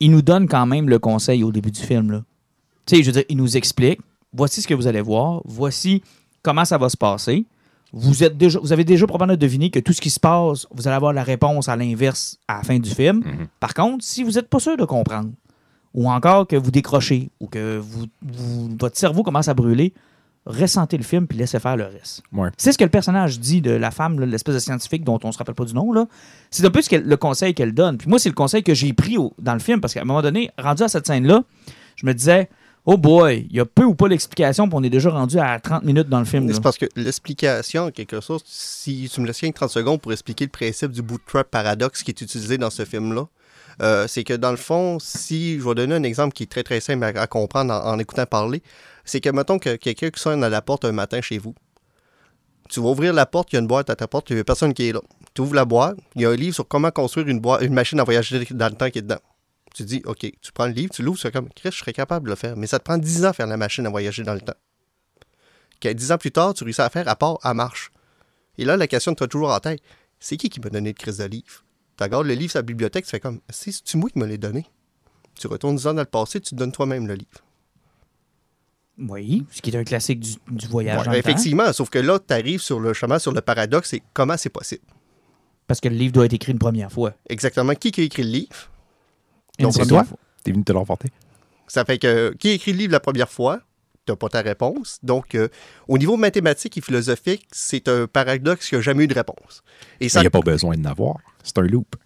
il 0.00 0.10
nous 0.10 0.20
donne 0.20 0.46
quand 0.48 0.66
même 0.66 0.90
le 0.90 0.98
conseil 0.98 1.42
au 1.44 1.50
début 1.52 1.70
du 1.70 1.80
film. 1.80 2.10
là. 2.10 2.22
Tu 2.86 2.96
sais, 2.96 3.02
je 3.02 3.06
veux 3.06 3.12
dire, 3.12 3.24
il 3.28 3.36
nous 3.36 3.56
explique 3.56 4.00
voici 4.32 4.60
ce 4.62 4.68
que 4.68 4.74
vous 4.74 4.86
allez 4.86 5.00
voir, 5.00 5.40
voici 5.44 6.02
comment 6.42 6.64
ça 6.64 6.78
va 6.78 6.88
se 6.88 6.96
passer. 6.96 7.46
Vous, 7.92 8.22
êtes 8.24 8.36
déjà, 8.36 8.58
vous 8.58 8.72
avez 8.72 8.84
déjà 8.84 9.06
probablement 9.06 9.36
deviné 9.38 9.70
que 9.70 9.78
tout 9.78 9.92
ce 9.92 10.00
qui 10.00 10.10
se 10.10 10.20
passe, 10.20 10.66
vous 10.70 10.86
allez 10.86 10.96
avoir 10.96 11.12
la 11.12 11.22
réponse 11.22 11.68
à 11.68 11.76
l'inverse 11.76 12.36
à 12.46 12.58
la 12.58 12.62
fin 12.62 12.78
du 12.78 12.90
film. 12.90 13.18
Mhm. 13.24 13.46
Par 13.60 13.72
contre, 13.74 14.04
si 14.04 14.22
vous 14.22 14.32
n'êtes 14.32 14.48
pas 14.48 14.58
sûr 14.58 14.76
de 14.76 14.84
comprendre, 14.84 15.30
ou 15.94 16.10
encore 16.10 16.46
que 16.46 16.56
vous 16.56 16.70
décrochez, 16.70 17.30
ou 17.40 17.46
que 17.46 17.78
vous, 17.78 18.04
vous- 18.22 18.76
votre 18.78 18.98
cerveau 18.98 19.22
commence 19.22 19.48
à 19.48 19.54
brûler, 19.54 19.94
ressentez 20.44 20.98
le 20.98 21.04
film 21.04 21.26
puis 21.26 21.38
laissez 21.38 21.58
faire 21.58 21.76
le 21.76 21.84
reste. 21.84 22.22
Ouais. 22.32 22.50
C'est 22.58 22.72
ce 22.72 22.78
que 22.78 22.84
le 22.84 22.90
personnage 22.90 23.40
dit 23.40 23.62
de 23.62 23.70
la 23.70 23.90
femme, 23.90 24.20
l'espèce 24.20 24.54
de 24.56 24.60
scientifique 24.60 25.02
dont 25.02 25.18
on 25.24 25.32
se 25.32 25.38
rappelle 25.38 25.54
pas 25.54 25.64
du 25.64 25.72
nom. 25.74 25.92
là. 25.92 26.06
C'est 26.50 26.64
un 26.66 26.70
peu 26.70 26.82
ce 26.82 26.94
le 26.96 27.16
conseil 27.16 27.54
qu'elle 27.54 27.72
donne. 27.72 27.96
Puis 27.96 28.08
moi, 28.10 28.18
c'est 28.18 28.28
le 28.28 28.34
conseil 28.34 28.62
que 28.62 28.74
j'ai 28.74 28.92
pris 28.92 29.16
au- 29.16 29.32
dans 29.38 29.54
le 29.54 29.58
film, 29.60 29.80
parce 29.80 29.94
qu'à 29.94 30.02
un 30.02 30.04
moment 30.04 30.22
donné, 30.22 30.50
rendu 30.58 30.82
à 30.82 30.88
cette 30.88 31.06
scène-là, 31.06 31.42
je 31.96 32.04
me 32.04 32.12
disais, 32.12 32.50
oh 32.86 32.96
boy, 32.96 33.46
il 33.50 33.56
y 33.56 33.60
a 33.60 33.66
peu 33.66 33.84
ou 33.84 33.94
pas 33.94 34.08
l'explication, 34.08 34.68
puis 34.68 34.78
on 34.78 34.82
est 34.82 34.90
déjà 34.90 35.10
rendu 35.10 35.38
à 35.38 35.58
30 35.60 35.82
minutes 35.82 36.08
dans 36.08 36.20
le 36.20 36.24
film. 36.24 36.50
C'est 36.52 36.62
parce 36.62 36.78
que 36.78 36.86
l'explication, 36.96 37.84
en 37.84 37.90
quelque 37.90 38.20
sorte, 38.20 38.46
si 38.48 39.10
tu 39.12 39.20
me 39.20 39.26
laisses 39.26 39.40
rien 39.40 39.50
que 39.50 39.56
30 39.56 39.70
secondes 39.70 40.00
pour 40.00 40.12
expliquer 40.12 40.44
le 40.44 40.50
principe 40.50 40.92
du 40.92 41.02
bootstrap 41.02 41.50
paradoxe 41.50 42.02
qui 42.02 42.12
est 42.12 42.20
utilisé 42.20 42.56
dans 42.58 42.70
ce 42.70 42.84
film-là, 42.84 43.26
euh, 43.82 44.06
c'est 44.08 44.24
que 44.24 44.32
dans 44.32 44.52
le 44.52 44.56
fond, 44.56 44.98
si 44.98 45.58
je 45.58 45.68
vais 45.68 45.74
donner 45.74 45.96
un 45.96 46.02
exemple 46.02 46.32
qui 46.32 46.44
est 46.44 46.50
très 46.50 46.62
très 46.62 46.80
simple 46.80 47.04
à, 47.04 47.08
à 47.08 47.26
comprendre 47.26 47.74
en, 47.74 47.94
en 47.94 47.98
écoutant 47.98 48.24
parler, 48.24 48.62
c'est 49.04 49.20
que 49.20 49.28
mettons 49.28 49.58
que 49.58 49.76
quelqu'un 49.76 50.08
qui 50.10 50.20
sonne 50.20 50.42
à 50.42 50.48
la 50.48 50.62
porte 50.62 50.86
un 50.86 50.92
matin 50.92 51.20
chez 51.20 51.36
vous, 51.36 51.54
tu 52.68 52.80
vas 52.80 52.88
ouvrir 52.88 53.12
la 53.12 53.26
porte, 53.26 53.52
il 53.52 53.56
y 53.56 53.58
a 53.58 53.60
une 53.60 53.66
boîte 53.66 53.90
à 53.90 53.96
ta 53.96 54.08
porte, 54.08 54.30
il 54.30 54.36
n'y 54.36 54.40
a 54.40 54.44
personne 54.44 54.74
qui 54.74 54.88
est 54.88 54.92
là. 54.92 55.00
Tu 55.34 55.42
ouvres 55.42 55.54
la 55.54 55.64
boîte, 55.64 55.96
il 56.14 56.22
y 56.22 56.24
a 56.24 56.30
un 56.30 56.36
livre 56.36 56.54
sur 56.54 56.66
comment 56.66 56.90
construire 56.90 57.28
une, 57.28 57.40
boîte, 57.40 57.62
une 57.62 57.74
machine 57.74 58.00
à 58.00 58.04
voyager 58.04 58.44
dans 58.50 58.68
le 58.68 58.74
temps 58.74 58.90
qui 58.90 58.98
est 58.98 59.02
dedans. 59.02 59.20
Tu 59.76 59.84
dis, 59.84 60.00
OK, 60.06 60.20
tu 60.40 60.52
prends 60.54 60.64
le 60.64 60.72
livre, 60.72 60.90
tu 60.90 61.02
l'ouvres, 61.02 61.18
c'est 61.18 61.30
comme, 61.30 61.50
Chris, 61.50 61.68
je 61.70 61.76
serais 61.80 61.92
capable 61.92 62.24
de 62.24 62.30
le 62.30 62.36
faire. 62.36 62.56
Mais 62.56 62.66
ça 62.66 62.78
te 62.78 62.84
prend 62.84 62.96
10 62.96 63.26
ans 63.26 63.28
à 63.28 63.32
faire 63.34 63.46
la 63.46 63.58
machine 63.58 63.84
à 63.84 63.90
voyager 63.90 64.22
dans 64.22 64.32
le 64.32 64.40
temps. 64.40 64.54
Que 65.80 65.92
10 65.92 66.12
ans 66.12 66.16
plus 66.16 66.30
tard, 66.32 66.54
tu 66.54 66.64
réussis 66.64 66.80
à 66.80 66.88
faire, 66.88 67.06
à 67.08 67.14
part, 67.14 67.36
à 67.42 67.52
marche. 67.52 67.90
Et 68.56 68.64
là, 68.64 68.78
la 68.78 68.86
question 68.86 69.12
que 69.12 69.18
tu 69.18 69.24
as 69.24 69.28
toujours 69.28 69.50
en 69.52 69.60
tête, 69.60 69.80
c'est 70.18 70.38
qui 70.38 70.48
qui 70.48 70.60
m'a 70.60 70.70
donné 70.70 70.88
le 70.90 70.94
crise 70.94 71.18
de 71.18 71.24
livre? 71.24 71.62
Tu 71.98 72.02
regardes 72.04 72.26
le 72.26 72.32
livre 72.32 72.50
sur 72.50 72.58
la 72.58 72.62
bibliothèque, 72.62 73.04
tu 73.04 73.10
fais 73.10 73.20
comme, 73.20 73.40
c'est 73.50 73.94
moi 73.96 74.08
qui 74.08 74.18
me 74.18 74.24
l'ai 74.24 74.38
donné? 74.38 74.64
Tu 75.38 75.46
retournes 75.46 75.76
10 75.76 75.88
ans 75.88 75.92
dans 75.94 76.00
le 76.00 76.06
passé, 76.06 76.40
tu 76.40 76.50
te 76.50 76.54
donnes 76.54 76.72
toi-même 76.72 77.06
le 77.06 77.12
livre. 77.14 77.42
Oui, 78.98 79.44
ce 79.50 79.60
qui 79.60 79.68
est 79.70 79.76
un 79.76 79.84
classique 79.84 80.20
du, 80.20 80.30
du 80.48 80.66
voyage 80.68 81.00
Ouais, 81.00 81.04
temps. 81.04 81.12
effectivement, 81.12 81.70
sauf 81.74 81.90
que 81.90 81.98
là, 81.98 82.18
tu 82.18 82.32
arrives 82.32 82.62
sur 82.62 82.80
le 82.80 82.94
chemin, 82.94 83.18
sur 83.18 83.32
le 83.32 83.42
paradoxe, 83.42 83.90
c'est 83.90 84.02
comment 84.14 84.38
c'est 84.38 84.48
possible? 84.48 84.84
Parce 85.66 85.80
que 85.80 85.88
le 85.90 85.96
livre 85.96 86.12
doit 86.14 86.24
être 86.24 86.32
écrit 86.32 86.52
une 86.52 86.58
première 86.58 86.90
fois. 86.90 87.12
Exactement, 87.28 87.74
qui 87.74 87.90
qui 87.92 88.00
a 88.00 88.04
écrit 88.04 88.22
le 88.22 88.30
livre? 88.30 88.70
Donc, 89.58 89.74
c'est 89.74 89.86
toi? 89.86 90.04
T'es 90.44 90.52
venu 90.52 90.64
te 90.64 90.72
l'emporter? 90.72 91.08
Ça 91.68 91.84
fait 91.84 91.98
que 91.98 92.34
qui 92.38 92.48
a 92.48 92.52
écrit 92.52 92.72
le 92.72 92.78
livre 92.78 92.92
la 92.92 93.00
première 93.00 93.30
fois, 93.30 93.60
tu 94.06 94.12
n'as 94.12 94.16
pas 94.16 94.28
ta 94.28 94.40
réponse. 94.40 94.98
Donc, 95.02 95.34
euh, 95.34 95.48
au 95.88 95.98
niveau 95.98 96.16
mathématique 96.16 96.78
et 96.78 96.80
philosophique, 96.80 97.46
c'est 97.50 97.88
un 97.88 98.06
paradoxe 98.06 98.68
qui 98.68 98.74
n'a 98.76 98.80
jamais 98.80 99.04
eu 99.04 99.08
de 99.08 99.14
réponse. 99.14 99.62
Et 100.00 100.06
Il 100.06 100.10
ça, 100.10 100.20
n'y 100.20 100.26
a 100.26 100.30
pas 100.30 100.40
besoin 100.40 100.76
de 100.76 100.84
l'avoir. 100.84 101.16
C'est 101.42 101.58
un 101.58 101.62
loop. 101.62 101.96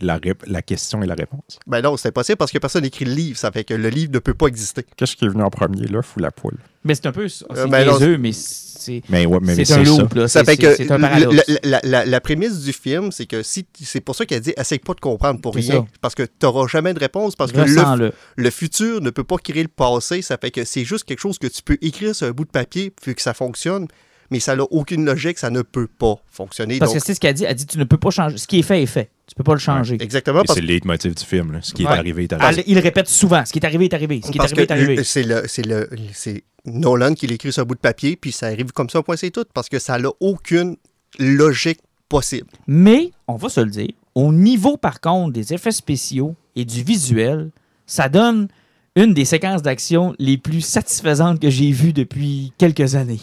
La, 0.00 0.18
la 0.46 0.62
question 0.62 1.02
et 1.02 1.06
la 1.06 1.14
réponse. 1.14 1.58
Ben 1.66 1.80
non, 1.82 1.96
c'est 1.96 2.08
impossible 2.08 2.36
parce 2.38 2.50
que 2.52 2.58
personne 2.58 2.82
n'écrit 2.82 3.04
le 3.04 3.12
livre. 3.12 3.38
Ça 3.38 3.50
fait 3.52 3.64
que 3.64 3.74
le 3.74 3.88
livre 3.88 4.12
ne 4.12 4.18
peut 4.18 4.34
pas 4.34 4.46
exister. 4.46 4.84
Qu'est-ce 4.96 5.16
qui 5.16 5.24
est 5.24 5.28
venu 5.28 5.42
en 5.42 5.50
premier, 5.50 5.86
l'œuf 5.86 6.16
ou 6.16 6.20
la 6.20 6.30
poule? 6.30 6.56
Mais 6.84 6.94
c'est 6.94 7.06
un 7.06 7.12
peu 7.12 7.28
ça. 7.28 7.44
Euh, 7.50 7.64
C'est 7.64 7.68
ben 7.68 7.86
non, 7.86 8.18
mais 8.18 8.32
c'est. 8.32 9.02
Mais 9.10 9.26
ouais, 9.26 9.38
mais, 9.42 9.54
mais 9.54 9.64
C'est 9.66 9.74
un 9.74 9.84
c'est 9.84 9.90
ça. 9.90 10.02
loop, 10.02 10.14
là. 10.14 10.28
Ça 10.28 10.40
C'est 10.40 10.44
fait 10.52 10.56
que 10.56 10.74
c'est- 10.74 10.84
c'est 10.86 10.90
un 10.92 10.96
le- 10.96 11.02
paradoxe. 11.02 11.42
la, 11.48 11.58
la- 11.62 11.80
la- 11.84 12.04
la 12.06 12.20
prémisse 12.22 12.60
du 12.60 12.72
film, 12.72 13.12
c'est 13.12 13.26
que 13.26 13.42
si 13.42 13.66
c'est 13.82 14.00
pour 14.00 14.16
ça 14.16 14.24
qu'elle 14.24 14.40
dit 14.40 14.54
essaye 14.56 14.78
pas 14.78 14.94
de 14.94 15.00
comprendre 15.00 15.40
pour 15.42 15.52
C'est 15.54 15.60
rien. 15.60 15.82
ça. 15.82 15.86
Parce 16.00 16.14
que 16.14 16.22
tu 16.22 16.30
n'auras 16.42 16.66
jamais 16.68 16.94
de 16.94 16.98
réponse. 16.98 17.36
Parce 17.36 17.52
que 17.52 17.58
le, 17.58 17.62
Ressens-le. 17.64 18.12
le 18.36 18.50
futur 18.50 19.02
ne 19.02 19.10
peut 19.10 19.24
pas 19.24 19.36
créer 19.36 19.62
le 19.62 19.68
passé. 19.68 20.22
Ça 20.22 20.38
fait 20.38 20.50
que 20.50 20.64
c'est 20.64 20.84
juste 20.84 21.04
quelque 21.04 21.20
chose 21.20 21.38
que 21.38 21.46
tu 21.46 21.60
peux 21.62 21.76
écrire 21.82 22.14
sur 22.14 22.26
un 22.26 22.30
bout 22.30 22.46
de 22.46 22.50
papier 22.50 22.90
puis 23.02 23.14
que 23.14 23.20
ça 23.20 23.34
fonctionne. 23.34 23.86
Mais 24.30 24.38
ça 24.40 24.54
n'a 24.54 24.62
aucune 24.70 25.04
logique, 25.04 25.38
ça 25.38 25.50
ne 25.50 25.62
peut 25.62 25.88
pas 25.88 26.14
fonctionner. 26.30 26.78
Parce 26.78 26.92
Donc, 26.92 27.00
que 27.00 27.06
c'est 27.06 27.14
ce 27.14 27.20
qu'elle 27.20 27.34
dit. 27.34 27.44
Elle 27.44 27.54
dit 27.56 27.66
tu 27.66 27.78
ne 27.78 27.84
peux 27.84 27.96
pas 27.96 28.10
changer. 28.10 28.36
Ce 28.38 28.46
qui 28.46 28.60
est 28.60 28.62
fait 28.62 28.82
est 28.82 28.86
fait. 28.86 29.10
Tu 29.26 29.34
peux 29.34 29.42
pas 29.44 29.52
le 29.54 29.58
changer. 29.60 29.96
exactement. 30.00 30.40
Et 30.42 30.44
Parce 30.44 30.56
C'est 30.56 30.60
le 30.62 30.68
leitmotiv 30.68 31.14
du 31.14 31.24
film. 31.24 31.52
là. 31.52 31.58
Ce 31.62 31.72
qui 31.74 31.82
est 31.82 31.86
arrivé 31.86 32.24
est 32.24 32.32
Elle- 32.32 32.40
arrivé. 32.42 32.64
il 32.66 32.74
le 32.76 32.80
répète 32.80 33.08
souvent. 33.08 33.44
Ce 33.44 33.52
qui 33.52 33.58
est 33.58 33.64
arrivé 33.66 33.84
est 33.86 33.94
arrivé. 33.94 34.20
Ce 34.24 34.30
qui 34.30 34.38
est 34.38 34.38
Parce 34.38 34.52
arrivé 34.52 34.62
est 34.68 34.70
arrivé. 34.72 35.04
c'est 35.04 35.22
le, 35.22 35.42
c'est 35.46 35.66
le, 35.66 35.88
c'est 36.12 36.42
Nolan 36.64 37.14
qui 37.14 37.26
l'écrit 37.26 37.52
sur 37.52 37.62
un 37.62 37.64
bout 37.64 37.74
de 37.74 37.80
papier, 37.80 38.16
puis 38.16 38.32
ça 38.32 38.46
arrive 38.46 38.72
comme 38.72 38.88
ça, 38.90 39.02
point 39.02 39.16
c'est 39.16 39.30
tout, 39.30 39.44
parce 39.54 39.68
que 39.68 39.78
ça 39.78 39.98
n'a 39.98 40.10
aucune 40.20 40.76
logique 41.18 41.80
possible. 42.08 42.48
Mais, 42.66 43.10
on 43.28 43.36
va 43.36 43.48
se 43.48 43.60
le 43.60 43.70
dire, 43.70 43.90
au 44.14 44.32
niveau 44.32 44.76
par 44.76 45.00
contre 45.00 45.32
des 45.32 45.52
effets 45.54 45.70
spéciaux 45.70 46.34
et 46.56 46.64
du 46.64 46.82
visuel, 46.82 47.50
ça 47.86 48.08
donne 48.08 48.48
une 48.96 49.14
des 49.14 49.24
séquences 49.24 49.62
d'action 49.62 50.14
les 50.18 50.36
plus 50.38 50.60
satisfaisantes 50.60 51.40
que 51.40 51.48
j'ai 51.50 51.70
vues 51.70 51.92
depuis 51.92 52.52
quelques 52.58 52.94
années. 52.96 53.20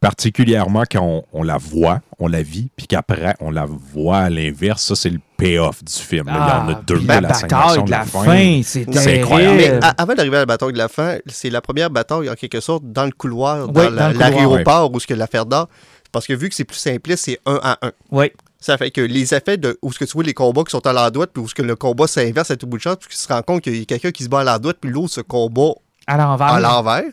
Particulièrement 0.00 0.84
quand 0.90 1.02
on, 1.02 1.24
on 1.32 1.42
la 1.42 1.56
voit, 1.56 2.00
on 2.18 2.28
la 2.28 2.42
vit, 2.42 2.68
puis 2.76 2.86
qu'après, 2.86 3.34
on 3.40 3.50
la 3.50 3.66
voit 3.66 4.18
à 4.18 4.30
l'inverse. 4.30 4.82
Ça, 4.82 4.94
c'est 4.94 5.10
le 5.10 5.18
payoff 5.36 5.82
du 5.82 5.92
film. 5.92 6.24
Il 6.28 6.34
y 6.34 6.36
en 6.38 6.68
a 6.68 6.80
deux. 6.86 6.96
puis 6.98 7.06
là, 7.06 7.20
la 7.20 7.28
la 7.28 7.28
bataille 7.28 7.84
de 7.84 7.90
la 7.90 8.04
fin, 8.04 8.60
c'est 8.62 8.86
C'est 8.92 9.20
incroyable. 9.20 9.56
Mais 9.56 9.80
avant 9.98 10.14
d'arriver 10.14 10.36
à 10.36 10.40
la 10.40 10.46
bataille 10.46 10.72
de 10.72 10.78
la 10.78 10.88
fin, 10.88 11.16
c'est 11.26 11.50
la 11.50 11.60
première 11.60 11.90
bataille, 11.90 12.28
en 12.30 12.34
quelque 12.34 12.60
sorte, 12.60 12.84
dans 12.84 13.04
le 13.04 13.10
couloir, 13.10 13.66
Oui, 13.68 13.72
dans 13.74 13.90
la- 13.90 14.12
l'aéroport 14.12 14.92
où 14.92 15.00
ce 15.00 15.06
que 15.06 15.14
l'affaire 15.14 15.46
d'art. 15.46 15.68
Parce 16.12 16.26
que 16.26 16.34
vu 16.34 16.48
que 16.48 16.54
c'est 16.54 16.64
plus 16.64 16.78
simpliste, 16.78 17.24
c'est 17.24 17.40
un 17.46 17.58
à 17.62 17.78
un. 17.86 17.92
Oui. 18.10 18.30
Ça 18.60 18.78
fait 18.78 18.90
que 18.90 19.00
les 19.00 19.34
effets 19.34 19.56
de 19.58 19.78
où 19.82 19.92
ce 19.92 19.98
que 19.98 20.04
tu 20.04 20.12
vois 20.12 20.24
les 20.24 20.34
combats 20.34 20.64
qui 20.64 20.70
sont 20.70 20.86
à 20.86 20.92
la 20.92 21.10
droite, 21.10 21.30
puis 21.32 21.42
où 21.42 21.48
ce 21.48 21.54
que 21.54 21.62
le 21.62 21.76
combat 21.76 22.06
s'inverse 22.06 22.50
à 22.50 22.56
tout 22.56 22.66
bout 22.66 22.78
de 22.78 22.82
champ, 22.82 22.96
puis 22.96 23.08
tu 23.16 23.26
te 23.26 23.32
rends 23.32 23.42
compte 23.42 23.60
qu'il 23.62 23.76
y 23.76 23.82
a 23.82 23.84
quelqu'un 23.84 24.10
qui 24.12 24.24
se 24.24 24.28
bat 24.28 24.40
à 24.40 24.44
la 24.44 24.58
droite, 24.58 24.78
puis 24.80 24.90
l'autre 24.90 25.12
se 25.12 25.20
combat 25.20 25.72
À 26.06 26.16
l'envers. 26.16 26.46
à 26.46 26.60
l'envers. 26.60 27.04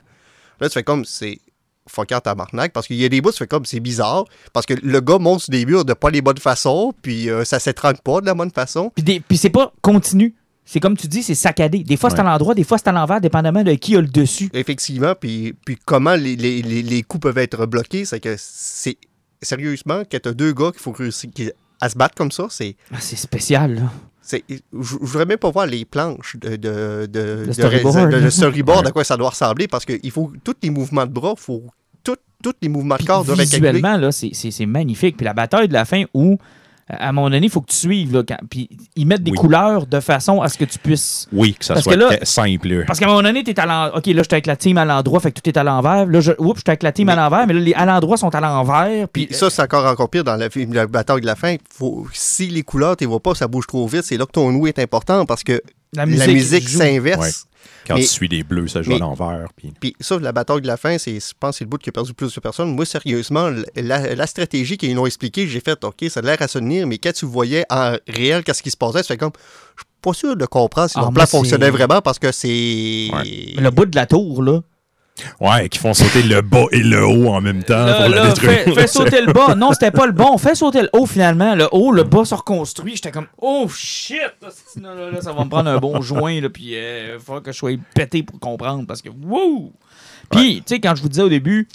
Là, 0.60 0.70
tu 0.70 0.74
fais 0.74 0.84
comme 0.84 1.04
c'est 1.04 1.40
fucker 1.88 2.20
tabarnak 2.24 2.72
parce 2.74 2.88
qu'il 2.88 2.96
y 2.98 3.06
a 3.06 3.10
des 3.10 3.22
bouts, 3.22 3.32
tu 3.32 3.38
fais 3.40 3.48
comme 3.48 3.66
c'est 3.66 3.80
bizarre 3.80 4.26
parce 4.54 4.66
que 4.66 4.74
le 4.82 5.02
gars 5.02 5.18
monte 5.20 5.42
sur 5.42 5.52
des 5.52 5.66
murs 5.66 5.86
de 5.86 5.94
pas 5.94 6.10
les 6.10 6.22
bonnes 6.22 6.38
façons, 6.38 6.94
puis 7.02 7.30
euh, 7.30 7.44
ça 7.44 7.60
s'étrangle 7.60 8.00
pas 8.04 8.22
de 8.22 8.26
la 8.26 8.34
bonne 8.34 8.52
façon. 8.52 8.92
Puis, 8.96 9.04
des- 9.04 9.20
puis 9.20 9.38
c'est 9.38 9.50
pas 9.50 9.74
continu. 9.82 10.36
C'est 10.66 10.80
comme 10.80 10.96
tu 10.96 11.08
dis, 11.10 11.24
c'est 11.24 11.36
saccadé. 11.36 11.80
Des 11.84 11.98
fois, 11.98 12.10
c'est 12.10 12.20
à 12.22 12.24
l'endroit, 12.24 12.56
des 12.56 12.64
fois, 12.64 12.78
c'est 12.78 12.88
à 12.88 12.94
l'envers, 12.94 13.20
dépendamment 13.20 13.64
de 13.64 13.74
qui 13.74 13.98
a 13.98 14.02
le 14.02 14.08
dessus. 14.08 14.50
Effectivement, 14.54 15.14
puis, 15.20 15.54
puis 15.66 15.78
comment 15.84 16.16
les, 16.16 16.38
les, 16.38 16.62
les, 16.62 16.82
les 16.82 17.04
coups 17.04 17.24
peuvent 17.24 17.38
être 17.38 17.66
bloqués, 17.66 18.06
c'est 18.06 18.22
que 18.22 18.36
c'est 18.38 18.98
sérieusement, 19.42 20.04
quand 20.10 20.20
t'as 20.22 20.32
deux 20.32 20.54
gars 20.54 20.72
qu'il 20.72 20.80
faut 20.80 20.94
réussir 20.94 21.30
à 21.82 21.90
se 21.90 21.98
battre 21.98 22.16
comme 22.16 22.32
ça, 22.32 22.48
c'est. 22.50 22.78
Ah, 22.94 22.98
c'est 23.02 23.18
spécial, 23.18 23.76
là. 23.76 23.92
Je 24.32 24.38
je 24.72 24.96
voudrais 24.96 25.26
même 25.26 25.38
pas 25.38 25.52
voir 25.52 25.66
les 25.66 25.84
planches 25.86 26.38
de, 26.38 26.56
de, 26.56 27.06
de, 27.08 27.52
storyboard. 27.52 28.12
de- 28.12 28.20
de 28.22 28.30
storyboard, 28.30 28.82
Ouais. 28.84 28.88
à 28.88 28.92
quoi 28.92 29.04
ça 29.04 29.18
doit 29.18 29.30
ressembler, 29.30 29.68
parce 29.68 29.86
qu'il 29.86 30.12
faut 30.12 30.32
tous 30.44 30.56
les 30.64 30.70
mouvements 30.70 31.06
de 31.06 31.12
bras, 31.12 31.34
faut 31.38 31.64
tout- 32.04 32.16
tous 32.42 32.54
les 32.62 32.70
mouvements 32.70 32.96
de 32.98 33.04
corps 33.04 33.24
doivent 33.26 33.40
être 33.42 33.50
visuellement, 33.54 33.98
là, 33.98 34.12
c'est 34.12 34.66
magnifique. 34.66 35.18
Puis 35.18 35.26
la 35.26 35.34
bataille 35.34 35.68
de 35.68 35.74
la 35.74 35.86
fin 35.86 36.04
où, 36.14 36.38
à 36.90 37.10
un 37.10 37.12
moment 37.14 37.30
donné, 37.30 37.46
il 37.48 37.50
faut 37.50 37.62
que 37.62 37.72
tu 37.72 37.78
suives. 37.78 38.14
Là, 38.14 38.24
quand- 38.28 38.38
puis 38.50 38.70
ils 38.96 39.06
mettent 39.08 39.24
des 39.24 39.32
Oui. 39.32 39.38
couleurs 39.38 39.88
de 39.88 40.00
façon 40.00 40.42
à 40.42 40.50
ce 40.50 40.58
que 40.58 40.66
tu 40.66 40.78
puisses. 40.80 41.28
Oui, 41.32 41.54
que 41.58 41.64
ça 41.66 41.76
Parce 41.76 41.84
soit 41.86 41.94
que 41.94 42.00
là- 42.00 42.08
très 42.08 42.26
simple. 42.26 42.84
Parce 42.86 43.00
qu'à 43.00 43.06
un 43.06 43.10
moment 43.10 43.22
donné, 43.24 43.44
tu 43.44 43.52
es 43.52 43.60
à 43.60 43.66
l'endroit. 43.66 43.98
OK, 44.00 44.06
là, 44.08 44.22
j'étais 44.22 44.34
avec 44.34 44.46
la 44.48 44.56
team 44.56 44.78
à 44.78 44.86
l'endroit, 44.86 45.20
fait 45.20 45.32
que 45.32 45.40
tout 45.40 45.50
est 45.50 45.58
à 45.58 45.64
l'envers. 45.64 46.06
Là, 46.06 46.20
je... 46.20 46.32
Oups, 46.38 46.58
j'étais 46.60 46.72
avec 46.72 46.84
la 46.84 46.92
team 46.92 47.10
à 47.10 47.16
l'envers, 47.16 47.48
mais 47.48 47.54
là, 47.54 47.60
les 47.62 47.74
à 47.74 47.86
l'endroit 47.86 48.18
sont 48.18 48.34
à 48.36 48.42
l'envers. 48.42 49.08
Puis 49.10 49.28
Puis 49.28 49.36
ça, 49.36 49.50
c'est 49.50 49.62
encore, 49.62 49.86
encore 49.86 50.10
pire 50.10 50.24
dans 50.24 50.36
la, 50.36 50.50
la 50.72 50.88
bataille 50.88 51.22
de 51.22 51.26
la 51.26 51.36
fin. 51.36 51.56
Faut, 51.74 52.06
si 52.14 52.48
les 52.48 52.64
couleurs, 52.64 52.98
tu 52.98 53.06
vois 53.06 53.20
pas, 53.22 53.34
ça 53.36 53.48
bouge 53.48 53.66
trop 53.68 53.88
vite, 53.88 54.04
c'est 54.04 54.18
là 54.18 54.26
que 54.26 54.32
ton 54.32 54.50
ouïe 54.54 54.70
est 54.70 54.80
important 54.80 55.26
parce 55.26 55.44
que 55.44 55.62
la 55.94 56.06
la 56.06 56.28
musique, 56.28 56.68
s'inverse. 56.68 57.46
Quand 57.88 57.96
mais- 57.96 58.02
tu 58.02 58.08
suis 58.08 58.28
les 58.28 58.44
bleus, 58.44 58.68
ça 58.68 58.82
joue 58.82 58.90
mais- 58.92 58.96
à 58.96 59.00
l'envers. 59.00 59.48
Puis... 59.56 59.74
Puis 59.80 59.96
ça, 60.00 60.18
la 60.20 60.32
bataille 60.32 60.62
de 60.62 60.68
la 60.68 60.78
fin, 60.78 60.98
c'est, 60.98 61.20
je 61.20 61.34
pense 61.40 61.52
que 61.56 61.58
c'est 61.60 61.64
le 61.66 61.70
bout 61.70 61.78
qui 61.78 61.90
a 61.90 61.92
perdu 61.92 62.14
plus 62.14 62.34
de 62.34 62.40
personnes. 62.40 62.74
Moi, 62.76 62.86
sérieusement, 62.86 63.50
la, 63.76 64.16
la 64.16 64.28
stratégie 64.28 64.78
qu'ils 64.78 64.98
ont 64.98 65.06
expliquée, 65.06 65.48
j'ai 65.48 65.60
fait, 65.60 65.84
OK, 65.84 66.06
ça 66.10 66.20
a 66.20 66.24
l'air 66.24 66.42
à 66.42 66.48
se 66.48 66.60
tenir, 66.60 66.88
mais 66.88 66.98
quand 66.98 67.14
tu 67.14 67.26
voyais 67.26 67.66
en 67.70 67.96
réel 68.08 68.44
qu'est-ce 68.44 68.64
qui 68.64 68.72
se 68.72 68.78
passait, 68.78 69.02
tu 69.02 69.08
fais 69.08 69.18
comme, 69.18 69.32
je 69.76 69.82
suis 69.82 69.90
pas 70.02 70.14
sûr 70.14 70.36
de 70.36 70.46
comprendre 70.46 70.90
si 70.90 70.96
Ah, 70.98 71.02
leur 71.02 71.12
moi, 71.12 71.26
plan 71.26 71.40
fonctionnait 71.40 71.70
vraiment 71.70 72.02
parce 72.02 72.20
que 72.20 72.32
c'est... 72.32 73.10
Ouais. 73.14 73.54
Le 73.58 73.70
bout 73.70 73.86
de 73.86 73.96
la 73.96 74.06
tour, 74.06 74.42
là. 74.44 74.62
Ouais, 75.40 75.70
qui 75.70 75.78
font 75.78 75.94
sauter 75.94 76.24
le 76.24 76.42
bas 76.42 76.66
et 76.72 76.80
le 76.80 77.06
haut 77.06 77.28
en 77.28 77.40
même 77.40 77.64
temps 77.64 77.86
Là, 77.86 78.02
pour 78.06 78.16
là, 78.16 78.28
détruire. 78.30 78.60
fais, 78.64 78.72
fais 78.72 78.88
sauter 78.88 79.22
le 79.22 79.32
bas. 79.32 79.54
Non, 79.56 79.72
c'était 79.72 79.92
pas 79.92 80.08
le 80.08 80.12
bon. 80.12 80.38
Fais 80.38 80.56
sauter 80.56 80.82
le 80.82 80.90
haut, 80.94 81.06
finalement. 81.06 81.54
Le 81.54 81.68
haut, 81.72 81.92
le 81.92 82.04
bas 82.04 82.26
se 82.26 82.34
reconstruit. 82.34 82.96
J'étais 82.96 83.12
comme, 83.12 83.28
oh 83.40 83.68
shit! 83.70 84.18
Là, 84.82 85.12
là, 85.12 85.22
ça 85.22 85.32
va 85.32 85.44
me 85.46 85.50
prendre 85.50 85.70
un 85.70 85.78
bon 85.78 86.02
joint, 86.02 86.42
là, 86.42 86.50
puis 86.50 86.74
il 86.74 87.20
faudra 87.24 87.42
que 87.42 87.52
je 87.52 87.58
sois 87.58 87.72
pété 87.94 88.24
pour 88.24 88.40
comprendre, 88.40 88.86
parce 88.88 89.02
que, 89.02 89.10
wouh! 89.10 89.72
Puis, 90.32 90.64
tu 90.66 90.76
sais, 90.76 90.80
quand 90.80 90.96
je 90.96 91.02
vous 91.04 91.10
disais 91.10 91.22
au 91.22 91.30
début, 91.30 91.68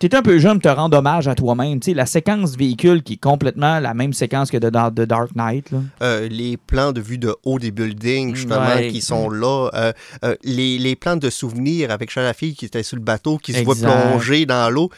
t'es 0.00 0.14
un 0.16 0.22
peu 0.22 0.38
jeune 0.38 0.58
te 0.60 0.68
rendre 0.68 0.96
hommage 0.98 1.28
à 1.28 1.34
toi-même. 1.36 1.78
Tu 1.78 1.90
sais, 1.90 1.94
la 1.94 2.06
séquence 2.06 2.56
véhicule 2.56 3.02
qui 3.04 3.12
est 3.12 3.20
complètement 3.20 3.78
la 3.78 3.94
même 3.94 4.12
séquence 4.12 4.50
que 4.50 4.56
de, 4.56 4.68
Dar- 4.70 4.90
de 4.90 5.04
Dark 5.04 5.36
Knight, 5.36 5.70
là. 5.70 5.78
Euh, 6.02 6.26
les 6.28 6.56
plans 6.56 6.90
de 6.92 7.00
vue 7.00 7.18
de 7.18 7.34
haut 7.44 7.58
des 7.58 7.70
buildings, 7.70 8.34
justement, 8.34 8.66
Ouais. 8.74 8.88
qui 8.88 9.00
sont 9.00 9.30
là. 9.30 9.70
Euh, 9.74 9.92
euh, 10.24 10.34
les, 10.42 10.78
les 10.78 10.96
plans 10.96 11.16
de 11.16 11.30
souvenirs 11.30 11.90
avec 11.92 12.10
Charles 12.10 12.34
Fille 12.34 12.54
qui 12.54 12.64
était 12.64 12.82
sur 12.82 12.96
le 12.96 13.02
bateau, 13.02 13.38
qui 13.38 13.52
se 13.52 13.62
voit 13.62 13.76
plonger 13.76 14.46
dans 14.46 14.68
l'eau. 14.70 14.90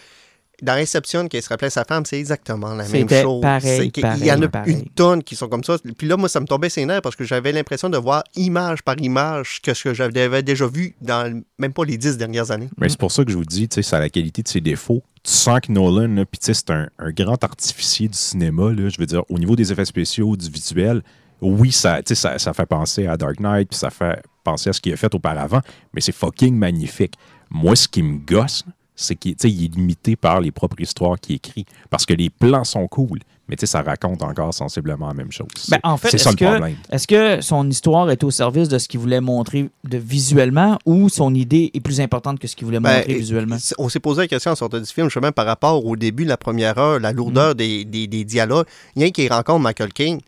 Dans 0.62 0.74
Inception, 0.74 1.26
qui 1.26 1.42
se 1.42 1.48
rappelait 1.48 1.70
sa 1.70 1.84
femme, 1.84 2.06
c'est 2.06 2.18
exactement 2.18 2.74
la 2.74 2.86
même 2.86 3.08
chose. 3.08 3.40
pareil, 3.42 3.90
Il 3.96 4.24
y 4.24 4.32
en 4.32 4.40
a 4.40 4.48
pareil, 4.48 4.74
une 4.74 4.88
tonne 4.90 5.22
qui 5.22 5.34
sont 5.34 5.48
comme 5.48 5.64
ça. 5.64 5.76
Puis 5.98 6.06
là, 6.06 6.16
moi, 6.16 6.28
ça 6.28 6.38
me 6.38 6.46
tombait 6.46 6.68
ses 6.68 6.86
nerfs 6.86 7.02
parce 7.02 7.16
que 7.16 7.24
j'avais 7.24 7.50
l'impression 7.50 7.90
de 7.90 7.98
voir 7.98 8.22
image 8.36 8.82
par 8.82 8.96
image 9.00 9.60
que 9.60 9.74
ce 9.74 9.82
que 9.82 9.92
j'avais 9.94 10.42
déjà 10.42 10.66
vu 10.66 10.94
dans 11.00 11.42
même 11.58 11.72
pas 11.72 11.84
les 11.84 11.98
dix 11.98 12.16
dernières 12.16 12.52
années. 12.52 12.68
Mais 12.78 12.88
c'est 12.88 12.98
pour 12.98 13.10
ça 13.10 13.24
que 13.24 13.32
je 13.32 13.36
vous 13.36 13.44
dis, 13.44 13.68
tu 13.68 13.74
sais, 13.74 13.82
ça 13.82 13.96
a 13.96 14.00
la 14.00 14.08
qualité 14.08 14.42
de 14.42 14.48
ses 14.48 14.60
défauts. 14.60 15.02
Tu 15.24 15.32
sens 15.32 15.60
que 15.60 15.72
Nolan, 15.72 16.14
là, 16.14 16.24
puis 16.24 16.38
tu 16.38 16.46
sais, 16.46 16.54
c'est 16.54 16.70
un, 16.70 16.88
un 16.98 17.10
grand 17.10 17.42
artificier 17.42 18.08
du 18.08 18.16
cinéma, 18.18 18.72
là, 18.72 18.88
je 18.88 18.98
veux 18.98 19.06
dire, 19.06 19.22
au 19.28 19.38
niveau 19.38 19.56
des 19.56 19.72
effets 19.72 19.84
spéciaux, 19.84 20.36
du 20.36 20.48
visuel, 20.48 21.02
oui, 21.40 21.72
ça, 21.72 22.02
tu 22.02 22.14
sais, 22.14 22.14
ça, 22.14 22.38
ça 22.38 22.52
fait 22.52 22.66
penser 22.66 23.06
à 23.06 23.16
Dark 23.16 23.40
Knight, 23.40 23.68
puis 23.68 23.78
ça 23.78 23.90
fait 23.90 24.22
penser 24.44 24.70
à 24.70 24.72
ce 24.72 24.80
qu'il 24.80 24.92
a 24.92 24.96
fait 24.96 25.12
auparavant, 25.14 25.60
mais 25.92 26.00
c'est 26.00 26.12
fucking 26.14 26.54
magnifique. 26.56 27.14
Moi, 27.50 27.74
ce 27.76 27.88
qui 27.88 28.02
me 28.02 28.18
gosse, 28.18 28.64
c'est 29.02 29.16
qu'il 29.16 29.32
est 29.32 29.74
limité 29.74 30.16
par 30.16 30.40
les 30.40 30.50
propres 30.50 30.80
histoires 30.80 31.18
qu'il 31.20 31.36
écrit, 31.36 31.64
parce 31.90 32.06
que 32.06 32.14
les 32.14 32.30
plans 32.30 32.64
sont 32.64 32.86
cool, 32.88 33.18
mais 33.48 33.56
tu 33.56 33.60
sais, 33.60 33.66
ça 33.66 33.82
raconte 33.82 34.22
encore 34.22 34.54
sensiblement 34.54 35.08
la 35.08 35.14
même 35.14 35.32
chose. 35.32 35.48
Ben, 35.68 35.78
en 35.82 35.96
fait, 35.96 36.10
c'est 36.10 36.18
ça 36.18 36.30
est-ce 36.30 36.36
le 36.44 36.46
que, 36.46 36.56
problème. 36.56 36.76
est-ce 36.90 37.06
que 37.06 37.40
son 37.40 37.68
histoire 37.68 38.10
est 38.10 38.22
au 38.24 38.30
service 38.30 38.68
de 38.68 38.78
ce 38.78 38.88
qu'il 38.88 39.00
voulait 39.00 39.20
montrer 39.20 39.68
de 39.84 39.98
visuellement 39.98 40.78
ou 40.86 41.08
son 41.08 41.34
idée 41.34 41.70
est 41.74 41.80
plus 41.80 42.00
importante 42.00 42.38
que 42.38 42.46
ce 42.46 42.54
qu'il 42.56 42.64
voulait 42.66 42.80
Ben, 42.80 42.98
montrer 42.98 43.14
visuellement? 43.14 43.56
c'est- 43.58 43.74
On 43.78 43.88
s'est 43.88 44.00
posé 44.00 44.22
la 44.22 44.28
question 44.28 44.52
en 44.52 44.54
sortant 44.56 44.78
du 44.78 44.86
film, 44.86 45.08
justement, 45.08 45.32
par 45.32 45.46
rapport 45.46 45.84
au 45.84 45.96
début, 45.96 46.24
la 46.24 46.36
première 46.36 46.78
heure, 46.78 47.00
la 47.00 47.12
Mm. 47.12 47.16
lourdeur 47.16 47.54
des, 47.54 47.84
des, 47.84 48.06
des 48.06 48.24
dialogues. 48.24 48.66
Il 48.96 49.02
y 49.02 49.04
a 49.04 49.08
un 49.08 49.10
qui 49.10 49.28
rencontre 49.28 49.60
Michael 49.60 49.92
King. 49.92 50.20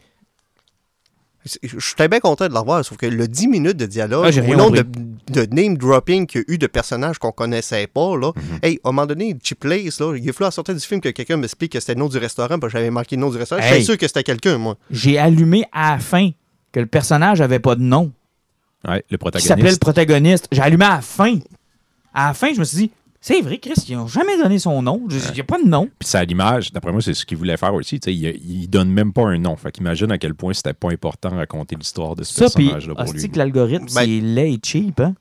Suis 1.47 1.95
très 1.97 2.09
bien 2.09 2.21
content 2.21 2.47
de 2.49 2.53
le 2.55 2.59
revoir, 2.59 2.83
sauf 2.85 2.97
que 2.97 3.05
le 3.07 3.29
10 3.29 3.49
minutes 3.49 3.77
de 3.77 3.85
dialogue, 3.87 4.33
Ah, 4.35 4.41
au 4.51 4.57
nombre 4.57 4.77
de, 4.77 4.83
compris. 4.83 5.03
de 5.29 5.47
name 5.55 5.77
dropping 5.77 6.27
qu'il 6.27 6.41
y 6.41 6.45
a 6.51 6.55
eu 6.55 6.59
de 6.59 6.67
personnages 6.67 7.19
qu'on 7.19 7.33
connaissait 7.33 7.87
pas, 7.87 8.17
là. 8.17 8.29
Mm-hmm. 8.31 8.59
Hey, 8.63 8.81
à 8.83 8.89
un 8.89 8.93
moment 8.93 9.07
donné, 9.07 9.37
Chip 9.43 9.61
Place, 9.61 10.01
là, 10.01 10.17
il 10.17 10.29
a 10.29 10.33
fallu 10.33 10.49
en 10.49 10.51
sortir 10.51 10.75
du 10.75 10.81
film 10.81 11.01
que 11.03 11.11
quelqu'un 11.11 11.37
m'explique 11.37 11.73
que 11.73 11.81
c'était 11.81 11.95
le 11.95 12.01
nom 12.01 12.09
du 12.09 12.17
restaurant, 12.17 12.59
parce 12.59 12.73
que 12.73 12.79
j'avais 12.79 12.91
marqué 12.91 13.17
le 13.17 13.21
nom 13.21 13.31
du 13.31 13.37
restaurant. 13.37 13.61
Hey. 13.61 13.69
J'étais 13.75 13.85
sûr 13.85 13.99
que 13.99 14.07
c'était 14.07 14.23
quelqu'un, 14.23 14.57
moi. 14.57 14.77
J'ai 14.91 15.19
allumé 15.19 15.67
à 15.73 15.93
la 15.93 15.99
fin 15.99 16.31
que 16.73 16.81
le 16.81 16.87
personnage 16.87 17.41
avait 17.43 17.61
pas 17.61 17.75
de 17.75 17.83
nom, 17.83 18.11
Ouais, 18.87 19.03
le 19.11 19.17
qui 19.17 19.41
s'appelait 19.41 19.71
le 19.71 19.77
protagoniste. 19.77 19.81
protagoniste. 19.81 20.49
J'ai 20.53 20.61
allumé 20.63 20.85
à 20.85 20.97
la 20.97 21.01
fin. 21.01 21.39
À 22.13 22.29
la 22.29 22.35
fin, 22.35 22.53
je 22.55 22.59
me 22.61 22.65
suis 22.65 22.77
dit, 22.79 22.91
c'est 23.27 23.41
vrai, 23.41 23.57
Chris, 23.57 23.73
ils 23.89 23.97
n'ont 23.97 24.07
jamais 24.07 24.37
donné 24.37 24.59
son 24.59 24.83
nom. 24.83 25.01
Il 25.09 25.17
n'y 25.33 25.41
a 25.41 25.45
pas 25.45 25.57
de 25.59 25.67
nom. 25.67 25.87
Puis 25.99 26.07
c'est 26.11 26.19
à 26.19 26.25
l'image, 26.27 26.73
d'après 26.73 26.93
moi, 26.93 27.01
c'est 27.01 27.15
ce 27.15 27.25
qu'il 27.25 27.39
voulait 27.39 27.57
faire 27.57 27.73
aussi. 27.73 27.99
tu 27.99 28.11
sais, 28.11 28.15
Il, 28.15 28.27
il 28.63 28.69
donne 28.69 28.91
même 28.91 29.15
pas 29.15 29.23
un 29.23 29.39
nom. 29.39 29.57
Fait 29.57 29.73
qu'imagine 29.73 30.13
à 30.13 30.19
quel 30.19 30.35
point 30.35 30.53
c'était 30.53 30.75
pas 30.75 30.91
important 30.91 31.31
de 31.31 31.37
raconter 31.37 31.75
l'histoire 31.75 32.17
de 32.17 32.23
ce 32.23 32.35
Ça, 32.35 32.47
puis, 32.55 32.65
personnage-là 32.69 32.95
pour 33.03 33.15
lui. 33.15 33.31
que 33.31 33.39
l'algorithme, 33.39 33.87
Ben- 33.87 33.91
c'est 34.05 34.07
laid 34.21 34.53
et 34.53 34.61
cheap, 34.63 35.01
hein? 35.01 35.15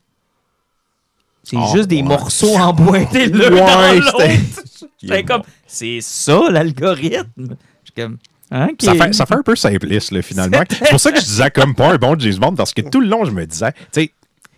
C'est 1.42 1.56
Ah, 1.58 1.66
juste 1.74 1.88
des 1.88 1.96
ouais. 1.96 2.02
morceaux 2.02 2.56
emboîtés 2.56 3.26
l'un 3.28 3.50
Ouais, 3.52 4.00
dans 4.00 4.18
c'était- 4.18 4.36
l'autre. 5.02 5.26
Comme, 5.26 5.42
c'est 5.66 5.98
ça 6.02 6.40
l'algorithme. 6.50 7.56
Comme, 7.96 8.18
hein. 8.50 8.68
Ça 8.80 8.94
fait, 8.94 9.12
ça 9.14 9.24
fait 9.26 9.34
un 9.34 9.42
peu 9.42 9.56
simpliste, 9.56 10.10
là, 10.10 10.20
finalement. 10.22 10.62
C'est 10.70 10.90
pour 10.90 11.00
ça 11.00 11.10
que 11.12 11.20
je 11.20 11.24
disais 11.24 11.50
comme 11.50 11.74
pas 11.74 11.92
un 11.92 11.96
bon 11.96 12.18
James 12.18 12.36
Bond, 12.36 12.54
parce 12.54 12.72
que 12.74 12.82
tout 12.82 13.00
le 13.00 13.08
long, 13.08 13.24
je 13.24 13.30
me 13.30 13.46
disais, 13.46 13.72
tu 13.72 13.78
sais, 13.92 14.12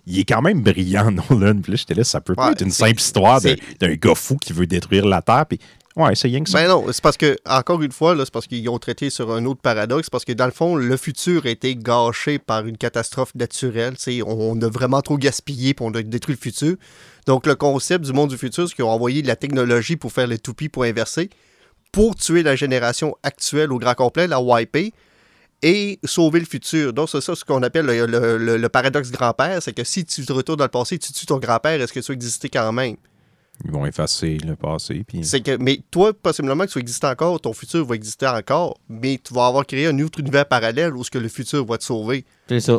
il 0.07 0.20
est 0.20 0.24
quand 0.24 0.42
même 0.42 0.62
brillant, 0.62 1.11
Nolan. 1.30 1.61
Puis 1.61 1.72
là, 1.72 1.76
j'étais 1.76 1.94
là, 1.94 2.04
ça 2.04 2.20
peut 2.20 2.34
pas 2.34 2.52
être 2.52 2.62
une 2.62 2.70
simple 2.70 3.00
histoire 3.00 3.40
d'un 3.40 3.94
gars 3.94 4.14
fou 4.14 4.36
qui 4.36 4.52
veut 4.52 4.66
détruire 4.66 5.07
la 5.07 5.22
Terre. 5.22 5.46
Puis 5.46 5.59
Ouais, 5.96 6.14
c'est 6.14 6.28
rien 6.28 6.44
que 6.44 6.50
ça. 6.50 6.59
Ben 6.59 6.68
non, 6.68 6.84
c'est 6.92 7.02
parce 7.02 7.16
que, 7.16 7.38
encore 7.46 7.80
une 7.80 7.90
fois, 7.90 8.14
c'est 8.18 8.30
parce 8.30 8.46
qu'ils 8.46 8.68
ont 8.68 8.78
traité 8.78 9.09
sur 9.09 9.32
un 9.32 9.46
autre 9.46 9.62
paradoxe, 9.62 10.11
parce 10.11 10.26
que 10.26 10.32
dans 10.34 10.44
le 10.44 10.50
fond, 10.50 10.76
le 10.76 10.94
futur 10.98 11.46
a 11.46 11.48
été 11.48 11.74
gâché 11.74 12.38
par 12.38 12.66
une 12.66 12.76
catastrophe 12.76 13.34
naturelle. 13.34 13.94
On, 14.26 14.57
on 14.59 14.61
a 14.61 14.68
vraiment 14.68 15.00
trop 15.00 15.16
gaspillé 15.16 15.72
pour 15.72 15.86
on 15.86 15.94
a 15.94 16.02
détruit 16.02 16.34
le 16.34 16.40
futur. 16.40 16.76
Donc, 17.26 17.46
le 17.46 17.54
concept 17.54 18.04
du 18.04 18.12
monde 18.12 18.28
du 18.28 18.36
futur, 18.36 18.68
c'est 18.68 18.74
qu'ils 18.74 18.84
ont 18.84 18.90
envoyé 18.90 19.22
de 19.22 19.26
la 19.26 19.36
technologie 19.36 19.96
pour 19.96 20.12
faire 20.12 20.26
les 20.26 20.38
toupies 20.38 20.68
pour 20.68 20.82
inverser, 20.82 21.30
pour 21.92 22.14
tuer 22.14 22.42
la 22.42 22.57
génération 22.57 23.16
actuelle 23.22 23.72
au 23.72 23.78
grand 23.78 23.94
complet, 23.94 24.26
la 24.26 24.38
wiper, 24.38 24.92
et 25.62 25.98
sauver 26.04 26.40
le 26.40 26.46
futur. 26.46 26.92
Donc, 26.92 27.09
c'est 27.09 27.20
ça 27.20 27.34
ce 27.34 27.44
qu'on 27.44 27.62
appelle 27.62 27.86
le, 27.86 28.07
le- 28.07 28.36
le- 28.38 28.57
le 28.57 28.68
paradoxe 28.68 29.11
grand-père, 29.11 29.62
c'est 29.62 29.72
que 29.72 29.84
si 29.84 30.04
tu 30.04 30.24
te 30.24 30.32
retournes 30.32 30.59
dans 30.59 30.64
le 30.64 30.70
passé, 30.70 30.98
tu 30.98 31.12
tues 31.12 31.26
ton 31.26 31.38
grand-père, 31.38 31.80
est-ce 31.80 31.92
que 31.92 32.00
tu 32.00 32.07
vas 32.09 32.14
exister 32.14 32.48
quand 32.48 32.72
même? 32.72 32.96
Ils 33.64 33.70
vont 33.70 33.86
effacer 33.86 34.36
le 34.46 34.54
passé. 34.54 35.02
Puis... 35.09 35.24
C'est 35.24 35.40
que, 35.40 35.57
mais 35.57 35.80
toi, 35.90 36.12
possiblement 36.12 36.64
que 36.66 36.70
tu 36.70 36.74
vas 36.78 36.82
exister 36.82 37.07
encore, 37.07 37.40
ton 37.40 37.54
futur 37.54 37.86
va 37.86 37.94
exister 37.94 38.26
encore, 38.26 38.78
mais 38.88 39.18
tu 39.22 39.32
vas 39.32 39.46
avoir 39.46 39.64
créé 39.64 39.86
un 39.86 39.98
autre 40.00 40.20
univers 40.20 40.46
parallèle 40.46 40.94
où 40.94 41.02
ce 41.02 41.11
que 41.11 41.18
le 41.18 41.28
futur 41.28 41.64
va 41.64 41.78
te 41.78 41.84
sauver. 41.84 42.26
C'est 42.48 42.61
ça. 42.61 42.78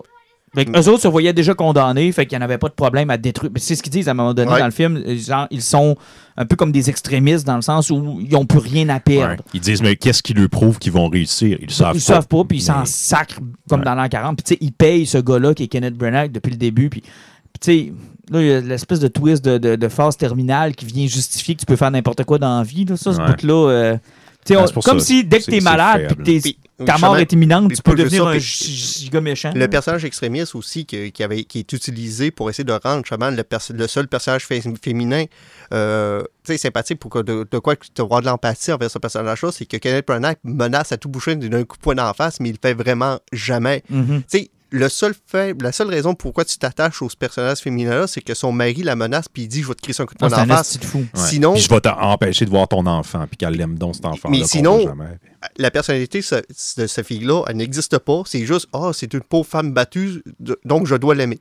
Fait 0.57 0.65
que 0.65 0.71
eux 0.79 0.89
autres 0.89 1.03
se 1.03 1.07
voyaient 1.07 1.33
déjà 1.33 1.53
condamnés, 1.53 2.11
fait 2.11 2.25
qu'il 2.25 2.37
n'y 2.37 2.41
en 2.43 2.45
avait 2.45 2.57
pas 2.57 2.67
de 2.69 2.73
problème 2.73 3.09
à 3.11 3.17
détruire. 3.17 3.51
C'est 3.57 3.75
ce 3.75 3.83
qu'ils 3.83 3.91
disent 3.91 4.07
à 4.07 4.11
un 4.11 4.15
moment 4.15 4.33
donné 4.33 4.51
Ouais. 4.51 4.59
dans 4.59 4.65
le 4.65 4.71
film. 4.71 5.03
Genre, 5.17 5.45
ils 5.51 5.61
sont 5.61 5.95
un 6.35 6.45
peu 6.45 6.55
comme 6.55 6.71
des 6.71 6.89
extrémistes 6.89 7.45
dans 7.45 7.55
le 7.57 7.61
sens 7.61 7.91
où 7.91 8.19
ils 8.21 8.31
n'ont 8.31 8.45
plus 8.45 8.57
rien 8.59 8.89
à 8.89 8.99
perdre. 8.99 9.33
Ouais. 9.43 9.49
Ils 9.53 9.61
disent, 9.61 9.81
mais 9.83 9.95
qu'est-ce 9.95 10.23
qui 10.23 10.33
leur 10.33 10.49
prouve 10.49 10.79
qu'ils 10.79 10.91
vont 10.93 11.09
réussir? 11.09 11.57
Ils 11.61 11.67
le 11.67 11.71
savent 11.71 11.95
ils 11.95 11.99
pas. 11.99 12.13
savent 12.15 12.27
pas, 12.27 12.43
puis 12.43 12.57
ils 12.57 12.61
s'en 12.61 12.79
Mais- 12.79 12.85
sacrent 12.85 13.39
comme 13.69 13.79
Ouais. 13.81 13.85
dans 13.85 13.93
l'an 13.95 14.07
40. 14.09 14.37
Puis 14.37 14.43
tu 14.43 14.53
sais, 14.53 14.57
ils 14.59 14.71
payent 14.73 15.05
ce 15.05 15.19
gars-là 15.19 15.53
qui 15.53 15.63
est 15.63 15.67
Kenneth 15.67 15.93
Branagh 15.95 16.31
depuis 16.31 16.51
le 16.51 16.57
début. 16.57 16.89
Puis 16.89 17.01
tu 17.01 17.09
sais, 17.61 17.93
là, 18.31 18.41
il 18.41 18.47
y 18.47 18.51
a 18.51 18.59
l'espèce 18.61 18.99
de 18.99 19.07
twist 19.07 19.45
de, 19.45 19.57
de- 19.59 19.75
de 19.75 19.87
phase 19.87 20.17
terminale 20.17 20.75
qui 20.75 20.85
vient 20.85 21.05
justifier 21.07 21.53
que 21.55 21.59
tu 21.59 21.65
peux 21.67 21.75
faire 21.75 21.91
n'importe 21.91 22.23
quoi 22.23 22.39
dans 22.39 22.57
la 22.57 22.63
vie. 22.63 22.85
Là. 22.85 22.97
Ça, 22.97 23.13
ce 23.13 23.17
bout-là. 23.21 23.69
euh, 23.69 23.97
Ah, 24.55 24.65
pour 24.73 24.83
comme 24.83 24.99
ça, 24.99 25.05
si 25.05 25.23
dès 25.23 25.39
que 25.39 25.45
t'es 25.45 25.59
malade 25.61 26.15
puis 26.41 26.57
ta 26.85 26.97
mort 26.99 27.17
est 27.17 27.31
imminente, 27.33 27.71
tu 27.73 27.81
peux 27.81 27.95
devenir 27.95 28.23
ça, 28.23 28.29
un 28.29 28.37
giga 28.39 29.19
méchant. 29.21 29.51
Le 29.55 29.67
personnage 29.67 30.05
extrémiste 30.05 30.53
aussi 30.55 30.85
que- 30.85 31.07
qui, 31.09 31.23
avait, 31.23 31.43
qui 31.43 31.59
est 31.59 31.73
utilisé 31.73 32.29
pour 32.31 32.49
essayer 32.49 32.63
de 32.63 32.71
rendre 32.73 33.03
justement 33.03 33.29
le, 33.31 33.87
seul 33.87 34.07
personnage 34.07 34.45
fé- 34.45 34.61
féminin 34.83 35.25
euh, 35.73 36.21
tu 36.43 36.53
sais, 36.53 36.57
sympathique 36.57 36.99
pour 36.99 37.09
que 37.11 37.19
de, 37.19 37.47
de 37.49 37.59
quoi 37.59 37.75
tu 37.75 38.01
avoir 38.01 38.21
de 38.21 38.27
l'empathie 38.27 38.71
envers 38.71 38.89
ce 38.91 38.99
personnage-là, 38.99 39.51
c'est 39.51 39.65
que 39.65 39.77
Kenneth 39.77 40.05
Branagh 40.07 40.37
menace 40.43 40.91
à 40.91 40.97
tout 40.97 41.09
boucher 41.09 41.35
d'un 41.35 41.63
coup 41.63 41.77
de 41.77 41.81
poing 41.81 41.97
en 41.97 42.13
face, 42.13 42.39
mais 42.39 42.49
il 42.49 42.53
le 42.53 42.59
fait 42.61 42.73
vraiment 42.73 43.19
jamais. 43.33 43.83
Mhm. 43.89 44.21
Sais, 44.27 44.49
le 44.69 44.89
seul 44.89 45.13
fait, 45.25 45.55
la 45.61 45.71
seule 45.71 45.87
raison 45.89 46.13
pourquoi 46.13 46.43
tu 46.45 46.57
t'attaches 46.57 47.01
au 47.01 47.07
personnage 47.17 47.59
féminin-là, 47.59 48.07
c'est 48.07 48.21
que 48.21 48.33
son 48.33 48.51
mari 48.51 48.83
la 48.83 48.95
menace 48.95 49.27
puis 49.31 49.43
il 49.43 49.47
dit 49.47 49.61
Je 49.61 49.67
vais 49.67 49.75
te 49.75 49.81
crisser 49.81 50.03
un 50.03 50.05
coup 50.05 50.13
de 50.13 50.19
Ah, 50.25 50.29
poing 50.29 50.45
face. 50.45 50.67
esti 50.75 50.79
de 50.79 50.85
fou. 50.85 50.97
Ouais. 50.99 51.05
Sinon- 51.15 51.53
Puis 51.53 51.61
je 51.63 51.69
vais 51.69 51.79
t'empêcher 51.81 52.45
de 52.45 52.49
voir 52.49 52.67
ton 52.67 52.85
enfant, 52.85 53.25
puis 53.27 53.37
qu'elle 53.37 53.53
l'aime 53.55 53.77
donc 53.77 53.95
cet 53.95 54.05
enfant. 54.05 54.29
Mais 54.29 54.43
sinon- 54.43 54.85
La 55.57 55.71
personnalité 55.71 56.19
de 56.19 56.23
ce- 56.23 56.81
de 56.81 56.87
cette 56.87 57.05
fille-là, 57.05 57.43
elle 57.47 57.57
n'existe 57.57 57.97
pas. 57.99 58.23
C'est 58.25 58.45
juste 58.45 58.67
Ah, 58.73 58.91
c'est 58.93 59.13
une 59.13 59.21
pauvre 59.21 59.47
femme 59.47 59.71
battue, 59.71 60.21
donc 60.65 60.87
je 60.87 60.95
dois 60.95 61.15
l'aimer. 61.15 61.39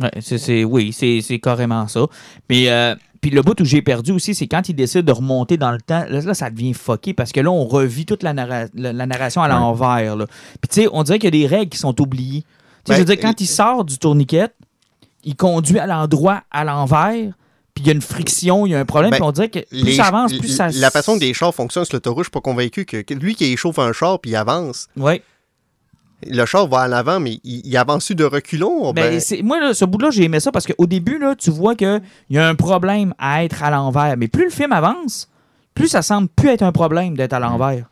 Ouais, 0.00 0.10
c'est, 0.20 0.38
c'est- 0.38 0.64
oui, 0.64 0.92
c'est, 0.92 1.20
c'est 1.20 1.38
carrément 1.38 1.86
ça. 1.88 2.06
Mais 2.48 2.70
euh, 2.70 2.94
puis 3.20 3.30
le 3.30 3.42
bout 3.42 3.60
où 3.60 3.64
j'ai 3.64 3.82
perdu 3.82 4.10
aussi, 4.12 4.34
c'est 4.34 4.46
quand 4.46 4.68
il 4.68 4.74
décide 4.74 5.02
de 5.04 5.12
remonter 5.12 5.56
dans 5.58 5.70
le 5.70 5.80
temps. 5.80 6.04
Là, 6.08 6.20
là, 6.22 6.34
ça 6.34 6.48
devient 6.50 6.72
fucké 6.72 7.12
parce 7.12 7.30
que 7.30 7.40
là, 7.40 7.50
on 7.50 7.64
revit 7.66 8.06
toute 8.06 8.22
la, 8.22 8.32
narra- 8.32 8.66
la- 8.74 8.92
la 8.92 9.06
narration 9.06 9.42
à 9.42 9.48
l'envers. 9.48 10.16
là. 10.16 10.26
Puis 10.60 10.68
tu 10.70 10.82
sais, 10.82 10.88
on 10.92 11.02
dirait 11.02 11.18
qu'il 11.18 11.32
y 11.34 11.42
a 11.44 11.46
des 11.48 11.54
règles 11.54 11.68
qui 11.70 11.78
sont 11.78 12.00
oubliées. 12.00 12.44
Ben, 12.88 12.94
je 12.94 12.98
veux 13.00 13.04
dire, 13.04 13.20
quand 13.20 13.30
euh, 13.30 13.34
il 13.40 13.46
sort 13.46 13.84
du 13.84 13.98
tourniquet, 13.98 14.48
il 15.24 15.36
conduit 15.36 15.78
à 15.78 15.86
l'endroit 15.86 16.42
à 16.50 16.64
l'envers. 16.64 17.32
Puis 17.74 17.84
il 17.84 17.86
y 17.86 17.90
a 17.90 17.94
une 17.94 18.02
friction, 18.02 18.66
il 18.66 18.70
y 18.70 18.74
a 18.74 18.80
un 18.80 18.84
problème. 18.84 19.10
Ben, 19.12 19.16
puis 19.18 19.24
on 19.24 19.32
dirait 19.32 19.48
que 19.48 19.60
plus 19.60 19.82
Les- 19.82 19.94
ça 19.96 20.06
avance, 20.06 20.32
plus 20.34 20.48
ça. 20.48 20.68
La 20.74 20.90
façon 20.90 21.14
que 21.14 21.20
des 21.20 21.32
chars 21.32 21.54
fonctionnent 21.54 21.86
sur 21.86 21.94
l'autoroute, 21.94 22.24
je 22.24 22.26
suis 22.26 22.30
pas 22.30 22.40
convaincu 22.42 22.84
que, 22.84 23.00
que 23.00 23.14
lui 23.14 23.34
qui 23.34 23.46
échauffe 23.46 23.78
un 23.78 23.92
char 23.92 24.18
puis 24.20 24.32
il 24.32 24.36
avance, 24.36 24.88
Ouais. 24.96 25.22
le 26.26 26.44
char 26.44 26.66
va 26.68 26.86
en 26.86 26.92
avant, 26.92 27.18
mais 27.18 27.40
il, 27.44 27.62
il 27.66 27.76
avance 27.78 28.12
de 28.12 28.24
reculons. 28.24 28.92
Ben, 28.92 29.18
Ben, 29.18 29.42
moi, 29.44 29.58
là, 29.58 29.72
ce 29.74 29.84
bout-là, 29.86 30.10
j'ai 30.10 30.24
aimé 30.24 30.38
ça 30.40 30.52
parce 30.52 30.66
qu'au 30.66 30.86
début, 30.86 31.18
là, 31.18 31.34
tu 31.34 31.50
vois 31.50 31.74
qu'il 31.74 32.02
y 32.30 32.36
a 32.38 32.46
un 32.46 32.54
problème 32.54 33.14
à 33.18 33.42
être 33.44 33.62
à 33.62 33.70
l'envers. 33.70 34.16
Mais 34.18 34.28
plus 34.28 34.44
le 34.44 34.50
film 34.50 34.72
avance, 34.72 35.30
plus 35.74 35.88
ça 35.88 36.02
semble 36.02 36.28
plus 36.28 36.50
être 36.50 36.62
un 36.62 36.72
problème 36.72 37.16
d'être 37.16 37.32
à 37.32 37.38
l'envers. 37.38 37.86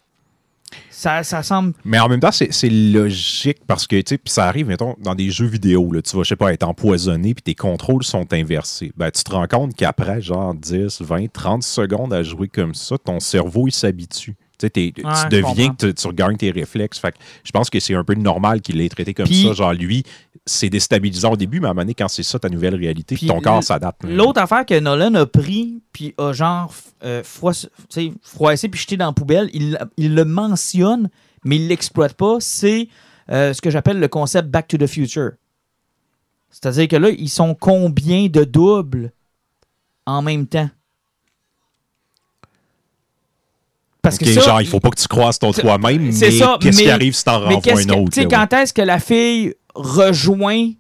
Ça, 0.91 1.23
semble. 1.43 1.73
Mais 1.85 1.99
en 1.99 2.09
même 2.09 2.21
temps, 2.21 2.31
c'est 2.33 2.68
logique 2.68 3.59
parce 3.66 3.87
que, 3.87 4.01
tu 4.01 4.18
ça 4.27 4.47
arrive, 4.47 4.66
mettons, 4.66 4.97
dans 5.01 5.14
des 5.14 5.31
jeux 5.31 5.47
vidéo, 5.47 5.91
là, 5.93 6.03
tu 6.03 6.16
vas, 6.16 6.23
je 6.23 6.29
sais 6.29 6.37
pas, 6.37 6.53
être 6.53 6.62
empoisonné, 6.62 7.35
puis 7.35 7.43
tes 7.43 7.55
contrôles 7.55 8.05
sont 8.05 8.33
inversés. 8.33 8.93
Ben, 8.97 9.11
tu 9.11 9.25
te 9.25 9.33
rends 9.33 9.47
compte 9.47 9.75
qu'après, 9.75 10.21
genre, 10.21 10.55
10, 10.55 11.01
20, 11.01 11.33
30 11.33 11.62
secondes 11.62 12.12
à 12.12 12.23
jouer 12.23 12.49
comme 12.49 12.75
ça, 12.75 12.99
ton 12.99 13.18
cerveau, 13.18 13.66
il 13.66 13.73
s'habitue. 13.73 14.37
Tu 14.69 14.93
Ouais, 15.05 15.29
deviens 15.31 15.75
que 15.75 15.87
tu, 15.87 15.95
tu 15.95 16.07
regagnes 16.07 16.37
tes 16.37 16.51
réflexes. 16.51 16.99
Fait 16.99 17.13
que 17.13 17.19
je 17.45 17.51
pense 17.51 17.71
que 17.71 17.81
c'est 17.81 17.95
un 17.95 18.05
peu 18.05 18.15
normal 18.15 18.61
qu'il 18.61 18.77
l'ait 18.77 18.89
traité 18.89 19.15
comme 19.15 19.27
ça. 19.27 19.53
Genre, 19.53 19.73
lui, 19.73 20.03
c'est 20.45 20.69
déstabilisant 20.69 21.33
au 21.33 21.37
début, 21.37 21.61
mais 21.61 21.69
à 21.69 21.71
un 21.71 21.75
moment 21.75 21.83
donné, 21.83 21.95
quand 21.95 22.09
c'est 22.09 22.23
ça 22.23 22.39
ta 22.39 22.49
nouvelle 22.49 22.75
réalité, 22.75 23.15
Puis 23.15 23.27
ton 23.27 23.41
corps 23.41 23.63
s'adapte. 23.63 24.03
L'autre 24.05 24.41
affaire 24.41 24.67
que 24.67 24.79
Nolan 24.79 25.15
a 25.15 25.27
pris, 25.27 25.83
puis 25.93 26.15
a 26.19 26.33
genre 26.33 26.73
euh, 27.05 27.23
froissé 27.25 28.69
puis 28.69 28.81
jeté 28.81 28.97
dans 28.97 29.07
la 29.07 29.13
poubelle, 29.13 29.49
il, 29.53 29.79
il 29.97 30.15
le 30.15 30.25
mentionne, 30.25 31.09
mais 31.45 31.57
il 31.57 31.69
l'exploite 31.69 32.15
pas, 32.15 32.37
c'est 32.41 32.89
euh, 33.31 33.53
ce 33.53 33.61
que 33.61 33.71
j'appelle 33.71 34.01
le 34.01 34.09
concept 34.09 34.49
Back 34.49 34.69
to 34.69 34.77
the 34.77 34.87
Future. 34.87 35.33
C'est-à-dire 36.51 36.89
que 36.89 36.97
là, 36.97 37.11
ils 37.11 37.29
sont 37.29 37.55
combien 37.55 38.27
de 38.27 38.45
doubles 38.45 39.13
en 40.07 40.23
même 40.23 40.47
temps? 40.47 40.69
Parce 44.03 44.19
que 44.19 44.25
ça, 44.27 44.41
genre, 44.41 44.61
il 44.61 44.67
faut 44.67 44.81
pas 44.81 44.91
que 44.91 45.01
tu 45.01 45.09
croises 45.09 45.39
ton 45.39 45.53
toi-même, 45.53 46.03
mais 46.07 46.13
c'est 46.13 46.31
ça, 46.31 46.57
qu'est-ce 46.61 46.83
qui 46.83 46.91
arrive 46.91 47.15
si 47.15 47.25
t'en 47.25 47.41
renvoies 47.41 47.81
un 47.81 47.89
autre? 47.91 48.13
tu 48.13 48.23
sais, 48.23 48.27
quand 48.27 48.53
est-ce 48.53 48.73
que 48.73 48.83
la 48.83 48.99
fille 48.99 49.55
rejoint 49.75 50.71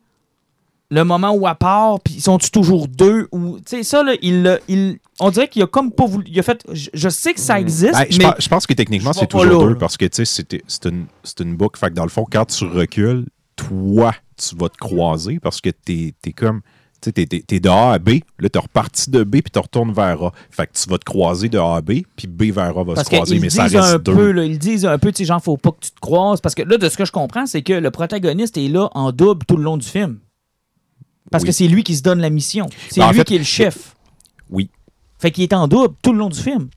le 0.92 1.04
moment 1.04 1.32
où 1.32 1.46
elle 1.46 1.54
part, 1.54 2.00
puis 2.00 2.14
ils 2.14 2.20
sont-tu 2.20 2.50
toujours 2.50 2.88
deux 2.88 3.28
ou 3.30 3.58
tu 3.58 3.62
sais 3.66 3.82
ça 3.84 4.02
là, 4.02 4.14
il, 4.22 4.60
il 4.66 4.98
on 5.20 5.30
dirait 5.30 5.46
qu'il 5.46 5.62
a 5.62 5.66
comme 5.68 5.92
pas 5.92 6.06
voulu, 6.06 6.24
il 6.28 6.38
a 6.38 6.42
fait, 6.42 6.64
je, 6.72 6.90
je 6.92 7.08
sais 7.08 7.32
que 7.32 7.38
ça 7.40 7.60
existe, 7.60 7.92
Ben, 7.92 8.06
je, 8.10 8.18
mais 8.18 8.24
pense, 8.24 8.34
je 8.40 8.48
pense 8.48 8.66
que 8.66 8.74
techniquement, 8.74 9.12
c'est 9.12 9.28
toujours 9.28 9.44
là, 9.60 9.66
deux 9.66 9.74
là. 9.74 9.78
parce 9.78 9.96
que 9.96 10.06
tu 10.06 10.24
sais, 10.24 10.44
c'est 10.66 10.86
une, 10.86 11.06
c'est 11.22 11.40
une 11.40 11.54
boucle. 11.56 11.78
Fait 11.78 11.90
que 11.90 11.94
dans 11.94 12.02
le 12.02 12.08
fond, 12.08 12.26
quand 12.30 12.44
tu 12.46 12.64
recules, 12.64 13.26
toi, 13.54 14.12
tu 14.36 14.56
vas 14.56 14.68
te 14.68 14.78
croiser 14.78 15.38
parce 15.40 15.60
que 15.60 15.70
t'es 15.70 16.14
es 16.26 16.32
comme. 16.32 16.62
Tu 17.02 17.10
sais, 17.16 17.26
t'es- 17.26 17.60
de 17.60 17.68
A 17.68 17.92
à 17.92 17.98
B, 17.98 18.10
là, 18.38 18.48
t'es 18.50 18.58
reparti 18.58 19.10
de 19.10 19.24
B, 19.24 19.30
puis 19.40 19.50
tu 19.52 19.58
retournes 19.58 19.92
vers 19.92 20.22
A. 20.22 20.32
Fait 20.50 20.66
que 20.66 20.72
tu 20.72 20.88
vas 20.90 20.98
te 20.98 21.04
croiser 21.04 21.48
de 21.48 21.58
A 21.58 21.76
à 21.76 21.80
B, 21.80 22.02
puis 22.16 22.26
B 22.28 22.44
vers 22.52 22.76
A 22.76 22.84
va 22.84 22.94
parce 22.94 23.08
se 23.08 23.14
croiser, 23.14 23.38
mais 23.38 23.48
ça 23.48 23.62
reste 23.64 23.76
un 23.76 23.98
deux. 23.98 24.14
peu, 24.14 24.30
là, 24.32 24.44
ils 24.44 24.58
disent 24.58 24.84
un 24.84 24.98
peu, 24.98 25.10
tu 25.10 25.18
sais, 25.18 25.24
genre, 25.24 25.42
faut 25.42 25.56
pas 25.56 25.70
que 25.70 25.80
tu 25.80 25.90
te 25.92 26.00
croises. 26.00 26.40
Parce 26.42 26.54
que 26.54 26.62
là, 26.62 26.76
de 26.76 26.88
ce 26.88 26.96
que 26.98 27.04
je 27.06 27.12
comprends, 27.12 27.46
c'est 27.46 27.62
que 27.62 27.72
le 27.72 27.90
protagoniste 27.90 28.58
est 28.58 28.68
là 28.68 28.90
en 28.94 29.12
double 29.12 29.44
tout 29.46 29.56
le 29.56 29.62
long 29.62 29.76
du 29.78 29.86
film. 29.86 30.18
Parce 31.30 31.42
Oui. 31.42 31.48
que 31.48 31.52
c'est 31.54 31.68
lui 31.68 31.84
qui 31.84 31.96
se 31.96 32.02
donne 32.02 32.20
la 32.20 32.28
mission. 32.30 32.68
C'est 32.90 33.00
Ben, 33.00 33.06
en 33.06 33.10
lui 33.12 33.18
fait, 33.18 33.24
qui 33.24 33.34
est 33.36 33.38
le 33.38 33.44
chef. 33.44 33.94
Oui. 34.50 34.68
Fait 35.18 35.30
qu'il 35.30 35.44
est 35.44 35.52
en 35.54 35.68
double 35.68 35.94
tout 36.02 36.12
le 36.12 36.18
long 36.18 36.28
du 36.28 36.38
film. 36.38 36.68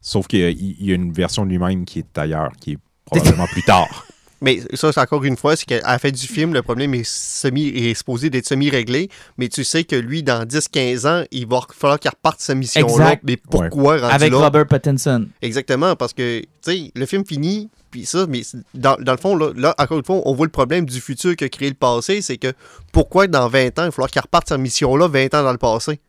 Sauf 0.00 0.26
qu'il 0.28 0.38
y 0.40 0.44
a- 0.44 0.50
il 0.50 0.84
y 0.84 0.92
a 0.92 0.94
une 0.94 1.12
version 1.12 1.44
de 1.44 1.50
lui-même 1.50 1.84
qui 1.84 1.98
est 2.00 2.18
ailleurs, 2.18 2.52
qui 2.60 2.72
est 2.72 2.78
probablement 3.04 3.46
plus 3.52 3.62
tard. 3.64 4.05
Mais 4.40 4.60
ça, 4.74 4.92
c'est 4.92 5.00
encore 5.00 5.24
une 5.24 5.36
fois, 5.36 5.56
c'est 5.56 5.64
qu'à 5.64 5.80
la 5.80 5.98
fin 5.98 6.10
du 6.10 6.26
film, 6.26 6.52
le 6.52 6.62
problème 6.62 6.94
est, 6.94 7.06
semi, 7.06 7.68
est 7.68 7.94
supposé 7.94 8.28
d'être 8.28 8.46
semi-réglé, 8.46 9.08
mais 9.38 9.48
tu 9.48 9.64
sais 9.64 9.84
que 9.84 9.96
lui, 9.96 10.22
dans 10.22 10.44
10-15 10.44 11.08
ans, 11.08 11.24
il 11.30 11.46
va 11.46 11.60
falloir 11.74 11.98
qu'il 11.98 12.10
reparte 12.10 12.40
sa 12.40 12.54
mission-là. 12.54 12.92
Exact. 12.92 13.22
Mais 13.24 13.36
pourquoi 13.36 13.98
rendu 13.98 14.14
Avec 14.14 14.32
là? 14.32 14.38
Robert 14.38 14.66
Pattinson. 14.66 15.26
Exactement, 15.40 15.96
parce 15.96 16.12
que, 16.12 16.40
tu 16.40 16.48
sais, 16.60 16.92
le 16.94 17.06
film 17.06 17.24
finit, 17.24 17.70
puis 17.90 18.04
ça, 18.04 18.26
mais 18.28 18.42
dans, 18.74 18.96
dans 19.00 19.12
le 19.12 19.18
fond, 19.18 19.36
là, 19.36 19.52
là, 19.56 19.74
encore 19.78 19.98
une 19.98 20.04
fois, 20.04 20.20
on 20.24 20.34
voit 20.34 20.46
le 20.46 20.52
problème 20.52 20.84
du 20.84 21.00
futur 21.00 21.34
que 21.34 21.46
crée 21.46 21.68
le 21.68 21.74
passé, 21.74 22.20
c'est 22.20 22.36
que 22.36 22.52
pourquoi 22.92 23.26
dans 23.28 23.48
20 23.48 23.78
ans, 23.78 23.82
il 23.82 23.84
va 23.86 23.90
falloir 23.90 24.10
qu'il 24.10 24.20
reparte 24.20 24.48
sa 24.48 24.58
mission-là 24.58 25.08
20 25.08 25.34
ans 25.34 25.42
dans 25.42 25.52
le 25.52 25.58
passé? 25.58 26.00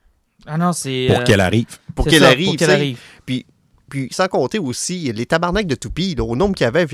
Ah 0.45 0.57
non, 0.57 0.73
c'est. 0.73 1.07
Pour 1.09 1.19
euh, 1.19 1.23
qu'elle 1.23 1.41
arrive. 1.41 1.65
Pour 1.95 2.05
qu'elle 2.05 2.23
arrive, 2.23 2.47
Pour 2.47 2.55
qu'elle 2.57 2.71
arrive. 2.71 2.99
Puis, 3.25 3.45
puis 3.89 4.07
sans 4.11 4.27
compter 4.27 4.59
aussi 4.59 5.11
les 5.13 5.25
tabarnaks 5.25 5.67
de 5.67 5.75
toupies, 5.75 6.15
là, 6.15 6.23
au 6.23 6.35
nombre 6.35 6.55
qu'il 6.55 6.65
y 6.65 6.67
avait, 6.67 6.85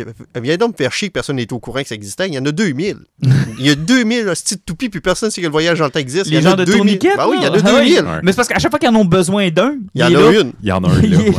viens 0.41 0.57
donc 0.57 0.73
me 0.73 0.77
faire 0.77 0.91
chier 0.93 1.07
que 1.09 1.13
personne 1.13 1.37
n'était 1.37 1.53
au 1.53 1.59
courant 1.59 1.81
que 1.81 1.87
ça 1.87 1.95
existait. 1.95 2.27
Il 2.27 2.33
y 2.33 2.37
en 2.39 2.45
a 2.45 2.51
2000. 2.51 2.97
il 3.59 3.65
y 3.65 3.69
a 3.69 3.75
2000 3.75 4.27
hosties 4.29 4.55
de 4.55 4.61
toupies, 4.65 4.89
puis 4.89 5.01
personne 5.01 5.27
ne 5.27 5.31
sait 5.31 5.41
que 5.41 5.47
le 5.47 5.51
voyage 5.51 5.79
dans 5.79 5.85
le 5.85 5.91
temps 5.91 5.99
existe. 5.99 6.25
Les 6.27 6.37
il 6.37 6.43
y 6.43 6.47
en 6.47 6.51
gens 6.51 6.53
a 6.53 6.57
de 6.57 6.65
2000. 6.65 6.77
tourniquet. 6.77 7.17
Ben 7.17 7.27
oui, 7.27 7.37
il 7.39 7.43
y 7.43 7.47
en 7.47 7.53
a 7.53 7.55
là. 7.57 7.61
2000. 7.81 7.93
Ouais. 7.95 8.19
Mais 8.23 8.31
c'est 8.31 8.35
parce 8.35 8.47
qu'à 8.47 8.59
chaque 8.59 8.71
fois 8.71 8.79
qu'ils 8.79 8.89
en 8.89 8.95
ont 8.95 9.05
besoin 9.05 9.49
d'un, 9.49 9.75
Il 9.95 10.01
y 10.01 10.03
en 10.03 10.07
a 10.07 10.09
là. 10.11 10.41
une. 10.41 10.53
Il 10.61 10.69
y 10.69 10.71
en 10.71 10.83
a 10.83 10.89
un 10.89 11.01
là. 11.01 11.17
ouais. 11.17 11.31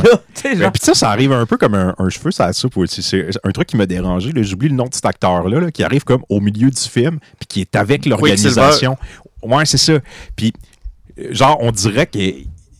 Ben, 0.43 0.57
genre, 0.59 0.71
puis 0.71 0.81
ça, 0.83 0.93
ça 0.93 1.09
arrive 1.09 1.31
un 1.31 1.45
peu 1.45 1.57
comme 1.57 1.73
un, 1.73 1.95
un 1.97 2.09
cheveu 2.09 2.31
sur 2.31 2.45
la 2.45 2.53
soupe. 2.53 2.77
aussi. 2.77 3.01
C'est 3.01 3.29
un 3.43 3.51
truc 3.51 3.67
qui 3.67 3.77
m'a 3.77 3.85
dérangé. 3.85 4.31
J'oublie 4.35 4.69
le 4.69 4.75
nom 4.75 4.85
de 4.85 4.93
cet 4.93 5.05
acteur-là, 5.05 5.59
là, 5.59 5.71
qui 5.71 5.83
arrive 5.83 6.03
comme 6.03 6.23
au 6.29 6.39
milieu 6.39 6.69
du 6.69 6.81
film, 6.81 7.19
puis 7.39 7.47
qui 7.47 7.61
est 7.61 7.75
avec 7.75 8.05
l'organisation. 8.05 8.97
Ouais, 9.41 9.65
c'est 9.65 9.77
ça. 9.77 9.93
Puis, 10.35 10.53
euh, 11.19 11.27
genre, 11.33 11.57
on 11.61 11.71
dirait 11.71 12.07
que. 12.07 12.19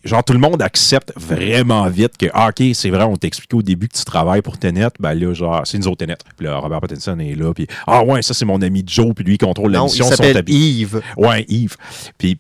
Genre, 0.06 0.24
tout 0.24 0.34
le 0.34 0.40
monde 0.40 0.62
accepte 0.62 1.12
vraiment 1.18 1.88
vite 1.90 2.16
que, 2.18 2.28
ah, 2.34 2.50
OK, 2.50 2.64
c'est 2.74 2.90
vrai, 2.92 3.04
on 3.04 3.16
t'expliquait 3.18 3.56
au 3.56 3.62
début 3.64 3.88
que 3.88 3.98
tu 3.98 4.06
travailles 4.06 4.42
pour 4.44 4.58
Tenet. 4.58 4.90
Ben 5.00 5.14
là, 5.16 5.34
genre, 5.34 5.62
c'est 5.66 5.78
nous 5.80 5.88
autres 5.88 6.06
Tenet. 6.06 6.18
Puis 6.38 6.46
là, 6.46 6.58
Robert 6.58 6.80
Pattinson 6.80 7.18
est 7.20 7.34
là. 7.36 7.54
Puis, 7.54 7.68
ah, 7.88 8.04
ouais, 8.04 8.22
ça, 8.22 8.34
c'est 8.36 8.46
mon 8.46 8.62
ami 8.62 8.84
Joe. 8.86 9.14
Puis 9.16 9.26
lui, 9.26 9.34
il 9.34 9.38
contrôle 9.38 9.72
la 9.72 9.80
Non, 9.80 9.86
mission. 9.86 10.06
s'appelle. 10.06 10.44
Yves. 10.48 11.02
Ouais, 11.18 11.44
Yves. 11.50 11.76
Puis, 12.18 12.38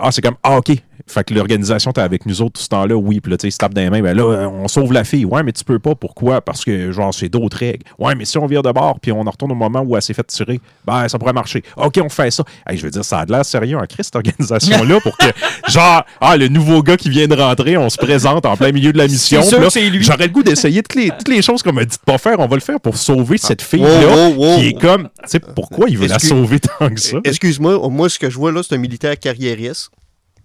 ah, 0.00 0.10
c'est 0.12 0.22
comme, 0.22 0.36
ah, 0.42 0.58
OK. 0.58 0.72
Fait 1.08 1.22
que 1.22 1.34
l'organisation 1.34 1.92
était 1.92 2.00
avec 2.00 2.26
nous 2.26 2.42
autres 2.42 2.54
tout 2.54 2.62
ce 2.62 2.68
temps-là, 2.68 2.96
oui. 2.96 3.20
Puis 3.20 3.30
là, 3.30 3.36
tu 3.36 3.46
sais, 3.46 3.50
se 3.52 3.58
tapent 3.58 3.74
dans 3.74 3.82
les 3.82 3.90
mains. 3.90 4.00
Ben 4.00 4.16
là, 4.16 4.24
euh, 4.24 4.48
on 4.48 4.66
sauve 4.66 4.92
la 4.92 5.04
fille. 5.04 5.24
Ouais, 5.24 5.42
mais 5.42 5.52
tu 5.52 5.62
peux 5.62 5.78
pas. 5.78 5.94
Pourquoi? 5.94 6.40
Parce 6.40 6.64
que, 6.64 6.90
genre, 6.90 7.14
c'est 7.14 7.28
d'autres 7.28 7.58
règles. 7.58 7.84
Ouais, 7.98 8.14
mais 8.14 8.24
si 8.24 8.38
on 8.38 8.46
vire 8.46 8.62
de 8.62 8.72
bord 8.72 8.98
puis 9.00 9.12
on 9.12 9.20
en 9.20 9.30
retourne 9.30 9.52
au 9.52 9.56
moment 9.56 9.82
où 9.82 9.94
elle 9.94 10.02
s'est 10.02 10.14
fait 10.14 10.26
tirer, 10.26 10.60
ben, 10.84 11.06
ça 11.08 11.18
pourrait 11.18 11.32
marcher. 11.32 11.62
OK, 11.76 12.00
on 12.02 12.08
fait 12.08 12.30
ça. 12.30 12.42
Hey, 12.66 12.76
je 12.76 12.82
veux 12.82 12.90
dire, 12.90 13.04
ça 13.04 13.20
a 13.20 13.26
de 13.26 13.32
l'air 13.32 13.44
sérieux 13.44 13.76
en 13.76 13.84
Christ, 13.84 14.12
cette 14.12 14.16
organisation-là, 14.16 15.00
pour 15.00 15.16
que, 15.16 15.26
genre, 15.70 16.04
ah, 16.20 16.36
le 16.36 16.48
nouveau 16.48 16.82
gars 16.82 16.96
qui 16.96 17.10
vient 17.10 17.28
de 17.28 17.36
rentrer, 17.36 17.76
on 17.76 17.88
se 17.88 17.98
présente 17.98 18.44
en 18.46 18.56
plein 18.56 18.72
milieu 18.72 18.92
de 18.92 18.98
la 18.98 19.06
mission. 19.06 19.42
J'aurais 19.42 20.26
le 20.26 20.32
goût 20.32 20.42
d'essayer 20.42 20.82
toutes 20.82 20.96
les, 20.96 21.10
toutes 21.10 21.28
les 21.28 21.42
choses 21.42 21.62
qu'on 21.62 21.72
m'a 21.72 21.84
dit 21.84 21.96
de 21.96 22.02
pas 22.04 22.18
faire. 22.18 22.40
On 22.40 22.48
va 22.48 22.56
le 22.56 22.62
faire 22.62 22.80
pour 22.80 22.96
sauver 22.96 23.38
cette 23.38 23.62
Wow, 23.62 23.68
fille-là, 23.68 24.16
wow, 24.16 24.34
wow. 24.34 24.58
qui 24.58 24.68
est 24.68 24.80
comme, 24.80 25.04
tu 25.04 25.10
sais, 25.26 25.40
pourquoi 25.40 25.88
il 25.88 25.98
veut 25.98 26.06
la 26.06 26.18
sauver 26.18 26.58
tant 26.60 26.88
que 26.88 27.00
ça? 27.00 27.18
Excuse-moi, 27.24 27.78
moi, 27.90 28.08
ce 28.08 28.18
que 28.18 28.30
je 28.30 28.36
vois 28.36 28.52
là, 28.52 28.62
c'est 28.62 28.74
un 28.74 28.78
militaire 28.78 29.18
carriériste. 29.18 29.65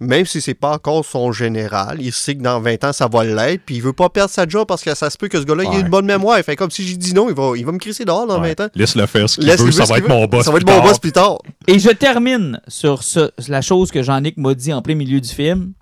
Même 0.00 0.26
si 0.26 0.40
c'est 0.40 0.54
pas 0.54 0.72
encore 0.72 1.04
son 1.04 1.30
général, 1.30 1.98
il 2.00 2.12
sait 2.12 2.34
que 2.34 2.42
dans 2.42 2.60
20 2.60 2.82
ans, 2.82 2.92
ça 2.92 3.06
va 3.06 3.22
l'être, 3.22 3.62
puis 3.64 3.76
il 3.76 3.82
veut 3.82 3.92
pas 3.92 4.08
perdre 4.08 4.32
sa 4.32 4.48
job 4.48 4.66
parce 4.66 4.82
que 4.82 4.92
ça 4.96 5.08
se 5.10 5.16
peut 5.16 5.28
que 5.28 5.38
ce 5.38 5.44
gars-là, 5.44 5.62
ait 5.62 5.80
une 5.80 5.88
bonne 5.90 6.06
mémoire. 6.06 6.38
Fait 6.40 6.56
comme 6.56 6.72
si 6.72 6.84
j'ai 6.84 6.96
dit 6.96 7.14
non, 7.14 7.28
il 7.28 7.36
va, 7.36 7.52
il 7.56 7.64
va 7.64 7.70
me 7.70 7.78
crisser 7.78 8.04
dehors 8.04 8.26
dans 8.26 8.40
Ouais. 8.40 8.54
20 8.58 8.64
ans. 8.66 8.68
Laisse-le 8.74 9.06
faire 9.06 9.28
ce 9.30 9.36
qu'il 9.36 9.48
veut, 9.48 9.56
faire 9.56 9.72
ça 9.72 9.84
ce 9.84 9.88
va 9.90 9.94
qu'il 9.94 10.04
être 10.04 10.10
veut. 10.10 10.16
mon 10.18 10.26
boss. 10.26 10.44
Ça 10.44 10.50
va 10.50 10.58
être 10.58 10.66
mon 10.68 10.82
boss 10.82 10.98
plus 10.98 11.12
tard. 11.12 11.38
Et 11.68 11.78
je 11.78 11.90
termine 11.90 12.60
sur 12.66 13.04
ce- 13.04 13.30
la 13.46 13.60
chose 13.60 13.92
que 13.92 14.02
Jean-Nic 14.02 14.38
m'a 14.38 14.54
dit 14.54 14.72
en 14.72 14.82
plein 14.82 14.96
milieu 14.96 15.20
du 15.20 15.28
film. 15.28 15.72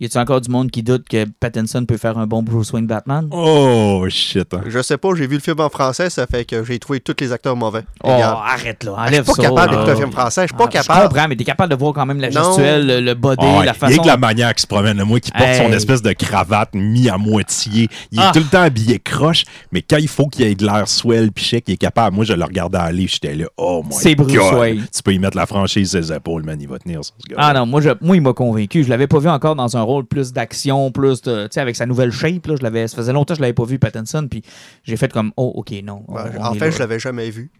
Y 0.00 0.06
a-t-il 0.06 0.20
encore 0.20 0.40
du 0.40 0.50
monde 0.50 0.72
qui 0.72 0.82
doute 0.82 1.08
que 1.08 1.24
Pattinson 1.38 1.84
peut 1.86 1.96
faire 1.96 2.18
un 2.18 2.26
bon 2.26 2.42
Bruce 2.42 2.72
Wayne 2.72 2.86
Batman? 2.88 3.28
Oh, 3.30 4.04
shit. 4.08 4.52
hein. 4.52 4.62
Je 4.66 4.82
sais 4.82 4.98
pas, 4.98 5.10
j'ai 5.16 5.28
vu 5.28 5.34
le 5.36 5.40
film 5.40 5.60
en 5.60 5.68
français, 5.68 6.10
ça 6.10 6.26
fait 6.26 6.44
que 6.44 6.64
j'ai 6.64 6.80
trouvé 6.80 6.98
tous 6.98 7.14
les 7.20 7.30
acteurs 7.30 7.54
mauvais. 7.54 7.82
Oh, 8.02 8.12
Regarde. 8.12 8.38
arrête 8.44 8.82
là, 8.82 8.94
Ah, 8.98 9.06
je 9.06 9.12
suis 9.12 9.14
enlève 9.20 9.26
pas 9.26 9.32
ça. 9.34 9.42
capable 9.42 9.70
d'écouter 9.70 9.90
un 9.92 9.96
film 9.96 10.10
français, 10.10 10.42
je 10.42 10.46
suis 10.48 10.56
pas 10.56 10.64
Ah, 10.64 10.68
Je 10.72 10.78
capable. 10.88 11.08
comprends, 11.08 11.28
mais 11.28 11.36
t'es 11.36 11.44
capable 11.44 11.70
de 11.70 11.76
voir 11.78 11.92
quand 11.92 12.06
même 12.06 12.20
la 12.20 12.28
gestuelle, 12.30 12.86
le, 12.88 13.00
le 13.00 13.14
body, 13.14 13.46
Ah 13.46 13.64
la 13.64 13.72
Il 13.72 13.74
façon. 13.78 13.94
est 13.94 13.98
que 14.02 14.06
la 14.08 14.16
manière 14.16 14.52
qu'il 14.52 14.62
se 14.62 14.66
promène, 14.66 14.96
le 14.98 15.04
moi 15.04 15.20
qui 15.20 15.30
porte 15.30 15.54
son 15.54 15.72
espèce 15.72 16.02
de 16.02 16.12
cravate 16.12 16.70
mis 16.74 17.08
à 17.08 17.16
moitié. 17.16 17.88
Il 18.10 18.18
est 18.18 18.22
Ah. 18.22 18.30
tout 18.34 18.40
le 18.40 18.46
temps 18.46 18.62
habillé 18.62 18.98
croche, 18.98 19.44
mais 19.70 19.80
quand 19.82 19.98
il 19.98 20.08
faut 20.08 20.26
qu'il 20.26 20.44
ait 20.44 20.56
de 20.56 20.66
l'air 20.66 20.88
swell 20.88 21.30
puis 21.30 21.44
chic, 21.44 21.64
il 21.68 21.74
est 21.74 21.76
capable. 21.76 22.16
Moi, 22.16 22.24
je 22.24 22.32
le 22.32 22.44
regardais 22.44 22.78
aller, 22.78 23.06
j'étais 23.06 23.36
là, 23.36 23.46
oh 23.56 23.84
my 23.86 23.92
C'est 23.94 24.16
Bruce. 24.16 24.34
Wayne. 24.54 24.84
Tu 24.92 25.02
peux 25.04 25.14
y 25.14 25.20
mettre 25.20 25.36
la 25.36 25.46
franchise 25.46 25.88
sur 25.92 26.02
ses 26.04 26.12
épaules, 26.12 26.42
man, 26.42 26.60
il 26.60 26.66
va 26.68 26.80
tenir 26.80 27.04
ça, 27.04 27.12
ce 27.18 27.28
gars. 27.32 27.36
Ah 27.38 27.52
non, 27.54 27.64
moi, 27.64 27.80
je, 27.80 27.90
moi 28.00 28.16
il 28.16 28.22
m'a 28.22 28.32
convaincu. 28.32 28.82
Je 28.82 28.88
l'avais 28.90 29.06
pas 29.06 29.20
vu 29.20 29.28
encore 29.28 29.54
dans 29.54 29.76
un 29.76 29.82
rôle 29.82 29.93
plus 30.02 30.32
d'action, 30.32 30.90
plus 30.90 31.22
de. 31.22 31.44
Tu 31.44 31.54
sais, 31.54 31.60
avec 31.60 31.76
sa 31.76 31.86
nouvelle 31.86 32.10
shape. 32.10 32.46
Là, 32.46 32.56
je 32.56 32.62
l'avais, 32.62 32.88
ça 32.88 32.96
faisait 32.96 33.12
longtemps 33.12 33.34
que 33.34 33.38
je 33.38 33.42
l'avais 33.42 33.52
pas 33.54 33.64
vu, 33.64 33.78
Pattinson. 33.78 34.26
Puis 34.28 34.42
j'ai 34.82 34.96
fait 34.96 35.12
comme, 35.12 35.32
oh, 35.36 35.52
ok, 35.56 35.72
non. 35.84 36.04
on- 36.08 36.14
on 36.14 36.44
en 36.44 36.54
fait, 36.54 36.60
là. 36.66 36.70
je 36.70 36.78
l'avais 36.80 36.98
jamais 36.98 37.30
vu. 37.30 37.50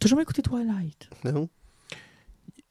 T'as 0.00 0.08
jamais 0.08 0.22
écouté 0.22 0.42
Twilight? 0.42 1.08
Non? 1.24 1.48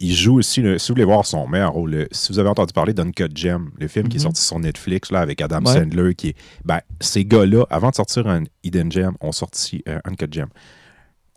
Il 0.04 0.14
joue 0.16 0.38
aussi, 0.40 0.64
là, 0.64 0.80
si 0.80 0.88
vous 0.92 0.96
voulez 0.96 1.06
voir 1.06 1.26
son 1.28 1.48
meilleur 1.48 1.74
rôle, 1.74 2.08
si 2.12 2.32
vous 2.34 2.40
avez 2.40 2.50
entendu 2.50 2.74
parler 2.74 2.92
d'Uncut 2.92 3.30
Gem, 3.36 3.70
le 3.80 3.88
film 3.88 4.08
qui 4.10 4.18
est 4.18 4.20
Mhm. 4.20 4.24
sorti 4.24 4.42
sur 4.42 4.58
Netflix 4.58 5.12
là, 5.12 5.20
avec 5.20 5.40
Adam 5.42 5.64
Ouais. 5.64 5.74
Sandler, 5.74 6.16
qui 6.16 6.30
est. 6.30 6.36
Ben, 6.66 6.80
ces 7.00 7.24
gars-là, 7.24 7.66
avant 7.70 7.92
de 7.92 7.96
sortir 7.96 8.26
un 8.28 8.44
Hidden 8.64 8.92
Gem, 8.92 9.12
ont 9.22 9.32
sorti 9.32 9.84
euh, 9.88 10.00
Uncut 10.06 10.28
Gem. 10.32 10.48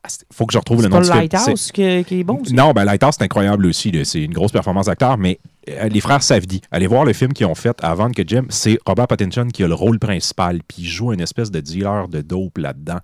Ah, 0.04 0.08
Faut 0.32 0.44
que 0.44 0.52
je 0.52 0.58
retrouve 0.58 0.82
le 0.82 0.88
nom 0.88 0.96
pas 0.98 1.02
du 1.02 1.10
film. 1.10 1.28
C'est- 1.30 1.36
Lighthouse 1.38 1.72
qui, 1.72 2.04
qui 2.04 2.20
est 2.20 2.24
bon? 2.24 2.44
ça? 2.44 2.52
Non, 2.52 2.72
ben 2.72 2.84
Lighthouse, 2.84 3.14
c'est 3.18 3.24
incroyable 3.24 3.64
aussi. 3.66 3.90
C'est 4.04 4.20
une 4.22 4.34
grosse 4.34 4.52
performance 4.52 4.86
d'acteur, 4.86 5.16
mais 5.16 5.38
euh, 5.70 5.88
les 5.88 6.00
frères 6.00 6.22
Safdie, 6.22 6.60
allez 6.70 6.86
voir 6.86 7.04
le 7.06 7.14
film 7.14 7.32
qu'ils 7.32 7.46
ont 7.46 7.54
fait 7.54 7.76
avant 7.82 8.10
que 8.10 8.22
Jim. 8.26 8.44
C'est 8.50 8.78
Robert 8.84 9.06
Pattinson 9.08 9.48
qui 9.52 9.64
a 9.64 9.68
le 9.68 9.74
rôle 9.74 9.98
principal, 9.98 10.60
puis 10.68 10.82
il 10.82 10.86
joue 10.88 11.12
une 11.14 11.20
espèce 11.22 11.50
de 11.50 11.60
dealer 11.60 12.08
de 12.08 12.20
dope 12.20 12.58
là-dedans. 12.58 12.98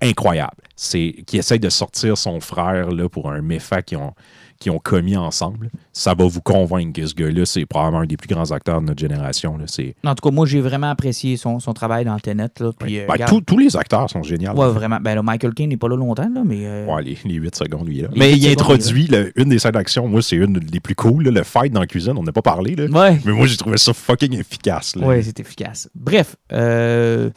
Incroyable. 0.00 0.62
C'est 0.76 1.16
qui 1.26 1.38
essaye 1.38 1.58
de 1.58 1.68
sortir 1.70 2.16
son 2.16 2.38
frère 2.38 2.90
là, 2.92 3.08
pour 3.08 3.32
un 3.32 3.42
méfait 3.42 3.82
qu'ils 3.82 3.98
ont, 3.98 4.12
qu'ils 4.58 4.72
ont 4.72 4.78
commis 4.78 5.16
ensemble. 5.16 5.70
Ça 5.92 6.14
va 6.14 6.26
vous 6.26 6.40
convaincre 6.40 6.92
que 7.00 7.06
ce 7.06 7.14
gars-là, 7.14 7.46
c'est 7.46 7.64
probablement 7.66 8.00
un 8.02 8.06
des 8.06 8.16
plus 8.16 8.28
grands 8.28 8.50
acteurs 8.50 8.80
de 8.80 8.86
notre 8.86 8.98
génération. 9.00 9.56
là. 9.56 9.64
C'est, 9.66 9.94
En 10.04 10.14
tout 10.14 10.28
cas, 10.28 10.34
moi, 10.34 10.46
j'ai 10.46 10.60
vraiment 10.60 10.90
apprécié 10.90 11.36
son, 11.36 11.60
son 11.60 11.72
travail 11.74 12.04
dans 12.04 12.18
Tenet. 12.18 12.48
Là, 12.60 12.70
puis, 12.78 12.98
euh, 12.98 13.06
Ben, 13.06 13.12
regarde. 13.12 13.30
tous- 13.30 13.40
tous 13.42 13.58
les 13.58 13.76
acteurs 13.76 14.10
sont 14.10 14.22
géniaux. 14.22 14.52
Ouais, 14.52 14.68
vraiment. 14.70 14.98
Ben 15.00 15.14
là, 15.14 15.22
Michael 15.22 15.54
Caine 15.54 15.68
n'est 15.68 15.76
pas 15.76 15.88
là 15.88 15.96
longtemps, 15.96 16.28
là, 16.32 16.42
mais. 16.44 16.66
euh, 16.66 16.86
Ouais, 16.86 17.02
les, 17.02 17.16
les 17.24 17.34
8 17.34 17.54
secondes, 17.54 17.86
lui. 17.86 18.00
Là. 18.02 18.08
Les 18.12 18.18
Mais 18.18 18.32
il 18.36 18.48
introduit 18.48 19.06
le- 19.06 19.32
une 19.40 19.48
des 19.48 19.58
scènes 19.58 19.72
d'action. 19.72 20.08
Moi, 20.08 20.22
c'est 20.22 20.36
une 20.36 20.54
des 20.54 20.80
plus 20.80 20.94
cool. 20.94 21.24
là, 21.24 21.30
le 21.30 21.42
fight 21.44 21.72
dans 21.72 21.80
la 21.80 21.86
cuisine, 21.86 22.14
on 22.16 22.22
n'a 22.22 22.32
pas 22.32 22.42
parlé. 22.42 22.74
Là. 22.74 22.86
Ouais. 22.86 23.20
Mais 23.24 23.32
moi, 23.32 23.46
j'ai 23.46 23.56
trouvé 23.56 23.78
ça 23.78 23.92
fucking 23.92 24.34
efficace. 24.38 24.94
Ouais, 24.96 25.22
c'est 25.22 25.38
efficace. 25.40 25.88
Bref, 25.94 26.36
euh, 26.52 27.30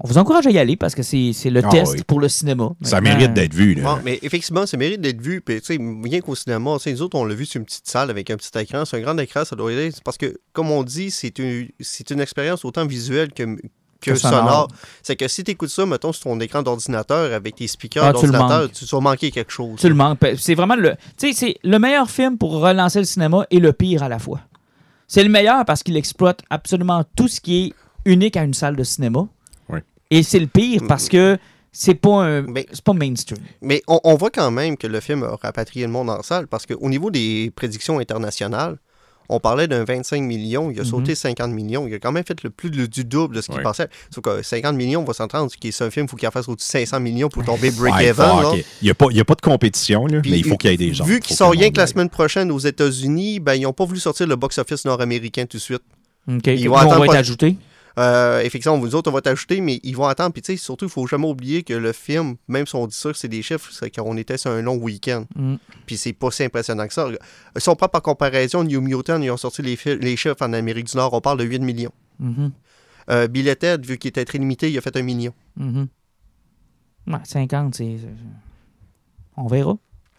on 0.00 0.08
vous 0.08 0.18
encourage 0.18 0.46
à 0.46 0.50
y 0.50 0.58
aller 0.58 0.76
parce 0.76 0.94
que 0.94 1.02
c'est 1.04 1.32
c'est 1.32 1.50
le 1.50 1.60
Ah 1.64 1.68
test 1.68 1.92
oui. 1.92 2.02
pour 2.06 2.18
le 2.20 2.28
cinéma. 2.28 2.70
Ça 2.82 3.00
Maintenant, 3.00 3.18
mérite 3.18 3.34
d'être 3.34 3.54
vu. 3.54 3.74
Là. 3.74 4.00
Mais 4.04 4.18
effectivement, 4.22 4.66
ça 4.66 4.76
mérite 4.76 5.00
d'être 5.00 5.20
vu. 5.20 5.40
Puis, 5.40 5.60
tu 5.60 5.66
sais, 5.76 5.78
rien 6.02 6.20
qu'au 6.20 6.34
cinéma, 6.34 6.74
tu 6.78 6.82
sais, 6.84 6.92
nous 6.92 7.02
autres, 7.02 7.16
on 7.18 7.24
l'a 7.24 7.34
vu 7.34 7.46
sur 7.46 7.58
une 7.60 7.64
petite 7.64 7.86
salle 7.86 8.10
avec 8.10 8.28
un 8.30 8.36
petit 8.36 8.50
écran. 8.58 8.84
C'est 8.84 8.96
un 8.96 9.00
grand 9.00 9.16
écran, 9.18 9.44
ça 9.44 9.54
doit 9.54 9.72
aider. 9.72 9.90
C'est 9.92 10.02
Parce 10.02 10.16
que, 10.18 10.36
comme 10.52 10.70
on 10.70 10.82
dit, 10.82 11.10
c'est 11.12 11.38
une, 11.38 11.68
c'est 11.80 12.10
une 12.10 12.20
expérience 12.20 12.64
autant 12.64 12.84
visuelle 12.86 13.32
que, 13.32 13.44
que 13.44 13.60
Que 14.00 14.14
sonore. 14.16 14.38
sonore. 14.40 14.68
C'est 15.02 15.14
que 15.14 15.28
si 15.28 15.44
tu 15.44 15.52
écoutes 15.52 15.70
ça, 15.70 15.86
mettons, 15.86 16.12
sur 16.12 16.24
ton 16.24 16.40
écran 16.40 16.62
d'ordinateur 16.62 17.32
avec 17.32 17.54
tes 17.54 17.68
speakers 17.68 18.04
Ah, 18.04 18.12
tu 18.12 18.26
le 18.26 18.32
d'ordinateur, 18.32 18.62
manques. 18.62 18.72
tu, 18.72 18.84
tu 18.84 18.94
vas 18.96 19.00
manquer 19.00 19.30
quelque 19.30 19.52
chose. 19.52 19.78
Tu 19.78 19.88
le 19.88 19.94
manques. 19.94 20.18
C'est 20.38 20.56
vraiment 20.56 20.74
le. 20.76 20.96
Tu 21.16 21.28
sais, 21.28 21.32
c'est 21.32 21.56
le 21.62 21.78
meilleur 21.78 22.10
film 22.10 22.36
pour 22.36 22.54
relancer 22.60 22.98
le 22.98 23.04
cinéma 23.04 23.46
et 23.52 23.60
le 23.60 23.72
pire 23.72 24.02
à 24.02 24.08
la 24.08 24.18
fois. 24.18 24.40
C'est 25.06 25.22
le 25.22 25.30
meilleur 25.30 25.64
parce 25.64 25.84
qu'il 25.84 25.96
exploite 25.96 26.40
absolument 26.50 27.04
tout 27.16 27.28
ce 27.28 27.40
qui 27.40 27.66
est 27.66 27.72
unique 28.10 28.36
à 28.36 28.42
une 28.42 28.54
salle 28.54 28.74
de 28.74 28.82
cinéma. 28.82 29.28
Et 30.10 30.22
c'est 30.22 30.38
le 30.38 30.46
pire 30.46 30.82
parce 30.88 31.08
que 31.08 31.38
c'est 31.72 31.94
pas 31.94 32.22
un. 32.24 32.42
Mais- 32.42 32.66
C'est 32.72 32.84
pas 32.84 32.92
mainstream. 32.92 33.38
Mais 33.62 33.82
on, 33.88 34.00
on 34.04 34.14
voit 34.14 34.30
quand 34.30 34.50
même 34.50 34.76
que 34.76 34.86
le 34.86 35.00
film 35.00 35.22
a 35.24 35.36
rapatrié 35.36 35.86
le 35.86 35.92
monde 35.92 36.10
en 36.10 36.22
salle 36.22 36.46
parce 36.46 36.66
qu'au 36.66 36.88
niveau 36.88 37.10
des 37.10 37.50
prédictions 37.56 37.98
internationales, 37.98 38.76
on 39.30 39.40
parlait 39.40 39.66
d'un 39.66 39.84
25 39.84 40.20
millions, 40.22 40.70
il 40.70 40.78
a 40.78 40.84
sauté 40.84 41.14
50 41.14 41.50
millions. 41.50 41.86
Il 41.88 41.94
a 41.94 41.98
quand 41.98 42.12
même 42.12 42.24
fait 42.26 42.42
le 42.42 42.50
plus 42.50 42.70
du 42.70 43.04
double 43.04 43.36
de 43.36 43.40
ce 43.40 43.46
qu'il 43.46 43.56
Ouais. 43.56 43.62
pensait. 43.62 43.88
Sauf 44.14 44.22
que 44.22 44.42
50 44.42 44.76
millions, 44.76 45.00
on 45.00 45.04
va 45.04 45.14
s'entendre, 45.14 45.50
c'est 45.50 45.72
c'est 45.72 45.82
un 45.84 45.90
film, 45.90 46.04
il 46.04 46.10
faut 46.10 46.16
qu'il 46.16 46.28
en 46.28 46.30
fasse 46.30 46.46
au-dessus 46.46 46.66
de 46.66 46.70
500 46.86 47.00
millions 47.00 47.30
pour 47.30 47.42
tomber 47.42 47.70
break-even. 47.70 48.26
Il 48.54 48.64
n'y 48.82 48.90
a, 48.90 48.94
pas- 48.94 49.06
il 49.10 49.16
y 49.16 49.20
a 49.20 49.24
pas 49.24 49.34
de 49.34 49.40
compétition, 49.40 50.06
là, 50.06 50.20
Puis, 50.20 50.30
mais 50.30 50.38
il 50.40 50.46
faut 50.46 50.58
qu'il 50.58 50.70
y 50.70 50.74
ait 50.74 50.76
des 50.76 50.92
gens. 50.92 51.06
Vu 51.06 51.14
Faut 51.14 51.20
qu'il 51.20 51.34
sort 51.36 51.52
le 51.52 51.58
rien 51.58 51.70
que 51.70 51.78
la 51.78 51.86
semaine 51.86 52.10
prochaine 52.10 52.52
aux 52.52 52.58
États-Unis, 52.58 53.40
ben, 53.40 53.54
ils 53.54 53.62
n'ont 53.62 53.72
pas 53.72 53.86
voulu 53.86 53.98
sortir 53.98 54.26
le 54.26 54.36
box-office 54.36 54.84
nord-américain 54.84 55.46
tout 55.46 55.56
de 55.56 55.62
suite. 55.62 55.82
OK. 56.30 56.46
Ils 56.46 56.68
vont 56.68 56.74
on 56.74 56.78
attendre 56.78 56.98
va 56.98 57.04
être 57.06 57.12
pas- 57.12 57.18
ajouté. 57.18 57.56
Euh, 57.98 58.40
effectivement, 58.40 58.76
vous 58.78 58.94
autres, 58.96 59.08
on 59.10 59.14
va 59.14 59.20
t'ajouter, 59.20 59.60
mais 59.60 59.78
ils 59.84 59.96
vont 59.96 60.06
attendre. 60.06 60.32
Puis, 60.32 60.42
tu 60.42 60.52
sais, 60.52 60.56
surtout, 60.56 60.86
il 60.86 60.90
faut 60.90 61.06
jamais 61.06 61.28
oublier 61.28 61.62
que 61.62 61.74
le 61.74 61.92
film, 61.92 62.36
même 62.48 62.66
si 62.66 62.74
on 62.74 62.86
dit 62.88 62.96
ça, 62.96 63.12
que 63.12 63.18
c'est 63.18 63.28
des 63.28 63.42
chiffres, 63.42 63.70
c'est 63.72 63.88
qu'on 63.94 64.16
était 64.16 64.36
sur 64.36 64.50
un 64.50 64.62
long 64.62 64.76
week-end. 64.76 65.26
Mm. 65.36 65.54
Puis, 65.86 65.96
c'est 65.96 66.12
pas 66.12 66.30
si 66.32 66.42
impressionnant 66.42 66.86
que 66.88 66.92
ça. 66.94 67.08
Si 67.56 67.68
on 67.68 67.76
prend 67.76 67.88
par 67.88 68.02
comparaison, 68.02 68.64
New 68.64 68.80
Mutant, 68.80 69.20
ils 69.22 69.30
ont 69.30 69.36
sorti 69.36 69.62
les, 69.62 69.78
les 70.00 70.16
chiffres 70.16 70.36
en 70.42 70.52
Amérique 70.52 70.86
du 70.86 70.96
Nord, 70.96 71.12
on 71.14 71.20
parle 71.20 71.38
de 71.38 71.44
8 71.44 71.60
millions. 71.60 71.92
Euh, 73.10 73.28
Billet 73.28 73.54
Ted, 73.56 73.86
vu 73.86 73.98
qu'il 73.98 74.08
était 74.08 74.24
très 74.24 74.38
limité, 74.38 74.70
il 74.72 74.78
a 74.78 74.80
fait 74.80 74.96
un 74.96 75.02
million. 75.02 75.32
Mhm. 75.56 75.86
Ouais, 77.06 77.18
50, 77.22 77.74
c'est. 77.74 77.98
c'est- 78.00 78.08
On 79.36 79.46
verra. 79.46 79.76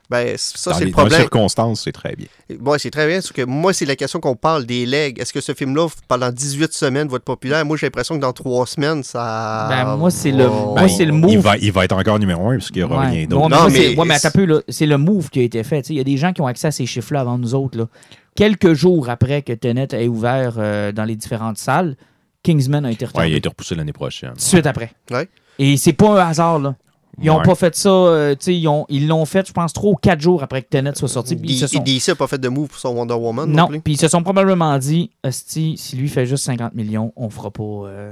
Ben, 0.10 0.36
ça, 0.38 0.72
Dans 0.72 0.78
c'est 0.78 0.84
les, 0.86 0.92
le 0.92 0.96
dans 0.96 1.02
les 1.04 1.10
problème. 1.10 1.20
circonstances, 1.22 1.82
c'est 1.84 1.92
très 1.92 2.16
bien. 2.16 2.28
Moi, 2.60 2.78
c'est 2.78 2.92
très 2.92 3.08
bien, 3.08 3.16
parce 3.18 3.32
que 3.32 3.42
moi, 3.42 3.74
c'est 3.74 3.86
la 3.86 3.96
question 3.96 4.20
qu'on 4.20 4.36
parle 4.36 4.66
des 4.66 4.86
legs. 4.86 5.20
Est-ce 5.20 5.34
que 5.34 5.42
ce 5.42 5.54
film-là, 5.54 5.88
pendant 6.08 6.32
18 6.32 6.74
semaines, 6.74 7.08
va 7.08 7.16
être 7.18 7.24
populaire? 7.24 7.66
Moi, 7.66 7.76
j'ai 7.78 7.88
l'impression 7.88 8.16
que 8.16 8.22
dans 8.22 8.32
3 8.34 8.68
semaines, 8.68 9.02
ça. 9.04 9.68
Ben, 9.70 9.96
moi, 9.96 10.12
c'est 10.12 10.32
le- 10.32 10.44
va- 10.44 10.50
moi, 10.50 10.88
c'est 10.88 11.06
le 11.06 11.14
il, 11.14 11.20
move. 11.20 11.38
va, 11.40 11.58
il 11.58 11.72
va 11.72 11.86
être 11.86 11.94
encore 11.98 12.20
numéro 12.20 12.50
un 12.50 12.58
parce 12.58 12.68
qu'il 12.68 12.78
n'y 12.78 12.84
aura 12.84 13.00
Ouais. 13.06 13.10
rien 13.10 13.26
d'autre. 13.26 13.50
Non, 13.50 13.68
mais- 13.70 13.96
ouais, 13.98 14.06
mais 14.06 14.14
attends 14.14 14.30
peu, 14.32 14.64
c'est 14.70 14.86
le 14.86 14.98
move 15.00 15.30
qui 15.30 15.40
a 15.40 15.44
été 15.44 15.64
fait. 15.64 15.82
tu 15.82 15.88
sais. 15.88 15.94
Il 15.94 15.98
y 15.98 16.02
a 16.02 16.04
des 16.04 16.18
gens 16.18 16.34
qui 16.34 16.42
ont 16.42 16.48
accès 16.48 16.68
à 16.68 16.72
ces 16.72 16.86
chiffres-là 16.86 17.22
avant 17.22 17.38
nous 17.40 17.56
autres. 17.56 17.78
Là. 17.78 17.88
Quelques 18.36 18.74
jours 18.74 19.10
après 19.10 19.42
que 19.42 19.54
Tenet 19.54 19.88
ait 19.94 20.08
ouvert 20.08 20.56
euh, 20.58 20.92
dans 20.92 21.06
les 21.06 21.16
différentes 21.16 21.58
salles, 21.58 21.96
Kingsman 22.44 22.86
a 22.86 22.92
été 22.92 23.06
Ouais, 23.16 23.32
il 23.32 23.34
a 23.34 23.38
été 23.38 23.50
repoussé 23.50 23.74
l'année 23.74 23.94
prochaine. 23.94 24.34
Suite 24.38 24.68
après. 24.68 24.92
Ouais. 25.10 25.28
Et 25.58 25.78
c'est 25.78 25.94
pas 25.94 26.22
un 26.24 26.28
hasard, 26.30 26.60
là. 26.60 26.76
Ils 27.22 27.30
ont 27.30 27.38
Ouais. 27.38 27.44
pas 27.44 27.56
fait 27.56 27.76
ça, 27.76 27.90
euh, 27.90 28.32
tu 28.36 28.46
sais, 28.46 28.56
ils 28.56 28.68
ont- 28.68 28.86
ils 28.90 29.08
l'ont 29.08 29.26
fait, 29.26 29.48
je 29.48 29.54
pense, 29.54 29.72
trois 29.74 29.92
ou 29.92 29.96
quatre 29.96 30.20
jours 30.20 30.44
après 30.44 30.62
que 30.62 30.68
Tenet 30.70 30.96
soit 30.96 31.08
sorti. 31.08 31.36
puis 31.36 31.52
ils 31.54 31.58
se 31.60 31.68
sont- 31.68 31.82
DC 31.82 32.10
n'a 32.10 32.16
pas 32.16 32.28
fait 32.28 32.38
de 32.38 32.50
move 32.50 32.68
pour 32.68 32.78
son 32.78 32.90
Wonder 32.90 33.14
Woman 33.14 33.50
non, 33.52 33.68
puis 33.84 33.94
ils 33.94 34.00
se 34.00 34.08
sont 34.08 34.22
probablement 34.24 34.78
dit, 34.78 35.12
si 35.32 35.78
lui 35.98 36.10
fait 36.10 36.26
juste 36.26 36.44
50 36.46 36.74
millions, 36.76 37.14
on 37.16 37.30
fera 37.30 37.52
pas, 37.52 37.64
euh, 37.64 38.12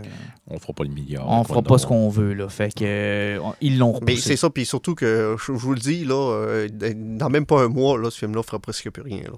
On 0.50 0.58
fera 0.60 0.74
pas 0.74 0.84
le 0.84 0.90
milliard. 0.90 1.26
on 1.28 1.44
fera 1.44 1.56
Wonder 1.56 1.68
pas 1.70 1.78
ce 1.78 1.86
qu'on 1.88 2.10
veut, 2.10 2.34
là. 2.34 2.48
Fait 2.50 2.74
que, 2.74 2.84
euh, 2.86 3.40
ils 3.62 3.78
l'ont 3.78 3.94
Mais 4.06 4.14
repoussé. 4.14 4.22
c'est 4.30 4.36
ça, 4.38 4.50
puis 4.50 4.66
surtout 4.66 4.96
que, 4.96 5.36
je, 5.46 5.52
vous 5.52 5.74
le 5.74 5.80
dis, 5.80 6.06
là, 6.06 6.16
euh, 6.16 6.68
dans 6.96 7.30
même 7.30 7.46
pas 7.46 7.62
un 7.64 7.68
mois, 7.68 7.98
là, 7.98 8.10
ce 8.10 8.18
film-là 8.20 8.44
fera 8.44 8.60
presque 8.60 8.90
plus 8.90 9.04
rien. 9.04 9.18
là. 9.24 9.32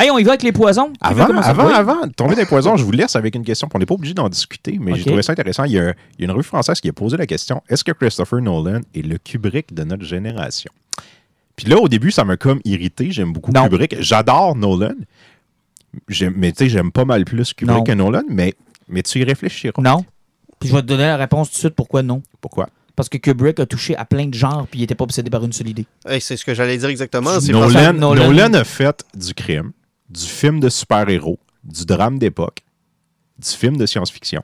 Hey, 0.00 0.10
on 0.12 0.18
y 0.18 0.22
va 0.22 0.30
avec 0.32 0.44
les 0.44 0.52
poisons? 0.52 0.92
Avant, 1.00 1.24
avant, 1.24 1.66
avant 1.66 2.06
de 2.06 2.12
tomber 2.12 2.34
dans 2.36 2.40
les 2.42 2.46
poisons, 2.46 2.76
je 2.76 2.84
vous 2.84 2.92
laisse 2.92 3.16
avec 3.16 3.34
une 3.34 3.42
question. 3.44 3.68
On 3.74 3.78
n'est 3.80 3.86
pas 3.86 3.94
obligé 3.94 4.14
d'en 4.14 4.28
discuter, 4.28 4.78
mais 4.80 4.94
j'ai 4.94 5.04
trouvé 5.04 5.22
ça 5.22 5.32
intéressant. 5.32 5.64
Il 5.64 5.72
y, 5.72 5.78
a, 5.80 5.88
il 6.18 6.20
y 6.20 6.22
a 6.22 6.24
une 6.26 6.30
revue 6.30 6.44
française 6.44 6.80
qui 6.80 6.88
a 6.88 6.92
posé 6.92 7.16
la 7.16 7.26
question 7.26 7.62
est-ce 7.68 7.82
que 7.82 7.90
Christopher 7.90 8.40
Nolan 8.40 8.80
est 8.94 9.02
le 9.08 9.18
Kubrick 9.18 9.74
de 9.74 9.82
notre 9.84 10.04
génération 10.04 10.70
Puis 11.56 11.66
là, 11.66 11.78
au 11.78 11.88
début, 11.88 12.10
ça 12.12 12.24
m'a 12.24 12.36
comme 12.36 12.60
irrité. 12.64 13.10
J'aime 13.10 13.32
beaucoup 13.32 13.50
Non. 13.52 13.64
Kubrick. 13.64 13.96
J'adore 14.00 14.54
Nolan. 14.54 14.94
J'aime- 16.08 16.34
Mais 16.36 16.52
tu 16.52 16.58
sais, 16.58 16.68
j'aime 16.68 16.92
pas 16.92 17.04
mal 17.04 17.24
plus 17.24 17.52
Kubrick 17.54 17.78
Non. 17.78 17.84
que 17.84 17.92
Nolan, 17.92 18.22
mais, 18.28 18.54
mais 18.88 19.02
tu 19.02 19.18
y 19.20 19.24
réfléchiras. 19.24 19.80
Non. 19.82 20.04
Puis 20.60 20.68
je 20.68 20.74
vais 20.74 20.82
te 20.82 20.86
donner 20.86 21.04
la 21.04 21.16
réponse 21.16 21.48
tout 21.50 21.54
de 21.54 21.58
suite 21.58 21.74
pourquoi 21.74 22.02
non? 22.02 22.22
Pourquoi? 22.40 22.68
Parce 22.94 23.08
que 23.08 23.16
Kubrick 23.16 23.60
a 23.60 23.66
touché 23.66 23.96
à 23.96 24.04
plein 24.04 24.26
de 24.26 24.34
genres 24.34 24.66
puis 24.68 24.80
il 24.80 24.82
était 24.82 24.94
pas 24.96 25.04
obsédé 25.04 25.30
par 25.30 25.44
une 25.44 25.52
seule 25.52 25.68
idée. 25.68 25.86
Hey, 26.06 26.20
c'est 26.20 26.36
ce 26.36 26.44
que 26.44 26.52
j'allais 26.52 26.76
dire 26.78 26.88
exactement. 26.88 27.30
Nolan- 27.48 27.92
Nolan 27.92 28.54
a 28.54 28.64
fait 28.64 29.04
du 29.14 29.34
crime. 29.34 29.72
du 30.10 30.24
film 30.24 30.58
de 30.58 30.68
super-héros, 30.68 31.38
du 31.64 31.84
drame 31.84 32.18
d'époque, 32.18 32.60
du 33.38 33.48
film 33.50 33.76
de 33.76 33.84
science-fiction. 33.86 34.42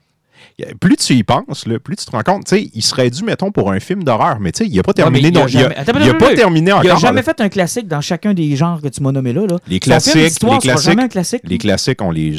Plus 0.80 0.96
tu 0.96 1.14
y 1.14 1.22
penses, 1.24 1.66
là, 1.66 1.78
plus 1.80 1.96
tu 1.96 2.04
te 2.04 2.10
rends 2.12 2.22
compte, 2.22 2.44
tu 2.46 2.56
sais, 2.56 2.70
il 2.74 2.82
serait 2.82 3.10
dû, 3.10 3.24
mettons, 3.24 3.50
pour 3.50 3.72
un 3.72 3.80
film 3.80 4.04
d'horreur, 4.04 4.38
mais 4.40 4.52
tu 4.52 4.64
sais, 4.64 4.70
il 4.70 4.76
n'a 4.76 4.82
pas 4.84 4.92
terminé. 4.92 5.28
il 5.28 5.34
non, 5.34 5.40
il 5.48 5.56
a- 5.56 5.60
jamais- 5.62 5.76
Attends, 5.76 5.92
il 5.98 6.02
attends, 6.04 6.10
a 6.10 6.18
pas 6.18 6.34
terminé 6.34 6.70
Il 6.70 6.72
a 6.72 6.76
encore. 6.78 6.98
jamais 6.98 7.22
fait 7.22 7.40
un 7.40 7.48
classique 7.48 7.88
dans 7.88 8.00
chacun 8.00 8.34
des 8.34 8.54
genres 8.54 8.80
que 8.80 8.88
tu 8.88 9.02
m'as 9.02 9.10
nommés 9.12 9.32
là. 9.32 9.46
là. 9.46 9.58
Les 9.66 9.80
classiques, 9.80 10.14
les 10.14 10.58
classiques, 10.58 10.78
jamais 10.90 11.02
un 11.02 11.08
classique? 11.08 11.40
Les 11.44 11.58
classiques, 11.58 12.00
on 12.02 12.10
les. 12.12 12.36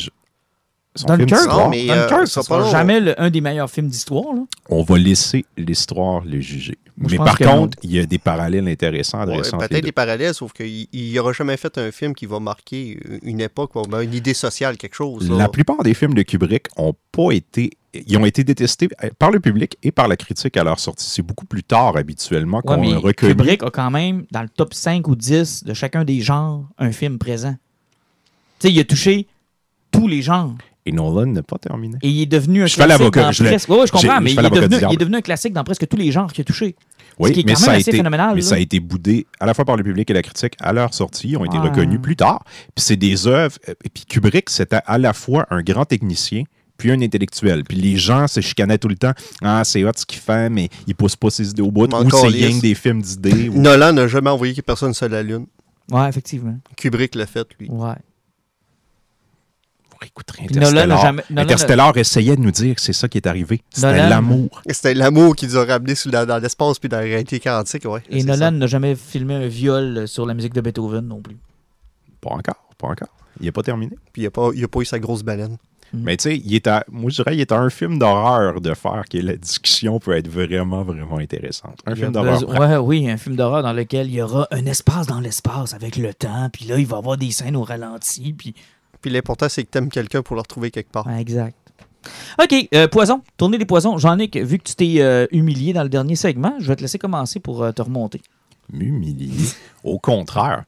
Son 0.96 1.08
Dunkirk, 1.08 1.48
Non, 1.48 1.70
mais- 1.70 1.88
Dunkirk, 1.88 2.22
euh, 2.22 2.26
ça 2.26 2.42
sera 2.44 2.70
jamais 2.72 3.00
le- 3.00 3.22
un 3.22 3.30
des 3.30 3.42
meilleurs 3.42 3.70
films 3.70 3.88
d'histoire. 3.90 4.34
On 4.70 4.84
va 4.84 4.98
laisser 4.98 5.46
l'histoire 5.58 6.24
le 6.24 6.40
juger. 6.40 6.78
Moi, 6.98 7.10
mais 7.12 7.18
par 7.18 7.38
contre, 7.38 7.78
il 7.84 7.92
y 7.92 8.00
a 8.00 8.06
des 8.06 8.18
parallèles 8.20 8.70
intéressants 8.70 9.20
à 9.20 9.26
Ouais, 9.26 9.42
Peut-être 9.42 9.70
deux. 9.74 9.82
des 9.82 9.92
parallèles, 9.92 10.34
sauf 10.34 10.54
qu'il 10.54 10.88
n'y 10.94 11.20
aura 11.20 11.34
jamais 11.34 11.58
fait 11.58 11.78
un 11.78 11.92
film 11.92 12.16
qui 12.16 12.26
va 12.26 12.40
marquer 12.40 12.98
une 13.22 13.42
époque, 13.42 13.76
ou 13.76 13.84
une 13.98 14.14
idée 14.14 14.34
sociale, 14.34 14.78
quelque 14.78 14.96
chose. 14.96 15.30
là. 15.30 15.36
La 15.38 15.50
plupart 15.50 15.84
des 15.84 15.94
films 15.94 16.14
de 16.14 16.22
Kubrick 16.22 16.68
ont 16.78 16.94
pas 17.12 17.32
été. 17.32 17.72
Ils 18.08 18.18
ont 18.18 18.26
été 18.26 18.46
détestés 18.46 18.88
par 19.20 19.32
le 19.32 19.40
public 19.42 19.78
et 19.84 19.92
par 19.92 20.08
la 20.08 20.16
critique 20.16 20.56
à 20.56 20.64
leur 20.64 20.80
sortie. 20.80 21.06
C'est 21.10 21.22
beaucoup 21.22 21.46
plus 21.46 21.64
tard, 21.64 21.98
habituellement, 21.98 22.62
qu'on 22.62 22.78
reconnu. 23.00 23.34
Kubrick 23.34 23.64
a 23.64 23.70
quand 23.72 23.92
même, 23.92 24.26
dans 24.32 24.42
le 24.42 24.50
top 24.50 24.74
5 24.74 25.06
ou 25.10 25.16
10 25.16 25.64
de 25.66 25.74
chacun 25.74 26.06
des 26.06 26.22
genres, 26.22 26.64
un 26.78 26.92
film 26.94 27.18
présent. 27.18 27.56
Tu 28.60 28.68
sais, 28.68 28.74
il 28.74 28.80
a 28.80 28.84
touché 28.86 29.28
tous 29.92 30.08
les 30.08 30.22
genres. 30.22 30.56
Et 30.88 30.92
Nolan 30.92 31.26
n'a 31.28 31.42
pas 31.44 31.58
terminé. 31.58 31.98
Et 32.04 32.10
il 32.10 32.22
est 32.22 32.26
devenu 32.28 32.62
un 32.64 32.68
Je 32.68 32.76
fais 32.76 32.84
classique 32.84 33.00
l'avocat, 33.00 33.22
dans 33.24 33.32
je 33.32 33.44
presque... 33.44 33.70
Ouais, 33.70 33.80
ouais, 33.80 33.88
je 33.88 33.92
comprends, 33.92 34.22
mais 34.22 34.30
je 34.30 34.36
il 34.36 34.40
fais 34.42 34.46
est, 34.46 34.50
devenu, 34.52 34.68
du 34.70 34.78
diable. 34.78 34.94
il 34.94 34.96
est 34.96 35.00
devenu 35.00 35.16
un 35.18 35.22
classique 35.22 35.54
dans 35.54 35.64
presque 35.64 35.88
tous 35.88 35.98
les 35.98 36.12
genres 36.12 36.32
qu'il 36.32 36.42
a 36.42 36.46
touché. 36.46 36.76
Oui, 37.18 37.32
qui 37.32 37.40
est 37.40 37.44
mais, 37.44 37.54
quand 37.54 37.60
ça 37.60 37.66
même 37.68 37.76
a 37.76 37.78
assez 37.80 37.90
été, 37.90 37.98
phénoménal, 37.98 38.36
mais 38.36 38.42
là. 38.42 38.48
ça 38.48 38.56
a 38.56 38.60
été 38.60 38.80
boudé 38.80 39.26
à 39.40 39.46
la 39.46 39.54
fois 39.54 39.66
par 39.66 39.78
le 39.78 39.84
public 39.84 40.10
et 40.10 40.14
la 40.14 40.22
critique 40.22 40.54
à 40.60 40.74
leur 40.74 40.94
sortie. 40.94 41.30
Ils 41.30 41.38
ont 41.38 41.46
été 41.46 41.58
Ouais. 41.58 41.70
reconnus 41.70 42.00
plus 42.02 42.16
tard. 42.16 42.44
Puis 42.76 42.84
c'est 42.86 42.98
des 42.98 43.26
œuvres. 43.26 43.58
euh, 43.70 43.74
puis 43.94 44.06
Kubrick, 44.06 44.50
c'était 44.50 44.82
à 44.86 44.98
la 44.98 45.14
fois 45.14 45.48
un 45.50 45.62
grand 45.64 45.86
technicien 45.86 46.44
puis 46.78 46.92
un 46.92 47.02
intellectuel. 47.02 47.64
Puis 47.64 47.78
les 47.78 47.96
gens 47.96 48.28
se 48.28 48.42
chicanaient 48.42 48.78
tout 48.78 48.90
le 48.90 48.98
temps. 48.98 49.14
Ah, 49.42 49.64
c'est 49.64 49.84
hot 49.86 49.92
ce 49.96 50.06
qu'il 50.06 50.20
fait, 50.20 50.50
mais 50.50 50.68
il 50.88 50.94
pousse 50.94 51.16
pas 51.16 51.30
ses 51.30 51.50
idées 51.50 51.62
au 51.62 51.72
bout. 51.72 51.86
Ou 51.92 52.10
c'est 52.12 52.28
que 52.28 52.62
des 52.62 52.76
films 52.76 53.02
d'idées. 53.02 53.48
ou- 53.50 53.60
Nolan 53.62 53.94
n'a 53.94 54.08
jamais 54.08 54.30
envoyé 54.30 54.62
personne 54.62 54.94
sur 54.94 55.08
la 55.08 55.24
Lune. 55.24 55.46
Ouais, 55.92 56.10
effectivement. 56.10 56.58
Kubrick 56.76 57.16
l'a 57.16 57.28
fait, 57.28 57.48
lui. 57.60 57.70
Ouais. 57.70 57.94
Vous 59.96 60.00
réécouterez 60.02 60.44
Nolan 60.52 60.68
Interstellar. 60.68 61.02
jamais- 61.02 61.24
Nolan 61.30 61.36
n'a- 61.36 61.42
Interstellar 61.42 61.98
essayait 61.98 62.36
de 62.36 62.42
nous 62.42 62.52
dire 62.52 62.76
que 62.76 62.82
c'est 62.82 62.94
ça 62.94 63.08
qui 63.08 63.18
est 63.18 63.28
arrivé. 63.28 63.62
C'était 63.70 64.10
l'amour. 64.10 64.62
C'était 64.70 64.94
l'amour 64.94 65.36
qui 65.36 65.46
nous 65.48 65.58
a 65.58 65.66
ramenés 65.66 65.94
dans 66.28 66.38
l'espace 66.42 66.80
puis 66.80 66.90
dans 66.90 66.98
la 66.98 67.04
réalité 67.04 67.40
quantique, 67.40 67.86
ouais. 67.86 68.04
Et 68.10 68.24
Nolan 68.24 68.52
n'a 68.52 68.68
jamais 68.68 68.96
filmé 68.96 69.36
un 69.36 69.48
viol 69.48 70.08
sur 70.08 70.26
la 70.26 70.34
musique 70.34 70.54
de 70.54 70.62
Beethoven 70.62 71.08
non 71.08 71.22
plus. 71.22 71.38
Pas 72.22 72.32
encore, 72.32 72.70
pas 72.78 72.88
encore. 72.88 73.08
Il 73.40 73.46
n'est 73.46 73.52
pas 73.52 73.64
terminé. 73.64 73.96
Puis 74.14 74.24
il 74.24 74.26
n'a 74.26 74.32
pas, 74.32 74.50
il 74.54 74.64
a 74.64 74.68
pas 74.68 74.80
eu 74.82 74.86
sa 74.86 75.00
grosse 75.00 75.24
baleine. 75.24 75.58
Mais 75.94 76.18
tu 76.18 76.24
sais, 76.24 76.38
il 76.44 76.54
est 76.54 76.68
à, 76.68 76.84
moi 76.92 77.10
je 77.10 77.16
dirais, 77.22 77.36
il 77.38 77.40
est 77.42 77.52
à 77.54 77.60
un 77.60 77.70
film 77.70 78.00
d'horreur 78.00 78.60
de 78.60 78.74
faire 78.74 79.04
que 79.10 79.18
la 79.18 79.38
discussion 79.38 79.98
peut 80.00 80.12
être 80.18 80.28
vraiment, 80.28 80.84
vraiment 80.84 81.20
intéressante. 81.20 81.80
Un 81.86 81.92
Il 81.92 81.98
film 81.98 82.12
d'horreur. 82.12 82.50
Ouais, 82.50 82.76
oui, 82.78 83.10
un 83.10 83.16
film 83.16 83.38
d'horreur 83.38 83.64
dans 83.64 83.72
lequel 83.72 84.08
il 84.08 84.16
y 84.16 84.22
aura 84.22 84.46
un 84.52 84.66
espace 84.66 85.08
dans 85.08 85.22
l'espace 85.22 85.74
avec 85.74 85.96
le 85.96 86.14
temps, 86.14 86.50
puis 86.52 86.66
là, 86.66 86.80
il 86.80 86.86
va 86.88 86.98
y 86.98 87.00
avoir 87.00 87.18
des 87.18 87.32
scènes 87.32 87.56
au 87.56 87.64
ralenti, 87.64 88.34
puis... 88.34 88.54
Puis 89.06 89.14
l'important, 89.14 89.48
c'est 89.50 89.64
que 89.64 89.70
tu 89.70 89.78
aimes 89.78 89.90
quelqu'un 89.90 90.24
pour 90.24 90.36
le 90.36 90.42
retrouver 90.42 90.72
quelque 90.72 90.90
part. 90.90 91.06
Ouais, 91.06 91.22
exact. 91.22 91.56
OK, 92.42 92.56
euh, 92.74 92.88
poison, 92.88 93.22
tournée 93.38 93.60
des 93.60 93.66
poisons. 93.66 94.00
Jean-Nic, 94.00 94.36
vu 94.36 94.58
que 94.58 94.64
tu 94.64 94.74
t'es 94.74 94.96
euh, 94.98 95.28
humilié 95.30 95.74
dans 95.74 95.84
le 95.84 95.90
dernier 95.90 96.16
segment, 96.16 96.56
je 96.58 96.68
vais 96.68 96.76
te 96.76 96.82
laisser 96.82 96.98
commencer 96.98 97.40
pour 97.40 97.62
euh, 97.62 97.72
te 97.72 97.84
remonter. 97.84 98.20
M'humilier? 98.74 99.30
Au 99.84 100.00
contraire. 100.00 100.64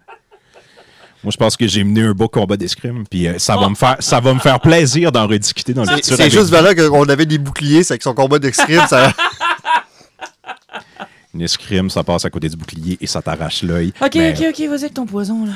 Moi, 1.23 1.31
je 1.31 1.37
pense 1.37 1.57
que 1.57 1.65
j'ai 1.65 1.83
mené 1.83 2.03
un 2.03 2.11
beau 2.11 2.27
combat 2.27 2.57
d'escrime, 2.57 3.05
puis 3.09 3.27
euh, 3.27 3.39
ça, 3.39 3.57
va 3.57 3.69
me 3.69 3.73
faire, 3.73 3.95
ça 4.01 4.19
va 4.19 4.35
me 4.35 4.39
faire 4.39 4.59
plaisir 4.59 5.11
d'en 5.11 5.25
rediscuter 5.25 5.73
dans 5.73 5.81
le 5.81 5.95
futur. 5.95 6.15
c'est 6.15 6.29
juste 6.29 6.49
voilà 6.49 6.75
qu'on 6.75 7.09
avait 7.09 7.25
des 7.25 7.39
boucliers, 7.39 7.81
c'est 7.81 7.97
que 7.97 8.03
son 8.03 8.13
combat 8.13 8.37
d'escrime, 8.37 8.85
ça. 8.87 9.13
Une 11.33 11.41
escrime, 11.41 11.89
ça 11.89 12.03
passe 12.03 12.23
à 12.23 12.29
côté 12.29 12.49
du 12.49 12.55
bouclier 12.55 12.99
et 13.01 13.07
ça 13.07 13.19
t'arrache 13.19 13.63
l'œil. 13.63 13.93
OK, 13.99 14.13
Mais, 14.13 14.37
OK, 14.37 14.45
OK, 14.49 14.59
vas-y 14.69 14.83
avec 14.83 14.93
ton 14.93 15.07
poison, 15.07 15.43
là. 15.43 15.53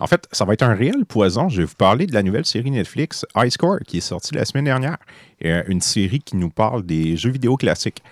En 0.00 0.06
fait, 0.06 0.26
ça 0.32 0.44
va 0.44 0.54
être 0.54 0.62
un 0.62 0.74
réel 0.74 1.04
poison. 1.06 1.48
Je 1.48 1.58
vais 1.58 1.64
vous 1.64 1.74
parler 1.76 2.06
de 2.06 2.12
la 2.14 2.22
nouvelle 2.22 2.44
série 2.44 2.70
Netflix 2.70 3.24
High 3.36 3.50
Score 3.50 3.78
qui 3.86 3.98
est 3.98 4.00
sortie 4.00 4.34
la 4.34 4.44
semaine 4.44 4.64
dernière. 4.64 4.96
Euh, 5.44 5.62
une 5.68 5.80
série 5.80 6.18
qui 6.20 6.36
nous 6.36 6.50
parle 6.50 6.84
des 6.84 7.16
jeux 7.16 7.30
vidéo 7.30 7.56
classiques. 7.56 8.02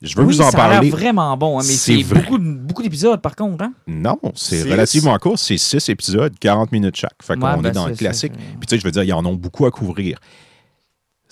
Je 0.00 0.16
veux 0.16 0.24
oui, 0.24 0.34
vous 0.34 0.40
en 0.40 0.50
ça 0.50 0.58
a 0.64 0.68
l'air 0.68 0.76
parler. 0.78 0.90
vraiment 0.90 1.36
bon, 1.36 1.58
hein, 1.60 1.62
mais 1.64 1.72
C'est 1.74 1.96
c'est 1.98 2.02
vrai. 2.02 2.22
beaucoup, 2.22 2.38
de- 2.38 2.54
beaucoup 2.56 2.82
d'épisodes, 2.82 3.20
par 3.20 3.36
contre, 3.36 3.62
hein? 3.62 3.72
Non, 3.86 4.18
c'est 4.34 4.62
relativement 4.64 5.16
court. 5.18 5.38
C'est 5.38 5.58
six 5.58 5.88
épisodes, 5.90 6.32
40 6.40 6.72
minutes 6.72 6.96
chaque. 6.96 7.22
Fait 7.22 7.34
qu'on 7.36 7.42
Ouais, 7.46 7.56
ben, 7.62 7.68
est 7.68 7.72
dans 7.72 7.84
c'est- 7.84 7.90
le 7.90 7.96
classique. 7.96 8.32
c'est- 8.34 8.56
Puis 8.58 8.66
tu 8.66 8.74
sais, 8.74 8.78
je 8.80 8.84
veux 8.84 8.90
dire, 8.90 9.04
ils 9.04 9.12
en 9.12 9.24
ont 9.24 9.34
beaucoup 9.34 9.64
à 9.66 9.70
couvrir. 9.70 10.18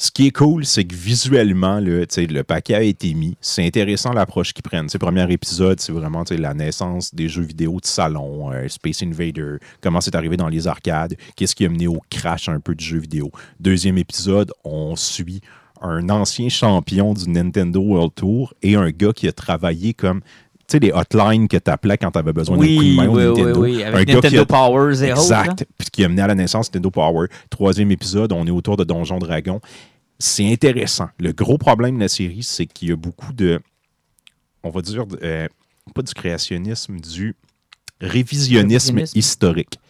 Ce 0.03 0.11
qui 0.11 0.29
est 0.29 0.31
cool, 0.31 0.65
c'est 0.65 0.85
que 0.85 0.95
visuellement, 0.95 1.79
sais, 2.09 2.25
le 2.27 2.43
paquet 2.43 2.75
a 2.75 2.81
été 2.81 3.13
mis. 3.13 3.37
C'est 3.43 3.67
intéressant 3.67 4.15
l'approche 4.15 4.55
qu'ils 4.55 4.63
prennent. 4.63 4.87
Tu 4.87 4.93
sais, 4.93 4.99
premier 4.99 5.31
épisode, 5.31 5.79
c'est 5.79 5.93
vraiment 5.93 6.25
la 6.31 6.55
naissance 6.55 7.15
des 7.15 7.29
jeux 7.29 7.43
vidéo 7.43 7.73
de 7.83 7.87
salon, 7.87 8.51
euh, 8.51 8.67
Space 8.69 9.03
Invader, 9.03 9.57
comment 9.83 10.01
c'est 10.01 10.15
arrivé 10.15 10.39
dans 10.39 10.49
les 10.49 10.67
arcades, 10.67 11.17
qu'est-ce 11.37 11.55
qui 11.55 11.67
a 11.67 11.69
mené 11.69 11.87
au 11.87 12.01
crash 12.09 12.49
un 12.49 12.61
peu 12.61 12.75
du 12.75 12.83
jeu 12.83 12.97
vidéo. 12.97 13.31
Deuxième 13.61 13.99
épisode, 13.99 14.53
on 14.65 14.97
suit 14.97 15.43
un 15.83 16.09
ancien 16.09 16.49
champion 16.49 17.13
du 17.13 17.29
Nintendo 17.29 17.81
World 17.81 18.15
Tour 18.15 18.55
et 18.63 18.77
un 18.77 18.89
gars 18.89 19.13
qui 19.13 19.29
a 19.29 19.33
travaillé 19.33 19.93
comme 19.93 20.23
tu 20.67 20.77
sais, 20.77 20.79
les 20.79 20.93
hotlines 20.93 21.49
que 21.49 21.57
tu 21.57 21.69
appelais 21.69 21.99
quand 21.99 22.13
tu 22.13 22.19
avais 22.21 22.33
besoin 22.33 22.57
d'un 22.57 22.63
coup 22.63 22.69
de 22.71 22.79
Oui, 22.79 22.95
main 22.97 23.09
oui, 23.09 23.23
oui, 23.25 23.27
Nintendo. 23.43 23.61
oui, 23.61 23.83
un 23.83 23.87
avec 23.93 24.07
gars 24.09 24.15
qui 24.15 24.37
Nintendo 24.37 24.43
a- 24.43 24.47
Powers 24.47 25.03
et 25.03 25.13
autres. 25.13 25.21
Exact. 25.23 25.67
Puis 25.77 25.89
qui 25.91 26.05
a 26.05 26.09
mené 26.09 26.23
à 26.23 26.29
la 26.29 26.37
naissance 26.37 26.71
de 26.71 26.79
Nintendo 26.79 26.91
Power. 26.93 27.27
Troisième 27.51 27.91
épisode, 27.91 28.31
on 28.33 28.47
est 28.47 28.51
autour 28.53 28.77
de 28.77 28.85
Donjon 28.85 29.19
Dragon. 29.19 29.61
C'est 30.23 30.53
intéressant. 30.53 31.09
Le 31.19 31.33
gros 31.33 31.57
problème 31.59 31.97
de 31.97 32.01
la 32.03 32.09
série, 32.09 32.43
c'est 32.43 32.67
qu'il 32.67 32.91
y 32.91 32.93
a 32.93 32.97
beaucoup 32.97 33.33
de. 33.33 33.59
On 34.63 34.71
va 34.71 34.83
dire. 34.83 35.07
de- 35.07 35.19
euh, 35.23 35.49
pas 35.95 36.03
du 36.03 36.15
créationnisme, 36.15 37.01
du 37.01 37.35
révisionnisme 38.01 38.95
Révisionnisme. 38.97 39.19
historique. 39.19 39.81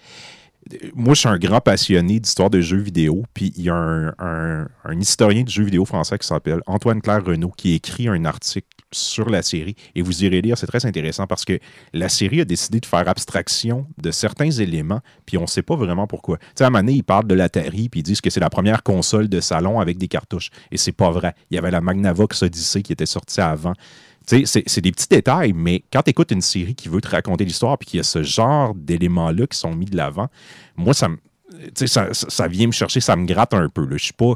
Moi, 0.95 1.15
je 1.15 1.21
suis 1.21 1.29
un 1.29 1.39
grand 1.39 1.61
passionné 1.61 2.21
d'histoire 2.21 2.51
de 2.51 2.61
jeux 2.61 2.79
vidéo. 2.79 3.25
Puis 3.35 3.53
il 3.57 3.65
y 3.65 3.71
a 3.71 3.75
un, 3.75 4.67
historien 4.99 5.43
de 5.43 5.49
jeux 5.49 5.65
vidéo 5.65 5.85
français 5.85 6.19
qui 6.19 6.27
s'appelle 6.27 6.61
Antoine-Claire 6.67 7.25
Renaud 7.25 7.53
qui 7.57 7.73
a 7.73 7.77
écrit 7.77 8.09
un 8.09 8.25
article 8.25 8.69
sur 8.93 9.31
la 9.31 9.43
série. 9.43 9.77
Et 9.95 10.03
vous 10.03 10.25
irez 10.25 10.43
lire, 10.43 10.59
c'est 10.59 10.67
très 10.67 10.85
intéressant 10.85 11.27
parce 11.27 11.45
que 11.45 11.59
la 11.93 12.09
série 12.09 12.41
a 12.41 12.45
décidé 12.45 12.81
de 12.81 12.87
faire 12.87 13.09
abstraction 13.09 13.87
de 13.99 14.11
certains 14.11 14.51
éléments, 14.51 15.01
puis 15.27 15.39
on 15.39 15.43
ne 15.43 15.47
sait 15.47 15.63
pas 15.63 15.77
vraiment 15.77 16.07
pourquoi. 16.07 16.39
Tu 16.39 16.47
sais, 16.57 16.65
à 16.65 16.67
un 16.67 16.71
moment 16.71 16.83
donné, 16.83 16.95
ils 16.95 17.05
parlent 17.05 17.27
de 17.27 17.35
l'Atari, 17.35 17.89
puis 17.89 18.01
ils 18.01 18.03
disent 18.03 18.21
que 18.21 18.31
c'est 18.31 18.41
la 18.41 18.51
première 18.51 18.83
console 18.83 19.29
de 19.29 19.41
salon 19.41 19.81
avec 19.81 19.99
des 19.99 20.09
cartouches. 20.09 20.51
Et 20.73 20.77
c'est 20.77 20.93
pas 20.93 21.11
vrai. 21.11 21.35
Il 21.51 21.55
y 21.55 21.59
avait 21.59 21.71
la 21.71 21.81
Magnavox 21.81 22.43
Odyssey 22.43 22.83
qui 22.83 22.93
était 22.93 23.07
sortie 23.07 23.41
avant. 23.41 23.75
C'est- 24.27 24.81
des 24.81 24.93
petits 24.93 25.09
détails, 25.09 25.53
mais 25.53 25.83
quand 25.93 26.03
tu 26.03 26.11
écoutes 26.11 26.31
une 26.31 26.41
série 26.41 26.75
qui 26.75 26.89
veut 26.89 27.01
te 27.01 27.09
raconter 27.09 27.45
l'histoire, 27.45 27.77
puis 27.79 27.89
qu'il 27.89 27.97
y 27.99 28.01
a 28.01 28.05
ce 28.05 28.23
genre 28.23 28.75
d'éléments-là 28.75 29.47
qui 29.47 29.59
sont 29.59 29.75
mis 29.75 29.87
de 29.87 29.97
l'avant, 29.97 30.29
moi, 30.77 30.95
ça 30.95 31.09
Ça, 31.75 32.47
vient 32.47 32.69
me 32.69 32.73
chercher, 32.73 33.01
ça 33.01 33.17
me 33.17 33.27
gratte 33.27 33.55
un 33.55 33.69
peu. 33.69 33.85
Je 33.91 33.97
suis 34.05 34.13
pas 34.13 34.35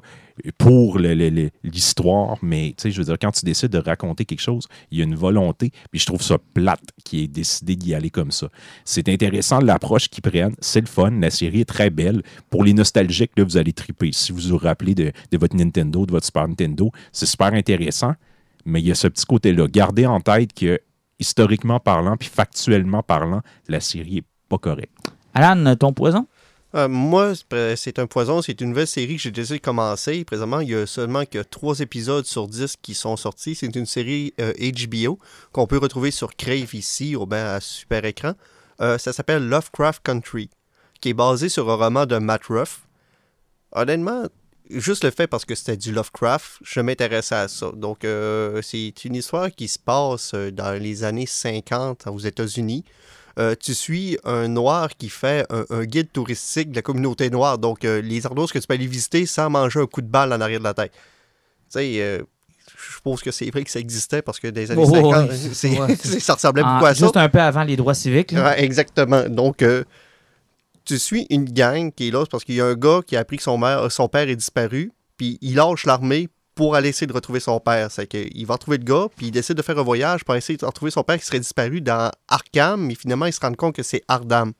pour 0.58 0.98
l'histoire, 0.98 2.36
mais 2.42 2.74
je 2.84 2.88
veux 2.98 3.04
dire, 3.04 3.16
quand 3.20 3.30
tu 3.30 3.44
décides 3.44 3.70
de 3.70 3.78
raconter 3.78 4.24
quelque 4.24 4.40
chose, 4.40 4.66
il 4.90 4.98
y 4.98 5.00
a 5.00 5.04
une 5.04 5.14
volonté, 5.14 5.70
puis 5.92 6.00
je 6.00 6.06
trouve 6.06 6.22
ça 6.22 6.38
plate 6.54 6.82
qui 7.04 7.22
ait 7.22 7.28
décidé 7.28 7.76
d'y 7.76 7.94
aller 7.94 8.10
comme 8.10 8.32
ça. 8.32 8.48
C'est 8.84 9.08
intéressant 9.08 9.60
l'approche 9.60 10.08
qu'ils 10.08 10.22
prennent, 10.22 10.56
c'est 10.60 10.80
le 10.80 10.86
fun, 10.88 11.10
la 11.10 11.30
série 11.30 11.60
est 11.60 11.68
très 11.68 11.90
belle. 11.90 12.22
Pour 12.50 12.64
les 12.64 12.72
nostalgiques, 12.74 13.30
là, 13.36 13.44
vous 13.44 13.56
allez 13.56 13.72
triper. 13.72 14.10
Si 14.12 14.32
vous 14.32 14.48
vous 14.48 14.58
rappelez 14.58 14.96
de 14.96 15.12
votre 15.34 15.54
Nintendo, 15.56 16.06
de 16.06 16.10
votre 16.10 16.26
Super 16.26 16.48
Nintendo, 16.48 16.90
c'est 17.12 17.26
super 17.26 17.54
intéressant, 17.54 18.14
mais 18.64 18.80
il 18.80 18.86
y 18.86 18.90
a 18.90 18.94
ce 18.94 19.08
petit 19.08 19.26
côté-là. 19.26 19.66
Gardez 19.68 20.06
en 20.06 20.20
tête 20.20 20.52
que, 20.52 20.80
historiquement 21.18 21.80
parlant, 21.80 22.16
puis 22.16 22.28
factuellement 22.28 23.02
parlant, 23.02 23.42
la 23.68 23.80
série 23.80 24.18
est 24.18 24.24
pas 24.48 24.58
correcte. 24.58 24.92
Alan, 25.34 25.74
ton 25.76 25.92
poison? 25.92 26.26
Euh, 26.74 26.88
moi, 26.88 27.32
c'est- 27.76 27.98
un 28.00 28.06
poison. 28.08 28.42
C'est 28.42 28.60
une 28.60 28.70
nouvelle 28.70 28.88
série 28.88 29.14
que 29.16 29.22
j'ai 29.22 29.30
décidé 29.30 29.58
de 29.60 29.64
commencer. 29.64 30.24
Présentement, 30.24 30.58
il 30.58 30.70
y 30.70 30.74
a 30.74 30.86
seulement 30.86 31.24
que 31.24 31.38
trois 31.42 31.78
épisodes 31.78 32.24
sur 32.24 32.48
10 32.48 32.74
qui 32.82 32.94
sont 32.94 33.16
sortis. 33.16 33.54
C'est 33.54 33.74
une 33.76 33.86
série 33.86 34.34
euh, 34.40 34.52
HBO 34.58 35.20
qu'on 35.52 35.68
peut 35.68 35.78
retrouver 35.78 36.10
sur 36.10 36.34
Crave 36.34 36.74
ici, 36.74 37.14
au 37.14 37.26
ben, 37.26 37.46
à 37.46 37.60
super 37.60 38.04
écran. 38.04 38.32
Euh, 38.80 38.98
ça 38.98 39.12
s'appelle 39.12 39.46
Lovecraft 39.48 40.02
Country, 40.02 40.50
qui 41.00 41.10
est 41.10 41.14
basé 41.14 41.48
sur 41.48 41.70
un 41.70 41.76
roman 41.76 42.06
de 42.06 42.18
Matt 42.18 42.42
Ruff. 42.48 42.80
Honnêtement, 43.70 44.24
juste 44.70 45.04
le 45.04 45.10
fait 45.10 45.26
parce 45.26 45.44
que 45.44 45.54
c'était 45.54 45.76
du 45.76 45.92
Lovecraft, 45.92 46.58
je 46.62 46.80
m'intéressais 46.80 47.34
à 47.34 47.48
ça. 47.48 47.70
Donc, 47.74 48.04
euh, 48.04 48.60
c'est 48.62 49.04
une 49.04 49.14
histoire 49.14 49.50
qui 49.50 49.68
se 49.68 49.78
passe 49.78 50.32
euh, 50.34 50.50
dans 50.50 50.72
les 50.80 51.04
années 51.04 51.26
50 51.26 52.06
aux 52.08 52.18
États-Unis. 52.18 52.84
Euh, 53.38 53.54
tu 53.60 53.74
suis 53.74 54.16
un 54.24 54.46
noir 54.48 54.90
qui 54.96 55.08
fait 55.08 55.44
un, 55.50 55.64
un 55.70 55.84
guide 55.84 56.12
touristique 56.12 56.70
de 56.70 56.76
la 56.76 56.82
communauté 56.82 57.30
noire. 57.30 57.58
Donc, 57.58 57.84
euh, 57.84 58.00
les 58.00 58.26
endroits 58.26 58.46
que 58.46 58.58
tu 58.58 58.66
peux 58.66 58.74
aller 58.74 58.86
visiter 58.86 59.26
sans 59.26 59.50
manger 59.50 59.80
un 59.80 59.86
coup 59.86 60.02
de 60.02 60.06
balle 60.08 60.32
en 60.32 60.40
arrière 60.40 60.60
de 60.60 60.64
la 60.64 60.74
tête. 60.74 60.92
Tu 60.92 60.98
sais, 61.80 61.94
euh, 62.00 62.22
je 62.78 62.94
suppose 62.94 63.22
que 63.22 63.30
c'est 63.32 63.50
vrai 63.50 63.64
que 63.64 63.70
ça 63.70 63.80
existait 63.80 64.22
parce 64.22 64.38
que 64.38 64.46
des 64.48 64.70
années 64.70 64.84
Oh, 64.86 64.90
50, 64.94 65.30
ouais. 65.30 65.36
c'est- 65.52 65.78
Ouais. 65.80 65.96
c'est- 66.02 66.20
ça 66.20 66.34
ressemblait 66.34 66.62
En- 66.62 66.74
beaucoup 66.74 66.86
à 66.86 66.94
ça. 66.94 67.04
juste 67.04 67.16
un 67.16 67.28
peu 67.28 67.40
avant 67.40 67.64
les 67.64 67.76
droits 67.76 67.94
civiques. 67.94 68.30
là. 68.32 68.44
Ouais, 68.50 68.64
exactement. 68.64 69.28
Donc, 69.28 69.62
euh, 69.62 69.82
tu 70.84 70.98
suis 70.98 71.26
une 71.30 71.44
gang 71.44 71.92
qui 71.92 72.08
est 72.08 72.10
là 72.10 72.24
parce 72.30 72.44
qu'il 72.44 72.56
y 72.56 72.60
a 72.60 72.66
un 72.66 72.74
gars 72.74 73.00
qui 73.06 73.16
a 73.16 73.20
appris 73.20 73.38
que 73.38 73.42
son, 73.42 73.58
père 74.08 74.28
est 74.28 74.36
disparu, 74.36 74.92
puis 75.16 75.38
il 75.40 75.54
lâche 75.54 75.86
l'armée 75.86 76.28
pour 76.54 76.74
aller 76.76 76.90
essayer 76.90 77.06
de 77.06 77.12
retrouver 77.12 77.40
son 77.40 77.58
père. 77.58 77.90
C'est 77.90 78.06
qu'il 78.06 78.46
va 78.46 78.54
retrouver 78.54 78.78
le 78.78 78.84
gars, 78.84 79.06
puis 79.16 79.26
il 79.26 79.30
décide 79.30 79.56
de 79.56 79.62
faire 79.62 79.78
un 79.78 79.82
voyage 79.82 80.24
pour 80.24 80.34
essayer 80.36 80.56
de 80.56 80.64
retrouver 80.64 80.90
son 80.90 81.02
père 81.02 81.18
qui 81.18 81.24
serait 81.24 81.40
disparu 81.40 81.80
dans 81.80 82.10
Arkham, 82.28 82.86
mais 82.86 82.94
finalement, 82.94 83.26
il 83.26 83.32
se 83.32 83.40
rend 83.40 83.54
compte 83.54 83.74
que 83.74 83.82
c'est 83.82 84.02
Ardam. 84.08 84.52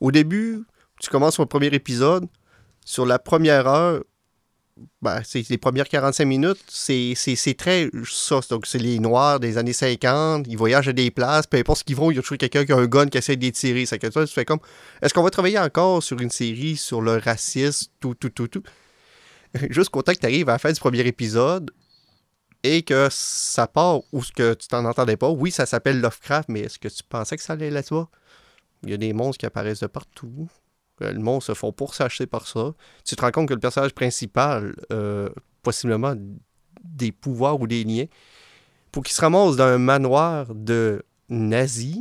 Au 0.00 0.12
début, 0.12 0.62
tu 1.00 1.10
commences 1.10 1.38
le 1.38 1.46
premier 1.46 1.68
épisode, 1.68 2.26
sur 2.84 3.06
la 3.06 3.18
première 3.18 3.66
heure, 3.66 4.02
ben, 5.00 5.22
c'est 5.24 5.48
les 5.48 5.58
premières 5.58 5.88
45 5.88 6.24
minutes, 6.24 6.62
c'est 6.68 7.14
très 7.56 7.90
ça. 8.04 8.40
Donc, 8.50 8.66
c'est 8.66 8.78
les 8.78 8.98
Noirs 8.98 9.40
des 9.40 9.56
années 9.56 9.72
50, 9.72 10.46
ils 10.48 10.56
voyagent 10.56 10.88
à 10.88 10.92
des 10.92 11.10
places, 11.10 11.46
peu 11.46 11.56
importe 11.56 11.78
ce 11.78 11.84
qu'ils 11.84 11.96
vont, 11.96 12.10
il 12.10 12.16
y 12.16 12.18
a 12.18 12.22
toujours 12.22 12.38
quelqu'un 12.38 12.64
qui 12.64 12.72
a 12.72 12.76
un 12.76 12.86
gun 12.86 13.06
qui 13.06 13.18
essaie. 13.18 13.38
C'est 13.52 13.98
que 13.98 14.24
tu 14.24 14.32
fais 14.32 14.44
comme, 14.44 14.60
est-ce 15.00 15.14
qu'on 15.14 15.22
va 15.22 15.30
travailler 15.30 15.58
encore 15.58 16.02
sur 16.02 16.20
une 16.20 16.30
série 16.30 16.76
sur 16.76 17.00
le 17.00 17.16
racisme, 17.16 17.90
tout, 18.00 18.14
tout, 18.14 18.30
tout, 18.30 18.48
tout? 18.48 18.62
Jusqu'au 19.70 20.02
temps 20.02 20.12
que 20.12 20.18
tu 20.18 20.26
arrives 20.26 20.48
à 20.48 20.52
la 20.52 20.58
fin 20.58 20.72
du 20.72 20.80
premier 20.80 21.00
épisode 21.00 21.70
et 22.62 22.82
que 22.82 23.08
ça 23.10 23.66
part 23.66 24.00
ou 24.12 24.22
ce 24.22 24.32
que 24.32 24.54
tu 24.54 24.68
t'en 24.68 24.84
entendais 24.84 25.16
pas. 25.16 25.30
Oui, 25.30 25.50
ça 25.50 25.66
s'appelle 25.66 26.00
Lovecraft, 26.00 26.48
mais 26.48 26.60
est-ce 26.60 26.78
que 26.78 26.88
tu 26.88 27.02
pensais 27.08 27.36
que 27.36 27.42
ça 27.42 27.54
allait 27.54 27.70
là-toi? 27.70 28.10
Il 28.82 28.90
y 28.90 28.94
a 28.94 28.98
des 28.98 29.12
monstres 29.12 29.38
qui 29.38 29.46
apparaissent 29.46 29.80
de 29.80 29.86
partout. 29.86 30.48
Euh, 31.02 31.12
le 31.12 31.18
monde 31.18 31.42
se 31.42 31.54
font 31.54 31.74
s'acheter 31.92 32.26
par 32.26 32.46
ça. 32.46 32.74
Tu 33.04 33.16
te 33.16 33.20
rends 33.20 33.30
compte 33.30 33.48
que 33.48 33.54
le 33.54 33.60
personnage 33.60 33.92
principal, 33.92 34.74
euh, 34.92 35.28
possiblement 35.62 36.14
des 36.82 37.12
pouvoirs 37.12 37.60
ou 37.60 37.66
des 37.66 37.84
liens, 37.84 38.06
pour 38.92 39.02
qu'il 39.02 39.14
se 39.14 39.20
ramasse 39.20 39.56
dans 39.56 39.64
un 39.64 39.78
manoir 39.78 40.54
de 40.54 41.02
nazis 41.28 41.98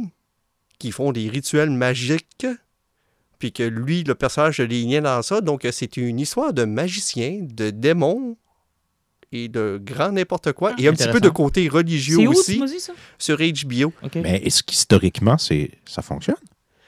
qui 0.80 0.92
font 0.92 1.12
des 1.12 1.30
rituels 1.30 1.72
magiques, 1.72 2.48
puis 3.40 3.52
que 3.52 3.64
lui, 3.64 4.04
le 4.04 4.16
personnage, 4.16 4.60
a 4.60 4.66
des 4.66 4.82
liens 4.84 5.02
dans 5.02 5.22
ça. 5.22 5.42
Donc, 5.42 5.68
c'est 5.72 5.98
une 5.98 6.20
histoire 6.20 6.54
de 6.54 6.64
magicien, 6.64 7.40
de 7.42 7.70
démons 7.70 8.38
et 9.32 9.50
de 9.50 9.80
grand 9.84 10.12
n'importe 10.12 10.54
quoi. 10.54 10.72
Ah, 10.74 10.82
et 10.82 10.88
un 10.88 10.94
petit 10.94 11.10
peu 11.10 11.20
de 11.20 11.30
côté 11.30 11.68
religieux 11.68 12.18
où, 12.20 12.32
aussi 12.32 12.54
tu 12.54 12.60
m'as 12.60 12.68
dit 12.68 12.80
ça? 12.80 12.94
sur 13.18 13.38
HBO. 13.38 13.94
Mais 14.16 14.42
est-ce 14.46 14.64
qu'historiquement, 14.64 15.38
ça 15.38 16.02
fonctionne? 16.02 16.36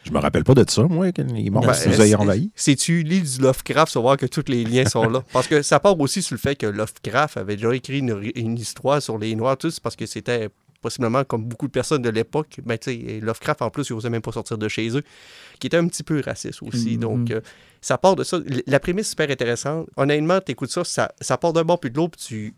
Je 0.08 0.14
me 0.14 0.20
rappelle 0.20 0.44
pas 0.44 0.54
de 0.54 0.64
ça, 0.70 0.84
moi, 0.84 1.12
quand 1.12 1.30
les 1.32 1.50
morts 1.50 1.66
Ben, 1.66 1.74
nous 1.86 2.02
aient 2.02 2.16
envahis. 2.16 2.52
Si 2.56 2.76
tu 2.76 3.04
lis 3.04 3.22
du 3.22 3.42
Lovecraft, 3.42 3.92
tu 3.92 3.98
vas 3.98 4.02
voir 4.02 4.18
que 4.18 4.26
tous 4.26 4.46
les 4.48 4.64
liens 4.64 4.86
sont 4.86 5.10
là? 5.10 5.24
Parce 5.34 5.48
que 5.48 5.62
ça 5.62 5.80
part 5.80 6.00
aussi 6.00 6.22
sur 6.22 6.34
le 6.36 6.40
fait 6.40 6.56
que 6.56 6.66
Lovecraft 6.68 7.38
avait 7.38 7.56
déjà 7.58 7.76
écrit 7.76 8.00
une, 8.00 8.32
une 8.36 8.58
histoire 8.58 9.02
sur 9.02 9.18
les 9.18 9.36
Noirs, 9.36 9.58
tout, 9.58 9.70
c'est 9.70 9.82
parce 9.84 9.96
que 9.96 10.06
c'était 10.06 10.50
possiblement 10.82 11.24
comme 11.24 11.44
beaucoup 11.44 11.68
de 11.68 11.72
personnes 11.72 12.02
de 12.04 12.10
l'époque. 12.10 12.60
Ben, 12.64 12.78
tu 12.78 12.92
sais, 12.92 13.20
Lovecraft, 13.22 13.62
en 13.64 13.70
plus, 13.70 13.90
il 13.90 13.94
osait 13.94 14.10
même 14.10 14.22
pas 14.22 14.32
sortir 14.32 14.58
de 14.58 14.68
chez 14.68 14.90
eux, 14.96 15.02
qui 15.60 15.68
était 15.68 15.78
un 15.78 15.88
petit 15.88 16.04
peu 16.04 16.22
raciste 16.24 16.62
aussi. 16.62 16.94
Mhm. 16.94 17.00
Donc, 17.00 17.32
euh, 17.32 17.42
ça 17.82 17.98
part 17.98 18.16
de 18.16 18.24
ça. 18.24 18.38
L- 18.38 18.64
La 18.68 18.80
prémisse 18.80 19.08
est 19.08 19.10
super 19.10 19.30
intéressante. 19.30 19.88
Honnêtement, 19.98 20.40
tu 20.40 20.52
écoutes 20.54 20.70
ça, 20.72 20.84
ça, 20.84 21.12
ça 21.20 21.38
part 21.38 21.52
d'un 21.52 21.64
bord 21.64 21.80
puis 21.80 21.90
de 21.92 21.98
l'autre, 21.98 22.16
puis 22.18 22.26
tu. 22.28 22.54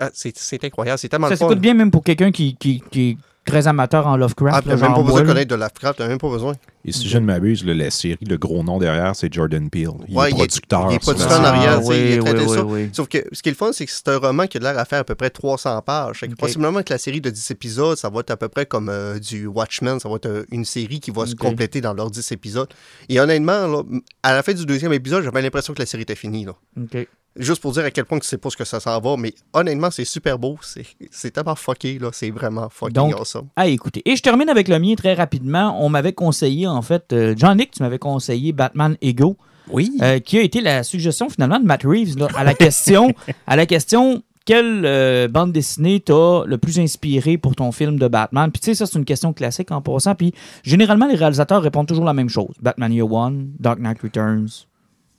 Ah, 0.00 0.10
c'est 0.12 0.36
c'est 0.36 0.62
incroyable, 0.64 0.98
c'est 0.98 1.08
tellement 1.08 1.28
Ça 1.28 1.36
s'écoute 1.36 1.58
bien 1.60 1.74
même 1.74 1.90
pour 1.90 2.04
quelqu'un 2.04 2.30
qui, 2.30 2.54
qui, 2.56 2.82
qui 2.90 3.10
est 3.10 3.16
très 3.48 3.66
amateur 3.66 4.06
en 4.06 4.16
Lovecraft. 4.16 4.64
Ah, 4.66 4.68
là, 4.68 4.76
même 4.76 4.94
pas 4.94 5.02
besoin 5.02 5.22
de 5.22 5.26
connaître 5.26 5.50
de 5.50 5.54
Lovecraft, 5.56 5.98
t'as 5.98 6.08
même 6.08 6.18
pas 6.18 6.28
besoin. 6.30 6.54
Et 6.84 6.92
si 6.92 7.08
je 7.08 7.18
ne 7.18 7.24
m'abuse, 7.24 7.64
le- 7.64 7.72
la 7.74 7.90
série, 7.90 8.24
le 8.26 8.36
gros 8.38 8.62
nom 8.62 8.78
derrière, 8.78 9.14
c'est 9.16 9.32
Jordan 9.32 9.68
Peele. 9.68 9.88
Il 10.08 10.16
Ouais, 10.16 10.28
est 10.28 10.30
il 10.30 10.34
est- 10.34 10.36
producteur. 10.38 10.86
il 10.90 10.96
est 10.96 11.02
sur 11.02 11.12
la 11.12 11.16
producteur 11.18 11.40
en 11.40 11.44
série. 11.44 11.56
arrière, 11.58 11.80
tu 11.80 11.86
sais, 11.86 11.98
il 11.98 12.12
a 12.12 12.16
oui, 12.16 12.24
traité 12.24 12.44
oui, 12.46 12.56
ça. 12.56 12.64
oui. 12.64 12.90
Sauf 12.92 13.08
que 13.08 13.18
ce 13.32 13.42
qui 13.42 13.48
est 13.48 13.52
le 13.52 13.56
fun, 13.56 13.70
c'est 13.72 13.84
que 13.84 13.92
c'est 13.92 14.08
un 14.08 14.18
roman 14.18 14.46
qui 14.46 14.56
a 14.56 14.60
l'air 14.60 14.78
à 14.78 14.84
faire 14.84 15.00
à 15.00 15.04
peu 15.04 15.14
près 15.14 15.30
300 15.30 15.82
pages. 15.82 16.18
Fait 16.18 16.28
que 16.28 16.32
Ok. 16.32 16.38
Possiblement 16.38 16.82
que 16.82 16.92
la 16.92 16.98
série 16.98 17.20
de 17.20 17.30
10 17.30 17.50
épisodes, 17.50 17.96
ça 17.98 18.08
va 18.08 18.20
être 18.20 18.30
à 18.30 18.36
peu 18.36 18.48
près 18.48 18.64
comme 18.66 18.88
euh, 18.88 19.18
du 19.18 19.46
Watchmen, 19.46 19.98
ça 20.00 20.08
va 20.08 20.16
être 20.16 20.26
euh, 20.26 20.44
une 20.50 20.64
série 20.64 21.00
qui 21.00 21.10
va 21.10 21.26
se 21.26 21.34
compléter 21.34 21.80
dans 21.80 21.92
leurs 21.94 22.10
10 22.10 22.30
épisodes. 22.32 22.68
Et 23.08 23.20
honnêtement, 23.20 23.66
là, 23.66 23.82
à 24.22 24.32
la 24.34 24.42
fin 24.42 24.52
du 24.54 24.64
deuxième 24.64 24.92
épisode, 24.92 25.24
j'avais 25.24 25.42
l'impression 25.42 25.74
que 25.74 25.80
la 25.80 25.86
série 25.86 26.02
était 26.04 26.14
finie. 26.14 26.44
Là. 26.44 26.52
OK. 26.80 27.06
Juste 27.36 27.62
pour 27.62 27.72
dire 27.72 27.84
à 27.84 27.90
quel 27.90 28.04
point 28.04 28.18
tu 28.18 28.26
sais 28.26 28.38
pas 28.38 28.50
ce 28.50 28.56
que 28.56 28.64
ça 28.64 28.80
s'en 28.80 28.98
va, 29.00 29.16
mais 29.16 29.32
honnêtement, 29.52 29.90
c'est 29.90 30.04
super 30.04 30.38
beau. 30.38 30.56
C'est 30.62 30.84
c'est 31.10 31.30
tellement 31.30 31.54
fucké, 31.54 31.98
là. 31.98 32.08
C'est 32.12 32.30
vraiment 32.30 32.68
fucking 32.68 32.94
Donc, 32.94 33.14
awesome. 33.14 33.46
Ah, 33.54 33.66
écoutez. 33.68 34.02
Et 34.04 34.16
je 34.16 34.22
termine 34.22 34.48
avec 34.48 34.66
le 34.68 34.78
mien 34.78 34.94
très 34.96 35.14
rapidement. 35.14 35.76
On 35.84 35.88
m'avait 35.88 36.12
conseillé, 36.12 36.66
en 36.66 36.82
fait, 36.82 37.12
euh, 37.12 37.34
Jean-Nic, 37.36 37.70
tu 37.70 37.82
m'avais 37.82 37.98
conseillé 38.00 38.52
Batman 38.52 38.96
Ego, 39.02 39.36
Oui. 39.70 39.92
euh, 40.02 40.18
qui 40.18 40.38
a 40.38 40.42
été 40.42 40.60
la 40.60 40.82
suggestion 40.82 41.28
finalement 41.28 41.60
de 41.60 41.64
Matt 41.64 41.82
Reeves 41.84 42.18
là, 42.18 42.26
à 42.36 42.42
la 42.42 42.54
question, 42.54 43.14
à 43.46 43.54
la 43.54 43.66
question 43.66 44.22
quelle 44.44 44.86
euh, 44.86 45.28
bande 45.28 45.52
dessinée 45.52 46.00
t'a 46.00 46.42
le 46.46 46.56
plus 46.56 46.78
inspiré 46.80 47.36
pour 47.36 47.54
ton 47.54 47.70
film 47.70 47.98
de 47.98 48.08
Batman? 48.08 48.50
Puis 48.50 48.60
tu 48.60 48.66
sais, 48.70 48.74
ça, 48.74 48.86
c'est 48.86 48.98
une 48.98 49.04
question 49.04 49.34
classique 49.34 49.70
en 49.70 49.82
passant. 49.82 50.14
Puis 50.14 50.32
généralement, 50.64 51.06
les 51.06 51.16
réalisateurs 51.16 51.62
répondent 51.62 51.86
toujours 51.86 52.06
la 52.06 52.14
même 52.14 52.30
chose. 52.30 52.54
Batman 52.62 52.90
Year 52.90 53.12
One, 53.12 53.50
Dark 53.60 53.78
Knight 53.78 54.00
Returns. 54.02 54.66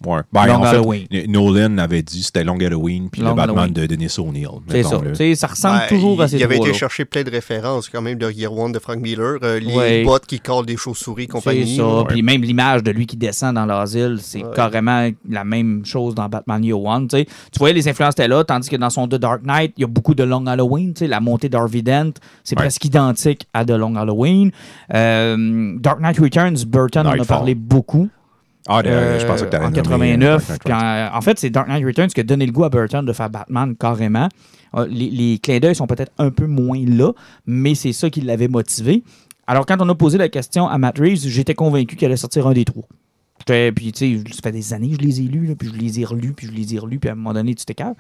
Ouais. 0.06 0.22
Ben, 0.32 0.46
Long 0.46 0.54
en 0.56 0.62
fait, 0.64 0.68
Halloween. 0.70 1.08
Nolan 1.28 1.78
avait 1.78 2.02
dit 2.02 2.24
c'était 2.24 2.44
Long 2.46 2.58
Halloween 2.60 3.10
puis 3.10 3.22
Long 3.22 3.32
le 3.32 3.36
Batman 3.36 3.58
Halloween. 3.66 3.74
de 3.74 3.86
Denis 3.86 4.16
O'Neill. 4.18 4.48
C'est 4.70 4.84
ça. 4.84 4.90
mettons-le. 4.96 5.10
Tu 5.12 5.16
sais, 5.18 5.36
ça 5.36 5.48
ressemble 5.48 5.80
Ben, 5.80 5.88
toujours 5.90 6.16
il, 6.16 6.22
à 6.22 6.28
ces 6.30 6.38
il 6.38 6.44
avait 6.44 6.56
été 6.58 6.74
chercher 6.74 7.04
plein 7.06 7.24
de 7.24 7.30
références 7.30 7.90
quand 7.90 8.02
même 8.02 8.18
de 8.18 8.32
Year 8.32 8.54
One 8.58 8.72
de 8.72 8.80
Frank 8.80 9.00
Miller. 9.00 9.38
euh, 9.44 9.60
les 9.60 9.76
Ouais. 9.76 10.04
bottes 10.06 10.26
qui 10.26 10.40
collent 10.40 10.66
des 10.66 10.78
chauves-souris, 10.78 11.24
C'est 11.24 11.28
compagnie. 11.28 11.76
ça. 11.76 11.84
là. 11.84 12.04
Puis 12.08 12.22
même 12.22 12.42
l'image 12.44 12.82
de 12.84 12.92
lui 12.92 13.06
qui 13.08 13.18
descend 13.18 13.56
dans 13.56 13.66
l'asile, 13.66 14.18
c'est 14.22 14.44
Ouais. 14.44 14.52
carrément 14.56 15.10
la 15.28 15.44
même 15.44 15.86
chose 15.86 16.16
dans 16.16 16.30
Batman 16.30 16.64
Year 16.64 16.82
One. 16.82 17.08
tu 17.10 17.26
voyais 17.58 17.74
les 17.74 17.88
influences 17.90 18.14
étaient 18.14 18.28
là, 18.30 18.44
tandis 18.46 18.70
que 18.70 18.78
dans 18.78 18.90
son 18.90 19.08
The 19.08 19.16
Dark 19.16 19.42
Knight, 19.44 19.74
il 19.78 19.82
y 19.82 19.84
a 19.84 19.88
beaucoup 19.88 20.16
de 20.16 20.24
Long 20.24 20.46
Halloween. 20.46 20.94
tu 20.94 21.00
sais, 21.00 21.08
La 21.08 21.20
montée 21.20 21.50
d'Harvey 21.50 21.82
Dent, 21.82 22.12
c'est 22.46 22.56
Ouais. 22.58 22.64
presque 22.64 22.86
identique 22.86 23.48
à 23.54 23.66
The 23.66 23.72
Long 23.72 23.96
Halloween. 23.98 24.52
Euh, 24.94 25.76
Dark 25.80 26.00
Knight 26.00 26.20
Returns, 26.20 26.64
Burton 26.68 27.06
en 27.08 27.12
a 27.12 27.26
parlé 27.26 27.56
beaucoup. 27.56 28.08
Ah, 28.70 28.82
Euh, 28.86 29.20
je 29.20 29.26
pensais 29.26 29.46
que 29.46 29.50
tu 29.50 29.58
en 29.58 29.72
89. 29.72 30.60
puis 30.64 30.74
en, 30.74 31.10
en 31.18 31.22
fait, 31.22 31.40
c'est 31.40 31.50
Dark 31.50 31.68
Knight 31.68 31.84
Returns 31.86 32.08
qui 32.08 32.20
a 32.20 32.24
donné 32.24 32.46
le 32.46 32.52
goût 32.52 32.64
à 32.64 32.70
Burton 32.70 33.04
de 33.06 33.14
faire 33.14 33.30
Batman 33.30 33.76
carrément. 33.76 34.30
Euh, 34.76 34.86
les, 34.90 35.10
les 35.10 35.40
clins 35.40 35.60
d'œil 35.60 35.76
sont 35.76 35.88
peut-être 35.88 36.12
un 36.20 36.30
peu 36.30 36.46
moins 36.46 36.80
là, 36.86 37.12
mais 37.48 37.74
c'est 37.76 37.94
ça 37.94 38.10
qui 38.10 38.22
l'avait 38.22 38.48
motivé. 38.48 39.04
Alors, 39.48 39.66
quand 39.66 39.78
on 39.82 39.90
a 39.90 39.96
posé 39.96 40.20
la 40.20 40.30
question 40.30 40.68
à 40.68 40.78
Matt 40.78 41.00
Reeves, 41.00 41.28
j'étais 41.28 41.56
convaincu 41.56 41.96
qu'il 41.96 42.06
allait 42.06 42.18
sortir 42.18 42.46
un 42.46 42.54
des 42.54 42.66
trois. 42.66 42.84
Puis, 43.46 43.92
tu 43.92 44.22
sais, 44.24 44.32
ça 44.32 44.42
fait 44.44 44.52
des 44.52 44.74
années 44.74 44.90
que 44.90 45.02
je 45.02 45.08
les 45.08 45.22
ai 45.22 45.24
lus, 45.24 45.48
là, 45.48 45.56
puis 45.56 45.70
je 45.70 45.74
les 45.80 46.00
ai 46.02 46.06
relus, 46.06 46.34
puis 46.34 46.46
je 46.46 46.52
les 46.52 46.76
ai 46.76 46.78
relus, 46.80 47.00
puis 47.00 47.10
à 47.10 47.14
un 47.14 47.16
moment 47.16 47.34
donné, 47.34 47.56
tu 47.56 47.66
t'écartes. 47.66 47.98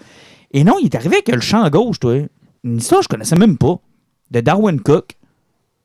Et 0.51 0.63
non, 0.63 0.75
il 0.79 0.85
est 0.85 0.95
arrivé 0.95 1.15
avec 1.15 1.29
le 1.29 1.41
champ 1.41 1.63
à 1.63 1.71
gauche, 1.71 1.99
toi. 1.99 2.13
Une 2.63 2.77
histoire 2.77 2.99
que 2.99 3.05
je 3.05 3.09
connaissais 3.09 3.35
même 3.35 3.57
pas. 3.57 3.79
De 4.29 4.41
Darwin 4.41 4.79
Cook, 4.79 5.15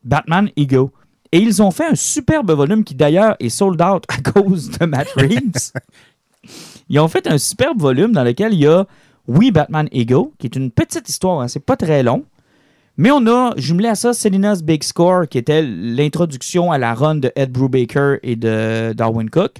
Batman 0.02 0.50
Ego. 0.56 0.90
Et 1.34 1.38
ils 1.38 1.60
ont 1.60 1.72
fait 1.72 1.86
un 1.86 1.96
superbe 1.96 2.52
volume 2.52 2.84
qui 2.84 2.94
d'ailleurs 2.94 3.34
est 3.40 3.48
sold 3.48 3.82
out 3.82 4.04
à 4.06 4.18
cause 4.30 4.70
de 4.70 4.86
Matt 4.86 5.08
Reeves. 5.16 5.72
ils 6.88 7.00
ont 7.00 7.08
fait 7.08 7.26
un 7.26 7.38
superbe 7.38 7.80
volume 7.80 8.12
dans 8.12 8.22
lequel 8.22 8.54
il 8.54 8.60
y 8.60 8.68
a 8.68 8.86
Oui, 9.26 9.50
Batman 9.50 9.88
Ego, 9.90 10.32
qui 10.38 10.46
est 10.46 10.54
une 10.54 10.70
petite 10.70 11.08
histoire, 11.08 11.40
hein, 11.40 11.48
c'est 11.48 11.58
pas 11.58 11.76
très 11.76 12.04
long. 12.04 12.22
Mais 12.96 13.10
on 13.10 13.26
a 13.26 13.52
jumelé 13.56 13.88
à 13.88 13.96
ça 13.96 14.12
Selina's 14.14 14.62
Big 14.62 14.84
Score, 14.84 15.26
qui 15.28 15.38
était 15.38 15.60
l'introduction 15.62 16.70
à 16.70 16.78
la 16.78 16.94
run 16.94 17.16
de 17.16 17.32
Ed 17.34 17.50
Brubaker 17.50 18.18
et 18.22 18.36
de 18.36 18.92
Darwin 18.92 19.28
Cook. 19.28 19.56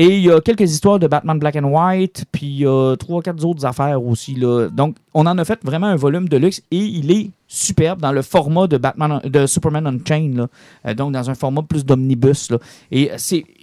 Et 0.00 0.16
il 0.16 0.22
y 0.22 0.30
a 0.30 0.40
quelques 0.40 0.70
histoires 0.70 1.00
de 1.00 1.08
Batman 1.08 1.40
Black 1.40 1.56
and 1.56 1.64
White, 1.64 2.24
puis 2.30 2.46
il 2.46 2.58
y 2.60 2.66
a 2.66 2.94
trois, 2.96 3.20
quatre 3.20 3.44
autres 3.44 3.66
affaires 3.66 4.00
aussi. 4.00 4.34
Là. 4.36 4.68
Donc, 4.68 4.96
on 5.12 5.26
en 5.26 5.36
a 5.36 5.44
fait 5.44 5.58
vraiment 5.64 5.88
un 5.88 5.96
volume 5.96 6.28
de 6.28 6.36
luxe 6.36 6.62
et 6.70 6.78
il 6.78 7.10
est 7.10 7.30
superbe 7.48 8.00
dans 8.00 8.12
le 8.12 8.22
format 8.22 8.68
de 8.68 8.76
Batman, 8.76 9.20
de 9.24 9.46
Superman 9.46 9.88
Unchained. 9.88 10.36
Là. 10.36 10.46
Euh, 10.86 10.94
donc, 10.94 11.12
dans 11.12 11.28
un 11.30 11.34
format 11.34 11.62
plus 11.62 11.84
d'omnibus. 11.84 12.52
Et, 12.92 13.10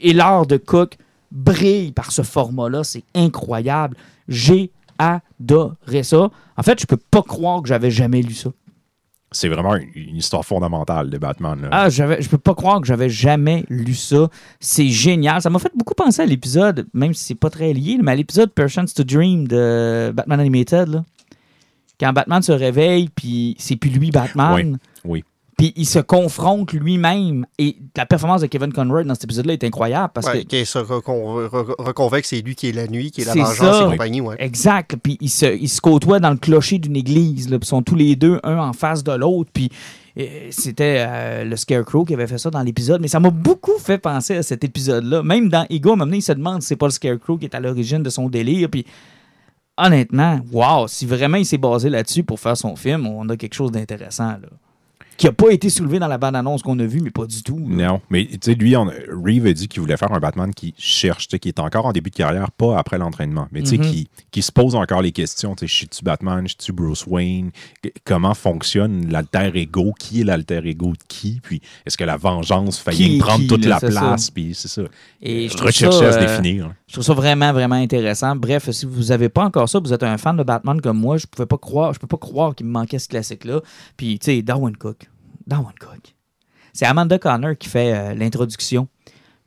et 0.02 0.14
l'art 0.14 0.46
de 0.46 0.58
Cook 0.58 0.98
brille 1.32 1.94
par 1.94 2.12
ce 2.12 2.22
format-là. 2.22 2.84
C'est 2.84 3.04
incroyable. 3.16 3.96
J'ai 4.28 4.72
adoré 4.98 6.04
ça. 6.04 6.30
En 6.58 6.64
fait, 6.64 6.82
je 6.82 6.86
peux 6.86 6.98
pas 6.98 7.22
croire 7.22 7.62
que 7.62 7.70
j'avais 7.70 7.92
jamais 7.92 8.22
lu 8.22 8.34
ça. 8.34 8.50
C'est 9.36 9.50
vraiment 9.50 9.76
une, 9.76 10.16
histoire 10.16 10.46
fondamentale 10.46 11.10
de 11.10 11.18
Batman. 11.18 11.62
là. 11.62 11.68
Ah, 11.72 11.90
j'avais, 11.90 12.22
je 12.22 12.30
peux 12.30 12.38
pas 12.38 12.56
croire 12.56 12.80
que 12.80 12.88
j'avais 12.88 13.10
jamais 13.10 13.66
lu 13.70 13.94
ça. 13.94 14.30
C'est 14.62 14.88
génial. 14.88 15.42
Ça 15.42 15.50
m'a 15.50 15.60
fait 15.60 15.74
beaucoup 15.76 15.94
penser 15.94 16.22
à 16.22 16.26
l'épisode, 16.26 16.88
même 16.94 17.14
si 17.14 17.26
c'est 17.26 17.36
pas 17.36 17.50
très 17.50 17.74
lié, 17.74 17.98
mais 18.02 18.14
à 18.14 18.16
l'épisode 18.16 18.50
Perchance 18.54 18.94
to 18.94 19.04
Dream 19.04 19.46
de 19.46 20.14
Batman 20.16 20.40
Animated. 20.40 20.88
là. 20.88 21.04
Quand 22.00 22.14
Batman 22.14 22.42
se 22.42 22.54
réveille, 22.54 23.10
puis 23.14 23.58
c'est 23.60 23.76
plus 23.76 23.90
lui 23.90 24.10
Batman. 24.10 24.78
Oui, 25.04 25.24
oui. 25.24 25.24
Puis 25.58 25.72
il 25.78 25.86
se 25.86 26.00
confronte 26.00 26.74
lui-même. 26.74 27.46
Et 27.58 27.78
la 27.96 28.06
performance 28.06 28.42
de 28.42 28.48
Kevin 28.48 28.74
Conroy 28.74 29.06
dans 29.06 29.14
cet 29.14 29.24
épisode-là 29.24 29.54
est 29.54 29.64
incroyable 29.64 30.12
parce 30.14 30.28
Ouais, 30.28 30.44
que 30.44 30.66
se 30.66 30.80
recon- 30.80 31.48
re- 31.48 31.76
reconvainc 31.80 32.24
que 32.24 32.28
c'est 32.28 32.42
lui 32.42 32.56
qui 32.56 32.68
est 32.68 32.72
la 32.74 32.88
nuit, 32.88 33.10
qui 33.12 33.22
est 33.22 33.26
la 33.26 33.32
C'est 33.34 33.40
vengeance 33.40 33.58
ça. 33.78 33.88
et 33.88 33.92
compagnie. 33.92 34.20
Ouais. 34.20 34.36
Exact. 34.40 34.98
Puis 35.02 35.18
ils 35.22 35.30
se, 35.30 35.46
ils 35.56 35.70
se 35.70 35.80
côtoient 35.80 36.20
dans 36.20 36.32
le 36.32 36.36
clocher 36.38 36.78
d'une 36.78 36.98
église. 36.98 37.50
Là, 37.50 37.58
puis 37.58 37.66
ils 37.68 37.70
sont 37.70 37.82
tous 37.84 37.96
les 37.96 38.18
deux, 38.18 38.40
un 38.44 38.58
en 38.58 38.74
face 38.74 39.02
de 39.04 39.14
l'autre. 39.14 39.50
Puis 39.54 39.70
euh, 40.20 40.48
c'était 40.50 41.06
euh, 41.08 41.44
le 41.46 41.56
Scarecrow 41.56 42.04
qui 42.04 42.14
avait 42.14 42.28
fait 42.28 42.38
ça 42.38 42.50
dans 42.50 42.62
l'épisode. 42.62 43.00
Mais 43.02 43.08
ça 43.08 43.22
m'a 43.22 43.30
beaucoup 43.30 43.78
fait 43.80 43.98
penser 43.98 44.36
à 44.36 44.44
cet 44.44 44.66
épisode-là. 44.66 45.24
Même 45.24 45.48
dans 45.48 45.66
Ego, 45.70 45.92
à 45.92 45.94
un 45.94 45.96
moment 45.96 46.06
donné, 46.08 46.18
il 46.18 46.22
se 46.22 46.34
demande 46.34 46.64
si 46.64 46.68
c'est 46.68 46.76
pas 46.76 46.88
le 46.88 46.92
Scarecrow 46.92 47.38
qui 47.38 47.46
est 47.46 47.56
à 47.56 47.62
l'origine 47.62 48.04
de 48.04 48.10
son 48.10 48.28
délire. 48.28 48.68
Puis 48.70 48.86
honnêtement, 49.78 50.40
wow, 50.52 50.88
si 50.90 51.06
vraiment 51.06 51.38
il 51.38 51.46
s'est 51.46 51.58
basé 51.58 51.90
là-dessus 51.90 52.24
pour 52.24 52.40
faire 52.42 52.58
son 52.58 52.76
film, 52.76 53.08
on 53.08 53.28
a 53.30 53.38
quelque 53.38 53.54
chose 53.56 53.72
d'intéressant. 53.72 54.32
Là. 54.42 54.50
Qui 55.18 55.28
a 55.28 55.32
pas 55.32 55.52
été 55.52 55.70
soulevé 55.70 56.00
dans 56.00 56.08
la 56.08 56.18
bande-annonce 56.18 56.62
qu'on 56.62 56.78
a 56.80 56.86
vue, 56.86 57.00
mais 57.02 57.12
pas 57.12 57.26
du 57.26 57.42
tout. 57.42 57.58
là. 57.58 57.88
Non, 57.88 58.02
mais 58.10 58.26
tu 58.26 58.38
sais, 58.42 58.54
lui, 58.54 58.76
on, 58.76 58.86
Reeve 59.24 59.46
a 59.48 59.54
dit 59.54 59.68
qu'il 59.68 59.80
voulait 59.82 59.98
faire 59.98 60.12
un 60.12 60.20
Batman 60.20 60.54
qui 60.54 60.74
cherche, 60.78 61.28
qui 61.28 61.48
est 61.48 61.60
encore 61.60 61.86
en 61.86 61.92
début 61.94 62.10
de 62.10 62.16
carrière, 62.16 62.52
pas 62.52 62.78
après 62.78 62.98
l'entraînement, 62.98 63.48
mais 63.52 63.62
tu 63.62 63.68
sais, 63.70 63.78
Mhm. 63.78 63.92
qui, 63.92 64.08
qui 64.32 64.42
se 64.42 64.52
pose 64.52 64.76
encore 64.76 65.02
les 65.02 65.12
questions. 65.12 65.56
Tu 65.56 65.62
sais, 65.62 65.68
je 65.68 65.74
suis-tu 65.76 66.04
Batman, 66.04 66.42
je 66.44 66.50
suis-tu 66.50 66.74
Bruce 66.74 67.06
Wayne, 67.08 67.52
comment 68.04 68.34
fonctionne 68.34 69.08
l'alter 69.10 69.52
ego, 69.56 69.94
qui 70.00 70.22
est 70.22 70.24
l'alter 70.24 70.62
ego 70.66 70.92
de 70.92 70.98
qui, 71.08 71.40
puis 71.42 71.62
est-ce 71.86 71.98
que 71.98 72.04
la 72.04 72.18
vengeance 72.18 72.84
est 72.88 73.18
prendre 73.20 73.40
qui, 73.40 73.48
toute 73.48 73.64
là, 73.66 73.70
la 73.70 73.80
ça. 73.80 73.88
place, 73.88 74.32
puis 74.32 74.54
c'est 74.54 74.68
ça. 74.68 74.82
Et 75.22 75.48
je 75.48 75.54
trouve 75.56 75.68
Rechercher 75.68 75.98
ça, 76.00 76.08
à 76.10 76.12
se 76.12 76.18
euh, 76.18 76.22
définir. 76.28 76.68
là. 76.68 76.74
Je 76.96 77.02
trouve 77.02 77.14
ça 77.14 77.22
vraiment, 77.22 77.52
vraiment 77.52 77.76
intéressant. 77.76 78.38
Bref, 78.38 78.70
si 78.72 78.86
vous 78.86 79.04
n'avez 79.08 79.28
pas 79.28 79.44
encore 79.44 79.68
ça, 79.68 79.80
vous 79.80 79.92
êtes 79.92 80.04
un 80.04 80.18
fan 80.18 80.38
de 80.38 80.44
Batman 80.44 80.80
comme 80.80 80.98
moi, 80.98 81.18
je 81.18 81.28
pouvais 81.28 81.46
pas 81.46 81.58
croire, 81.58 81.94
je 81.94 82.00
peux 82.00 82.08
pas 82.08 82.16
croire 82.16 82.56
qu'il 82.56 82.66
me 82.68 82.72
manquait 82.72 83.00
ce 83.00 83.10
classique-là. 83.10 83.60
Puis, 83.98 84.18
tu 84.18 84.32
sais, 84.32 84.42
Darwin 84.42 84.78
Cook. 84.78 85.10
Darwin 85.46 85.74
Cook. 85.78 86.16
C'est 86.72 86.86
Amanda 86.86 87.20
Connor 87.20 87.58
qui 87.58 87.68
fait 87.68 87.94
euh, 87.94 88.14
l'introduction. 88.14 88.88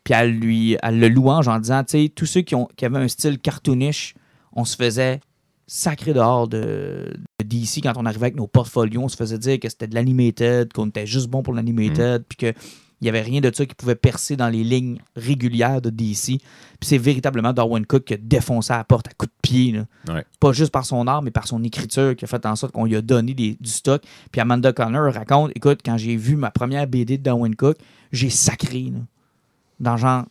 Puis 0.05 0.12
elle 0.12 0.39
lui, 0.39 0.77
elle 0.83 1.01
le 1.01 1.09
louange 1.09 1.49
en 1.49 1.59
disant, 1.59 1.83
tu 1.85 1.93
sais, 1.93 2.12
tous 2.15 2.27
ceux 2.27 2.43
qui, 2.43 2.55
ont, 2.55 2.69
qui 2.77 2.85
avaient 2.85 2.99
un 2.99 3.09
style 3.09 3.39
cartoonish, 3.39 4.15
on 4.53 4.66
se 4.66 4.77
faisait 4.77 5.20
sacré 5.66 6.12
dehors 6.12 6.49
de, 6.49 7.15
de 7.41 7.47
DC 7.47 7.81
quand 7.83 7.95
on 7.97 8.05
arrivait 8.05 8.27
avec 8.27 8.37
nos 8.37 8.47
portfolios. 8.47 9.01
On 9.05 9.09
se 9.09 9.16
faisait 9.16 9.39
dire 9.39 9.59
que 9.59 9.70
c'était 9.70 9.87
de 9.87 9.95
l'animated, 9.95 10.70
qu'on 10.75 10.89
était 10.89 11.07
juste 11.07 11.29
bon 11.29 11.43
pour 11.43 11.55
l'animated, 11.55 12.25
puis 12.29 12.37
que 12.37 12.59
il 13.01 13.05
n'y 13.05 13.09
avait 13.09 13.20
rien 13.23 13.41
de 13.41 13.51
ça 13.55 13.65
qui 13.65 13.75
pouvait 13.75 13.95
percer 13.95 14.37
dans 14.37 14.49
les 14.49 14.65
lignes 14.65 14.99
régulières 15.15 15.81
de 15.81 15.91
DC. 15.91 16.39
Puis 16.39 16.41
c'est 16.83 16.99
véritablement 16.99 17.53
Darwin 17.53 17.87
Cook 17.87 18.05
qui 18.05 18.15
a 18.15 18.16
défoncé 18.16 18.73
la 18.73 18.83
porte 18.85 19.07
à 19.09 19.11
coups 19.16 19.31
de 19.33 19.39
pied. 19.41 19.73
là. 19.73 20.15
Ouais. 20.15 20.25
Pas 20.41 20.53
juste 20.53 20.73
par 20.73 20.85
son 20.85 21.07
art, 21.07 21.23
mais 21.23 21.31
par 21.31 21.47
son 21.47 21.62
écriture 21.62 22.16
qui 22.16 22.25
a 22.25 22.29
fait 22.29 22.45
en 22.47 22.57
sorte 22.57 22.73
qu'on 22.73 22.85
lui 22.85 22.97
a 22.97 23.01
donné 23.03 23.35
des- 23.35 23.57
du 23.61 23.70
stock. 23.70 24.03
Puis 24.33 24.41
Amanda 24.41 24.73
Connor 24.73 25.12
raconte 25.15 25.53
Écoute, 25.55 25.81
quand 25.85 25.97
j'ai 25.97 26.16
vu 26.16 26.37
ma 26.37 26.51
première 26.51 26.87
BD 26.87 27.19
de 27.19 27.23
Darwin 27.23 27.55
Cook, 27.55 27.77
j'ai 28.12 28.31
sacré. 28.31 28.91
là. 28.93 28.99
Dans 29.81 29.97
genre. 29.97 30.25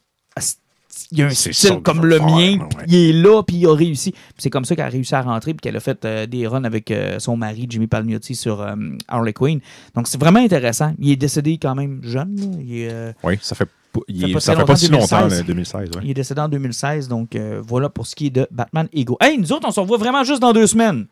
Il 1.12 1.20
y 1.20 1.24
a 1.24 1.28
un 1.28 1.30
style 1.30 1.82
comme 1.82 2.06
le 2.06 2.20
mien, 2.20 2.60
ouais. 2.60 2.86
il 2.88 2.96
est 2.96 3.14
là, 3.14 3.44
puis 3.44 3.58
il 3.58 3.68
a 3.68 3.74
réussi. 3.74 4.14
C'est 4.38 4.50
comme 4.50 4.66
ça 4.66 4.76
qu'elle 4.76 4.86
a 4.86 4.90
réussi 4.90 5.16
à 5.16 5.22
rentrer, 5.22 5.54
puis 5.54 5.62
qu'elle 5.62 5.78
a 5.78 5.80
fait 5.80 6.04
euh, 6.06 6.26
des 6.26 6.48
runs 6.48 6.64
avec 6.64 6.92
euh, 6.92 7.20
son 7.20 7.38
mari, 7.38 7.66
Jimmy 7.70 7.88
Palmiotti, 7.88 8.36
sur 8.36 8.62
euh, 8.62 8.76
Harley 9.08 9.34
Quinn. 9.34 9.60
Donc 9.96 10.08
c'est 10.08 10.20
vraiment 10.20 10.40
intéressant. 10.40 10.94
Il 11.00 11.12
est 11.12 11.16
décédé 11.16 11.58
quand 11.62 11.76
même 11.76 12.00
jeune. 12.04 12.36
Il 12.66 13.14
Oui, 13.24 13.38
ça 13.42 13.56
fait, 13.56 13.70
il 14.08 14.40
ça 14.40 14.54
si 14.54 14.60
fait 14.60 14.66
pas 14.66 14.76
si 14.76 14.90
longtemps, 14.90 15.22
longtemps, 15.22 15.28
2016. 15.28 15.40
là, 15.40 15.44
2016. 15.44 15.90
ouais. 15.96 16.02
il 16.04 16.12
est 16.12 16.14
décédé 16.14 16.42
en 16.42 16.50
2016, 16.50 17.08
donc 17.08 17.38
voilà 17.66 17.90
pour 17.90 18.08
ce 18.08 18.16
qui 18.16 18.28
est 18.28 18.32
de 18.32 18.48
Batman 18.52 18.88
Ego. 18.94 19.18
Hey, 19.22 19.38
nous 19.38 19.52
autres, 19.52 19.68
on 19.68 19.72
se 19.72 19.80
revoit 19.80 19.98
vraiment 19.98 20.24
juste 20.24 20.42
dans 20.42 20.54
deux 20.54 20.68
semaines. 20.68 21.08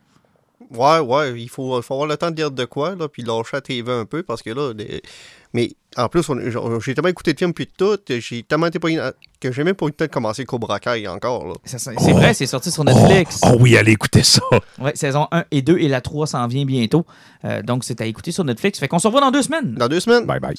Ouais, 0.71 0.99
ouais, 0.99 1.41
il 1.41 1.49
faut, 1.49 1.81
faut 1.81 1.93
avoir 1.93 2.07
le 2.07 2.17
temps 2.17 2.29
de 2.31 2.35
dire 2.35 2.51
de 2.51 2.65
quoi, 2.65 2.95
là, 2.95 3.07
puis 3.07 3.23
lâcher 3.23 3.49
la 3.53 3.61
TV 3.61 3.91
un 3.91 4.05
peu, 4.05 4.23
parce 4.23 4.41
que 4.41 4.49
là, 4.49 4.73
mais 5.53 5.71
en 5.95 6.09
plus, 6.09 6.29
j'ai 6.83 6.93
tellement 6.93 7.09
écouté 7.09 7.33
de 7.33 7.37
films 7.37 7.53
puis 7.53 7.65
de 7.65 7.71
tout, 7.77 7.97
j'ai 8.07 8.43
tellement 8.43 8.67
été 8.67 8.79
pas 8.79 8.89
que 9.39 9.51
j'ai 9.51 9.63
même 9.63 9.75
pas 9.75 9.85
eu 9.85 9.89
le 9.89 9.93
temps 9.93 10.05
de 10.05 10.09
commencer 10.09 10.43
Cobra 10.43 10.79
Kai 10.79 11.07
encore, 11.07 11.47
là. 11.47 11.53
C'est 11.63 12.11
vrai, 12.11 12.33
c'est 12.33 12.45
sorti 12.45 12.71
sur 12.71 12.83
Netflix. 12.83 13.39
Oh, 13.43 13.51
oh 13.53 13.57
oui, 13.59 13.77
allez 13.77 13.93
écouter 13.93 14.23
ça. 14.23 14.41
Ouais, 14.79 14.91
saison 14.95 15.27
1 15.31 15.45
et 15.51 15.61
2 15.61 15.77
et 15.77 15.87
la 15.87 16.01
3 16.01 16.27
s'en 16.27 16.47
vient 16.47 16.65
bientôt. 16.65 17.05
Euh, 17.45 17.61
donc 17.61 17.85
c'est 17.85 18.01
à 18.01 18.05
écouter 18.05 18.31
sur 18.31 18.43
Netflix. 18.43 18.77
Fait 18.79 18.87
qu'on 18.87 18.99
se 18.99 19.07
revoit 19.07 19.21
dans 19.21 19.31
deux 19.31 19.43
semaines. 19.43 19.73
Dans 19.75 19.87
deux 19.87 20.01
semaines. 20.01 20.25
Bye 20.25 20.39
bye. 20.39 20.55